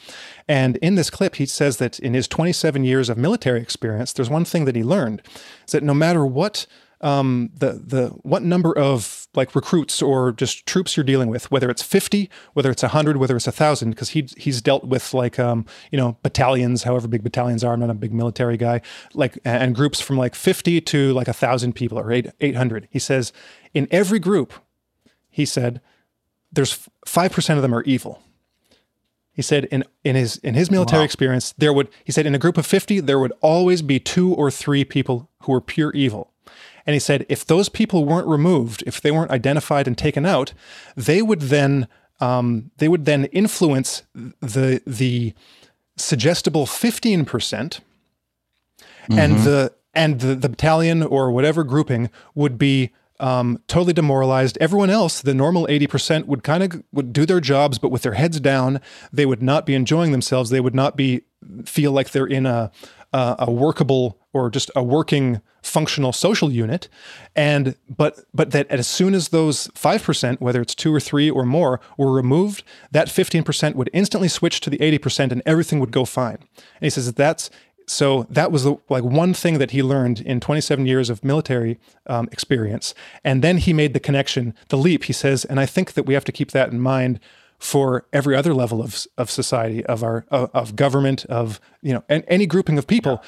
And 0.48 0.78
in 0.78 0.96
this 0.96 1.10
clip, 1.10 1.36
he 1.36 1.46
says 1.46 1.78
that 1.78 2.00
in 2.00 2.14
his 2.14 2.28
27 2.28 2.84
years 2.84 3.10
of 3.10 3.18
military 3.18 3.62
experience, 3.62 4.14
there's 4.14 4.30
one 4.30 4.46
thing 4.46 4.66
that 4.66 4.76
he 4.76 4.84
learned: 4.84 5.22
is 5.66 5.72
that 5.72 5.84
no 5.84 5.94
matter 5.94 6.26
what 6.26 6.68
um, 7.02 7.50
the 7.56 7.74
the 7.74 8.08
what 8.24 8.44
number 8.44 8.78
of 8.78 9.28
like 9.34 9.56
recruits 9.56 10.02
or 10.02 10.32
just 10.32 10.66
troops 10.66 10.98
you're 10.98 11.04
dealing 11.04 11.30
with, 11.30 11.50
whether 11.52 11.70
it's 11.70 11.82
50, 11.82 12.30
whether 12.54 12.72
it's 12.72 12.84
100, 12.84 13.18
whether 13.18 13.36
it's 13.36 13.48
a 13.48 13.52
thousand, 13.52 13.92
because 13.92 14.10
he 14.10 14.28
he's 14.38 14.62
dealt 14.62 14.84
with 14.86 15.14
like 15.14 15.40
um, 15.40 15.66
you 15.92 15.98
know 15.98 16.18
battalions, 16.24 16.84
however 16.84 17.08
big 17.08 17.24
battalions 17.24 17.64
are. 17.64 17.74
I'm 17.74 17.80
not 17.80 17.90
a 17.90 17.94
big 17.94 18.14
military 18.14 18.58
guy, 18.58 18.82
like 19.14 19.38
and 19.46 19.74
groups 19.74 20.02
from 20.02 20.18
like 20.18 20.36
50 20.36 20.82
to 20.82 21.14
like 21.14 21.28
a 21.28 21.34
thousand 21.34 21.74
people 21.74 21.98
or 21.98 22.12
eight 22.12 22.28
800. 22.42 22.88
He 22.92 23.00
says 23.00 23.32
in 23.74 23.88
every 23.92 24.20
group, 24.20 24.54
he 25.30 25.46
said, 25.46 25.82
there's 26.52 26.88
five 27.06 27.32
percent 27.32 27.58
of 27.58 27.62
them 27.62 27.74
are 27.74 27.84
evil. 27.84 28.22
He 29.32 29.42
said 29.42 29.66
in 29.66 29.84
in 30.04 30.16
his 30.16 30.38
in 30.38 30.56
his 30.56 30.70
military 30.70 31.02
wow. 31.02 31.06
experience, 31.06 31.54
there 31.58 31.72
would 31.72 31.90
he 32.04 32.12
said 32.12 32.26
in 32.26 32.36
a 32.36 32.40
group 32.40 32.58
of 32.58 32.66
50, 32.66 33.00
there 33.02 33.20
would 33.20 33.32
always 33.42 33.82
be 33.82 34.00
two 34.00 34.34
or 34.34 34.52
three 34.52 34.84
people 34.84 35.30
who 35.44 35.52
were 35.52 35.62
pure 35.62 35.92
evil. 35.94 36.34
And 36.86 36.94
he 36.94 37.00
said 37.00 37.26
if 37.30 37.46
those 37.46 37.70
people 37.70 38.06
weren't 38.06 38.28
removed, 38.28 38.84
if 38.86 39.00
they 39.00 39.12
weren't 39.12 39.32
identified 39.32 39.88
and 39.88 39.98
taken 39.98 40.26
out, 40.26 40.54
they 40.96 41.22
would 41.22 41.42
then 41.42 41.88
um, 42.20 42.72
they 42.78 42.88
would 42.88 43.06
then 43.06 43.26
influence 43.26 44.04
the 44.14 44.82
the 44.86 45.34
suggestible 45.96 46.66
fifteen 46.66 47.24
percent, 47.26 47.82
mm-hmm. 49.04 49.20
and 49.20 49.38
the 49.40 49.74
and 49.94 50.20
the, 50.20 50.36
the 50.36 50.50
battalion 50.50 51.04
or 51.04 51.32
whatever 51.32 51.64
grouping 51.64 52.10
would 52.36 52.58
be 52.58 52.92
um, 53.20 53.62
totally 53.68 53.94
demoralized. 53.94 54.58
Everyone 54.60 54.90
else, 54.90 55.22
the 55.22 55.34
normal 55.34 55.68
80%, 55.68 56.26
would 56.26 56.44
kind 56.44 56.64
of 56.64 56.84
would 56.92 57.14
do 57.14 57.26
their 57.26 57.40
jobs, 57.40 57.78
but 57.78 57.90
with 57.90 58.02
their 58.02 58.14
heads 58.14 58.40
down. 58.40 58.82
They 59.12 59.26
would 59.26 59.42
not 59.42 59.66
be 59.66 59.76
enjoying 59.76 60.12
themselves. 60.12 60.50
They 60.50 60.62
would 60.62 60.76
not 60.76 60.96
be 60.96 61.22
feel 61.66 61.92
like 61.92 62.12
they're 62.12 62.26
in 62.26 62.46
a 62.46 62.72
uh, 63.12 63.36
a 63.40 63.52
workable 63.52 64.20
or 64.34 64.50
just 64.50 64.70
a 64.76 64.84
working 64.84 65.42
functional 65.62 66.14
social 66.14 66.52
unit 66.52 66.88
and 67.36 67.76
but 67.90 68.20
but 68.34 68.52
that 68.52 68.68
as 68.68 68.88
soon 68.88 69.14
as 69.14 69.30
those 69.30 69.68
5% 69.70 70.40
whether 70.40 70.62
it's 70.62 70.74
2 70.76 70.94
or 70.94 71.00
3 71.00 71.30
or 71.30 71.44
more 71.44 71.82
were 71.98 72.12
removed 72.12 72.64
that 72.92 73.08
15% 73.08 73.76
would 73.76 73.90
instantly 73.92 74.30
switch 74.30 74.62
to 74.62 74.70
the 74.70 74.78
80% 74.78 75.32
and 75.32 75.42
everything 75.46 75.80
would 75.80 75.92
go 75.92 76.06
fine 76.06 76.38
and 76.38 76.82
he 76.82 76.90
says 76.90 77.08
that 77.08 77.18
that's 77.18 77.50
so 77.90 78.28
that 78.30 78.52
was 78.52 78.66
the, 78.66 78.76
like 78.88 79.04
one 79.04 79.34
thing 79.34 79.58
that 79.58 79.72
he 79.72 79.82
learned 79.82 80.22
in 80.22 80.40
27 80.40 80.86
years 80.86 81.10
of 81.10 81.24
military 81.24 81.80
um, 82.06 82.30
experience. 82.32 82.94
And 83.24 83.44
then 83.44 83.58
he 83.58 83.74
made 83.74 83.96
the 83.96 84.00
connection 84.00 84.54
the 84.68 84.78
leap. 84.78 85.06
He 85.06 85.14
says 85.14 85.44
and 85.46 85.60
i 85.60 85.66
think 85.66 85.94
that 85.94 86.06
we 86.06 86.14
have 86.14 86.26
to 86.26 86.32
keep 86.32 86.52
that 86.52 86.72
in 86.72 86.80
mind 86.80 87.20
for 87.58 88.06
every 88.14 88.36
other 88.36 88.54
level 88.54 88.82
of, 88.82 89.06
of 89.18 89.30
society 89.32 89.84
of 89.88 90.04
our 90.04 90.26
of, 90.30 90.52
of 90.54 90.76
government 90.76 91.26
of 91.26 91.60
you 91.82 91.94
know 91.94 92.04
and 92.08 92.24
any 92.28 92.46
grouping 92.46 92.78
of 92.78 92.86
people. 92.86 93.24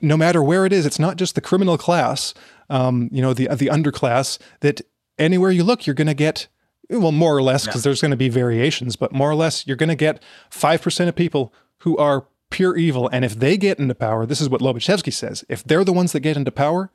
No 0.00 0.16
matter 0.16 0.42
where 0.42 0.66
it 0.66 0.72
is 0.72 0.84
it's 0.84 0.98
not 0.98 1.16
just 1.16 1.36
the 1.36 1.40
criminal 1.40 1.78
class 1.78 2.34
um, 2.70 3.08
you 3.12 3.22
know 3.22 3.32
the 3.32 3.46
the 3.54 3.68
underclass 3.68 4.38
that 4.60 4.80
anywhere 5.16 5.52
you 5.52 5.62
look 5.62 5.86
you're 5.86 5.94
going 5.94 6.08
to 6.08 6.14
get 6.14 6.48
well 6.90 7.12
more 7.12 7.36
or 7.36 7.42
less 7.42 7.64
because 7.64 7.82
yeah. 7.82 7.90
there's 7.90 8.00
going 8.00 8.10
to 8.10 8.16
be 8.16 8.28
variations 8.28 8.96
but 8.96 9.12
more 9.12 9.30
or 9.30 9.36
less 9.36 9.64
you're 9.66 9.76
going 9.76 9.88
to 9.88 9.94
get 9.94 10.20
5% 10.50 11.08
of 11.08 11.14
people 11.14 11.54
who 11.78 11.96
are 11.96 12.26
pure 12.52 12.76
evil 12.76 13.08
and 13.08 13.24
if 13.24 13.34
they 13.34 13.56
get 13.56 13.78
into 13.78 13.94
power 13.94 14.26
this 14.26 14.40
is 14.40 14.48
what 14.48 14.60
Lobaczewski 14.60 15.12
says 15.12 15.44
if 15.48 15.64
they're 15.64 15.84
the 15.84 15.92
ones 15.92 16.12
that 16.12 16.20
get 16.20 16.36
into 16.36 16.52
power 16.52 16.90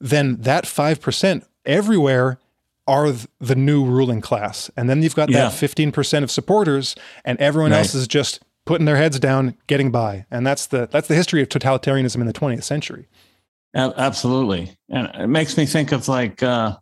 then 0.00 0.36
that 0.36 0.64
5% 0.64 1.44
everywhere 1.66 2.38
are 2.86 3.12
the 3.38 3.54
new 3.54 3.84
ruling 3.84 4.20
class. 4.20 4.70
And 4.76 4.90
then 4.90 5.02
you've 5.02 5.14
got 5.14 5.30
yeah. 5.30 5.48
that 5.48 5.52
15% 5.52 6.22
of 6.24 6.30
supporters 6.30 6.96
and 7.24 7.38
everyone 7.38 7.70
right. 7.70 7.78
else 7.78 7.94
is 7.94 8.08
just 8.08 8.40
putting 8.64 8.84
their 8.84 8.96
heads 8.96 9.18
down, 9.20 9.56
getting 9.68 9.90
by. 9.90 10.26
And 10.30 10.46
that's 10.46 10.66
the 10.66 10.88
that's 10.90 11.06
the 11.06 11.14
history 11.14 11.42
of 11.42 11.48
totalitarianism 11.48 12.16
in 12.16 12.26
the 12.26 12.32
20th 12.32 12.64
century. 12.64 13.06
Absolutely. 13.74 14.76
And 14.88 15.08
it 15.14 15.28
makes 15.28 15.56
me 15.56 15.66
think 15.66 15.92
of 15.92 16.08
like 16.08 16.42
uh, 16.42 16.76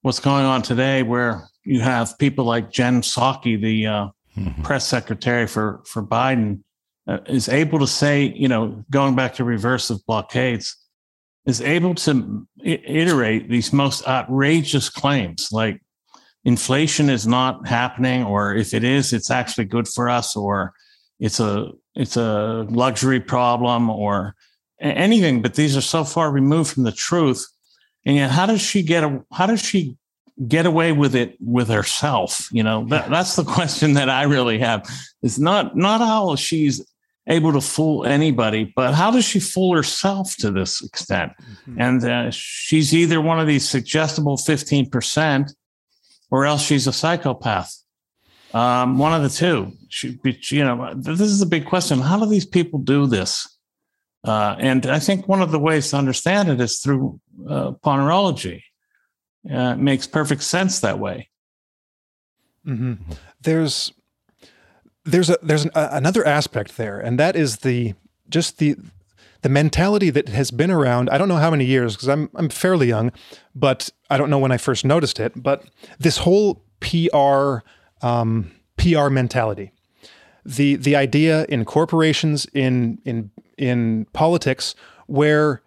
what's 0.00 0.18
going 0.18 0.44
on 0.44 0.62
today 0.62 1.04
where 1.04 1.48
you 1.64 1.80
have 1.80 2.18
people 2.18 2.44
like 2.44 2.72
Jen 2.72 3.00
Psaki, 3.02 3.60
the 3.60 3.86
uh, 3.86 4.08
mm-hmm. 4.36 4.62
press 4.62 4.86
secretary 4.86 5.46
for 5.46 5.80
for 5.86 6.02
Biden, 6.02 6.58
uh, 6.58 6.62
Uh, 7.08 7.18
is 7.26 7.48
able 7.48 7.80
to 7.80 7.86
say, 7.86 8.32
you 8.36 8.46
know, 8.46 8.84
going 8.90 9.16
back 9.16 9.34
to 9.34 9.42
reversive 9.42 9.98
blockades, 10.06 10.76
is 11.46 11.60
able 11.60 11.94
to 11.96 12.46
iterate 12.62 13.48
these 13.48 13.72
most 13.72 14.06
outrageous 14.06 14.88
claims 14.88 15.48
like 15.50 15.80
inflation 16.44 17.08
is 17.08 17.26
not 17.26 17.66
happening 17.66 18.24
or 18.24 18.54
if 18.54 18.74
it 18.74 18.84
is 18.84 19.12
it's 19.12 19.30
actually 19.30 19.64
good 19.64 19.88
for 19.88 20.08
us 20.08 20.36
or 20.36 20.72
it's 21.18 21.40
a 21.40 21.70
it's 21.94 22.16
a 22.16 22.66
luxury 22.70 23.20
problem 23.20 23.90
or 23.90 24.34
anything. 24.80 25.42
But 25.42 25.54
these 25.54 25.76
are 25.76 25.82
so 25.82 26.04
far 26.04 26.30
removed 26.30 26.72
from 26.72 26.82
the 26.84 26.92
truth. 26.92 27.46
And 28.04 28.16
yet 28.16 28.30
how 28.30 28.46
does 28.46 28.60
she 28.60 28.82
get 28.82 29.04
a, 29.04 29.22
how 29.32 29.46
does 29.46 29.62
she 29.62 29.96
get 30.48 30.66
away 30.66 30.92
with 30.92 31.14
it 31.14 31.36
with 31.40 31.68
herself? 31.68 32.48
You 32.50 32.62
know 32.62 32.86
that, 32.88 33.10
that's 33.10 33.36
the 33.36 33.44
question 33.58 33.94
that 33.94 34.08
i 34.08 34.22
really 34.24 34.58
have. 34.58 34.88
It's 35.22 35.38
not 35.38 35.76
not 35.76 36.00
how 36.00 36.34
she's 36.36 36.84
able 37.28 37.52
to 37.52 37.60
fool 37.60 38.04
anybody, 38.04 38.72
but 38.74 38.94
how 38.94 39.10
does 39.10 39.24
she 39.24 39.38
fool 39.40 39.76
herself 39.76 40.36
to 40.36 40.50
this 40.50 40.82
extent? 40.82 41.32
Mm-hmm. 41.40 41.80
And 41.80 42.04
uh, 42.04 42.30
she's 42.30 42.94
either 42.94 43.20
one 43.20 43.38
of 43.38 43.46
these 43.46 43.68
suggestible 43.68 44.36
15% 44.36 45.52
or 46.30 46.46
else 46.46 46.62
she's 46.62 46.86
a 46.86 46.92
psychopath. 46.92 47.76
Um, 48.54 48.98
one 48.98 49.14
of 49.14 49.22
the 49.22 49.30
two. 49.30 49.72
She, 49.88 50.18
you 50.50 50.64
know, 50.64 50.94
this 50.96 51.20
is 51.20 51.42
a 51.42 51.46
big 51.46 51.66
question. 51.66 52.00
How 52.00 52.18
do 52.18 52.26
these 52.26 52.46
people 52.46 52.78
do 52.80 53.06
this? 53.06 53.48
Uh, 54.24 54.56
and 54.58 54.86
I 54.86 54.98
think 54.98 55.26
one 55.26 55.42
of 55.42 55.50
the 55.50 55.58
ways 55.58 55.90
to 55.90 55.96
understand 55.96 56.48
it 56.48 56.60
is 56.60 56.80
through 56.80 57.20
uh, 57.48 57.72
ponerology. 57.84 58.62
Uh, 59.50 59.72
it 59.72 59.78
makes 59.78 60.06
perfect 60.06 60.42
sense 60.42 60.80
that 60.80 60.98
way. 60.98 61.28
Mm-hmm. 62.66 62.94
There's 63.40 63.92
there's 65.04 65.30
a 65.30 65.38
there's 65.42 65.64
an, 65.64 65.70
another 65.74 66.26
aspect 66.26 66.76
there, 66.76 66.98
and 66.98 67.18
that 67.18 67.36
is 67.36 67.58
the 67.58 67.94
just 68.28 68.58
the 68.58 68.76
the 69.42 69.48
mentality 69.48 70.10
that 70.10 70.28
has 70.28 70.50
been 70.50 70.70
around. 70.70 71.10
I 71.10 71.18
don't 71.18 71.28
know 71.28 71.36
how 71.36 71.50
many 71.50 71.64
years 71.64 71.94
because 71.94 72.08
I'm 72.08 72.30
I'm 72.34 72.48
fairly 72.48 72.88
young, 72.88 73.12
but 73.54 73.90
I 74.08 74.16
don't 74.16 74.30
know 74.30 74.38
when 74.38 74.52
I 74.52 74.56
first 74.56 74.84
noticed 74.84 75.20
it. 75.20 75.32
But 75.36 75.64
this 75.98 76.18
whole 76.18 76.64
PR 76.80 77.58
um, 78.00 78.52
PR 78.76 79.08
mentality, 79.08 79.72
the 80.44 80.76
the 80.76 80.96
idea 80.96 81.44
in 81.48 81.64
corporations 81.64 82.46
in 82.54 82.98
in 83.04 83.30
in 83.58 84.06
politics 84.12 84.74
where 85.06 85.62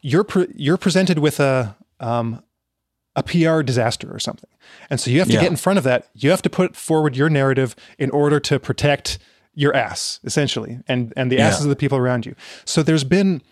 you're 0.00 0.24
pre- 0.24 0.52
you're 0.54 0.76
presented 0.76 1.18
with 1.18 1.40
a 1.40 1.76
um, 2.00 2.42
a 3.16 3.22
PR 3.22 3.62
disaster 3.62 4.12
or 4.12 4.18
something. 4.18 4.50
And 4.90 5.00
so 5.00 5.10
you 5.10 5.18
have 5.18 5.28
to 5.28 5.34
yeah. 5.34 5.42
get 5.42 5.50
in 5.50 5.56
front 5.56 5.78
of 5.78 5.84
that. 5.84 6.08
You 6.14 6.30
have 6.30 6.42
to 6.42 6.50
put 6.50 6.76
forward 6.76 7.16
your 7.16 7.30
narrative 7.30 7.76
in 7.98 8.10
order 8.10 8.40
to 8.40 8.58
protect 8.58 9.18
your 9.54 9.74
ass, 9.74 10.20
essentially, 10.24 10.80
and 10.88 11.12
and 11.16 11.30
the 11.30 11.36
yeah. 11.36 11.46
asses 11.46 11.64
of 11.64 11.70
the 11.70 11.76
people 11.76 11.96
around 11.96 12.26
you. 12.26 12.34
So 12.64 12.82
there's 12.82 13.04
been 13.04 13.42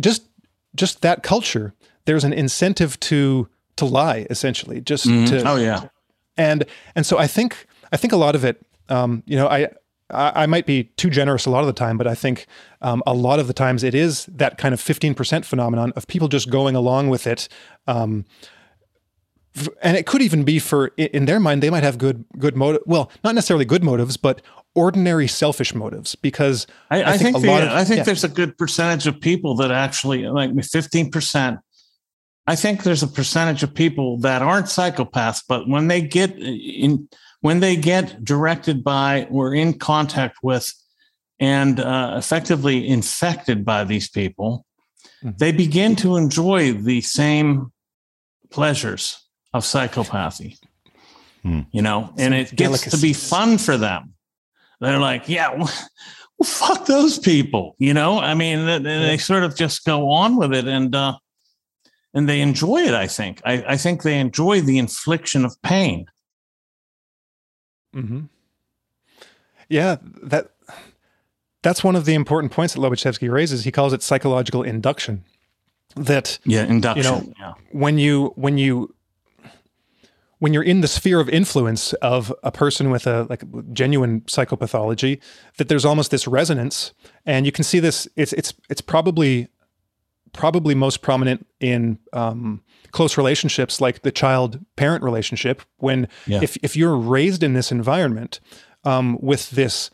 just 0.00 0.28
just 0.74 1.02
that 1.02 1.22
culture. 1.22 1.74
There's 2.06 2.24
an 2.24 2.32
incentive 2.32 2.98
to 3.00 3.48
to 3.76 3.84
lie, 3.84 4.26
essentially, 4.30 4.80
just 4.80 5.06
mm-hmm. 5.06 5.26
to. 5.26 5.48
Oh 5.48 5.56
yeah. 5.56 5.88
And 6.36 6.64
and 6.96 7.06
so 7.06 7.18
I 7.18 7.28
think 7.28 7.66
I 7.92 7.96
think 7.96 8.12
a 8.12 8.16
lot 8.16 8.34
of 8.34 8.44
it. 8.44 8.64
Um, 8.88 9.22
you 9.26 9.36
know, 9.36 9.48
I 9.48 9.68
I, 10.10 10.46
might 10.46 10.66
be 10.66 10.84
too 10.96 11.08
generous 11.08 11.46
a 11.46 11.50
lot 11.50 11.60
of 11.60 11.66
the 11.66 11.72
time, 11.72 11.96
but 11.96 12.06
I 12.06 12.14
think 12.14 12.46
um, 12.82 13.02
a 13.06 13.14
lot 13.14 13.38
of 13.38 13.46
the 13.46 13.54
times 13.54 13.82
it 13.82 13.94
is 13.94 14.26
that 14.26 14.58
kind 14.58 14.74
of 14.74 14.80
15% 14.80 15.44
phenomenon 15.44 15.92
of 15.96 16.06
people 16.06 16.28
just 16.28 16.50
going 16.50 16.76
along 16.76 17.08
with 17.08 17.26
it. 17.26 17.48
Um, 17.86 18.24
and 19.82 19.96
it 19.96 20.06
could 20.06 20.22
even 20.22 20.44
be 20.44 20.58
for 20.58 20.88
in 20.96 21.26
their 21.26 21.38
mind 21.38 21.62
they 21.62 21.70
might 21.70 21.82
have 21.82 21.98
good 21.98 22.24
good 22.38 22.56
motive 22.56 22.82
well 22.86 23.10
not 23.22 23.34
necessarily 23.34 23.64
good 23.64 23.84
motives 23.84 24.16
but 24.16 24.42
ordinary 24.74 25.28
selfish 25.28 25.74
motives 25.74 26.14
because 26.14 26.66
i, 26.90 27.02
I, 27.02 27.12
I 27.12 27.18
think, 27.18 27.36
think 27.36 27.46
the, 27.46 27.62
of, 27.62 27.68
i 27.70 27.84
think 27.84 27.98
yeah. 27.98 28.02
there's 28.04 28.24
a 28.24 28.28
good 28.28 28.58
percentage 28.58 29.06
of 29.06 29.20
people 29.20 29.54
that 29.56 29.70
actually 29.70 30.26
like 30.26 30.50
15% 30.50 31.58
i 32.46 32.56
think 32.56 32.82
there's 32.82 33.02
a 33.02 33.08
percentage 33.08 33.62
of 33.62 33.72
people 33.72 34.18
that 34.18 34.42
aren't 34.42 34.66
psychopaths 34.66 35.42
but 35.48 35.68
when 35.68 35.88
they 35.88 36.00
get 36.00 36.36
in 36.38 37.08
when 37.40 37.60
they 37.60 37.76
get 37.76 38.24
directed 38.24 38.82
by 38.82 39.26
or 39.30 39.54
in 39.54 39.78
contact 39.78 40.38
with 40.42 40.72
and 41.40 41.78
uh, 41.80 42.14
effectively 42.16 42.88
infected 42.88 43.64
by 43.64 43.84
these 43.84 44.08
people 44.08 44.66
mm-hmm. 45.22 45.36
they 45.38 45.52
begin 45.52 45.94
to 45.94 46.16
enjoy 46.16 46.72
the 46.72 47.00
same 47.00 47.70
pleasures 48.50 49.23
of 49.54 49.62
psychopathy. 49.62 50.58
Hmm. 51.42 51.60
You 51.72 51.82
know, 51.82 52.12
and 52.18 52.34
it 52.34 52.54
gets 52.54 52.90
to 52.90 52.98
be 52.98 53.12
fun 53.12 53.56
for 53.56 53.76
them. 53.78 54.14
They're 54.80 54.98
like, 54.98 55.28
yeah, 55.28 55.54
well, 55.56 55.70
fuck 56.42 56.86
those 56.86 57.18
people. 57.18 57.76
You 57.78 57.94
know, 57.94 58.18
I 58.18 58.34
mean, 58.34 58.66
they, 58.66 58.78
they 58.78 59.16
sort 59.16 59.44
of 59.44 59.56
just 59.56 59.84
go 59.84 60.10
on 60.10 60.36
with 60.36 60.52
it 60.52 60.66
and 60.66 60.94
uh, 60.94 61.16
and 62.12 62.28
they 62.28 62.40
enjoy 62.40 62.78
it. 62.78 62.94
I 62.94 63.06
think. 63.06 63.40
I, 63.44 63.64
I 63.68 63.76
think 63.76 64.02
they 64.02 64.18
enjoy 64.18 64.60
the 64.60 64.78
infliction 64.78 65.44
of 65.44 65.60
pain. 65.62 66.06
Hmm. 67.92 68.22
Yeah, 69.68 69.96
that 70.22 70.50
that's 71.62 71.84
one 71.84 71.96
of 71.96 72.04
the 72.04 72.14
important 72.14 72.52
points 72.52 72.74
that 72.74 72.80
Lobaczewski 72.80 73.30
raises. 73.30 73.64
He 73.64 73.70
calls 73.70 73.92
it 73.92 74.02
psychological 74.02 74.62
induction. 74.62 75.24
That 75.96 76.38
yeah, 76.44 76.64
induction. 76.64 77.04
You 77.04 77.10
know, 77.10 77.32
yeah. 77.38 77.52
when 77.70 77.98
you 77.98 78.32
when 78.36 78.58
you 78.58 78.94
when 80.44 80.52
you're 80.52 80.62
in 80.62 80.82
the 80.82 80.88
sphere 80.88 81.20
of 81.20 81.30
influence 81.30 81.94
of 81.94 82.30
a 82.42 82.52
person 82.52 82.90
with 82.90 83.06
a 83.06 83.26
like 83.30 83.42
genuine 83.72 84.20
psychopathology, 84.26 85.18
that 85.56 85.70
there's 85.70 85.86
almost 85.86 86.10
this 86.10 86.28
resonance, 86.28 86.92
and 87.24 87.46
you 87.46 87.52
can 87.52 87.64
see 87.64 87.80
this. 87.80 88.06
It's 88.14 88.34
it's 88.34 88.52
it's 88.68 88.82
probably 88.82 89.48
probably 90.34 90.74
most 90.74 91.00
prominent 91.00 91.46
in 91.60 91.98
um, 92.12 92.62
close 92.90 93.16
relationships 93.16 93.80
like 93.80 94.02
the 94.02 94.12
child 94.12 94.62
parent 94.76 95.02
relationship. 95.02 95.62
When 95.78 96.08
yeah. 96.26 96.40
if 96.42 96.58
if 96.62 96.76
you're 96.76 96.94
raised 96.94 97.42
in 97.42 97.54
this 97.54 97.72
environment 97.72 98.38
um, 98.84 99.16
with 99.22 99.48
this 99.48 99.88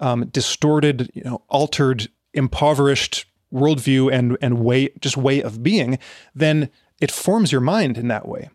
um, 0.00 0.26
distorted, 0.26 1.10
you 1.14 1.24
know, 1.24 1.40
altered, 1.48 2.10
impoverished 2.34 3.24
worldview 3.50 4.12
and 4.12 4.36
and 4.42 4.58
way 4.58 4.90
just 5.00 5.16
way 5.16 5.40
of 5.40 5.62
being, 5.62 5.98
then 6.34 6.68
it 7.00 7.10
forms 7.10 7.50
your 7.50 7.62
mind 7.62 7.96
in 7.96 8.08
that 8.08 8.28
way 8.28 8.50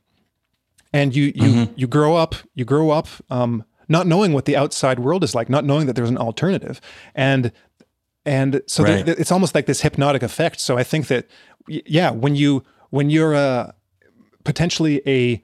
and 0.94 1.16
you 1.16 1.26
you 1.36 1.50
mm-hmm. 1.50 1.74
you 1.76 1.88
grow 1.88 2.16
up 2.16 2.36
you 2.56 2.66
grow 2.66 2.90
up 2.90 3.08
um, 3.30 3.64
not 3.90 4.06
knowing 4.06 4.34
what 4.34 4.46
the 4.46 4.56
outside 4.56 5.00
world 5.00 5.24
is 5.24 5.34
like, 5.34 5.50
not 5.50 5.66
knowing 5.66 5.88
that 5.88 5.96
there's 5.96 6.10
an 6.10 6.18
alternative, 6.18 6.80
and 7.16 7.52
and 8.26 8.62
so 8.68 8.84
right. 8.84 9.06
there, 9.06 9.16
it's 9.18 9.32
almost 9.32 9.56
like 9.56 9.66
this 9.66 9.82
hypnotic 9.82 10.22
effect. 10.24 10.60
So 10.60 10.78
I 10.78 10.84
think 10.84 11.08
that 11.08 11.28
yeah, 11.68 12.12
when 12.12 12.36
you 12.36 12.64
when 12.92 13.10
you're 13.10 13.34
a 13.34 13.74
potentially 14.44 15.02
a 15.06 15.44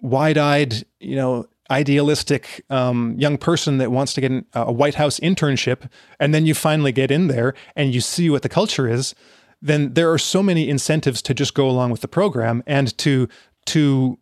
wide-eyed, 0.00 0.84
you 1.00 1.16
know, 1.16 1.46
idealistic 1.70 2.62
um, 2.70 3.14
young 3.18 3.38
person 3.38 3.78
that 3.78 3.90
wants 3.90 4.12
to 4.14 4.20
get 4.20 4.30
an, 4.30 4.46
a 4.54 4.72
White 4.72 4.96
House 4.96 5.20
internship, 5.20 5.88
and 6.18 6.34
then 6.34 6.46
you 6.46 6.54
finally 6.54 6.92
get 6.92 7.10
in 7.10 7.28
there 7.28 7.54
and 7.76 7.94
you 7.94 8.00
see 8.00 8.30
what 8.30 8.42
the 8.42 8.48
culture 8.48 8.88
is, 8.88 9.14
then 9.60 9.94
there 9.94 10.10
are 10.12 10.18
so 10.18 10.42
many 10.42 10.68
incentives 10.68 11.22
to 11.22 11.34
just 11.34 11.54
go 11.54 11.68
along 11.68 11.90
with 11.90 12.00
the 12.00 12.08
program 12.08 12.62
and 12.66 12.96
to 12.98 13.28
to 13.66 14.18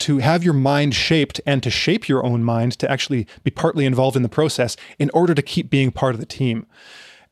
to 0.00 0.18
have 0.18 0.44
your 0.44 0.54
mind 0.54 0.94
shaped 0.94 1.40
and 1.46 1.62
to 1.62 1.70
shape 1.70 2.08
your 2.08 2.24
own 2.24 2.44
mind 2.44 2.72
to 2.78 2.90
actually 2.90 3.26
be 3.44 3.50
partly 3.50 3.84
involved 3.84 4.16
in 4.16 4.22
the 4.22 4.28
process 4.28 4.76
in 4.98 5.10
order 5.10 5.34
to 5.34 5.42
keep 5.42 5.70
being 5.70 5.90
part 5.90 6.14
of 6.14 6.20
the 6.20 6.26
team. 6.26 6.66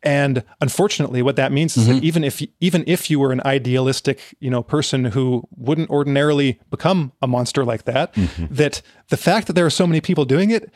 And 0.05 0.45
unfortunately, 0.61 1.23
what 1.23 1.37
that 1.37 1.51
means 1.51 1.79
is 1.79 1.85
mm-hmm. 1.85 1.95
that 1.95 2.05
even 2.05 2.25
if 2.25 2.43
even 2.61 2.85
if 2.87 3.11
you 3.11 3.19
were 3.19 3.33
an 3.33 3.41
idealistic, 3.45 4.21
you 4.39 4.51
know, 4.51 4.63
person 4.63 5.07
who 5.07 5.49
wouldn't 5.57 5.89
ordinarily 5.89 6.61
become 6.71 7.13
a 7.23 7.27
monster 7.27 7.65
like 7.65 7.85
that, 7.85 8.15
mm-hmm. 8.15 8.55
that 8.55 8.83
the 9.09 9.17
fact 9.17 9.47
that 9.47 9.55
there 9.55 9.65
are 9.65 9.71
so 9.71 9.87
many 9.87 10.03
people 10.03 10.27
doing 10.27 10.51
it 10.51 10.71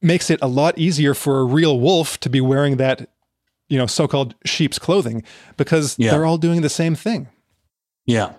makes 0.00 0.30
it 0.30 0.38
a 0.40 0.46
lot 0.46 0.78
easier 0.78 1.14
for 1.14 1.40
a 1.40 1.44
real 1.44 1.80
wolf 1.80 2.18
to 2.20 2.30
be 2.30 2.40
wearing 2.40 2.76
that, 2.76 3.10
you 3.68 3.76
know, 3.76 3.86
so-called 3.86 4.36
sheep's 4.44 4.78
clothing 4.78 5.24
because 5.56 5.98
yeah. 5.98 6.12
they're 6.12 6.24
all 6.24 6.38
doing 6.38 6.62
the 6.62 6.70
same 6.70 6.94
thing. 6.94 7.28
Yeah. 8.06 8.34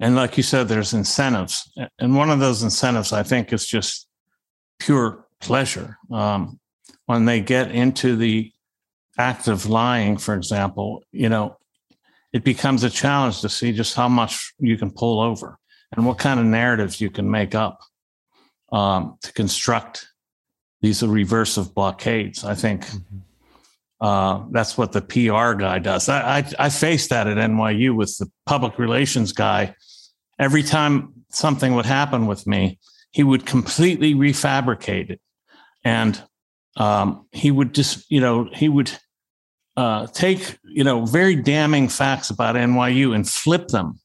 And 0.00 0.16
like 0.16 0.36
you 0.36 0.42
said, 0.42 0.66
there's 0.66 0.94
incentives. 0.94 1.70
And 1.98 2.16
one 2.16 2.30
of 2.30 2.40
those 2.40 2.62
incentives, 2.62 3.12
I 3.12 3.22
think, 3.22 3.52
is 3.52 3.66
just 3.66 4.08
pure 4.78 5.26
pleasure. 5.40 5.98
Um, 6.10 6.58
when 7.06 7.26
they 7.26 7.40
get 7.40 7.70
into 7.70 8.16
the 8.16 8.50
act 9.18 9.46
of 9.46 9.66
lying, 9.66 10.16
for 10.16 10.34
example, 10.34 11.04
you 11.12 11.28
know, 11.28 11.58
it 12.32 12.44
becomes 12.44 12.84
a 12.84 12.90
challenge 12.90 13.40
to 13.42 13.48
see 13.48 13.72
just 13.72 13.94
how 13.94 14.08
much 14.08 14.54
you 14.58 14.78
can 14.78 14.90
pull 14.90 15.20
over 15.20 15.58
and 15.94 16.06
what 16.06 16.18
kind 16.18 16.40
of 16.40 16.46
narratives 16.46 17.00
you 17.00 17.10
can 17.10 17.30
make 17.30 17.54
up 17.54 17.80
um, 18.72 19.18
to 19.22 19.32
construct 19.32 20.06
these 20.80 21.02
reversive 21.02 21.74
blockades. 21.74 22.44
I 22.44 22.54
think 22.54 22.86
mm-hmm. 22.86 23.18
uh, 24.00 24.44
that's 24.50 24.78
what 24.78 24.92
the 24.92 25.02
PR 25.02 25.52
guy 25.54 25.78
does. 25.78 26.08
I, 26.08 26.38
I, 26.38 26.52
I 26.58 26.68
faced 26.70 27.10
that 27.10 27.26
at 27.26 27.36
NYU 27.36 27.94
with 27.94 28.16
the 28.18 28.30
public 28.46 28.78
relations 28.78 29.32
guy. 29.32 29.74
Every 30.40 30.64
time 30.64 31.12
something 31.30 31.76
would 31.76 31.86
happen 31.86 32.26
with 32.26 32.46
me, 32.48 32.80
he 33.12 33.22
would 33.22 33.46
completely 33.46 34.14
refabricate 34.14 35.10
it. 35.10 35.20
And 35.84 36.20
um, 36.76 37.26
he 37.30 37.52
would 37.52 37.74
just, 37.74 38.10
you 38.10 38.20
know, 38.20 38.48
he 38.52 38.68
would 38.68 38.90
uh, 39.76 40.06
take 40.08 40.58
you 40.64 40.84
know 40.84 41.06
very 41.06 41.34
damning 41.34 41.88
facts 41.88 42.28
about 42.28 42.54
NYU 42.54 43.14
and 43.14 43.28
flip 43.28 43.68
them 43.68 43.98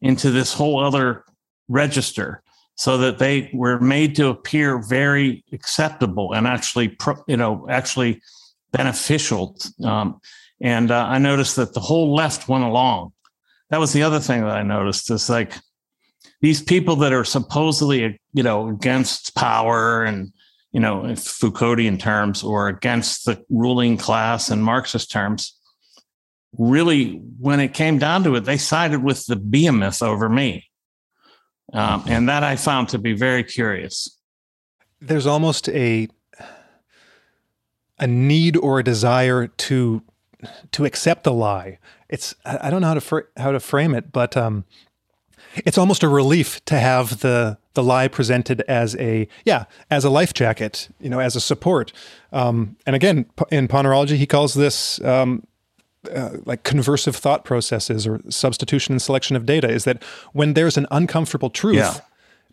into 0.00 0.30
this 0.30 0.52
whole 0.52 0.78
other 0.78 1.24
register 1.68 2.42
so 2.76 2.96
that 2.98 3.18
they 3.18 3.50
were 3.52 3.80
made 3.80 4.14
to 4.14 4.28
appear 4.28 4.78
very 4.78 5.44
acceptable 5.52 6.32
and 6.32 6.46
actually 6.46 6.96
you 7.26 7.36
know 7.36 7.66
actually 7.68 8.20
beneficial 8.70 9.58
um, 9.82 10.20
and 10.60 10.90
uh, 10.90 11.06
i 11.06 11.18
noticed 11.18 11.56
that 11.56 11.74
the 11.74 11.80
whole 11.80 12.14
left 12.14 12.48
went 12.48 12.64
along 12.64 13.12
that 13.70 13.80
was 13.80 13.92
the 13.92 14.02
other 14.02 14.20
thing 14.20 14.42
that 14.42 14.56
i 14.56 14.62
noticed 14.62 15.10
is 15.10 15.28
like 15.28 15.54
these 16.40 16.62
people 16.62 16.96
that 16.96 17.12
are 17.12 17.24
supposedly 17.24 18.18
you 18.32 18.42
know 18.42 18.68
against 18.68 19.34
power 19.34 20.04
and 20.04 20.32
you 20.72 20.80
know, 20.80 21.02
Foucauldian 21.02 21.98
terms 21.98 22.42
or 22.42 22.68
against 22.68 23.24
the 23.24 23.42
ruling 23.48 23.96
class 23.96 24.50
in 24.50 24.62
Marxist 24.62 25.10
terms, 25.10 25.56
really, 26.56 27.14
when 27.40 27.60
it 27.60 27.74
came 27.74 27.98
down 27.98 28.22
to 28.24 28.34
it, 28.34 28.40
they 28.40 28.58
sided 28.58 29.02
with 29.02 29.24
the 29.26 29.36
behemoth 29.36 30.02
over 30.02 30.28
me. 30.28 30.66
Um, 31.72 32.04
and 32.06 32.28
that 32.28 32.44
I 32.44 32.56
found 32.56 32.88
to 32.90 32.98
be 32.98 33.12
very 33.12 33.44
curious. 33.44 34.18
There's 35.00 35.26
almost 35.26 35.68
a 35.68 36.08
a 37.98 38.06
need 38.06 38.56
or 38.56 38.78
a 38.78 38.84
desire 38.84 39.48
to 39.48 40.02
to 40.72 40.84
accept 40.84 41.24
the 41.24 41.32
lie. 41.32 41.78
It's 42.08 42.34
I 42.44 42.70
don't 42.70 42.80
know 42.80 42.88
how 42.88 42.94
to 42.94 43.00
fr- 43.00 43.30
how 43.36 43.52
to 43.52 43.60
frame 43.60 43.94
it, 43.94 44.12
but 44.12 44.34
um, 44.34 44.64
it's 45.56 45.78
almost 45.78 46.02
a 46.02 46.08
relief 46.08 46.64
to 46.66 46.78
have 46.78 47.20
the 47.20 47.58
the 47.74 47.82
lie 47.82 48.08
presented 48.08 48.60
as 48.62 48.96
a 48.96 49.28
yeah 49.44 49.64
as 49.90 50.04
a 50.04 50.10
life 50.10 50.34
jacket 50.34 50.88
you 51.00 51.08
know 51.08 51.20
as 51.20 51.36
a 51.36 51.40
support 51.40 51.92
um, 52.32 52.76
and 52.86 52.96
again 52.96 53.26
in 53.50 53.68
ponerology 53.68 54.16
he 54.16 54.26
calls 54.26 54.54
this 54.54 55.00
um, 55.02 55.46
uh, 56.14 56.30
like 56.44 56.64
conversive 56.64 57.16
thought 57.16 57.44
processes 57.44 58.06
or 58.06 58.20
substitution 58.28 58.92
and 58.92 59.02
selection 59.02 59.36
of 59.36 59.46
data 59.46 59.68
is 59.68 59.84
that 59.84 60.02
when 60.32 60.54
there's 60.54 60.76
an 60.76 60.86
uncomfortable 60.90 61.50
truth 61.50 61.76
yeah. 61.76 61.94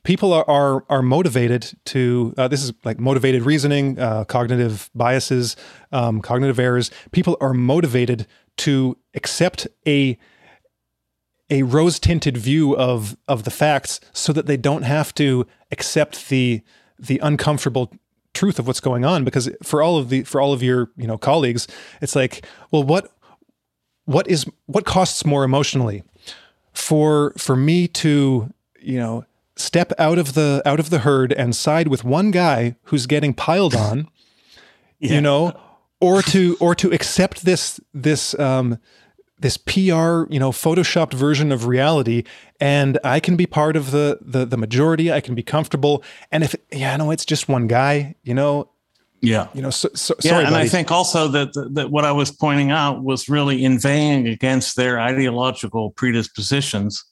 people 0.04 0.34
are, 0.34 0.48
are 0.50 0.86
are 0.90 1.02
motivated 1.02 1.72
to 1.86 2.34
uh, 2.38 2.48
this 2.48 2.64
is 2.64 2.74
like 2.84 3.00
motivated 3.00 3.44
reasoning 3.44 3.98
uh, 4.00 4.24
cognitive 4.26 4.90
biases 4.96 5.56
um, 5.92 6.22
cognitive 6.22 6.60
errors 6.60 6.92
people 7.12 7.38
are 7.42 7.54
motivated 7.54 8.28
to 8.58 8.98
accept 9.16 9.68
a 9.88 10.18
a 11.50 11.64
rose 11.64 12.00
tinted 12.00 12.38
view 12.38 12.76
of 12.76 13.18
of 13.28 13.44
the 13.44 13.52
facts 13.52 14.00
so 14.14 14.34
that 14.34 14.46
they 14.46 14.58
don't 14.58 14.84
have 14.84 15.14
to 15.16 15.46
accept 15.72 16.30
the 16.30 16.62
the 16.98 17.20
uncomfortable 17.20 17.92
truth 18.34 18.60
of 18.60 18.68
what's 18.68 18.80
going 18.80 19.06
on 19.06 19.24
because 19.24 19.50
for 19.64 19.82
all 19.82 19.98
of 19.98 20.10
the 20.10 20.24
for 20.24 20.42
all 20.42 20.54
of 20.54 20.62
your 20.62 20.92
you 20.98 21.08
know 21.08 21.18
colleagues 21.18 21.68
it's 22.02 22.16
like 22.16 22.46
well 22.72 22.84
what 22.84 23.12
what 24.06 24.28
is 24.28 24.46
what 24.66 24.86
costs 24.86 25.26
more 25.26 25.44
emotionally 25.44 26.04
for 26.74 27.34
for 27.38 27.56
me 27.56 27.88
to 27.88 28.52
you 28.82 29.00
know 29.00 29.26
step 29.56 29.94
out 29.98 30.18
of 30.18 30.34
the 30.34 30.62
out 30.66 30.80
of 30.80 30.90
the 30.90 31.00
herd 31.00 31.32
and 31.32 31.56
side 31.56 31.88
with 31.88 32.04
one 32.04 32.30
guy 32.30 32.76
who's 32.84 33.06
getting 33.06 33.34
piled 33.34 33.74
on 33.74 34.08
yeah. 35.00 35.14
you 35.14 35.22
know 35.22 35.58
or 36.02 36.22
to 36.22 36.58
or 36.60 36.76
to 36.76 36.92
accept 36.92 37.46
this 37.46 37.80
this 37.94 38.38
um 38.38 38.78
this 39.40 39.58
PR, 39.58 40.24
you 40.30 40.40
know, 40.40 40.52
photoshopped 40.52 41.14
version 41.14 41.52
of 41.52 41.66
reality, 41.66 42.24
and 42.60 42.98
I 43.04 43.20
can 43.20 43.36
be 43.36 43.46
part 43.46 43.76
of 43.76 43.92
the 43.92 44.20
the, 44.22 44.46
the 44.46 44.58
majority. 44.58 45.12
I 45.12 45.22
can 45.22 45.36
be 45.36 45.44
comfortable, 45.44 46.04
and 46.32 46.44
if 46.44 46.56
yeah, 46.72 46.96
no, 46.98 47.12
it's 47.12 47.26
just 47.26 47.50
one 47.50 47.68
guy, 47.68 48.16
you 48.24 48.34
know. 48.34 48.70
Yeah, 49.22 49.48
you 49.54 49.62
know, 49.62 49.72
so, 49.72 49.90
so, 49.96 50.14
yeah, 50.22 50.32
sorry, 50.32 50.46
and 50.46 50.54
buddy. 50.54 50.66
I 50.66 50.70
think 50.70 50.92
also 50.92 51.28
that 51.30 51.54
that 51.74 51.90
what 51.90 52.06
I 52.06 52.12
was 52.12 52.32
pointing 52.32 52.72
out 52.72 53.04
was 53.04 53.28
really 53.28 53.64
inveighing 53.64 54.28
against 54.28 54.76
their 54.76 55.00
ideological 55.00 55.92
predispositions, 55.92 57.04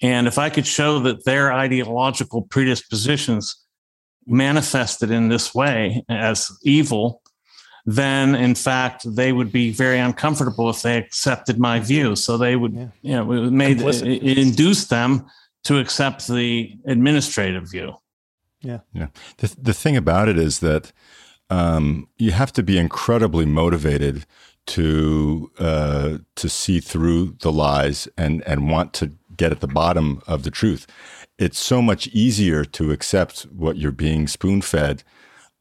and 0.00 0.26
if 0.26 0.38
I 0.38 0.50
could 0.50 0.66
show 0.66 1.00
that 1.00 1.24
their 1.24 1.52
ideological 1.52 2.42
predispositions 2.42 3.56
manifested 4.26 5.10
in 5.10 5.28
this 5.28 5.54
way 5.54 6.04
as 6.08 6.50
evil 6.62 7.21
then 7.84 8.34
in 8.34 8.54
fact 8.54 9.02
they 9.16 9.32
would 9.32 9.50
be 9.50 9.70
very 9.70 9.98
uncomfortable 9.98 10.70
if 10.70 10.82
they 10.82 10.96
accepted 10.96 11.58
my 11.58 11.80
view. 11.80 12.14
So 12.16 12.36
they 12.36 12.56
would, 12.56 12.74
yeah. 12.74 12.88
you 13.02 13.12
know, 13.12 13.32
it 13.32 13.50
made 13.50 13.80
it, 13.80 14.02
it 14.02 14.38
induced 14.38 14.90
them 14.90 15.26
to 15.64 15.78
accept 15.78 16.28
the 16.28 16.76
administrative 16.86 17.70
view. 17.70 17.94
Yeah, 18.60 18.80
yeah. 18.92 19.08
The 19.38 19.54
the 19.60 19.74
thing 19.74 19.96
about 19.96 20.28
it 20.28 20.38
is 20.38 20.60
that 20.60 20.92
um, 21.50 22.08
you 22.16 22.30
have 22.30 22.52
to 22.52 22.62
be 22.62 22.78
incredibly 22.78 23.44
motivated 23.44 24.24
to 24.66 25.50
uh, 25.58 26.18
to 26.36 26.48
see 26.48 26.80
through 26.80 27.36
the 27.40 27.52
lies 27.52 28.08
and 28.16 28.42
and 28.46 28.70
want 28.70 28.92
to 28.94 29.12
get 29.36 29.52
at 29.52 29.60
the 29.60 29.66
bottom 29.66 30.22
of 30.26 30.44
the 30.44 30.50
truth. 30.50 30.86
It's 31.38 31.58
so 31.58 31.82
much 31.82 32.06
easier 32.08 32.64
to 32.64 32.92
accept 32.92 33.42
what 33.42 33.76
you're 33.76 33.90
being 33.90 34.28
spoon 34.28 34.62
fed 34.62 35.02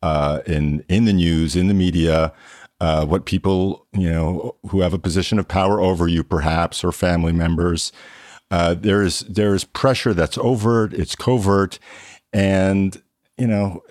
uh, 0.02 0.40
in 0.46 0.84
in 0.90 1.06
the 1.06 1.14
news, 1.14 1.56
in 1.56 1.68
the 1.68 1.74
media, 1.74 2.34
uh, 2.80 3.06
what 3.06 3.26
people 3.26 3.86
you 3.94 4.12
know 4.12 4.56
who 4.70 4.82
have 4.82 4.94
a 4.94 5.00
position 5.00 5.40
of 5.40 5.48
power 5.48 5.80
over 5.80 6.08
you, 6.08 6.24
perhaps, 6.24 6.84
or 6.84 6.92
family 6.92 7.34
members. 7.34 7.92
Uh, 8.50 8.74
there's 8.74 9.22
there's 9.22 9.64
pressure 9.64 10.14
that's 10.14 10.38
overt, 10.38 10.94
it's 10.94 11.16
covert, 11.16 11.80
and 12.34 13.02
you 13.42 13.48
know 13.48 13.82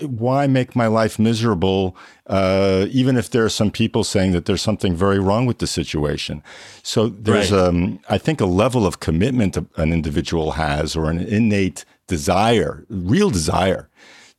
why 0.00 0.46
make 0.46 0.76
my 0.76 0.86
life 0.86 1.18
miserable 1.18 1.96
uh, 2.28 2.86
even 2.90 3.16
if 3.16 3.30
there 3.30 3.44
are 3.44 3.48
some 3.48 3.70
people 3.72 4.04
saying 4.04 4.30
that 4.32 4.44
there's 4.44 4.62
something 4.62 4.94
very 4.94 5.18
wrong 5.18 5.46
with 5.46 5.58
the 5.58 5.66
situation 5.66 6.42
so 6.82 7.08
there's 7.08 7.50
right. 7.50 7.60
um, 7.60 7.98
i 8.08 8.16
think 8.16 8.40
a 8.40 8.46
level 8.46 8.86
of 8.86 9.00
commitment 9.00 9.56
an 9.56 9.92
individual 9.92 10.52
has 10.52 10.94
or 10.94 11.10
an 11.10 11.18
innate 11.18 11.84
desire 12.06 12.84
real 12.88 13.30
desire 13.30 13.88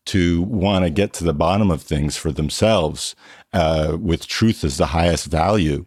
to 0.10 0.42
want 0.44 0.86
to 0.86 0.90
get 0.90 1.14
to 1.14 1.24
the 1.24 1.34
bottom 1.34 1.72
of 1.72 1.82
things 1.82 2.18
for 2.18 2.32
themselves 2.32 3.16
uh, 3.54 3.98
with 4.00 4.28
truth 4.28 4.64
as 4.64 4.78
the 4.78 4.88
highest 4.88 5.28
value. 5.28 5.86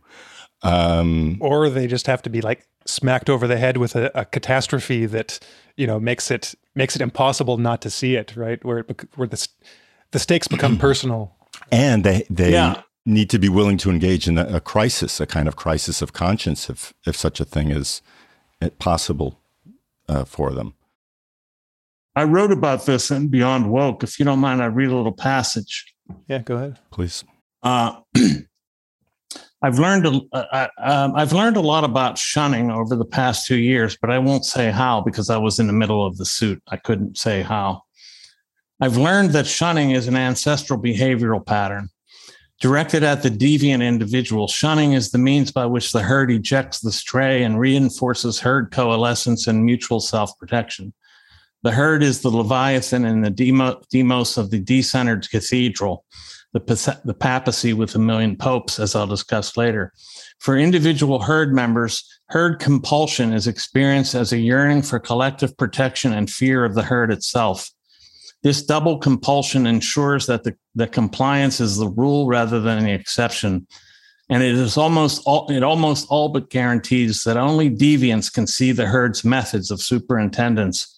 Um, 0.63 1.39
or 1.41 1.69
they 1.69 1.87
just 1.87 2.07
have 2.07 2.23
to 2.23 2.31
be 2.31 2.41
like 2.41 2.67
smacked 2.87 3.29
over 3.29 3.47
the 3.49 3.57
head 3.57 3.77
with 3.77 3.97
a, 3.97 4.11
a, 4.15 4.25
catastrophe 4.25 5.07
that 5.07 5.41
you 5.77 5.89
know 5.89 5.99
makes 5.99 6.31
it 6.31 6.55
makes 6.77 6.95
it 6.95 7.03
impossible 7.03 7.59
not 7.59 7.83
to 7.83 7.91
see 7.91 8.15
it, 8.15 8.37
right? 8.37 8.65
Where 8.65 8.79
it, 8.79 9.05
where 9.17 9.27
the 9.27 9.49
the 10.13 10.21
stakes 10.21 10.47
become 10.47 10.79
personal, 10.89 11.35
and 11.73 12.05
they 12.05 12.25
they 12.31 12.53
yeah. 12.53 12.83
need 13.05 13.29
to 13.31 13.41
be 13.41 13.49
willing 13.49 13.77
to 13.79 13.91
engage 13.91 14.29
in 14.29 14.39
a, 14.39 14.45
a, 14.57 14.61
crisis, 14.61 15.21
a 15.21 15.27
kind 15.27 15.49
of 15.49 15.57
crisis 15.57 16.01
of 16.01 16.13
conscience, 16.13 16.71
if 16.71 16.95
if 17.07 17.17
such 17.17 17.41
a 17.41 17.45
thing 17.45 17.73
is 17.73 18.01
possible 18.79 19.41
uh, 20.09 20.25
for 20.25 20.53
them. 20.53 20.75
I 22.15 22.25
wrote 22.25 22.53
about 22.53 22.85
this 22.85 23.11
in 23.11 23.29
Beyond 23.29 23.71
Woke. 23.71 24.03
If 24.03 24.19
you 24.19 24.25
don't 24.25 24.39
mind, 24.39 24.63
I 24.63 24.67
read 24.67 24.91
a 24.91 24.97
little 24.97 25.13
passage. 25.13 25.95
Yeah, 26.29 26.39
go 26.39 26.57
ahead, 26.57 26.79
please. 26.91 27.25
Uh, 27.63 28.01
I've 29.63 29.79
learned 29.79 30.07
a, 30.07 30.21
uh, 30.33 30.69
um, 30.83 31.15
I've 31.15 31.33
learned 31.33 31.57
a 31.57 31.61
lot 31.61 31.85
about 31.85 32.19
shunning 32.19 32.71
over 32.71 32.97
the 32.97 33.05
past 33.05 33.47
two 33.47 33.57
years, 33.57 33.97
but 33.97 34.11
I 34.11 34.19
won't 34.19 34.45
say 34.45 34.71
how 34.71 35.01
because 35.01 35.31
I 35.31 35.39
was 35.39 35.61
in 35.61 35.69
the 35.69 35.73
middle 35.73 36.05
of 36.05 36.19
the 36.19 36.25
suit. 36.25 36.61
I 36.69 36.77
couldn't 36.77 37.17
say 37.17 37.43
how. 37.43 37.83
I've 38.81 38.97
learned 38.97 39.31
that 39.31 39.47
shunning 39.47 39.93
is 39.93 40.09
an 40.09 40.17
ancestral 40.17 40.81
behavioral 40.81 41.47
pattern 41.47 41.89
directed 42.61 43.05
at 43.05 43.23
the 43.23 43.29
deviant 43.29 43.87
individual. 43.87 44.49
Shunning 44.49 44.93
is 44.93 45.11
the 45.11 45.19
means 45.19 45.53
by 45.53 45.67
which 45.67 45.93
the 45.93 46.03
herd 46.03 46.31
ejects 46.31 46.81
the 46.81 46.93
stray 46.93 47.45
and 47.45 47.59
reinforces 47.59 48.41
herd 48.41 48.73
coalescence 48.73 49.47
and 49.47 49.65
mutual 49.65 50.01
self 50.01 50.37
protection. 50.39 50.93
The 51.63 51.73
herd 51.73 52.03
is 52.03 52.21
the 52.21 52.31
Leviathan 52.31 53.05
and 53.05 53.25
the 53.25 53.31
demos 53.91 54.37
of 54.37 54.51
the 54.51 54.61
decentered 54.61 55.31
cathedral 55.31 56.05
the, 56.53 57.17
papacy 57.19 57.73
with 57.73 57.95
a 57.95 57.99
million 57.99 58.37
popes, 58.37 58.79
as 58.79 58.95
I'll 58.95 59.07
discuss 59.07 59.57
later. 59.57 59.93
For 60.39 60.57
individual 60.57 61.21
herd 61.21 61.55
members, 61.55 62.05
herd 62.29 62.61
compulsion 62.61 63.33
is 63.33 63.47
experienced 63.47 64.15
as 64.15 64.33
a 64.33 64.39
yearning 64.39 64.83
for 64.83 64.99
collective 64.99 65.57
protection 65.57 66.13
and 66.13 66.31
fear 66.31 66.65
of 66.65 66.75
the 66.75 66.83
herd 66.83 67.11
itself. 67.11 67.71
This 68.43 68.63
double 68.63 68.99
compulsion 68.99 69.67
ensures 69.67 70.27
that 70.27 70.45
the, 70.45 70.57
the 70.75 70.89
compliance 70.89 71.61
is 71.61 71.79
the 71.79 71.89
rule 71.89 72.27
rather 72.27 72.61
than 72.61 72.85
the 72.85 72.93
exception. 72.93 73.67
And 74.29 74.43
it 74.43 74.55
is 74.55 74.77
almost 74.77 75.23
all, 75.27 75.51
it 75.51 75.63
almost 75.63 76.07
all 76.11 76.29
but 76.29 76.51
guarantees 76.51 77.23
that 77.23 77.37
only 77.37 77.71
deviants 77.71 78.33
can 78.33 78.47
see 78.47 78.73
the 78.73 78.87
herd's 78.87 79.25
methods 79.25 79.71
of 79.71 79.81
superintendence, 79.81 80.92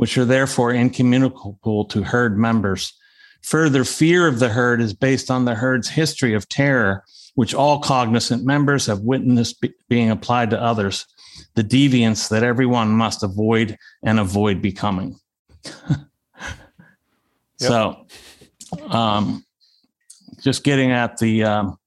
which 0.00 0.16
are 0.16 0.24
therefore 0.24 0.72
incommunicable 0.72 1.84
to 1.84 2.02
herd 2.02 2.38
members. 2.38 2.94
Further, 3.42 3.84
fear 3.84 4.26
of 4.26 4.38
the 4.38 4.48
herd 4.48 4.80
is 4.80 4.94
based 4.94 5.30
on 5.30 5.44
the 5.44 5.54
herd's 5.54 5.90
history 5.90 6.32
of 6.32 6.48
terror, 6.48 7.04
which 7.34 7.52
all 7.52 7.80
cognizant 7.80 8.42
members 8.42 8.86
have 8.86 9.00
witnessed 9.00 9.60
be- 9.60 9.74
being 9.90 10.10
applied 10.10 10.48
to 10.50 10.62
others, 10.62 11.04
the 11.54 11.62
deviance 11.62 12.30
that 12.30 12.42
everyone 12.42 12.88
must 12.88 13.22
avoid 13.22 13.76
and 14.02 14.18
avoid 14.18 14.62
becoming. 14.62 15.16
yep. 15.90 15.98
So, 17.58 18.06
um, 18.88 19.44
just 20.40 20.64
getting 20.64 20.92
at 20.92 21.18
the 21.18 21.44
um, 21.44 21.78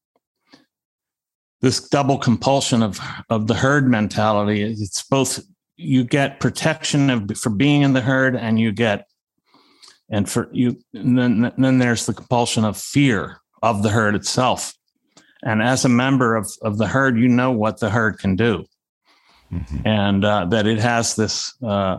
this 1.61 1.89
double 1.89 2.19
compulsion 2.19 2.83
of 2.83 2.99
of 3.31 3.47
the 3.47 3.55
herd 3.55 3.89
mentality. 3.89 4.61
It's 4.61 5.01
both 5.01 5.39
you 5.83 6.03
get 6.03 6.39
protection 6.39 7.09
of 7.09 7.37
for 7.37 7.49
being 7.49 7.81
in 7.81 7.93
the 7.93 8.01
herd, 8.01 8.35
and 8.35 8.59
you 8.59 8.71
get 8.71 9.07
and 10.09 10.29
for 10.29 10.49
you 10.51 10.77
and 10.93 11.17
then 11.17 11.51
then 11.57 11.79
there's 11.79 12.05
the 12.05 12.13
compulsion 12.13 12.63
of 12.63 12.77
fear 12.77 13.37
of 13.61 13.83
the 13.83 13.89
herd 13.89 14.15
itself. 14.15 14.73
And 15.45 15.61
as 15.61 15.83
a 15.83 15.89
member 15.89 16.35
of, 16.35 16.49
of 16.61 16.77
the 16.77 16.87
herd 16.87 17.19
you 17.19 17.27
know 17.27 17.51
what 17.51 17.79
the 17.79 17.89
herd 17.89 18.19
can 18.19 18.35
do. 18.35 18.65
Mm-hmm. 19.51 19.87
and 19.87 20.25
uh, 20.25 20.45
that 20.45 20.65
it 20.65 20.79
has 20.79 21.15
this 21.15 21.53
uh, 21.61 21.97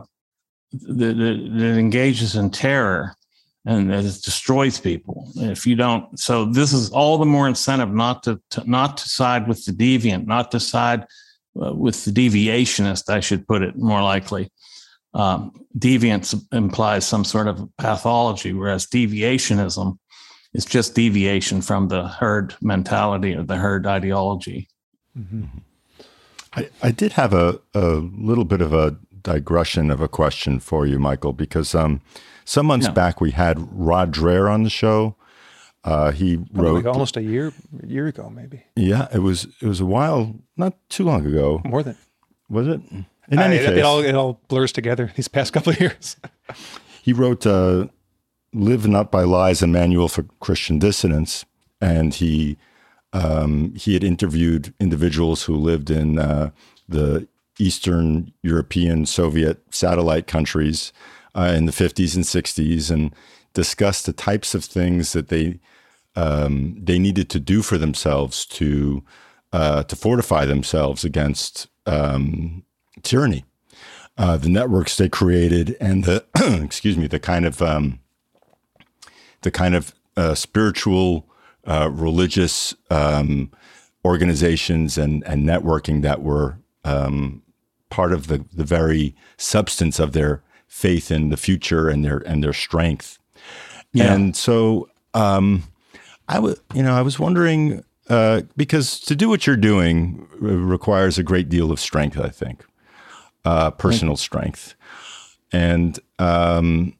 that, 0.72 1.20
it 1.20 1.78
engages 1.78 2.34
in 2.34 2.50
terror 2.50 3.14
and 3.64 3.90
that 3.90 4.04
it 4.04 4.22
destroys 4.22 4.80
people. 4.80 5.30
If 5.36 5.64
you 5.64 5.76
don't 5.76 6.18
so 6.18 6.46
this 6.46 6.72
is 6.72 6.90
all 6.90 7.16
the 7.16 7.26
more 7.26 7.46
incentive 7.46 7.92
not 7.92 8.24
to, 8.24 8.40
to 8.50 8.68
not 8.68 8.96
to 8.96 9.08
side 9.08 9.46
with 9.46 9.64
the 9.64 9.72
deviant 9.72 10.26
not 10.26 10.50
to 10.50 10.58
side 10.58 11.06
with 11.54 12.04
the 12.04 12.10
deviationist 12.10 13.08
i 13.08 13.20
should 13.20 13.46
put 13.46 13.62
it 13.62 13.76
more 13.76 14.02
likely 14.02 14.50
um, 15.14 15.52
deviance 15.78 16.34
implies 16.52 17.06
some 17.06 17.24
sort 17.24 17.46
of 17.46 17.68
pathology, 17.78 18.52
whereas 18.52 18.86
deviationism 18.86 19.96
is 20.52 20.64
just 20.64 20.94
deviation 20.94 21.62
from 21.62 21.88
the 21.88 22.08
herd 22.08 22.54
mentality 22.60 23.34
or 23.34 23.44
the 23.44 23.56
herd 23.56 23.86
ideology. 23.86 24.68
Mm-hmm. 25.16 25.44
I, 26.54 26.68
I 26.82 26.90
did 26.90 27.12
have 27.12 27.32
a, 27.32 27.60
a 27.74 27.86
little 27.96 28.44
bit 28.44 28.60
of 28.60 28.72
a 28.72 28.96
digression 29.22 29.90
of 29.90 30.00
a 30.00 30.08
question 30.08 30.60
for 30.60 30.86
you, 30.86 30.98
Michael, 30.98 31.32
because 31.32 31.74
um, 31.74 32.00
some 32.44 32.66
months 32.66 32.86
yeah. 32.86 32.92
back 32.92 33.20
we 33.20 33.30
had 33.30 33.68
Rod 33.72 34.12
Dreher 34.12 34.52
on 34.52 34.64
the 34.64 34.70
show. 34.70 35.16
Uh, 35.84 36.12
he 36.12 36.38
wrote 36.52 36.76
like 36.76 36.86
almost 36.86 37.16
a 37.16 37.22
year, 37.22 37.52
year 37.86 38.06
ago, 38.06 38.30
maybe. 38.30 38.62
Yeah, 38.74 39.06
it 39.12 39.18
was. 39.18 39.46
It 39.60 39.66
was 39.66 39.80
a 39.80 39.86
while, 39.86 40.34
not 40.56 40.74
too 40.88 41.04
long 41.04 41.26
ago. 41.26 41.60
More 41.64 41.82
than 41.82 41.96
was 42.48 42.66
it? 42.68 42.80
In 42.90 43.38
any 43.38 43.58
case, 43.58 43.68
it 43.68 43.82
all 43.82 44.00
it 44.00 44.14
all 44.14 44.40
blurs 44.48 44.72
together 44.72 45.12
these 45.14 45.28
past 45.28 45.52
couple 45.52 45.72
of 45.72 45.80
years. 45.80 46.16
he 47.02 47.12
wrote 47.12 47.46
uh, 47.46 47.88
"Live 48.54 48.86
Not 48.88 49.10
by 49.10 49.24
Lies: 49.24 49.62
A 49.62 49.66
Manual 49.66 50.08
for 50.08 50.24
Christian 50.40 50.78
Dissidents," 50.78 51.44
and 51.82 52.14
he 52.14 52.56
um, 53.12 53.74
he 53.74 53.92
had 53.92 54.02
interviewed 54.04 54.72
individuals 54.80 55.44
who 55.44 55.54
lived 55.54 55.90
in 55.90 56.18
uh, 56.18 56.50
the 56.88 57.28
Eastern 57.58 58.32
European 58.42 59.04
Soviet 59.04 59.62
satellite 59.70 60.26
countries 60.26 60.92
uh, 61.34 61.52
in 61.56 61.66
the 61.66 61.72
50s 61.72 62.14
and 62.16 62.24
60s, 62.24 62.90
and 62.90 63.14
discussed 63.52 64.06
the 64.06 64.12
types 64.12 64.54
of 64.54 64.64
things 64.64 65.12
that 65.12 65.28
they 65.28 65.60
um, 66.16 66.76
they 66.80 66.98
needed 66.98 67.28
to 67.30 67.40
do 67.40 67.62
for 67.62 67.78
themselves 67.78 68.46
to 68.46 69.02
uh, 69.52 69.84
to 69.84 69.96
fortify 69.96 70.44
themselves 70.44 71.04
against 71.04 71.68
um, 71.86 72.64
tyranny, 73.02 73.44
uh, 74.18 74.36
the 74.36 74.48
networks 74.48 74.96
they 74.96 75.08
created, 75.08 75.76
and 75.80 76.04
the 76.04 76.24
excuse 76.64 76.96
me, 76.96 77.06
the 77.06 77.20
kind 77.20 77.46
of 77.46 77.62
um, 77.62 78.00
the 79.42 79.50
kind 79.50 79.74
of 79.74 79.94
uh, 80.16 80.34
spiritual, 80.34 81.28
uh, 81.66 81.90
religious 81.92 82.74
um, 82.90 83.50
organizations 84.04 84.98
and 84.98 85.24
and 85.26 85.46
networking 85.46 86.02
that 86.02 86.22
were 86.22 86.58
um, 86.84 87.42
part 87.90 88.12
of 88.12 88.26
the 88.26 88.44
the 88.52 88.64
very 88.64 89.14
substance 89.36 89.98
of 89.98 90.12
their 90.12 90.42
faith 90.66 91.10
in 91.10 91.28
the 91.28 91.36
future 91.36 91.88
and 91.88 92.04
their 92.04 92.18
and 92.18 92.42
their 92.42 92.52
strength. 92.52 93.18
Yeah. 93.92 94.12
And 94.12 94.36
so 94.36 94.88
um, 95.14 95.62
I 96.28 96.38
was, 96.38 96.60
you 96.74 96.82
know, 96.82 96.94
I 96.94 97.02
was 97.02 97.18
wondering 97.18 97.84
uh, 98.08 98.42
because 98.56 99.00
to 99.00 99.16
do 99.16 99.28
what 99.28 99.46
you're 99.46 99.56
doing 99.56 100.26
requires 100.38 101.18
a 101.18 101.22
great 101.22 101.48
deal 101.48 101.70
of 101.70 101.80
strength, 101.80 102.18
I 102.18 102.28
think 102.28 102.64
uh, 103.44 103.70
personal 103.72 104.16
strength. 104.16 104.74
And 105.52 105.98
um, 106.18 106.96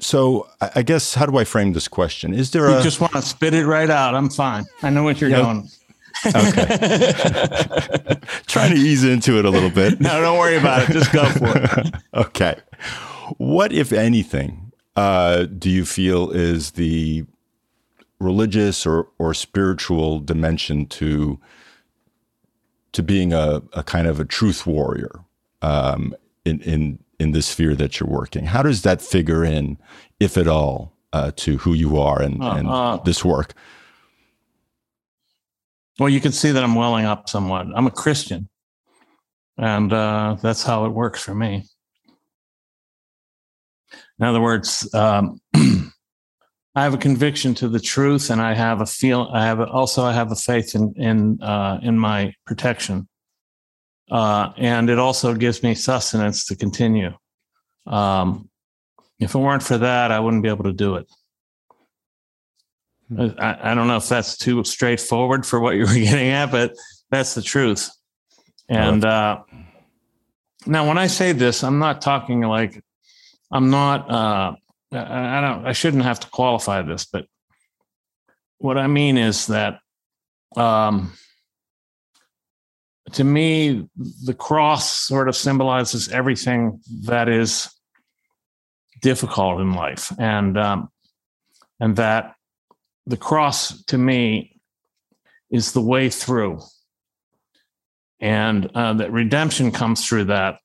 so, 0.00 0.48
I 0.74 0.82
guess, 0.82 1.14
how 1.14 1.26
do 1.26 1.36
I 1.38 1.44
frame 1.44 1.72
this 1.72 1.88
question? 1.88 2.32
Is 2.34 2.50
there 2.52 2.70
you 2.70 2.78
a. 2.78 2.82
just 2.82 3.00
want 3.00 3.12
to 3.14 3.22
spit 3.22 3.54
it 3.54 3.66
right 3.66 3.90
out. 3.90 4.14
I'm 4.14 4.30
fine. 4.30 4.64
I 4.82 4.90
know 4.90 5.02
what 5.02 5.20
you're 5.20 5.30
yeah. 5.30 5.42
doing. 5.42 5.68
okay. 6.26 6.76
Trying 8.46 8.74
to 8.74 8.76
ease 8.76 9.04
into 9.04 9.38
it 9.38 9.44
a 9.44 9.50
little 9.50 9.70
bit. 9.70 10.00
no, 10.02 10.20
don't 10.20 10.38
worry 10.38 10.56
about 10.56 10.88
it. 10.88 10.92
Just 10.92 11.12
go 11.12 11.24
for 11.26 11.52
it. 11.56 11.94
okay. 12.14 12.56
What, 13.38 13.72
if 13.72 13.92
anything, 13.92 14.72
uh, 14.96 15.44
do 15.44 15.68
you 15.70 15.84
feel 15.84 16.30
is 16.30 16.72
the 16.72 17.24
religious 18.20 18.86
or, 18.86 19.08
or 19.18 19.34
spiritual 19.34 20.20
dimension 20.20 20.86
to 20.86 21.38
to 22.94 23.02
being 23.02 23.32
a, 23.32 23.60
a 23.72 23.82
kind 23.82 24.06
of 24.06 24.20
a 24.20 24.24
truth 24.24 24.66
warrior 24.66 25.20
um, 25.62 26.14
in, 26.44 26.60
in, 26.60 26.98
in 27.18 27.32
the 27.32 27.42
sphere 27.42 27.74
that 27.74 27.98
you're 27.98 28.08
working? 28.08 28.46
How 28.46 28.62
does 28.62 28.82
that 28.82 29.02
figure 29.02 29.44
in, 29.44 29.78
if 30.20 30.38
at 30.38 30.46
all, 30.46 30.92
uh, 31.12 31.32
to 31.36 31.58
who 31.58 31.74
you 31.74 31.98
are 31.98 32.22
and, 32.22 32.42
uh, 32.42 32.52
and 32.52 32.68
uh, 32.68 32.98
this 33.04 33.24
work? 33.24 33.52
Well, 35.98 36.08
you 36.08 36.20
can 36.20 36.32
see 36.32 36.52
that 36.52 36.62
I'm 36.62 36.74
welling 36.74 37.04
up 37.04 37.28
somewhat. 37.28 37.66
I'm 37.74 37.86
a 37.86 37.90
Christian, 37.90 38.48
and 39.58 39.92
uh, 39.92 40.36
that's 40.40 40.62
how 40.62 40.86
it 40.86 40.90
works 40.90 41.22
for 41.22 41.34
me. 41.34 41.64
In 44.18 44.24
other 44.24 44.40
words, 44.40 44.92
um, 44.94 45.40
I 46.74 46.82
have 46.82 46.94
a 46.94 46.98
conviction 46.98 47.54
to 47.56 47.68
the 47.68 47.78
truth, 47.78 48.30
and 48.30 48.40
I 48.40 48.54
have 48.54 48.80
a 48.80 48.86
feel. 48.86 49.30
I 49.32 49.44
have 49.44 49.60
also 49.60 50.02
I 50.02 50.12
have 50.12 50.32
a 50.32 50.36
faith 50.36 50.74
in 50.74 50.92
in 50.96 51.40
uh, 51.42 51.78
in 51.82 51.98
my 51.98 52.34
protection, 52.46 53.08
uh, 54.10 54.52
and 54.56 54.90
it 54.90 54.98
also 54.98 55.34
gives 55.34 55.62
me 55.62 55.74
sustenance 55.74 56.46
to 56.46 56.56
continue. 56.56 57.12
Um, 57.86 58.50
if 59.20 59.34
it 59.34 59.38
weren't 59.38 59.62
for 59.62 59.78
that, 59.78 60.10
I 60.10 60.18
wouldn't 60.18 60.42
be 60.42 60.48
able 60.48 60.64
to 60.64 60.72
do 60.72 60.96
it. 60.96 61.06
Hmm. 63.08 63.28
I, 63.38 63.70
I, 63.70 63.74
don't 63.74 63.86
know 63.86 63.98
if 63.98 64.08
that's 64.08 64.36
too 64.36 64.64
straightforward 64.64 65.44
for 65.46 65.60
what 65.60 65.76
you 65.76 65.82
were 65.82 65.94
getting 65.94 66.30
at, 66.30 66.50
but 66.50 66.74
that's 67.10 67.34
the 67.34 67.42
truth. 67.42 67.90
And 68.68 69.04
uh, 69.04 69.42
now, 70.66 70.88
when 70.88 70.98
I 70.98 71.06
say 71.06 71.32
this, 71.32 71.62
I'm 71.62 71.78
not 71.78 72.00
talking 72.00 72.40
like 72.40 72.82
I'm 73.52 73.70
not 73.70 74.10
uh, 74.10 74.54
I 74.94 75.40
don't, 75.40 75.66
I 75.66 75.72
shouldn't 75.72 76.04
have 76.04 76.20
to 76.20 76.30
qualify 76.30 76.82
this, 76.82 77.04
but 77.04 77.26
what 78.58 78.78
I 78.78 78.86
mean 78.86 79.18
is 79.18 79.48
that 79.48 79.80
um, 80.56 81.12
to 83.12 83.24
me, 83.24 83.88
the 83.96 84.34
cross 84.34 84.90
sort 84.90 85.28
of 85.28 85.36
symbolizes 85.36 86.08
everything 86.08 86.80
that 87.02 87.28
is 87.28 87.68
difficult 89.02 89.60
in 89.60 89.74
life, 89.74 90.12
and 90.18 90.56
um, 90.56 90.88
and 91.80 91.96
that 91.96 92.34
the 93.06 93.16
cross 93.16 93.82
to 93.84 93.98
me 93.98 94.60
is 95.50 95.72
the 95.72 95.82
way 95.82 96.08
through, 96.08 96.60
and 98.20 98.70
uh, 98.74 98.94
that 98.94 99.12
redemption 99.12 99.70
comes 99.70 100.06
through 100.06 100.24
that. 100.24 100.58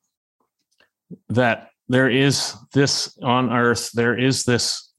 That 1.28 1.69
there 1.90 2.08
is 2.08 2.54
this 2.72 3.18
on 3.20 3.52
earth, 3.52 3.90
there 3.92 4.16
is 4.16 4.44
this, 4.44 4.92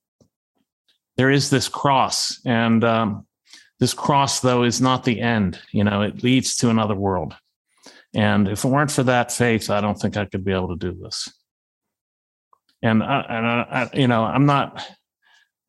there 1.15 1.31
is 1.31 1.49
this 1.49 1.69
cross, 1.69 2.41
and 2.45 2.83
um, 2.83 3.25
this 3.79 3.93
cross 3.93 4.41
though 4.41 4.63
is 4.63 4.81
not 4.81 5.05
the 5.05 5.21
end. 5.21 5.57
You 5.71 5.85
know, 5.85 6.01
it 6.01 6.21
leads 6.21 6.57
to 6.57 6.69
another 6.69 6.95
world, 6.95 7.33
and 8.13 8.49
if 8.49 8.65
it 8.65 8.67
weren't 8.67 8.91
for 8.91 9.03
that 9.03 9.31
faith, 9.31 9.69
I 9.69 9.79
don't 9.79 9.95
think 9.95 10.17
I 10.17 10.25
could 10.25 10.43
be 10.43 10.51
able 10.51 10.77
to 10.77 10.91
do 10.91 10.93
this. 11.01 11.31
And 12.83 13.01
I, 13.01 13.21
and 13.29 13.45
I, 13.47 13.89
you 13.93 14.07
know, 14.09 14.25
I'm 14.25 14.45
not 14.45 14.85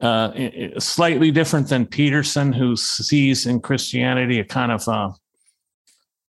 uh, 0.00 0.32
slightly 0.80 1.30
different 1.30 1.68
than 1.68 1.86
Peterson, 1.86 2.52
who 2.52 2.74
sees 2.74 3.46
in 3.46 3.60
Christianity 3.60 4.40
a 4.40 4.44
kind 4.44 4.72
of 4.72 4.88
uh, 4.88 5.10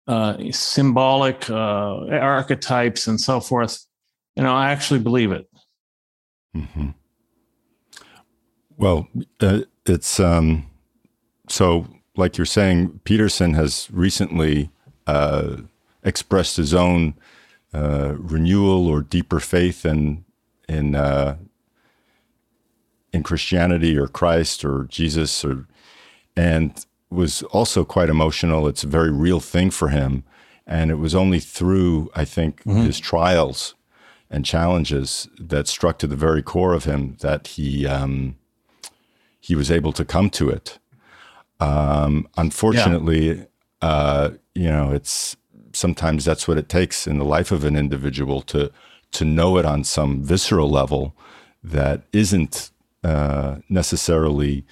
uh, 0.05 0.37
symbolic 0.51 1.49
uh, 1.49 2.05
archetypes 2.11 3.07
and 3.07 3.19
so 3.19 3.39
forth. 3.39 3.83
You 4.35 4.43
know, 4.43 4.53
I 4.53 4.71
actually 4.71 4.99
believe 4.99 5.31
it. 5.31 5.47
Mm-hmm. 6.55 6.89
Well, 8.77 9.07
uh, 9.39 9.61
it's 9.85 10.19
um, 10.19 10.65
so 11.47 11.87
like 12.15 12.37
you're 12.37 12.45
saying, 12.45 12.99
Peterson 13.03 13.53
has 13.53 13.87
recently 13.91 14.71
uh, 15.07 15.57
expressed 16.03 16.57
his 16.57 16.73
own 16.73 17.15
renewal 17.71 18.87
or 18.87 19.01
deeper 19.01 19.39
faith 19.39 19.85
in 19.85 20.23
in 20.67 20.95
in 23.11 23.23
Christianity 23.23 23.97
or 23.97 24.07
Christ 24.07 24.65
or 24.65 24.85
Jesus 24.85 25.45
or 25.45 25.67
and 26.35 26.85
was 27.09 27.43
also 27.43 27.85
quite 27.85 28.09
emotional. 28.09 28.67
It's 28.67 28.83
a 28.83 28.87
very 28.87 29.11
real 29.11 29.39
thing 29.39 29.69
for 29.69 29.89
him. 29.89 30.23
And 30.65 30.89
it 30.89 30.95
was 30.95 31.13
only 31.13 31.39
through, 31.39 32.09
I 32.15 32.25
think, 32.25 32.63
mm-hmm. 32.63 32.81
his 32.81 32.99
trials 32.99 33.75
and 34.33 34.43
challenges 34.43 35.27
that 35.39 35.67
struck 35.67 35.99
to 35.99 36.07
the 36.07 36.15
very 36.15 36.41
core 36.41 36.73
of 36.73 36.85
him 36.85 37.15
that 37.21 37.47
he 37.49 37.85
um, 37.85 38.35
he 39.39 39.55
was 39.55 39.69
able 39.69 39.93
to 39.93 40.03
come 40.03 40.29
to 40.31 40.49
it. 40.49 40.79
Um, 41.59 42.27
unfortunately, 42.35 43.27
yeah. 43.27 43.45
uh, 43.81 44.31
you 44.55 44.69
know, 44.69 44.91
it's 44.91 45.37
sometimes 45.71 46.25
that's 46.25 46.47
what 46.47 46.57
it 46.57 46.67
takes 46.67 47.05
in 47.05 47.19
the 47.19 47.25
life 47.25 47.51
of 47.51 47.63
an 47.63 47.75
individual 47.77 48.41
to 48.41 48.71
to 49.11 49.23
know 49.23 49.57
it 49.57 49.65
on 49.65 49.83
some 49.83 50.23
visceral 50.23 50.69
level 50.69 51.15
that 51.63 52.01
isn't 52.11 52.71
uh, 53.03 53.57
necessarily 53.69 54.65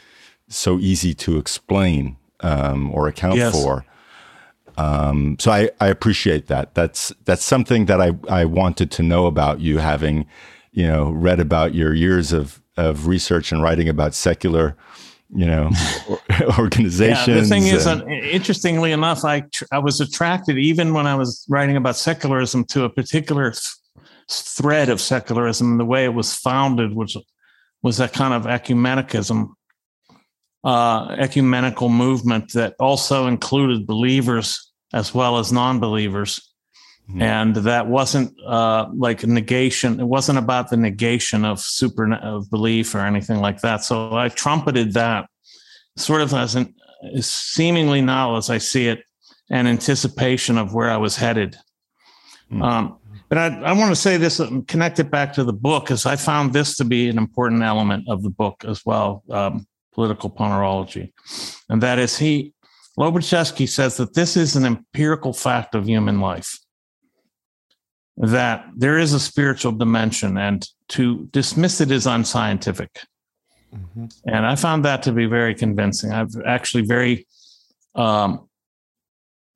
so 0.48 0.80
easy 0.80 1.14
to 1.14 1.38
explain 1.38 2.18
um, 2.40 2.92
or 2.92 3.08
account 3.08 3.36
yes. 3.36 3.54
for. 3.54 3.86
Um, 4.78 5.38
so 5.40 5.52
I, 5.52 5.70
I 5.80 5.88
appreciate 5.88 6.48
that. 6.48 6.76
That's 6.76 7.14
that's 7.26 7.44
something 7.44 7.86
that 7.86 8.02
I, 8.02 8.14
I 8.30 8.46
wanted 8.46 8.92
to 8.92 9.04
know 9.04 9.26
about 9.26 9.60
you, 9.60 9.80
having 9.80 10.26
you 10.72 10.88
know 10.88 11.12
read 11.12 11.40
about 11.40 11.74
your 11.74 11.94
years 11.94 12.34
of 12.34 12.62
of 12.78 13.08
research 13.08 13.52
and 13.52 13.62
writing 13.62 13.90
about 13.90 14.14
secular 14.14 14.76
you 15.34 15.46
know 15.46 15.70
organizations. 16.60 17.28
Yeah, 17.28 17.36
the 17.36 17.46
thing 17.46 17.64
and, 17.64 17.78
is, 17.78 17.88
uh, 17.88 18.06
interestingly 18.06 18.92
enough, 18.92 19.24
I 19.24 19.44
I 19.72 19.80
was 19.80 20.02
attracted 20.02 20.58
even 20.58 20.94
when 20.94 21.08
I 21.08 21.16
was 21.16 21.46
writing 21.50 21.78
about 21.78 21.96
secularism 21.96 22.66
to 22.66 22.84
a 22.84 22.90
particular 22.90 23.52
th- 23.52 23.64
thread 24.30 24.90
of 24.90 25.02
secularism 25.02 25.72
and 25.72 25.80
the 25.80 25.86
way 25.86 26.06
it 26.06 26.14
was 26.14 26.34
founded, 26.34 26.96
which 26.96 27.18
was 27.82 27.98
that 27.98 28.14
kind 28.14 28.34
of 28.34 28.44
ecumenicism, 28.44 29.50
uh, 30.64 31.16
ecumenical 31.18 31.90
movement 31.90 32.54
that 32.54 32.76
also 32.80 33.28
included 33.28 33.88
believers 33.88 34.72
as 34.94 35.14
well 35.14 35.38
as 35.38 35.52
non-believers. 35.52 36.40
Mm-hmm. 37.10 37.22
And 37.22 37.56
that 37.56 37.88
wasn't 37.88 38.34
uh, 38.46 38.86
like 38.94 39.24
a 39.24 39.28
negation. 39.28 40.00
It 40.00 40.08
wasn't 40.08 40.38
about 40.38 40.70
the 40.70 40.78
negation 40.78 41.46
of 41.46 41.60
super 41.60 42.14
of 42.14 42.50
belief 42.50 42.94
or 42.94 43.00
anything 43.00 43.42
like 43.42 43.62
that. 43.62 43.84
So 43.84 44.14
I 44.14 44.30
trumpeted 44.30 44.94
that 44.94 45.28
sort 45.98 46.22
of 46.22 46.34
as 46.34 46.56
an 46.56 46.74
seemingly 47.20 48.02
now, 48.02 48.38
as 48.38 48.50
I 48.50 48.60
see 48.60 48.88
it, 48.88 49.04
an 49.50 49.68
anticipation 49.68 50.58
of 50.58 50.74
where 50.74 50.92
I 50.92 50.98
was 50.98 51.16
headed. 51.16 51.58
Mm-hmm. 52.52 52.62
Um, 52.62 52.98
but 53.28 53.38
I, 53.38 53.48
I 53.62 53.74
want 53.74 53.90
to 53.90 53.96
say 53.96 54.18
this, 54.18 54.40
um, 54.40 54.64
connect 54.66 55.00
it 55.00 55.10
back 55.10 55.34
to 55.34 55.44
the 55.44 55.54
book, 55.54 55.86
because 55.86 56.06
I 56.06 56.16
found 56.16 56.54
this 56.54 56.78
to 56.78 56.86
be 56.86 57.10
an 57.10 57.18
important 57.18 57.64
element 57.64 58.08
of 58.08 58.24
the 58.24 58.30
book 58.30 58.64
as 58.68 58.86
well, 58.86 59.24
um, 59.32 59.66
political 59.94 60.30
ponerology. 60.30 61.12
And 61.70 61.82
that 61.82 62.00
is 62.00 62.18
he, 62.18 62.54
Lobaczewski 63.00 63.68
says 63.68 63.98
that 63.98 64.14
this 64.14 64.36
is 64.36 64.56
an 64.56 64.66
empirical 64.66 65.34
fact 65.34 65.76
of 65.76 65.88
human 65.88 66.20
life, 66.20 66.60
that 68.18 68.66
there 68.76 68.98
is 68.98 69.14
a 69.14 69.20
spiritual 69.20 69.72
dimension, 69.72 70.38
and 70.38 70.68
to 70.90 71.26
dismiss 71.32 71.82
it 71.82 71.92
is 71.92 72.06
unscientific. 72.06 73.00
Mm-hmm. 73.74 74.06
And 74.26 74.46
I 74.46 74.56
found 74.56 74.84
that 74.86 75.04
to 75.04 75.14
be 75.14 75.26
very 75.26 75.56
convincing. 75.56 76.12
I've 76.12 76.36
actually 76.46 76.86
very, 76.86 77.26
um, 77.96 78.50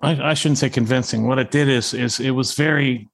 I, 0.02 0.32
I, 0.32 0.34
shouldn't 0.34 0.60
say 0.60 0.70
convincing. 0.70 1.28
What 1.28 1.38
it 1.38 1.52
did 1.52 1.68
is, 1.68 1.94
is 1.94 2.22
it 2.22 2.32
was 2.32 2.54
very 2.54 3.10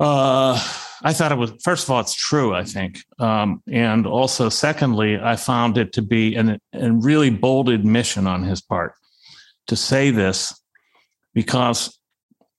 uh, 0.00 0.60
I 1.02 1.12
thought 1.12 1.32
it 1.32 1.38
was, 1.38 1.52
first 1.62 1.84
of 1.84 1.90
all, 1.90 2.00
it's 2.00 2.14
true, 2.14 2.54
I 2.54 2.64
think. 2.64 2.98
Um, 3.18 3.62
and 3.70 4.06
also, 4.06 4.48
secondly, 4.48 5.18
I 5.18 5.36
found 5.36 5.78
it 5.78 5.92
to 5.94 6.02
be 6.02 6.34
an, 6.34 6.58
a 6.74 6.92
really 6.92 7.30
bold 7.30 7.68
admission 7.68 8.26
on 8.26 8.44
his 8.44 8.60
part 8.60 8.94
to 9.68 9.76
say 9.76 10.10
this 10.10 10.58
because, 11.32 11.98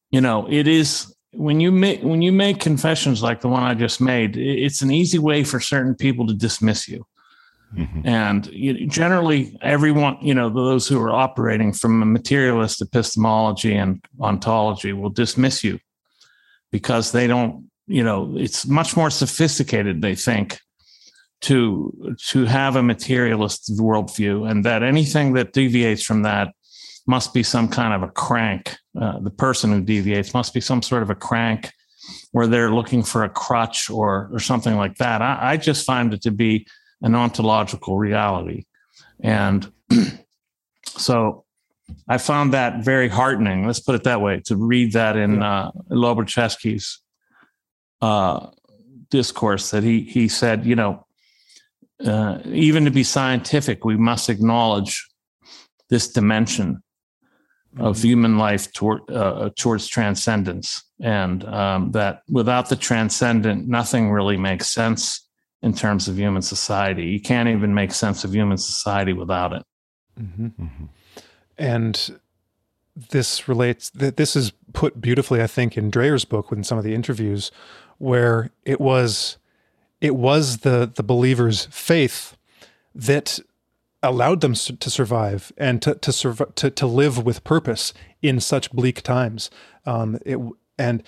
you 0.09 0.21
know, 0.21 0.47
it 0.49 0.67
is 0.67 1.13
when 1.33 1.59
you 1.59 1.71
make 1.71 2.01
when 2.01 2.21
you 2.21 2.31
make 2.31 2.59
confessions 2.59 3.23
like 3.23 3.41
the 3.41 3.47
one 3.47 3.63
I 3.63 3.73
just 3.73 4.01
made, 4.01 4.35
it's 4.35 4.81
an 4.81 4.91
easy 4.91 5.19
way 5.19 5.43
for 5.43 5.59
certain 5.59 5.95
people 5.95 6.27
to 6.27 6.33
dismiss 6.33 6.87
you. 6.87 7.05
Mm-hmm. 7.75 8.05
And 8.05 8.47
you, 8.47 8.87
generally, 8.87 9.57
everyone, 9.61 10.17
you 10.21 10.33
know, 10.33 10.49
those 10.49 10.87
who 10.87 10.99
are 11.01 11.11
operating 11.11 11.71
from 11.71 12.01
a 12.01 12.05
materialist 12.05 12.81
epistemology 12.81 13.75
and 13.75 14.03
ontology 14.19 14.91
will 14.91 15.09
dismiss 15.09 15.63
you 15.63 15.79
because 16.71 17.13
they 17.13 17.27
don't, 17.27 17.70
you 17.91 18.03
know, 18.03 18.33
it's 18.37 18.65
much 18.65 18.95
more 18.95 19.09
sophisticated, 19.09 20.01
they 20.01 20.15
think, 20.15 20.59
to 21.41 22.15
to 22.29 22.45
have 22.45 22.75
a 22.75 22.83
materialist 22.83 23.71
worldview, 23.77 24.49
and 24.49 24.63
that 24.65 24.83
anything 24.83 25.33
that 25.33 25.53
deviates 25.53 26.03
from 26.03 26.21
that 26.21 26.53
must 27.07 27.33
be 27.33 27.43
some 27.43 27.67
kind 27.67 27.93
of 27.93 28.07
a 28.07 28.11
crank. 28.11 28.75
Uh, 28.99 29.19
the 29.19 29.31
person 29.31 29.71
who 29.71 29.81
deviates 29.81 30.33
must 30.33 30.53
be 30.53 30.61
some 30.61 30.81
sort 30.81 31.03
of 31.03 31.09
a 31.09 31.15
crank, 31.15 31.71
where 32.31 32.47
they're 32.47 32.71
looking 32.71 33.03
for 33.03 33.23
a 33.23 33.29
crutch 33.29 33.89
or 33.89 34.29
or 34.31 34.39
something 34.39 34.77
like 34.77 34.95
that. 34.97 35.21
I, 35.21 35.53
I 35.53 35.57
just 35.57 35.85
find 35.85 36.13
it 36.13 36.21
to 36.21 36.31
be 36.31 36.65
an 37.01 37.15
ontological 37.15 37.97
reality, 37.97 38.65
and 39.19 39.69
so 40.85 41.43
I 42.07 42.17
found 42.19 42.53
that 42.53 42.85
very 42.85 43.09
heartening. 43.09 43.65
Let's 43.65 43.81
put 43.81 43.95
it 43.95 44.03
that 44.03 44.21
way. 44.21 44.41
To 44.45 44.55
read 44.55 44.93
that 44.93 45.17
in 45.17 45.43
uh, 45.43 45.71
Lobaczewski's 45.89 47.00
uh, 48.01 48.47
discourse, 49.09 49.71
that 49.71 49.83
he 49.83 50.01
he 50.01 50.27
said, 50.27 50.65
you 50.65 50.75
know, 50.75 51.05
uh, 52.05 52.39
even 52.45 52.85
to 52.85 52.91
be 52.91 53.03
scientific, 53.03 53.85
we 53.85 53.97
must 53.97 54.29
acknowledge 54.29 55.07
this 55.89 56.07
dimension 56.07 56.81
of 57.77 57.95
mm-hmm. 57.97 58.07
human 58.07 58.37
life 58.37 58.71
toward, 58.73 59.09
uh, 59.09 59.49
towards 59.57 59.87
transcendence, 59.87 60.83
and 60.99 61.45
um, 61.45 61.91
that 61.91 62.21
without 62.29 62.69
the 62.69 62.75
transcendent, 62.75 63.67
nothing 63.67 64.11
really 64.11 64.37
makes 64.37 64.67
sense 64.67 65.27
in 65.61 65.73
terms 65.73 66.07
of 66.07 66.17
human 66.17 66.41
society. 66.41 67.05
You 67.05 67.21
can't 67.21 67.47
even 67.47 67.73
make 67.73 67.93
sense 67.93 68.23
of 68.23 68.33
human 68.33 68.57
society 68.57 69.13
without 69.13 69.53
it. 69.53 69.63
Mm-hmm. 70.19 70.47
Mm-hmm. 70.47 70.85
And 71.57 72.19
this 73.09 73.47
relates, 73.47 73.89
this 73.91 74.35
is 74.35 74.51
put 74.73 74.99
beautifully, 74.99 75.41
I 75.41 75.47
think, 75.47 75.77
in 75.77 75.91
Dreher's 75.91 76.25
book 76.25 76.51
in 76.51 76.63
some 76.63 76.77
of 76.77 76.83
the 76.83 76.95
interviews, 76.95 77.51
where 78.01 78.51
it 78.65 78.81
was, 78.81 79.37
it 79.99 80.15
was 80.15 80.59
the, 80.59 80.91
the 80.93 81.03
believer's 81.03 81.65
faith 81.65 82.35
that 82.95 83.39
allowed 84.03 84.41
them 84.41 84.53
to 84.53 84.89
survive 84.89 85.51
and 85.57 85.81
to 85.81 85.95
to, 85.95 86.11
survive, 86.11 86.55
to 86.55 86.69
to 86.71 86.87
live 86.87 87.23
with 87.23 87.43
purpose 87.43 87.93
in 88.21 88.39
such 88.39 88.71
bleak 88.71 89.01
times. 89.03 89.49
Um, 89.85 90.17
it 90.25 90.39
and 90.77 91.03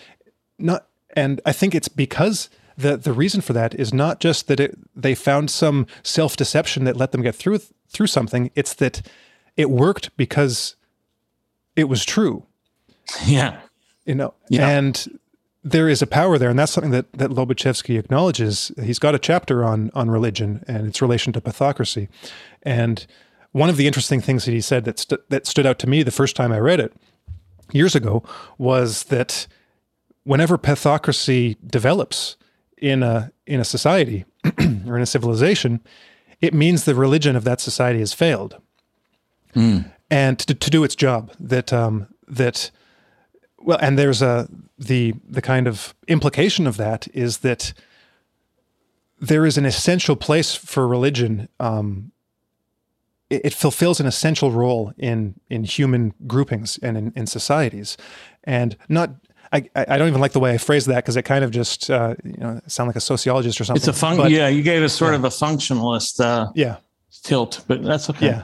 not 0.60 0.88
and 1.15 1.41
I 1.45 1.52
think 1.52 1.76
it's 1.76 1.88
because 1.88 2.49
the 2.78 2.98
the 2.98 3.14
reason 3.14 3.41
for 3.41 3.53
that 3.53 3.74
is 3.76 3.94
not 3.94 4.20
just 4.20 4.48
that 4.48 4.60
it, 4.60 4.78
they 4.95 5.15
found 5.15 5.49
some 5.49 5.88
self 6.03 6.38
deception 6.38 6.84
that 6.86 6.98
let 6.98 7.11
them 7.11 7.22
get 7.22 7.36
through 7.36 7.60
through 7.90 8.07
something. 8.07 8.52
It's 8.56 8.74
that 8.76 9.02
it 9.57 9.70
worked 9.70 10.15
because 10.18 10.76
it 11.76 11.86
was 11.86 12.06
true. 12.06 12.45
Yeah. 13.26 13.60
You 14.06 14.15
know, 14.15 14.34
yeah. 14.49 14.68
and 14.68 15.20
there 15.64 15.88
is 15.88 16.02
a 16.02 16.07
power 16.07 16.38
there, 16.38 16.49
and 16.49 16.60
that's 16.60 16.72
something 16.72 16.91
that 16.91 17.11
that 17.14 17.31
Lobaczewski 17.31 17.98
acknowledges. 17.98 18.72
He's 18.81 18.99
got 18.99 19.15
a 19.15 19.19
chapter 19.19 19.64
on 19.64 19.91
on 19.94 20.11
religion 20.11 20.64
and 20.68 20.88
its 20.88 21.02
relation 21.02 21.34
to 21.34 21.41
pathocracy, 21.41 22.10
and 22.64 23.06
one 23.53 23.69
of 23.69 23.77
the 23.77 23.88
interesting 23.88 24.19
things 24.19 24.45
that 24.45 24.52
he 24.52 24.61
said 24.61 24.84
that 24.85 24.99
st- 24.99 25.30
that 25.30 25.48
stood 25.48 25.65
out 25.65 25.80
to 25.80 25.88
me 25.88 26.03
the 26.03 26.11
first 26.11 26.35
time 26.35 26.52
I 26.52 26.60
read 26.60 26.80
it 26.80 26.94
years 27.72 27.95
ago 27.95 28.23
was 28.57 29.06
that 29.06 29.48
whenever 30.23 30.57
pathocracy 30.57 31.57
develops 31.65 32.35
in 32.77 33.03
a 33.03 33.31
in 33.48 33.60
a 33.60 33.65
society 33.65 34.26
or 34.85 34.98
in 34.98 35.02
a 35.02 35.06
civilization, 35.06 35.80
it 36.41 36.53
means 36.53 36.84
the 36.84 36.95
religion 36.95 37.35
of 37.35 37.45
that 37.45 37.61
society 37.61 37.99
has 37.99 38.14
failed, 38.14 38.57
mm. 39.56 39.90
and 40.10 40.40
to, 40.40 40.53
to 40.53 40.69
do 40.69 40.84
its 40.84 40.95
job. 40.95 41.31
That 41.40 41.72
um, 41.72 42.07
that 42.27 42.72
well, 43.60 43.77
and 43.81 43.98
there's 43.98 44.22
a 44.22 44.49
the 44.88 45.14
the 45.27 45.41
kind 45.41 45.68
of 45.68 45.93
implication 46.07 46.68
of 46.68 46.77
that 46.77 47.07
is 47.14 47.39
that 47.39 47.73
there 49.19 49.45
is 49.45 49.57
an 49.57 49.65
essential 49.65 50.15
place 50.15 50.55
for 50.55 50.88
religion. 50.88 51.47
Um, 51.60 52.11
it, 53.30 53.41
it, 53.45 53.53
fulfills 53.53 53.99
an 53.99 54.05
essential 54.05 54.51
role 54.51 54.93
in 54.97 55.39
in 55.49 55.64
human 55.64 56.14
groupings 56.27 56.77
and 56.81 56.97
in, 56.97 57.14
in 57.15 57.27
societies, 57.27 57.97
and 58.43 58.76
not. 58.89 59.11
I, 59.51 59.69
I 59.76 59.99
don't 59.99 60.07
even 60.07 60.19
like 60.19 60.31
the 60.31 60.39
way 60.39 60.51
I 60.51 60.57
phrase 60.57 60.85
that 60.85 61.03
because 61.03 61.15
it 61.15 61.23
kind 61.23 61.43
of 61.43 61.51
just 61.51 61.89
uh, 61.89 62.15
you 62.23 62.38
know 62.38 62.60
sound 62.65 62.88
like 62.88 62.95
a 62.95 63.01
sociologist 63.01 63.61
or 63.61 63.65
something. 63.65 63.80
It's 63.80 63.88
a 63.88 63.93
fun. 63.93 64.31
yeah, 64.31 64.47
you 64.47 64.64
gave 64.64 64.81
us 64.81 64.93
sort 64.93 65.11
yeah. 65.11 65.19
of 65.19 65.26
a 65.26 65.30
functionalist. 65.30 66.19
Uh, 66.19 66.51
yeah. 66.55 66.77
Tilt, 67.22 67.64
but 67.68 67.84
that's 67.84 68.10
okay. 68.10 68.26
Yeah. 68.26 68.43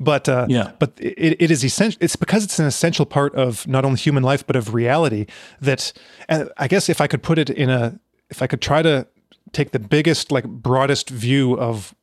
But 0.00 0.28
uh, 0.28 0.46
yeah, 0.48 0.72
but 0.78 0.92
it, 0.98 1.40
it 1.40 1.50
is 1.50 1.64
essential. 1.64 1.98
It's 2.00 2.16
because 2.16 2.44
it's 2.44 2.58
an 2.58 2.66
essential 2.66 3.06
part 3.06 3.34
of 3.34 3.66
not 3.66 3.84
only 3.84 3.98
human 3.98 4.22
life 4.22 4.46
but 4.46 4.56
of 4.56 4.74
reality. 4.74 5.26
That, 5.60 5.92
and 6.28 6.50
I 6.56 6.68
guess 6.68 6.88
if 6.88 7.00
I 7.00 7.06
could 7.06 7.22
put 7.22 7.38
it 7.38 7.50
in 7.50 7.70
a, 7.70 7.98
if 8.30 8.42
I 8.42 8.46
could 8.46 8.60
try 8.60 8.82
to 8.82 9.06
take 9.52 9.70
the 9.70 9.78
biggest, 9.78 10.32
like 10.32 10.44
broadest 10.44 11.10
view 11.10 11.54
of 11.58 11.94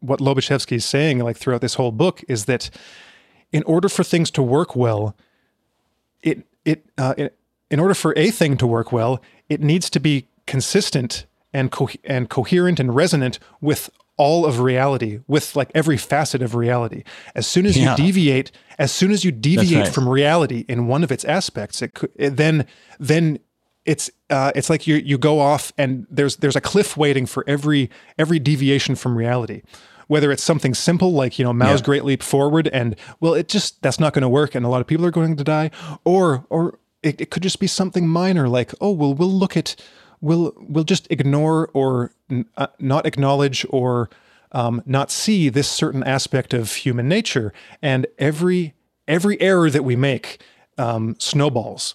what 0.00 0.20
Lobaczewski 0.20 0.76
is 0.76 0.84
saying, 0.84 1.18
like 1.18 1.36
throughout 1.36 1.60
this 1.60 1.74
whole 1.74 1.92
book, 1.92 2.22
is 2.28 2.44
that 2.44 2.70
in 3.52 3.62
order 3.64 3.88
for 3.88 4.04
things 4.04 4.30
to 4.32 4.42
work 4.42 4.76
well, 4.76 5.16
it 6.22 6.46
it, 6.64 6.86
uh, 6.98 7.14
it 7.16 7.36
in 7.70 7.80
order 7.80 7.94
for 7.94 8.14
a 8.16 8.30
thing 8.30 8.56
to 8.56 8.66
work 8.66 8.92
well, 8.92 9.20
it 9.48 9.60
needs 9.60 9.90
to 9.90 10.00
be 10.00 10.28
consistent 10.46 11.26
and 11.52 11.70
co- 11.70 11.88
and 12.04 12.28
coherent 12.28 12.78
and 12.78 12.94
resonant 12.94 13.38
with 13.60 13.90
all 14.16 14.46
of 14.46 14.60
reality 14.60 15.20
with 15.26 15.54
like 15.56 15.70
every 15.74 15.96
facet 15.96 16.42
of 16.42 16.54
reality. 16.54 17.02
As 17.34 17.46
soon 17.46 17.66
as 17.66 17.76
yeah. 17.76 17.90
you 17.90 17.96
deviate, 17.96 18.50
as 18.78 18.92
soon 18.92 19.10
as 19.10 19.24
you 19.24 19.32
deviate 19.32 19.84
right. 19.84 19.94
from 19.94 20.08
reality 20.08 20.64
in 20.68 20.86
one 20.86 21.04
of 21.04 21.12
its 21.12 21.24
aspects, 21.24 21.82
it, 21.82 21.98
it 22.16 22.36
then 22.36 22.66
then 22.98 23.38
it's 23.84 24.10
uh, 24.30 24.52
it's 24.54 24.70
like 24.70 24.86
you 24.86 24.96
you 24.96 25.18
go 25.18 25.38
off 25.40 25.72
and 25.78 26.06
there's 26.10 26.36
there's 26.36 26.56
a 26.56 26.60
cliff 26.60 26.96
waiting 26.96 27.26
for 27.26 27.44
every 27.46 27.90
every 28.18 28.38
deviation 28.38 28.94
from 28.96 29.16
reality. 29.16 29.62
Whether 30.08 30.30
it's 30.30 30.42
something 30.42 30.72
simple 30.74 31.12
like 31.12 31.38
you 31.38 31.44
know 31.44 31.52
Mao's 31.52 31.80
yeah. 31.80 31.84
Great 31.84 32.04
Leap 32.04 32.22
Forward, 32.22 32.68
and 32.68 32.96
well, 33.20 33.34
it 33.34 33.48
just 33.48 33.82
that's 33.82 33.98
not 33.98 34.12
going 34.12 34.22
to 34.22 34.28
work, 34.28 34.54
and 34.54 34.64
a 34.64 34.68
lot 34.68 34.80
of 34.80 34.86
people 34.86 35.04
are 35.04 35.10
going 35.10 35.36
to 35.36 35.44
die, 35.44 35.70
or 36.04 36.46
or 36.48 36.78
it, 37.02 37.20
it 37.20 37.30
could 37.30 37.42
just 37.42 37.60
be 37.60 37.66
something 37.66 38.08
minor 38.08 38.48
like 38.48 38.72
oh 38.80 38.90
well 38.90 39.14
we'll 39.14 39.30
look 39.30 39.56
at 39.56 39.76
we'll 40.20 40.52
we'll 40.56 40.84
just 40.84 41.06
ignore 41.10 41.70
or 41.72 42.12
uh, 42.56 42.66
not 42.78 43.06
acknowledge 43.06 43.66
or 43.70 44.10
um, 44.52 44.82
not 44.86 45.10
see 45.10 45.48
this 45.48 45.68
certain 45.68 46.02
aspect 46.02 46.54
of 46.54 46.72
human 46.72 47.08
nature, 47.08 47.52
and 47.82 48.06
every 48.18 48.74
every 49.08 49.40
error 49.40 49.70
that 49.70 49.84
we 49.84 49.96
make 49.96 50.40
um, 50.78 51.16
snowballs, 51.18 51.94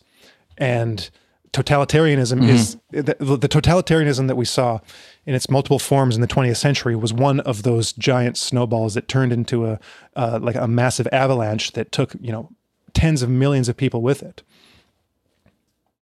and 0.57 1.09
totalitarianism 1.53 2.39
mm-hmm. 2.39 2.49
is 2.49 2.77
the, 2.91 3.03
the, 3.19 3.49
totalitarianism 3.49 4.27
that 4.27 4.37
we 4.37 4.45
saw 4.45 4.79
in 5.25 5.35
its 5.35 5.49
multiple 5.49 5.79
forms 5.79 6.15
in 6.15 6.21
the 6.21 6.27
20th 6.27 6.55
century 6.55 6.95
was 6.95 7.11
one 7.11 7.41
of 7.41 7.63
those 7.63 7.91
giant 7.91 8.37
snowballs 8.37 8.93
that 8.93 9.09
turned 9.09 9.33
into 9.33 9.65
a 9.67 9.77
uh, 10.15 10.39
like 10.41 10.55
a 10.55 10.67
massive 10.67 11.07
avalanche 11.11 11.73
that 11.73 11.91
took 11.91 12.13
you 12.21 12.31
know 12.31 12.49
tens 12.93 13.21
of 13.21 13.29
millions 13.29 13.67
of 13.67 13.75
people 13.75 14.01
with 14.01 14.23
it. 14.23 14.43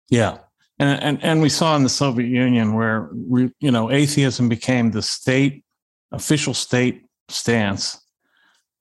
Yeah, 0.10 0.38
and 0.80 1.04
and 1.04 1.24
and 1.24 1.42
we 1.42 1.50
saw 1.50 1.76
in 1.76 1.84
the 1.84 1.90
Soviet 1.90 2.28
Union 2.28 2.74
where 2.74 3.10
you 3.14 3.72
know 3.72 3.92
atheism 3.92 4.50
became 4.50 4.92
the 4.92 5.02
state 5.02 5.64
official 6.12 6.54
state 6.54 7.04
stance, 7.30 8.02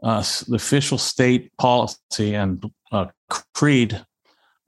uh, 0.02 0.22
the 0.48 0.56
official 0.56 0.98
state 0.98 1.56
policy 1.56 2.34
and 2.34 2.64
uh, 2.90 3.06
creed. 3.54 4.04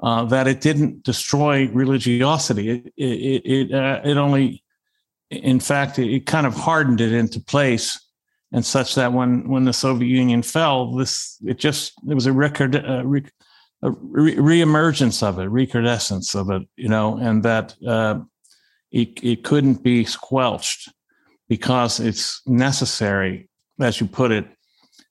Uh, 0.01 0.24
that 0.24 0.46
it 0.46 0.60
didn't 0.60 1.02
destroy 1.02 1.66
religiosity. 1.68 2.68
It 2.68 2.92
it 2.96 3.42
it, 3.44 3.72
uh, 3.72 4.01
it 4.05 4.16
only, 4.18 4.62
in 5.30 5.60
fact, 5.60 5.98
it, 5.98 6.12
it 6.12 6.26
kind 6.26 6.46
of 6.46 6.55
hardened 6.55 7.01
it 7.01 7.12
into 7.12 7.40
place 7.40 7.98
and 8.55 8.64
such 8.64 8.94
that 8.94 9.12
when 9.12 9.48
when 9.48 9.64
the 9.64 9.72
Soviet 9.72 10.09
Union 10.09 10.42
fell, 10.42 10.92
this 10.92 11.36
it 11.44 11.59
just 11.59 11.92
it 12.09 12.14
was 12.14 12.26
a 12.26 12.32
record 12.32 12.76
uh, 12.76 13.02
a 13.85 13.90
re- 13.90 14.36
reemergence 14.36 15.23
of 15.23 15.39
it, 15.39 15.48
recrudescence 15.51 16.35
of 16.35 16.51
it, 16.51 16.62
you 16.77 16.89
know, 16.89 17.19
and 17.19 17.43
that 17.43 17.77
uh, 17.86 18.19
it, 18.90 19.23
it 19.23 19.44
couldn't 19.44 19.82
be 19.82 20.05
squelched 20.05 20.90
because 21.48 22.01
it's 22.01 22.40
necessary, 22.47 23.48
as 23.78 24.01
you 24.01 24.06
put 24.06 24.32
it, 24.32 24.47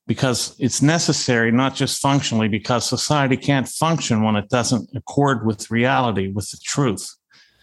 because 0.07 0.55
it's 0.59 0.81
necessary 0.81 1.51
not 1.51 1.75
just 1.75 2.01
functionally, 2.01 2.47
because 2.47 2.85
society 2.85 3.37
can't 3.37 3.67
function 3.67 4.23
when 4.23 4.35
it 4.35 4.49
doesn't 4.49 4.89
accord 4.95 5.45
with 5.45 5.71
reality, 5.71 6.27
with 6.27 6.49
the 6.49 6.57
truth. 6.63 7.07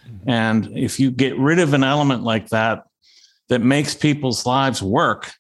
Mm-hmm. 0.07 0.31
And 0.31 0.79
if 0.79 1.01
you 1.01 1.11
get 1.11 1.37
rid 1.39 1.59
of 1.59 1.75
an 1.75 1.85
element 1.85 2.23
like 2.23 2.49
that, 2.51 2.85
that 3.49 3.61
makes 3.61 3.95
people's 3.95 4.47
lives 4.47 4.81
work, 4.81 5.33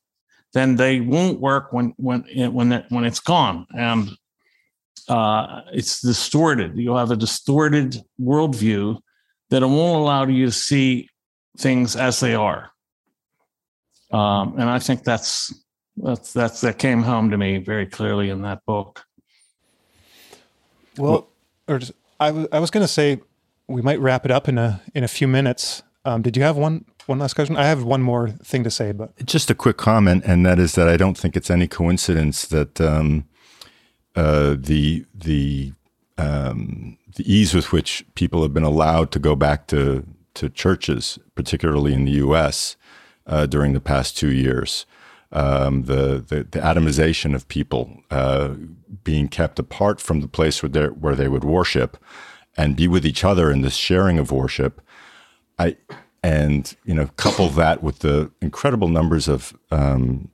then 0.53 0.75
they 0.75 1.01
won't 1.01 1.39
work 1.39 1.73
when 1.73 1.95
when 1.97 2.25
when 2.53 2.85
when 2.89 3.05
it's 3.05 3.21
gone. 3.21 3.67
And 3.71 4.11
uh, 5.09 5.63
it's 5.73 6.01
distorted. 6.01 6.77
You'll 6.77 6.99
have 6.99 7.11
a 7.11 7.17
distorted 7.17 8.03
worldview 8.21 8.99
that 9.51 9.63
won't 9.63 10.01
allow 10.01 10.27
you 10.27 10.47
to 10.47 10.53
see 10.53 11.09
things 11.59 11.97
as 11.97 12.21
they 12.21 12.35
are. 12.35 12.71
Um, 14.13 14.55
and 14.59 14.69
I 14.69 14.79
think 14.79 15.05
that's 15.05 15.55
that's 15.97 16.33
that's 16.33 16.61
that 16.63 16.79
came 16.79 17.03
home 17.03 17.31
to 17.31 17.39
me 17.39 17.59
very 17.59 17.87
clearly 17.87 18.31
in 18.31 18.43
that 18.43 18.65
book. 18.67 19.05
Well, 20.97 21.29
or 21.69 21.79
just, 21.79 21.93
I, 22.19 22.29
w- 22.29 22.49
I 22.53 22.59
was 22.59 22.71
going 22.71 22.85
to 22.85 22.89
say 22.89 23.21
we 23.69 23.83
might 23.83 24.01
wrap 24.01 24.25
it 24.25 24.31
up 24.31 24.49
in 24.49 24.59
a 24.59 24.83
in 24.95 25.05
a 25.05 25.09
few 25.09 25.29
minutes. 25.29 25.83
Um, 26.05 26.23
did 26.23 26.37
you 26.37 26.43
have 26.43 26.57
one 26.57 26.85
one 27.07 27.19
last 27.19 27.35
question? 27.35 27.57
I 27.57 27.67
have 27.67 27.85
one 27.85 28.03
more 28.03 28.31
thing 28.31 28.65
to 28.65 28.71
say, 28.71 28.93
but 28.93 29.15
just 29.25 29.51
a 29.51 29.55
quick 29.55 29.77
comment, 29.77 30.25
and 30.27 30.45
that 30.47 30.59
is 30.59 30.75
that 30.75 30.89
I 30.89 30.97
don't 30.97 31.17
think 31.17 31.37
it's 31.37 31.51
any 31.51 31.69
coincidence 31.69 32.47
that 32.47 32.81
um, 32.81 33.27
uh, 34.17 34.57
the 34.59 35.05
the 35.15 35.73
um, 36.19 36.99
the 37.17 37.33
ease 37.33 37.55
with 37.55 37.73
which 37.73 38.05
people 38.15 38.43
have 38.43 38.53
been 38.53 38.63
allowed 38.63 39.11
to 39.13 39.19
go 39.19 39.35
back 39.35 39.67
to 39.69 40.05
to 40.35 40.49
churches, 40.49 41.19
particularly 41.35 41.95
in 41.95 42.05
the 42.05 42.13
U.S. 42.13 42.77
Uh, 43.27 43.47
during 43.47 43.73
the 43.73 43.81
past 43.81 44.17
two 44.17 44.33
years, 44.33 44.87
um, 45.33 45.85
the, 45.85 46.25
the, 46.27 46.47
the 46.51 46.59
atomization 46.59 47.35
of 47.35 47.47
people 47.49 48.03
uh, 48.11 48.55
being 49.05 49.29
kept 49.29 49.59
apart 49.59 50.01
from 50.01 50.21
the 50.21 50.29
place 50.29 50.63
where 50.63 50.71
they 50.71 50.87
where 50.87 51.15
they 51.15 51.29
would 51.29 51.45
worship 51.45 51.97
and 52.57 52.77
be 52.77 52.89
with 52.89 53.07
each 53.07 53.25
other 53.25 53.51
in 53.51 53.61
this 53.63 53.77
sharing 53.77 54.19
of 54.19 54.33
worship. 54.33 54.81
I 55.59 55.77
and 56.23 56.75
you 56.85 56.95
know 56.95 57.07
couple 57.17 57.49
that 57.51 57.83
with 57.83 58.01
the 58.01 58.31
incredible 58.41 58.89
numbers 58.89 59.29
of 59.29 59.57
um, 59.71 60.29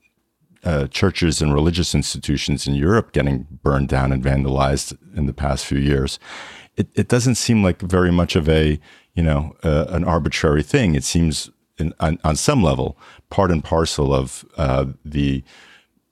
uh, 0.67 0.89
churches 0.89 1.41
and 1.41 1.55
religious 1.55 1.95
institutions 1.95 2.67
in 2.67 2.75
Europe 2.75 3.13
getting 3.13 3.47
burned 3.63 3.89
down 3.89 4.11
and 4.11 4.23
vandalized 4.23 4.99
in 5.17 5.27
the 5.27 5.33
past 5.33 5.65
few 5.65 5.79
years, 5.79 6.19
it, 6.77 6.89
it 6.95 7.09
doesn't 7.09 7.37
seem 7.37 7.63
like 7.63 7.81
very 7.81 8.11
much 8.11 8.35
of 8.35 8.49
a 8.49 8.79
you 9.15 9.23
know 9.23 9.57
uh, 9.63 9.87
an 9.91 10.05
arbitrary 10.05 10.65
thing. 10.65 10.95
It 10.95 11.05
seems 11.05 11.51
in, 11.79 11.95
on, 12.01 12.19
on, 12.25 12.37
some 12.37 12.63
level 12.63 12.99
part 13.31 13.51
and 13.51 13.63
parcel 13.63 14.13
of 14.13 14.45
uh, 14.57 14.87
the 15.05 15.45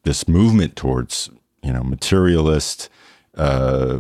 this 0.05 0.29
movement 0.29 0.77
towards 0.77 1.31
you 1.63 1.73
know 1.73 1.83
materialist 1.83 2.89
uh, 3.37 3.99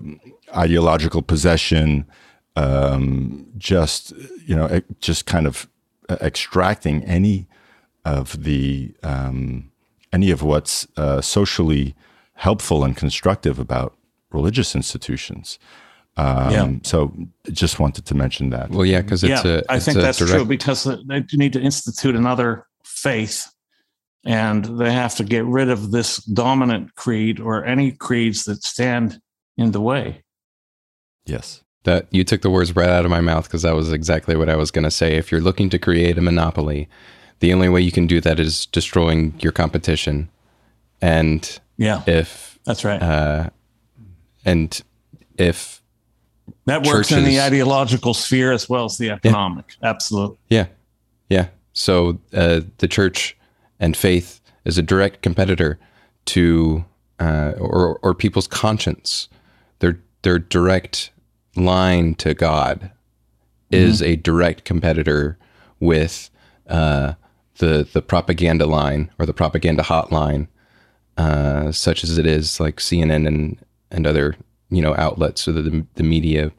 ideological 0.56 1.22
possession, 1.22 2.06
um, 2.54 3.46
just 3.58 4.12
you 4.46 4.54
know 4.54 4.80
just 5.00 5.26
kind 5.26 5.48
of 5.48 5.68
uh, 6.08 6.16
extracting 6.20 7.02
any 7.04 7.48
of 8.04 8.44
the 8.44 8.94
um, 9.02 9.70
any 10.14 10.30
of 10.30 10.42
what's 10.42 10.86
uh, 10.96 11.20
socially 11.20 11.94
helpful 12.34 12.84
and 12.84 12.96
constructive 12.96 13.58
about 13.58 13.96
religious 14.30 14.74
institutions. 14.74 15.58
Um, 16.16 16.52
yeah. 16.52 16.70
So 16.84 17.12
just 17.50 17.80
wanted 17.80 18.06
to 18.06 18.14
mention 18.14 18.50
that. 18.50 18.70
Well, 18.70 18.86
yeah, 18.86 19.02
because 19.02 19.24
it's 19.24 19.44
yeah, 19.44 19.56
a, 19.56 19.62
I 19.68 19.80
think 19.80 19.98
that's 19.98 20.18
direct... 20.18 20.32
true 20.32 20.44
because 20.44 20.84
they 20.84 21.24
need 21.32 21.52
to 21.54 21.60
institute 21.60 22.14
another 22.14 22.66
faith 22.84 23.48
and 24.24 24.64
they 24.78 24.92
have 24.92 25.16
to 25.16 25.24
get 25.24 25.44
rid 25.44 25.68
of 25.68 25.90
this 25.90 26.18
dominant 26.18 26.94
creed 26.94 27.40
or 27.40 27.64
any 27.64 27.90
creeds 27.90 28.44
that 28.44 28.62
stand 28.62 29.20
in 29.56 29.72
the 29.72 29.80
way. 29.80 30.22
Yes. 31.26 31.62
That 31.82 32.06
you 32.10 32.24
took 32.24 32.42
the 32.42 32.50
words 32.50 32.74
right 32.74 32.88
out 32.88 33.04
of 33.04 33.10
my 33.10 33.20
mouth 33.20 33.44
because 33.44 33.62
that 33.62 33.74
was 33.74 33.92
exactly 33.92 34.36
what 34.36 34.48
I 34.48 34.56
was 34.56 34.70
going 34.70 34.84
to 34.84 34.90
say. 34.90 35.16
If 35.16 35.30
you're 35.30 35.40
looking 35.40 35.68
to 35.70 35.78
create 35.78 36.16
a 36.16 36.22
monopoly, 36.22 36.88
the 37.40 37.52
only 37.52 37.68
way 37.68 37.80
you 37.80 37.92
can 37.92 38.06
do 38.06 38.20
that 38.20 38.38
is 38.40 38.66
destroying 38.66 39.34
your 39.40 39.52
competition. 39.52 40.28
And 41.00 41.58
yeah, 41.76 42.02
if 42.06 42.58
that's 42.64 42.84
right, 42.84 43.02
uh, 43.02 43.50
and 44.44 44.80
if 45.36 45.82
that 46.66 46.86
works 46.86 47.08
churches, 47.08 47.18
in 47.18 47.24
the 47.24 47.40
ideological 47.40 48.14
sphere 48.14 48.52
as 48.52 48.68
well 48.68 48.84
as 48.84 48.98
the 48.98 49.10
economic, 49.10 49.76
yeah. 49.82 49.90
absolutely. 49.90 50.38
Yeah, 50.48 50.66
yeah. 51.28 51.48
So 51.72 52.18
uh, 52.32 52.60
the 52.78 52.88
church 52.88 53.36
and 53.80 53.96
faith 53.96 54.40
is 54.64 54.78
a 54.78 54.82
direct 54.82 55.22
competitor 55.22 55.78
to 56.26 56.84
uh, 57.20 57.52
or 57.58 57.98
or 58.02 58.14
people's 58.14 58.46
conscience. 58.46 59.28
Their 59.80 60.00
their 60.22 60.38
direct 60.38 61.10
line 61.56 62.14
to 62.16 62.34
God 62.34 62.90
is 63.70 64.00
mm-hmm. 64.00 64.12
a 64.12 64.16
direct 64.16 64.64
competitor 64.64 65.38
with 65.80 66.30
uh, 66.68 67.14
the 67.58 67.88
the 67.92 68.02
propaganda 68.02 68.66
line 68.66 69.10
or 69.18 69.26
the 69.26 69.34
propaganda 69.34 69.82
hotline, 69.82 70.48
uh, 71.16 71.72
such 71.72 72.04
as 72.04 72.18
it 72.18 72.26
is 72.26 72.60
like 72.60 72.76
CNN 72.76 73.26
and 73.26 73.58
and 73.90 74.06
other 74.06 74.36
you 74.70 74.82
know 74.82 74.94
outlets, 74.96 75.42
so 75.42 75.52
the 75.52 75.86
the 75.94 76.02
media. 76.02 76.52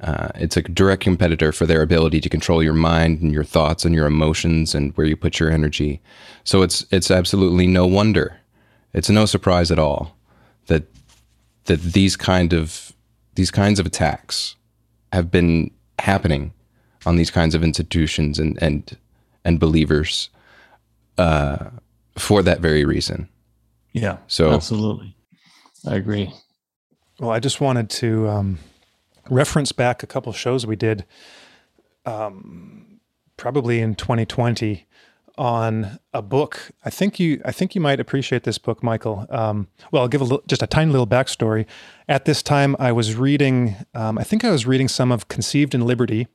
Uh, 0.00 0.30
it's 0.34 0.56
a 0.56 0.62
direct 0.62 1.00
competitor 1.00 1.52
for 1.52 1.64
their 1.64 1.80
ability 1.80 2.20
to 2.20 2.28
control 2.28 2.60
your 2.60 2.74
mind 2.74 3.20
and 3.20 3.32
your 3.32 3.44
thoughts 3.44 3.84
and 3.84 3.94
your 3.94 4.06
emotions 4.06 4.74
and 4.74 4.92
where 4.96 5.06
you 5.06 5.16
put 5.16 5.38
your 5.38 5.48
energy. 5.48 6.00
So 6.42 6.62
it's 6.62 6.84
it's 6.90 7.10
absolutely 7.10 7.68
no 7.68 7.86
wonder, 7.86 8.36
it's 8.92 9.10
no 9.10 9.26
surprise 9.26 9.70
at 9.70 9.78
all 9.78 10.16
that 10.66 10.84
that 11.66 11.80
these 11.82 12.16
kind 12.16 12.52
of 12.52 12.92
these 13.34 13.50
kinds 13.50 13.78
of 13.78 13.86
attacks 13.86 14.56
have 15.12 15.30
been 15.30 15.70
happening 15.98 16.52
on 17.06 17.16
these 17.16 17.30
kinds 17.30 17.54
of 17.54 17.62
institutions 17.62 18.38
and 18.38 18.60
and 18.62 18.96
and 19.44 19.58
believers 19.60 20.30
uh, 21.18 21.70
for 22.16 22.42
that 22.42 22.60
very 22.60 22.84
reason. 22.84 23.28
Yeah. 23.92 24.18
So 24.26 24.52
absolutely, 24.52 25.16
I 25.86 25.96
agree. 25.96 26.32
Well, 27.20 27.30
I 27.30 27.40
just 27.40 27.60
wanted 27.60 27.90
to 27.90 28.28
um, 28.28 28.58
reference 29.28 29.72
back 29.72 30.02
a 30.02 30.06
couple 30.06 30.32
shows 30.32 30.66
we 30.66 30.76
did, 30.76 31.04
um, 32.04 33.00
probably 33.36 33.80
in 33.80 33.94
2020, 33.94 34.86
on 35.38 35.98
a 36.12 36.22
book. 36.22 36.70
I 36.84 36.90
think 36.90 37.20
you, 37.20 37.40
I 37.44 37.52
think 37.52 37.74
you 37.74 37.80
might 37.80 38.00
appreciate 38.00 38.44
this 38.44 38.58
book, 38.58 38.82
Michael. 38.82 39.26
Um, 39.30 39.68
well, 39.90 40.02
I'll 40.02 40.08
give 40.08 40.20
a 40.20 40.24
little, 40.24 40.42
just 40.46 40.62
a 40.62 40.66
tiny 40.66 40.90
little 40.90 41.06
backstory. 41.06 41.66
At 42.08 42.24
this 42.24 42.42
time, 42.42 42.76
I 42.78 42.92
was 42.92 43.14
reading. 43.14 43.76
Um, 43.94 44.18
I 44.18 44.24
think 44.24 44.44
I 44.44 44.50
was 44.50 44.66
reading 44.66 44.88
some 44.88 45.12
of 45.12 45.28
"Conceived 45.28 45.74
in 45.74 45.86
Liberty" 45.86 46.28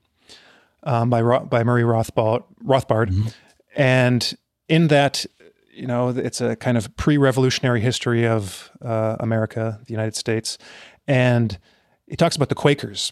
um, 0.88 1.10
by 1.10 1.22
by 1.22 1.64
Murray 1.64 1.84
Rothbard, 1.84 2.44
Rothbard, 2.64 3.10
mm-hmm. 3.10 3.28
and 3.76 4.36
in 4.70 4.88
that, 4.88 5.26
you 5.72 5.86
know, 5.86 6.10
it's 6.10 6.42
a 6.42 6.56
kind 6.56 6.78
of 6.78 6.96
pre-revolutionary 6.96 7.82
history 7.82 8.26
of 8.26 8.72
uh, 8.82 9.18
America, 9.20 9.80
the 9.86 9.92
United 9.92 10.16
States, 10.16 10.58
and 11.06 11.60
he 12.08 12.16
talks 12.16 12.36
about 12.36 12.50
the 12.50 12.56
Quakers. 12.56 13.12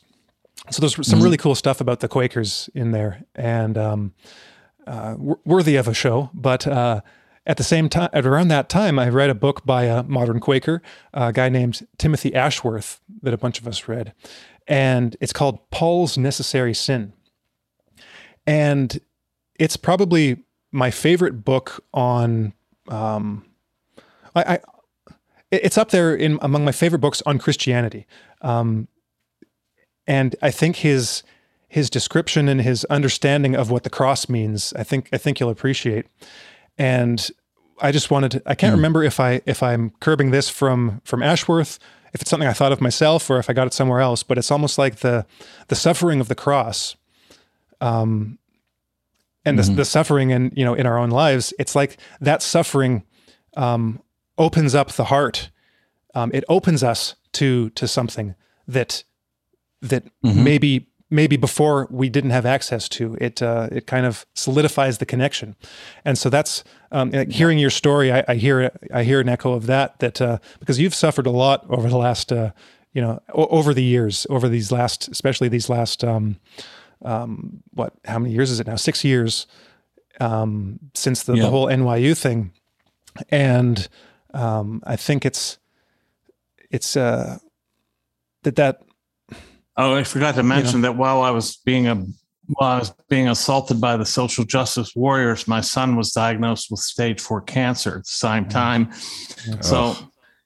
So 0.72 0.80
there's 0.80 0.95
some 0.95 1.03
mm-hmm. 1.03 1.23
really 1.23 1.38
cool 1.38 1.53
stuff 1.53 1.81
about 1.81 1.99
the 1.99 2.07
Quakers 2.07 2.69
in 2.73 2.91
there, 2.91 3.23
and 3.35 3.77
um, 3.77 4.14
uh, 4.88 5.15
worthy 5.18 5.76
of 5.76 5.88
a 5.88 5.93
show. 5.93 6.30
But 6.34 6.65
uh, 6.65 7.02
at 7.45 7.57
the 7.57 7.64
same 7.64 7.89
time, 7.89 8.10
at 8.14 8.26
around 8.26 8.47
that 8.47 8.69
time, 8.69 8.97
I 8.97 9.10
read 9.10 9.30
a 9.30 9.35
book 9.35 9.65
by 9.65 9.84
a 9.84 10.02
modern 10.03 10.39
Quaker, 10.39 10.81
a 11.14 11.34
guy 11.34 11.49
named 11.49 11.85
Timothy 11.97 12.34
Ashworth, 12.34 13.02
that 13.22 13.34
a 13.34 13.38
bunch 13.38 13.60
of 13.60 13.68
us 13.68 13.89
read, 13.89 14.14
and 14.65 15.18
it's 15.19 15.34
called 15.34 15.69
Paul's 15.72 16.18
Necessary 16.18 16.73
Sin, 16.73 17.11
and 18.45 18.99
it's 19.57 19.77
probably 19.77 20.43
my 20.72 20.91
favorite 20.91 21.43
book 21.43 21.84
on. 21.93 22.53
Um, 22.88 23.45
I, 24.35 24.55
I, 24.55 24.59
it's 25.51 25.77
up 25.77 25.91
there 25.91 26.15
in 26.15 26.38
among 26.41 26.65
my 26.65 26.72
favorite 26.72 26.99
books 26.99 27.22
on 27.26 27.39
Christianity, 27.39 28.05
um, 28.41 28.88
and 30.07 30.35
I 30.41 30.51
think 30.51 30.77
his 30.77 31.23
his 31.76 31.89
description 31.89 32.47
and 32.47 32.61
his 32.61 32.85
understanding 32.85 33.53
of 33.53 33.69
what 33.69 33.84
the 33.84 33.89
cross 33.89 34.30
means, 34.30 34.73
I 34.77 34.84
think 34.84 35.09
I 35.11 35.17
think 35.17 35.39
you'll 35.39 35.49
appreciate. 35.49 36.05
And 36.77 37.30
I 37.81 37.91
just 37.91 38.09
wanted 38.09 38.31
to, 38.31 38.41
I 38.45 38.55
can't 38.55 38.72
mm. 38.72 38.77
remember 38.77 39.03
if 39.03 39.19
I 39.19 39.41
if 39.45 39.61
I'm 39.61 39.91
curbing 39.99 40.31
this 40.31 40.49
from 40.49 41.01
from 41.03 41.22
Ashworth, 41.22 41.77
if 42.13 42.22
it's 42.22 42.30
something 42.30 42.47
I 42.47 42.53
thought 42.53 42.72
of 42.72 42.80
myself 42.80 43.30
or 43.30 43.39
if 43.39 43.49
I 43.49 43.53
got 43.53 43.67
it 43.67 43.73
somewhere 43.73 43.99
else, 43.99 44.23
but 44.23 44.38
it's 44.38 44.51
almost 44.51 44.77
like 44.77 44.97
the 44.97 45.26
the 45.67 45.76
suffering 45.76 46.22
of 46.22 46.30
the 46.30 46.35
cross. 46.35 46.95
Um, 47.86 48.40
and 49.45 49.60
mm-hmm. 49.60 49.72
the, 49.72 49.76
the 49.78 49.86
suffering 49.86 50.32
in 50.32 50.52
you 50.56 50.66
know 50.66 50.74
in 50.74 50.86
our 50.86 50.98
own 50.98 51.12
lives 51.12 51.53
it's 51.60 51.76
like 51.76 51.98
that 52.20 52.41
suffering 52.41 53.03
um, 53.56 54.02
opens 54.38 54.76
up 54.76 54.91
the 54.94 55.06
heart 55.06 55.52
um, 56.16 56.32
it 56.34 56.44
opens 56.49 56.84
us 56.84 57.16
to 57.34 57.70
to 57.72 57.88
something 57.88 58.36
that 58.68 59.03
that 59.82 60.03
mm-hmm. 60.24 60.44
maybe 60.44 60.88
maybe 61.12 61.38
before 61.38 61.88
we 61.91 62.10
didn't 62.10 62.32
have 62.32 62.45
access 62.45 62.90
to 62.90 63.16
it 63.22 63.41
uh, 63.41 63.70
it 63.72 63.86
kind 63.86 64.06
of 64.06 64.26
solidifies 64.34 64.98
the 64.98 65.06
connection 65.06 65.56
and 66.03 66.18
so 66.18 66.30
that's 66.30 66.64
um, 66.91 67.12
like 67.12 67.32
hearing 67.32 67.60
your 67.60 67.70
story 67.70 68.12
I, 68.12 68.24
I, 68.28 68.36
hear 68.36 68.72
I 68.91 69.03
hear 69.03 69.20
an 69.20 69.30
echo 69.30 69.53
of 69.53 69.68
that 69.68 69.99
that 69.99 70.20
uh, 70.20 70.40
because 70.60 70.80
you've 70.80 70.95
suffered 70.95 71.28
a 71.28 71.32
lot 71.32 71.66
over 71.70 71.88
the 71.88 71.98
last 71.98 72.32
uh, 72.32 72.52
you 72.94 73.02
know 73.02 73.22
o- 73.34 73.48
over 73.48 73.74
the 73.74 73.84
years 73.84 74.26
over 74.30 74.49
these 74.49 74.72
last 74.72 75.07
especially 75.07 75.49
these 75.49 75.70
last 75.70 76.03
um, 76.03 76.38
um, 77.03 77.63
what 77.73 77.93
how 78.05 78.19
many 78.19 78.34
years 78.34 78.51
is 78.51 78.59
it 78.59 78.67
now? 78.67 78.76
Six 78.76 79.03
years 79.03 79.47
um, 80.19 80.80
since 80.93 81.23
the, 81.23 81.34
yeah. 81.34 81.43
the, 81.43 81.49
whole 81.49 81.67
NYU 81.67 82.17
thing, 82.17 82.51
and 83.30 83.88
um, 84.34 84.81
I 84.85 84.95
think 84.95 85.26
it's 85.26 85.57
it's 86.72 86.95
uh, 86.95 87.38
that 88.43 88.55
that. 88.55 88.81
Oh, 89.77 89.95
I 89.95 90.03
forgot 90.05 90.35
to 90.35 90.43
mention 90.43 90.77
you 90.77 90.81
know, 90.84 90.89
that 90.89 90.97
while 90.97 91.22
I 91.22 91.31
was 91.31 91.57
being 91.57 91.88
a 91.88 91.95
while 92.47 92.72
I 92.72 92.80
was 92.80 92.93
being 93.09 93.27
assaulted 93.27 93.81
by 93.81 93.97
the 93.97 94.05
social 94.05 94.43
justice 94.43 94.95
warriors, 94.95 95.47
my 95.47 95.61
son 95.61 95.95
was 95.95 96.11
diagnosed 96.11 96.69
with 96.69 96.80
stage 96.80 97.19
four 97.19 97.41
cancer 97.41 97.97
at 97.97 98.03
the 98.03 98.09
same 98.09 98.47
time. 98.47 98.91
So, 99.61 99.95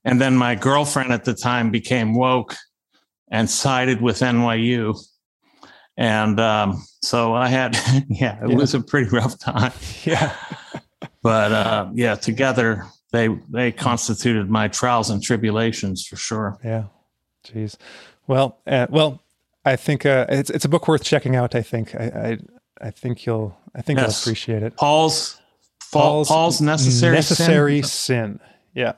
and 0.06 0.20
then 0.20 0.36
my 0.36 0.56
girlfriend 0.56 1.12
at 1.12 1.26
the 1.26 1.34
time 1.34 1.72
became 1.72 2.16
woke 2.16 2.56
and 3.30 3.50
sided 3.50 4.02
with 4.02 4.20
NYU. 4.20 4.98
And 6.00 6.40
um, 6.40 6.82
so 7.02 7.34
I 7.34 7.50
had, 7.50 7.76
yeah, 8.08 8.42
it 8.42 8.50
yeah. 8.50 8.56
was 8.56 8.74
a 8.74 8.80
pretty 8.80 9.10
rough 9.10 9.38
time. 9.38 9.74
Yeah. 10.06 10.34
but 11.22 11.52
uh, 11.52 11.90
yeah, 11.94 12.16
together 12.16 12.86
they 13.12 13.28
they 13.50 13.72
constituted 13.72 14.50
my 14.50 14.70
trials 14.70 15.10
and 15.10 15.22
tribulations 15.22 16.06
for 16.06 16.16
sure. 16.16 16.58
Yeah. 16.64 16.86
Jeez. 17.46 17.76
Well, 18.28 18.58
uh, 18.66 18.88
well, 18.90 19.22
I 19.66 19.76
think 19.76 20.06
uh, 20.06 20.26
it's 20.30 20.50
it's 20.50 20.64
a 20.64 20.70
book 20.70 20.88
worth 20.88 21.04
checking 21.04 21.36
out. 21.36 21.54
I 21.54 21.62
think 21.62 21.94
I 21.96 22.38
I, 22.82 22.88
I 22.88 22.92
think 22.92 23.26
you'll 23.26 23.58
I 23.76 23.82
think 23.82 24.00
yes. 24.00 24.26
you'll 24.26 24.32
appreciate 24.32 24.64
it. 24.64 24.78
Paul's 24.78 25.40
Paul's, 25.92 26.30
Paul's 26.30 26.62
necessary 26.62 27.16
necessary 27.16 27.82
sin. 27.82 27.90
sin. 27.90 28.40
Yeah. 28.74 28.94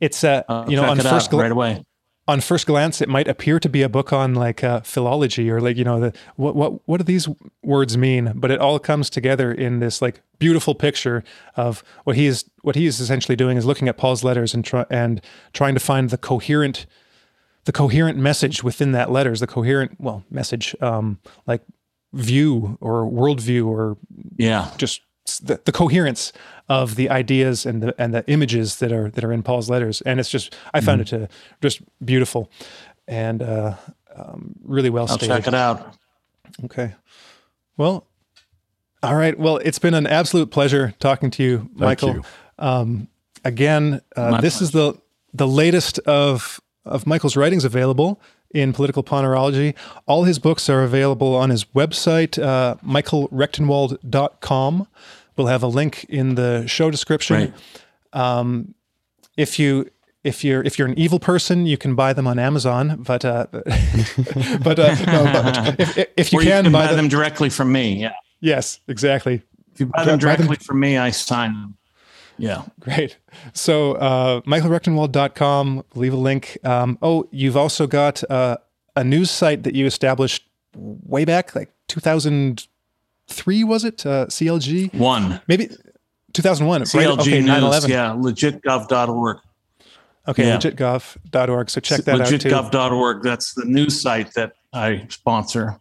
It's 0.00 0.24
uh, 0.24 0.42
uh 0.48 0.64
you 0.66 0.74
know 0.74 0.84
on 0.84 0.98
first 0.98 1.30
gl- 1.30 1.40
right 1.40 1.52
away 1.52 1.84
on 2.28 2.40
first 2.40 2.66
glance, 2.66 3.00
it 3.00 3.08
might 3.08 3.26
appear 3.26 3.58
to 3.58 3.68
be 3.68 3.82
a 3.82 3.88
book 3.88 4.12
on 4.12 4.34
like 4.34 4.62
uh, 4.62 4.80
philology 4.80 5.50
or 5.50 5.60
like 5.60 5.76
you 5.76 5.84
know 5.84 5.98
the 5.98 6.12
what 6.36 6.54
what 6.54 6.86
what 6.86 6.98
do 6.98 7.04
these 7.04 7.28
words 7.62 7.96
mean? 7.98 8.32
But 8.36 8.50
it 8.50 8.60
all 8.60 8.78
comes 8.78 9.10
together 9.10 9.52
in 9.52 9.80
this 9.80 10.00
like 10.00 10.22
beautiful 10.38 10.74
picture 10.74 11.24
of 11.56 11.82
what 12.04 12.16
he 12.16 12.26
is 12.26 12.44
what 12.62 12.76
he 12.76 12.86
is 12.86 13.00
essentially 13.00 13.34
doing 13.34 13.56
is 13.56 13.66
looking 13.66 13.88
at 13.88 13.96
Paul's 13.96 14.22
letters 14.22 14.54
and 14.54 14.64
try 14.64 14.84
and 14.88 15.20
trying 15.52 15.74
to 15.74 15.80
find 15.80 16.10
the 16.10 16.18
coherent 16.18 16.86
the 17.64 17.72
coherent 17.72 18.18
message 18.18 18.64
within 18.64 18.92
that 18.92 19.10
letters, 19.10 19.40
the 19.40 19.46
coherent 19.46 20.00
well 20.00 20.24
message 20.30 20.76
um, 20.80 21.18
like 21.46 21.62
view 22.12 22.78
or 22.80 23.04
worldview 23.04 23.66
or 23.66 23.96
yeah 24.36 24.70
just 24.76 25.00
the, 25.42 25.60
the 25.64 25.72
coherence 25.72 26.32
of 26.68 26.96
the 26.96 27.10
ideas 27.10 27.66
and 27.66 27.82
the 27.82 27.94
and 27.98 28.14
the 28.14 28.24
images 28.28 28.76
that 28.76 28.92
are 28.92 29.10
that 29.10 29.24
are 29.24 29.32
in 29.32 29.42
Paul's 29.42 29.70
letters, 29.70 30.00
and 30.02 30.20
it's 30.20 30.30
just 30.30 30.54
I 30.74 30.80
found 30.80 31.04
mm-hmm. 31.04 31.22
it 31.24 31.28
to 31.28 31.34
just 31.60 31.80
beautiful 32.04 32.50
and 33.08 33.42
uh, 33.42 33.74
um, 34.14 34.54
really 34.64 34.90
well 34.90 35.06
I'll 35.08 35.18
stated. 35.18 35.34
check 35.34 35.46
it 35.48 35.54
out. 35.54 35.94
Okay, 36.64 36.94
well, 37.76 38.06
all 39.02 39.16
right. 39.16 39.38
Well, 39.38 39.56
it's 39.58 39.78
been 39.78 39.94
an 39.94 40.06
absolute 40.06 40.50
pleasure 40.50 40.94
talking 40.98 41.30
to 41.32 41.42
you, 41.42 41.70
Michael. 41.74 42.14
You. 42.14 42.22
Um, 42.58 43.08
again, 43.44 44.00
uh, 44.16 44.40
this 44.40 44.58
pleasure. 44.58 44.64
is 44.64 44.70
the 44.72 44.94
the 45.34 45.48
latest 45.48 45.98
of 46.00 46.60
of 46.84 47.06
Michael's 47.06 47.36
writings 47.36 47.64
available 47.64 48.20
in 48.54 48.72
political 48.72 49.02
ponerology. 49.02 49.74
All 50.06 50.24
his 50.24 50.38
books 50.38 50.68
are 50.68 50.82
available 50.82 51.34
on 51.34 51.50
his 51.50 51.64
website, 51.66 52.42
uh, 52.42 52.76
michaelrectenwald.com. 52.76 54.88
We'll 55.36 55.46
have 55.46 55.62
a 55.62 55.68
link 55.68 56.04
in 56.08 56.34
the 56.34 56.66
show 56.66 56.90
description. 56.90 57.36
Right. 57.36 57.54
Um, 58.12 58.74
if 59.36 59.58
you 59.58 59.88
if 60.24 60.44
you're 60.44 60.62
if 60.62 60.78
you're 60.78 60.88
an 60.88 60.98
evil 60.98 61.18
person, 61.18 61.66
you 61.66 61.76
can 61.76 61.94
buy 61.94 62.12
them 62.12 62.26
on 62.26 62.38
Amazon. 62.38 63.02
But 63.02 63.24
uh, 63.24 63.46
but, 63.52 64.78
uh, 64.78 64.94
no, 65.06 65.24
but 65.32 65.80
if, 65.80 65.98
if 66.16 66.32
you, 66.32 66.40
can, 66.40 66.48
you 66.48 66.62
can 66.64 66.72
buy, 66.72 66.86
them, 66.86 66.96
them, 66.96 67.08
directly 67.08 67.48
from 67.48 67.72
me. 67.72 67.94
Yeah. 67.94 68.12
Yes, 68.40 68.80
exactly. 68.88 69.42
If 69.72 69.80
you 69.80 69.86
buy 69.86 70.04
them 70.04 70.18
directly 70.18 70.56
from 70.56 70.80
me, 70.80 70.98
I 70.98 71.10
sign 71.10 71.54
them. 71.54 71.76
Yeah. 72.42 72.64
Great. 72.80 73.18
So 73.52 73.92
uh, 73.92 74.40
michaelrectenwald.com, 74.40 75.84
leave 75.94 76.12
a 76.12 76.16
link. 76.16 76.58
Um, 76.64 76.98
oh, 77.00 77.28
you've 77.30 77.56
also 77.56 77.86
got 77.86 78.28
uh, 78.28 78.56
a 78.96 79.04
news 79.04 79.30
site 79.30 79.62
that 79.62 79.76
you 79.76 79.86
established 79.86 80.44
way 80.74 81.24
back, 81.24 81.54
like 81.54 81.70
2003, 81.86 83.64
was 83.64 83.84
it? 83.84 84.04
Uh, 84.04 84.26
CLG? 84.26 84.92
One. 84.92 85.40
Maybe 85.46 85.68
2001. 86.32 86.82
CLG 86.82 86.94
right? 86.94 87.06
okay, 87.20 87.40
News, 87.40 87.88
yeah, 87.88 88.10
legitgov.org. 88.10 89.38
Okay, 90.26 90.46
yeah. 90.48 90.56
legitgov.org. 90.56 91.70
So 91.70 91.80
check 91.80 92.00
that 92.02 92.16
legitgov. 92.16 92.52
out. 92.52 92.72
Legitgov.org. 92.72 93.22
That's 93.22 93.54
the 93.54 93.66
news 93.66 94.00
site 94.00 94.34
that 94.34 94.54
I 94.72 95.06
sponsor. 95.10 95.78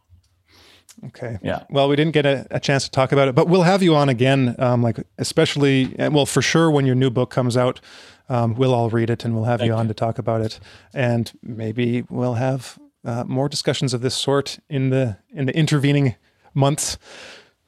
Okay. 1.08 1.40
Yeah. 1.42 1.64
Well, 1.70 1.90
we 1.90 1.96
didn't 1.96 2.14
get 2.14 2.26
a, 2.26 2.46
a, 2.52 2.60
chance 2.60 2.84
to 2.84 2.92
talk 2.92 3.12
about 3.12 3.28
it, 3.28 3.34
but 3.34 3.48
we'll 3.48 3.64
have 3.64 3.82
you 3.82 3.96
on 3.96 4.08
again. 4.08 4.56
Um, 4.60 4.84
like 4.84 5.00
especially, 5.18 5.96
well, 5.98 6.26
for 6.26 6.42
sure 6.42 6.70
when 6.70 6.86
your 6.86 6.96
new 6.96 7.10
book 7.10 7.32
comes 7.32 7.58
out, 7.58 7.82
um, 8.30 8.54
we'll 8.56 8.74
all 8.74 8.90
read 8.90 9.10
it 9.10 9.26
and 9.26 9.36
we'll 9.36 9.46
have 9.46 9.60
Thank 9.60 9.70
you 9.70 9.74
on 9.74 9.86
you. 9.86 9.90
to 9.90 9.94
talk 9.94 10.20
about 10.20 10.42
it, 10.42 10.60
and 10.94 11.32
maybe 11.42 12.04
we'll 12.10 12.36
have 12.36 12.78
uh, 13.04 13.24
more 13.24 13.50
discussions 13.50 13.94
of 13.94 14.02
this 14.02 14.16
sort 14.16 14.60
in 14.70 14.90
the 14.90 15.18
in 15.34 15.48
the 15.48 15.58
intervening 15.58 16.16
months. 16.54 16.98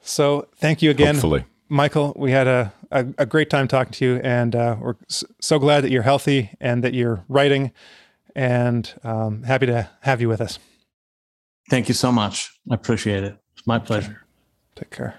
So 0.00 0.48
thank 0.56 0.80
you 0.80 0.90
again, 0.90 1.14
Hopefully. 1.16 1.44
Michael. 1.68 2.12
We 2.16 2.30
had 2.30 2.46
a, 2.46 2.72
a, 2.90 3.06
a 3.18 3.26
great 3.26 3.50
time 3.50 3.66
talking 3.68 3.92
to 3.92 4.04
you, 4.04 4.16
and 4.22 4.54
uh, 4.54 4.76
we're 4.80 4.96
so 5.40 5.58
glad 5.58 5.82
that 5.82 5.90
you're 5.90 6.02
healthy 6.02 6.50
and 6.60 6.84
that 6.84 6.94
you're 6.94 7.24
writing, 7.28 7.72
and 8.36 8.92
um, 9.02 9.42
happy 9.42 9.66
to 9.66 9.90
have 10.02 10.20
you 10.20 10.28
with 10.28 10.40
us. 10.40 10.58
Thank 11.70 11.88
you 11.88 11.94
so 11.94 12.12
much. 12.12 12.50
I 12.70 12.74
appreciate 12.74 13.24
it. 13.24 13.36
It's 13.56 13.66
my 13.66 13.78
pleasure. 13.78 14.22
Take 14.76 14.90
care. 14.90 15.14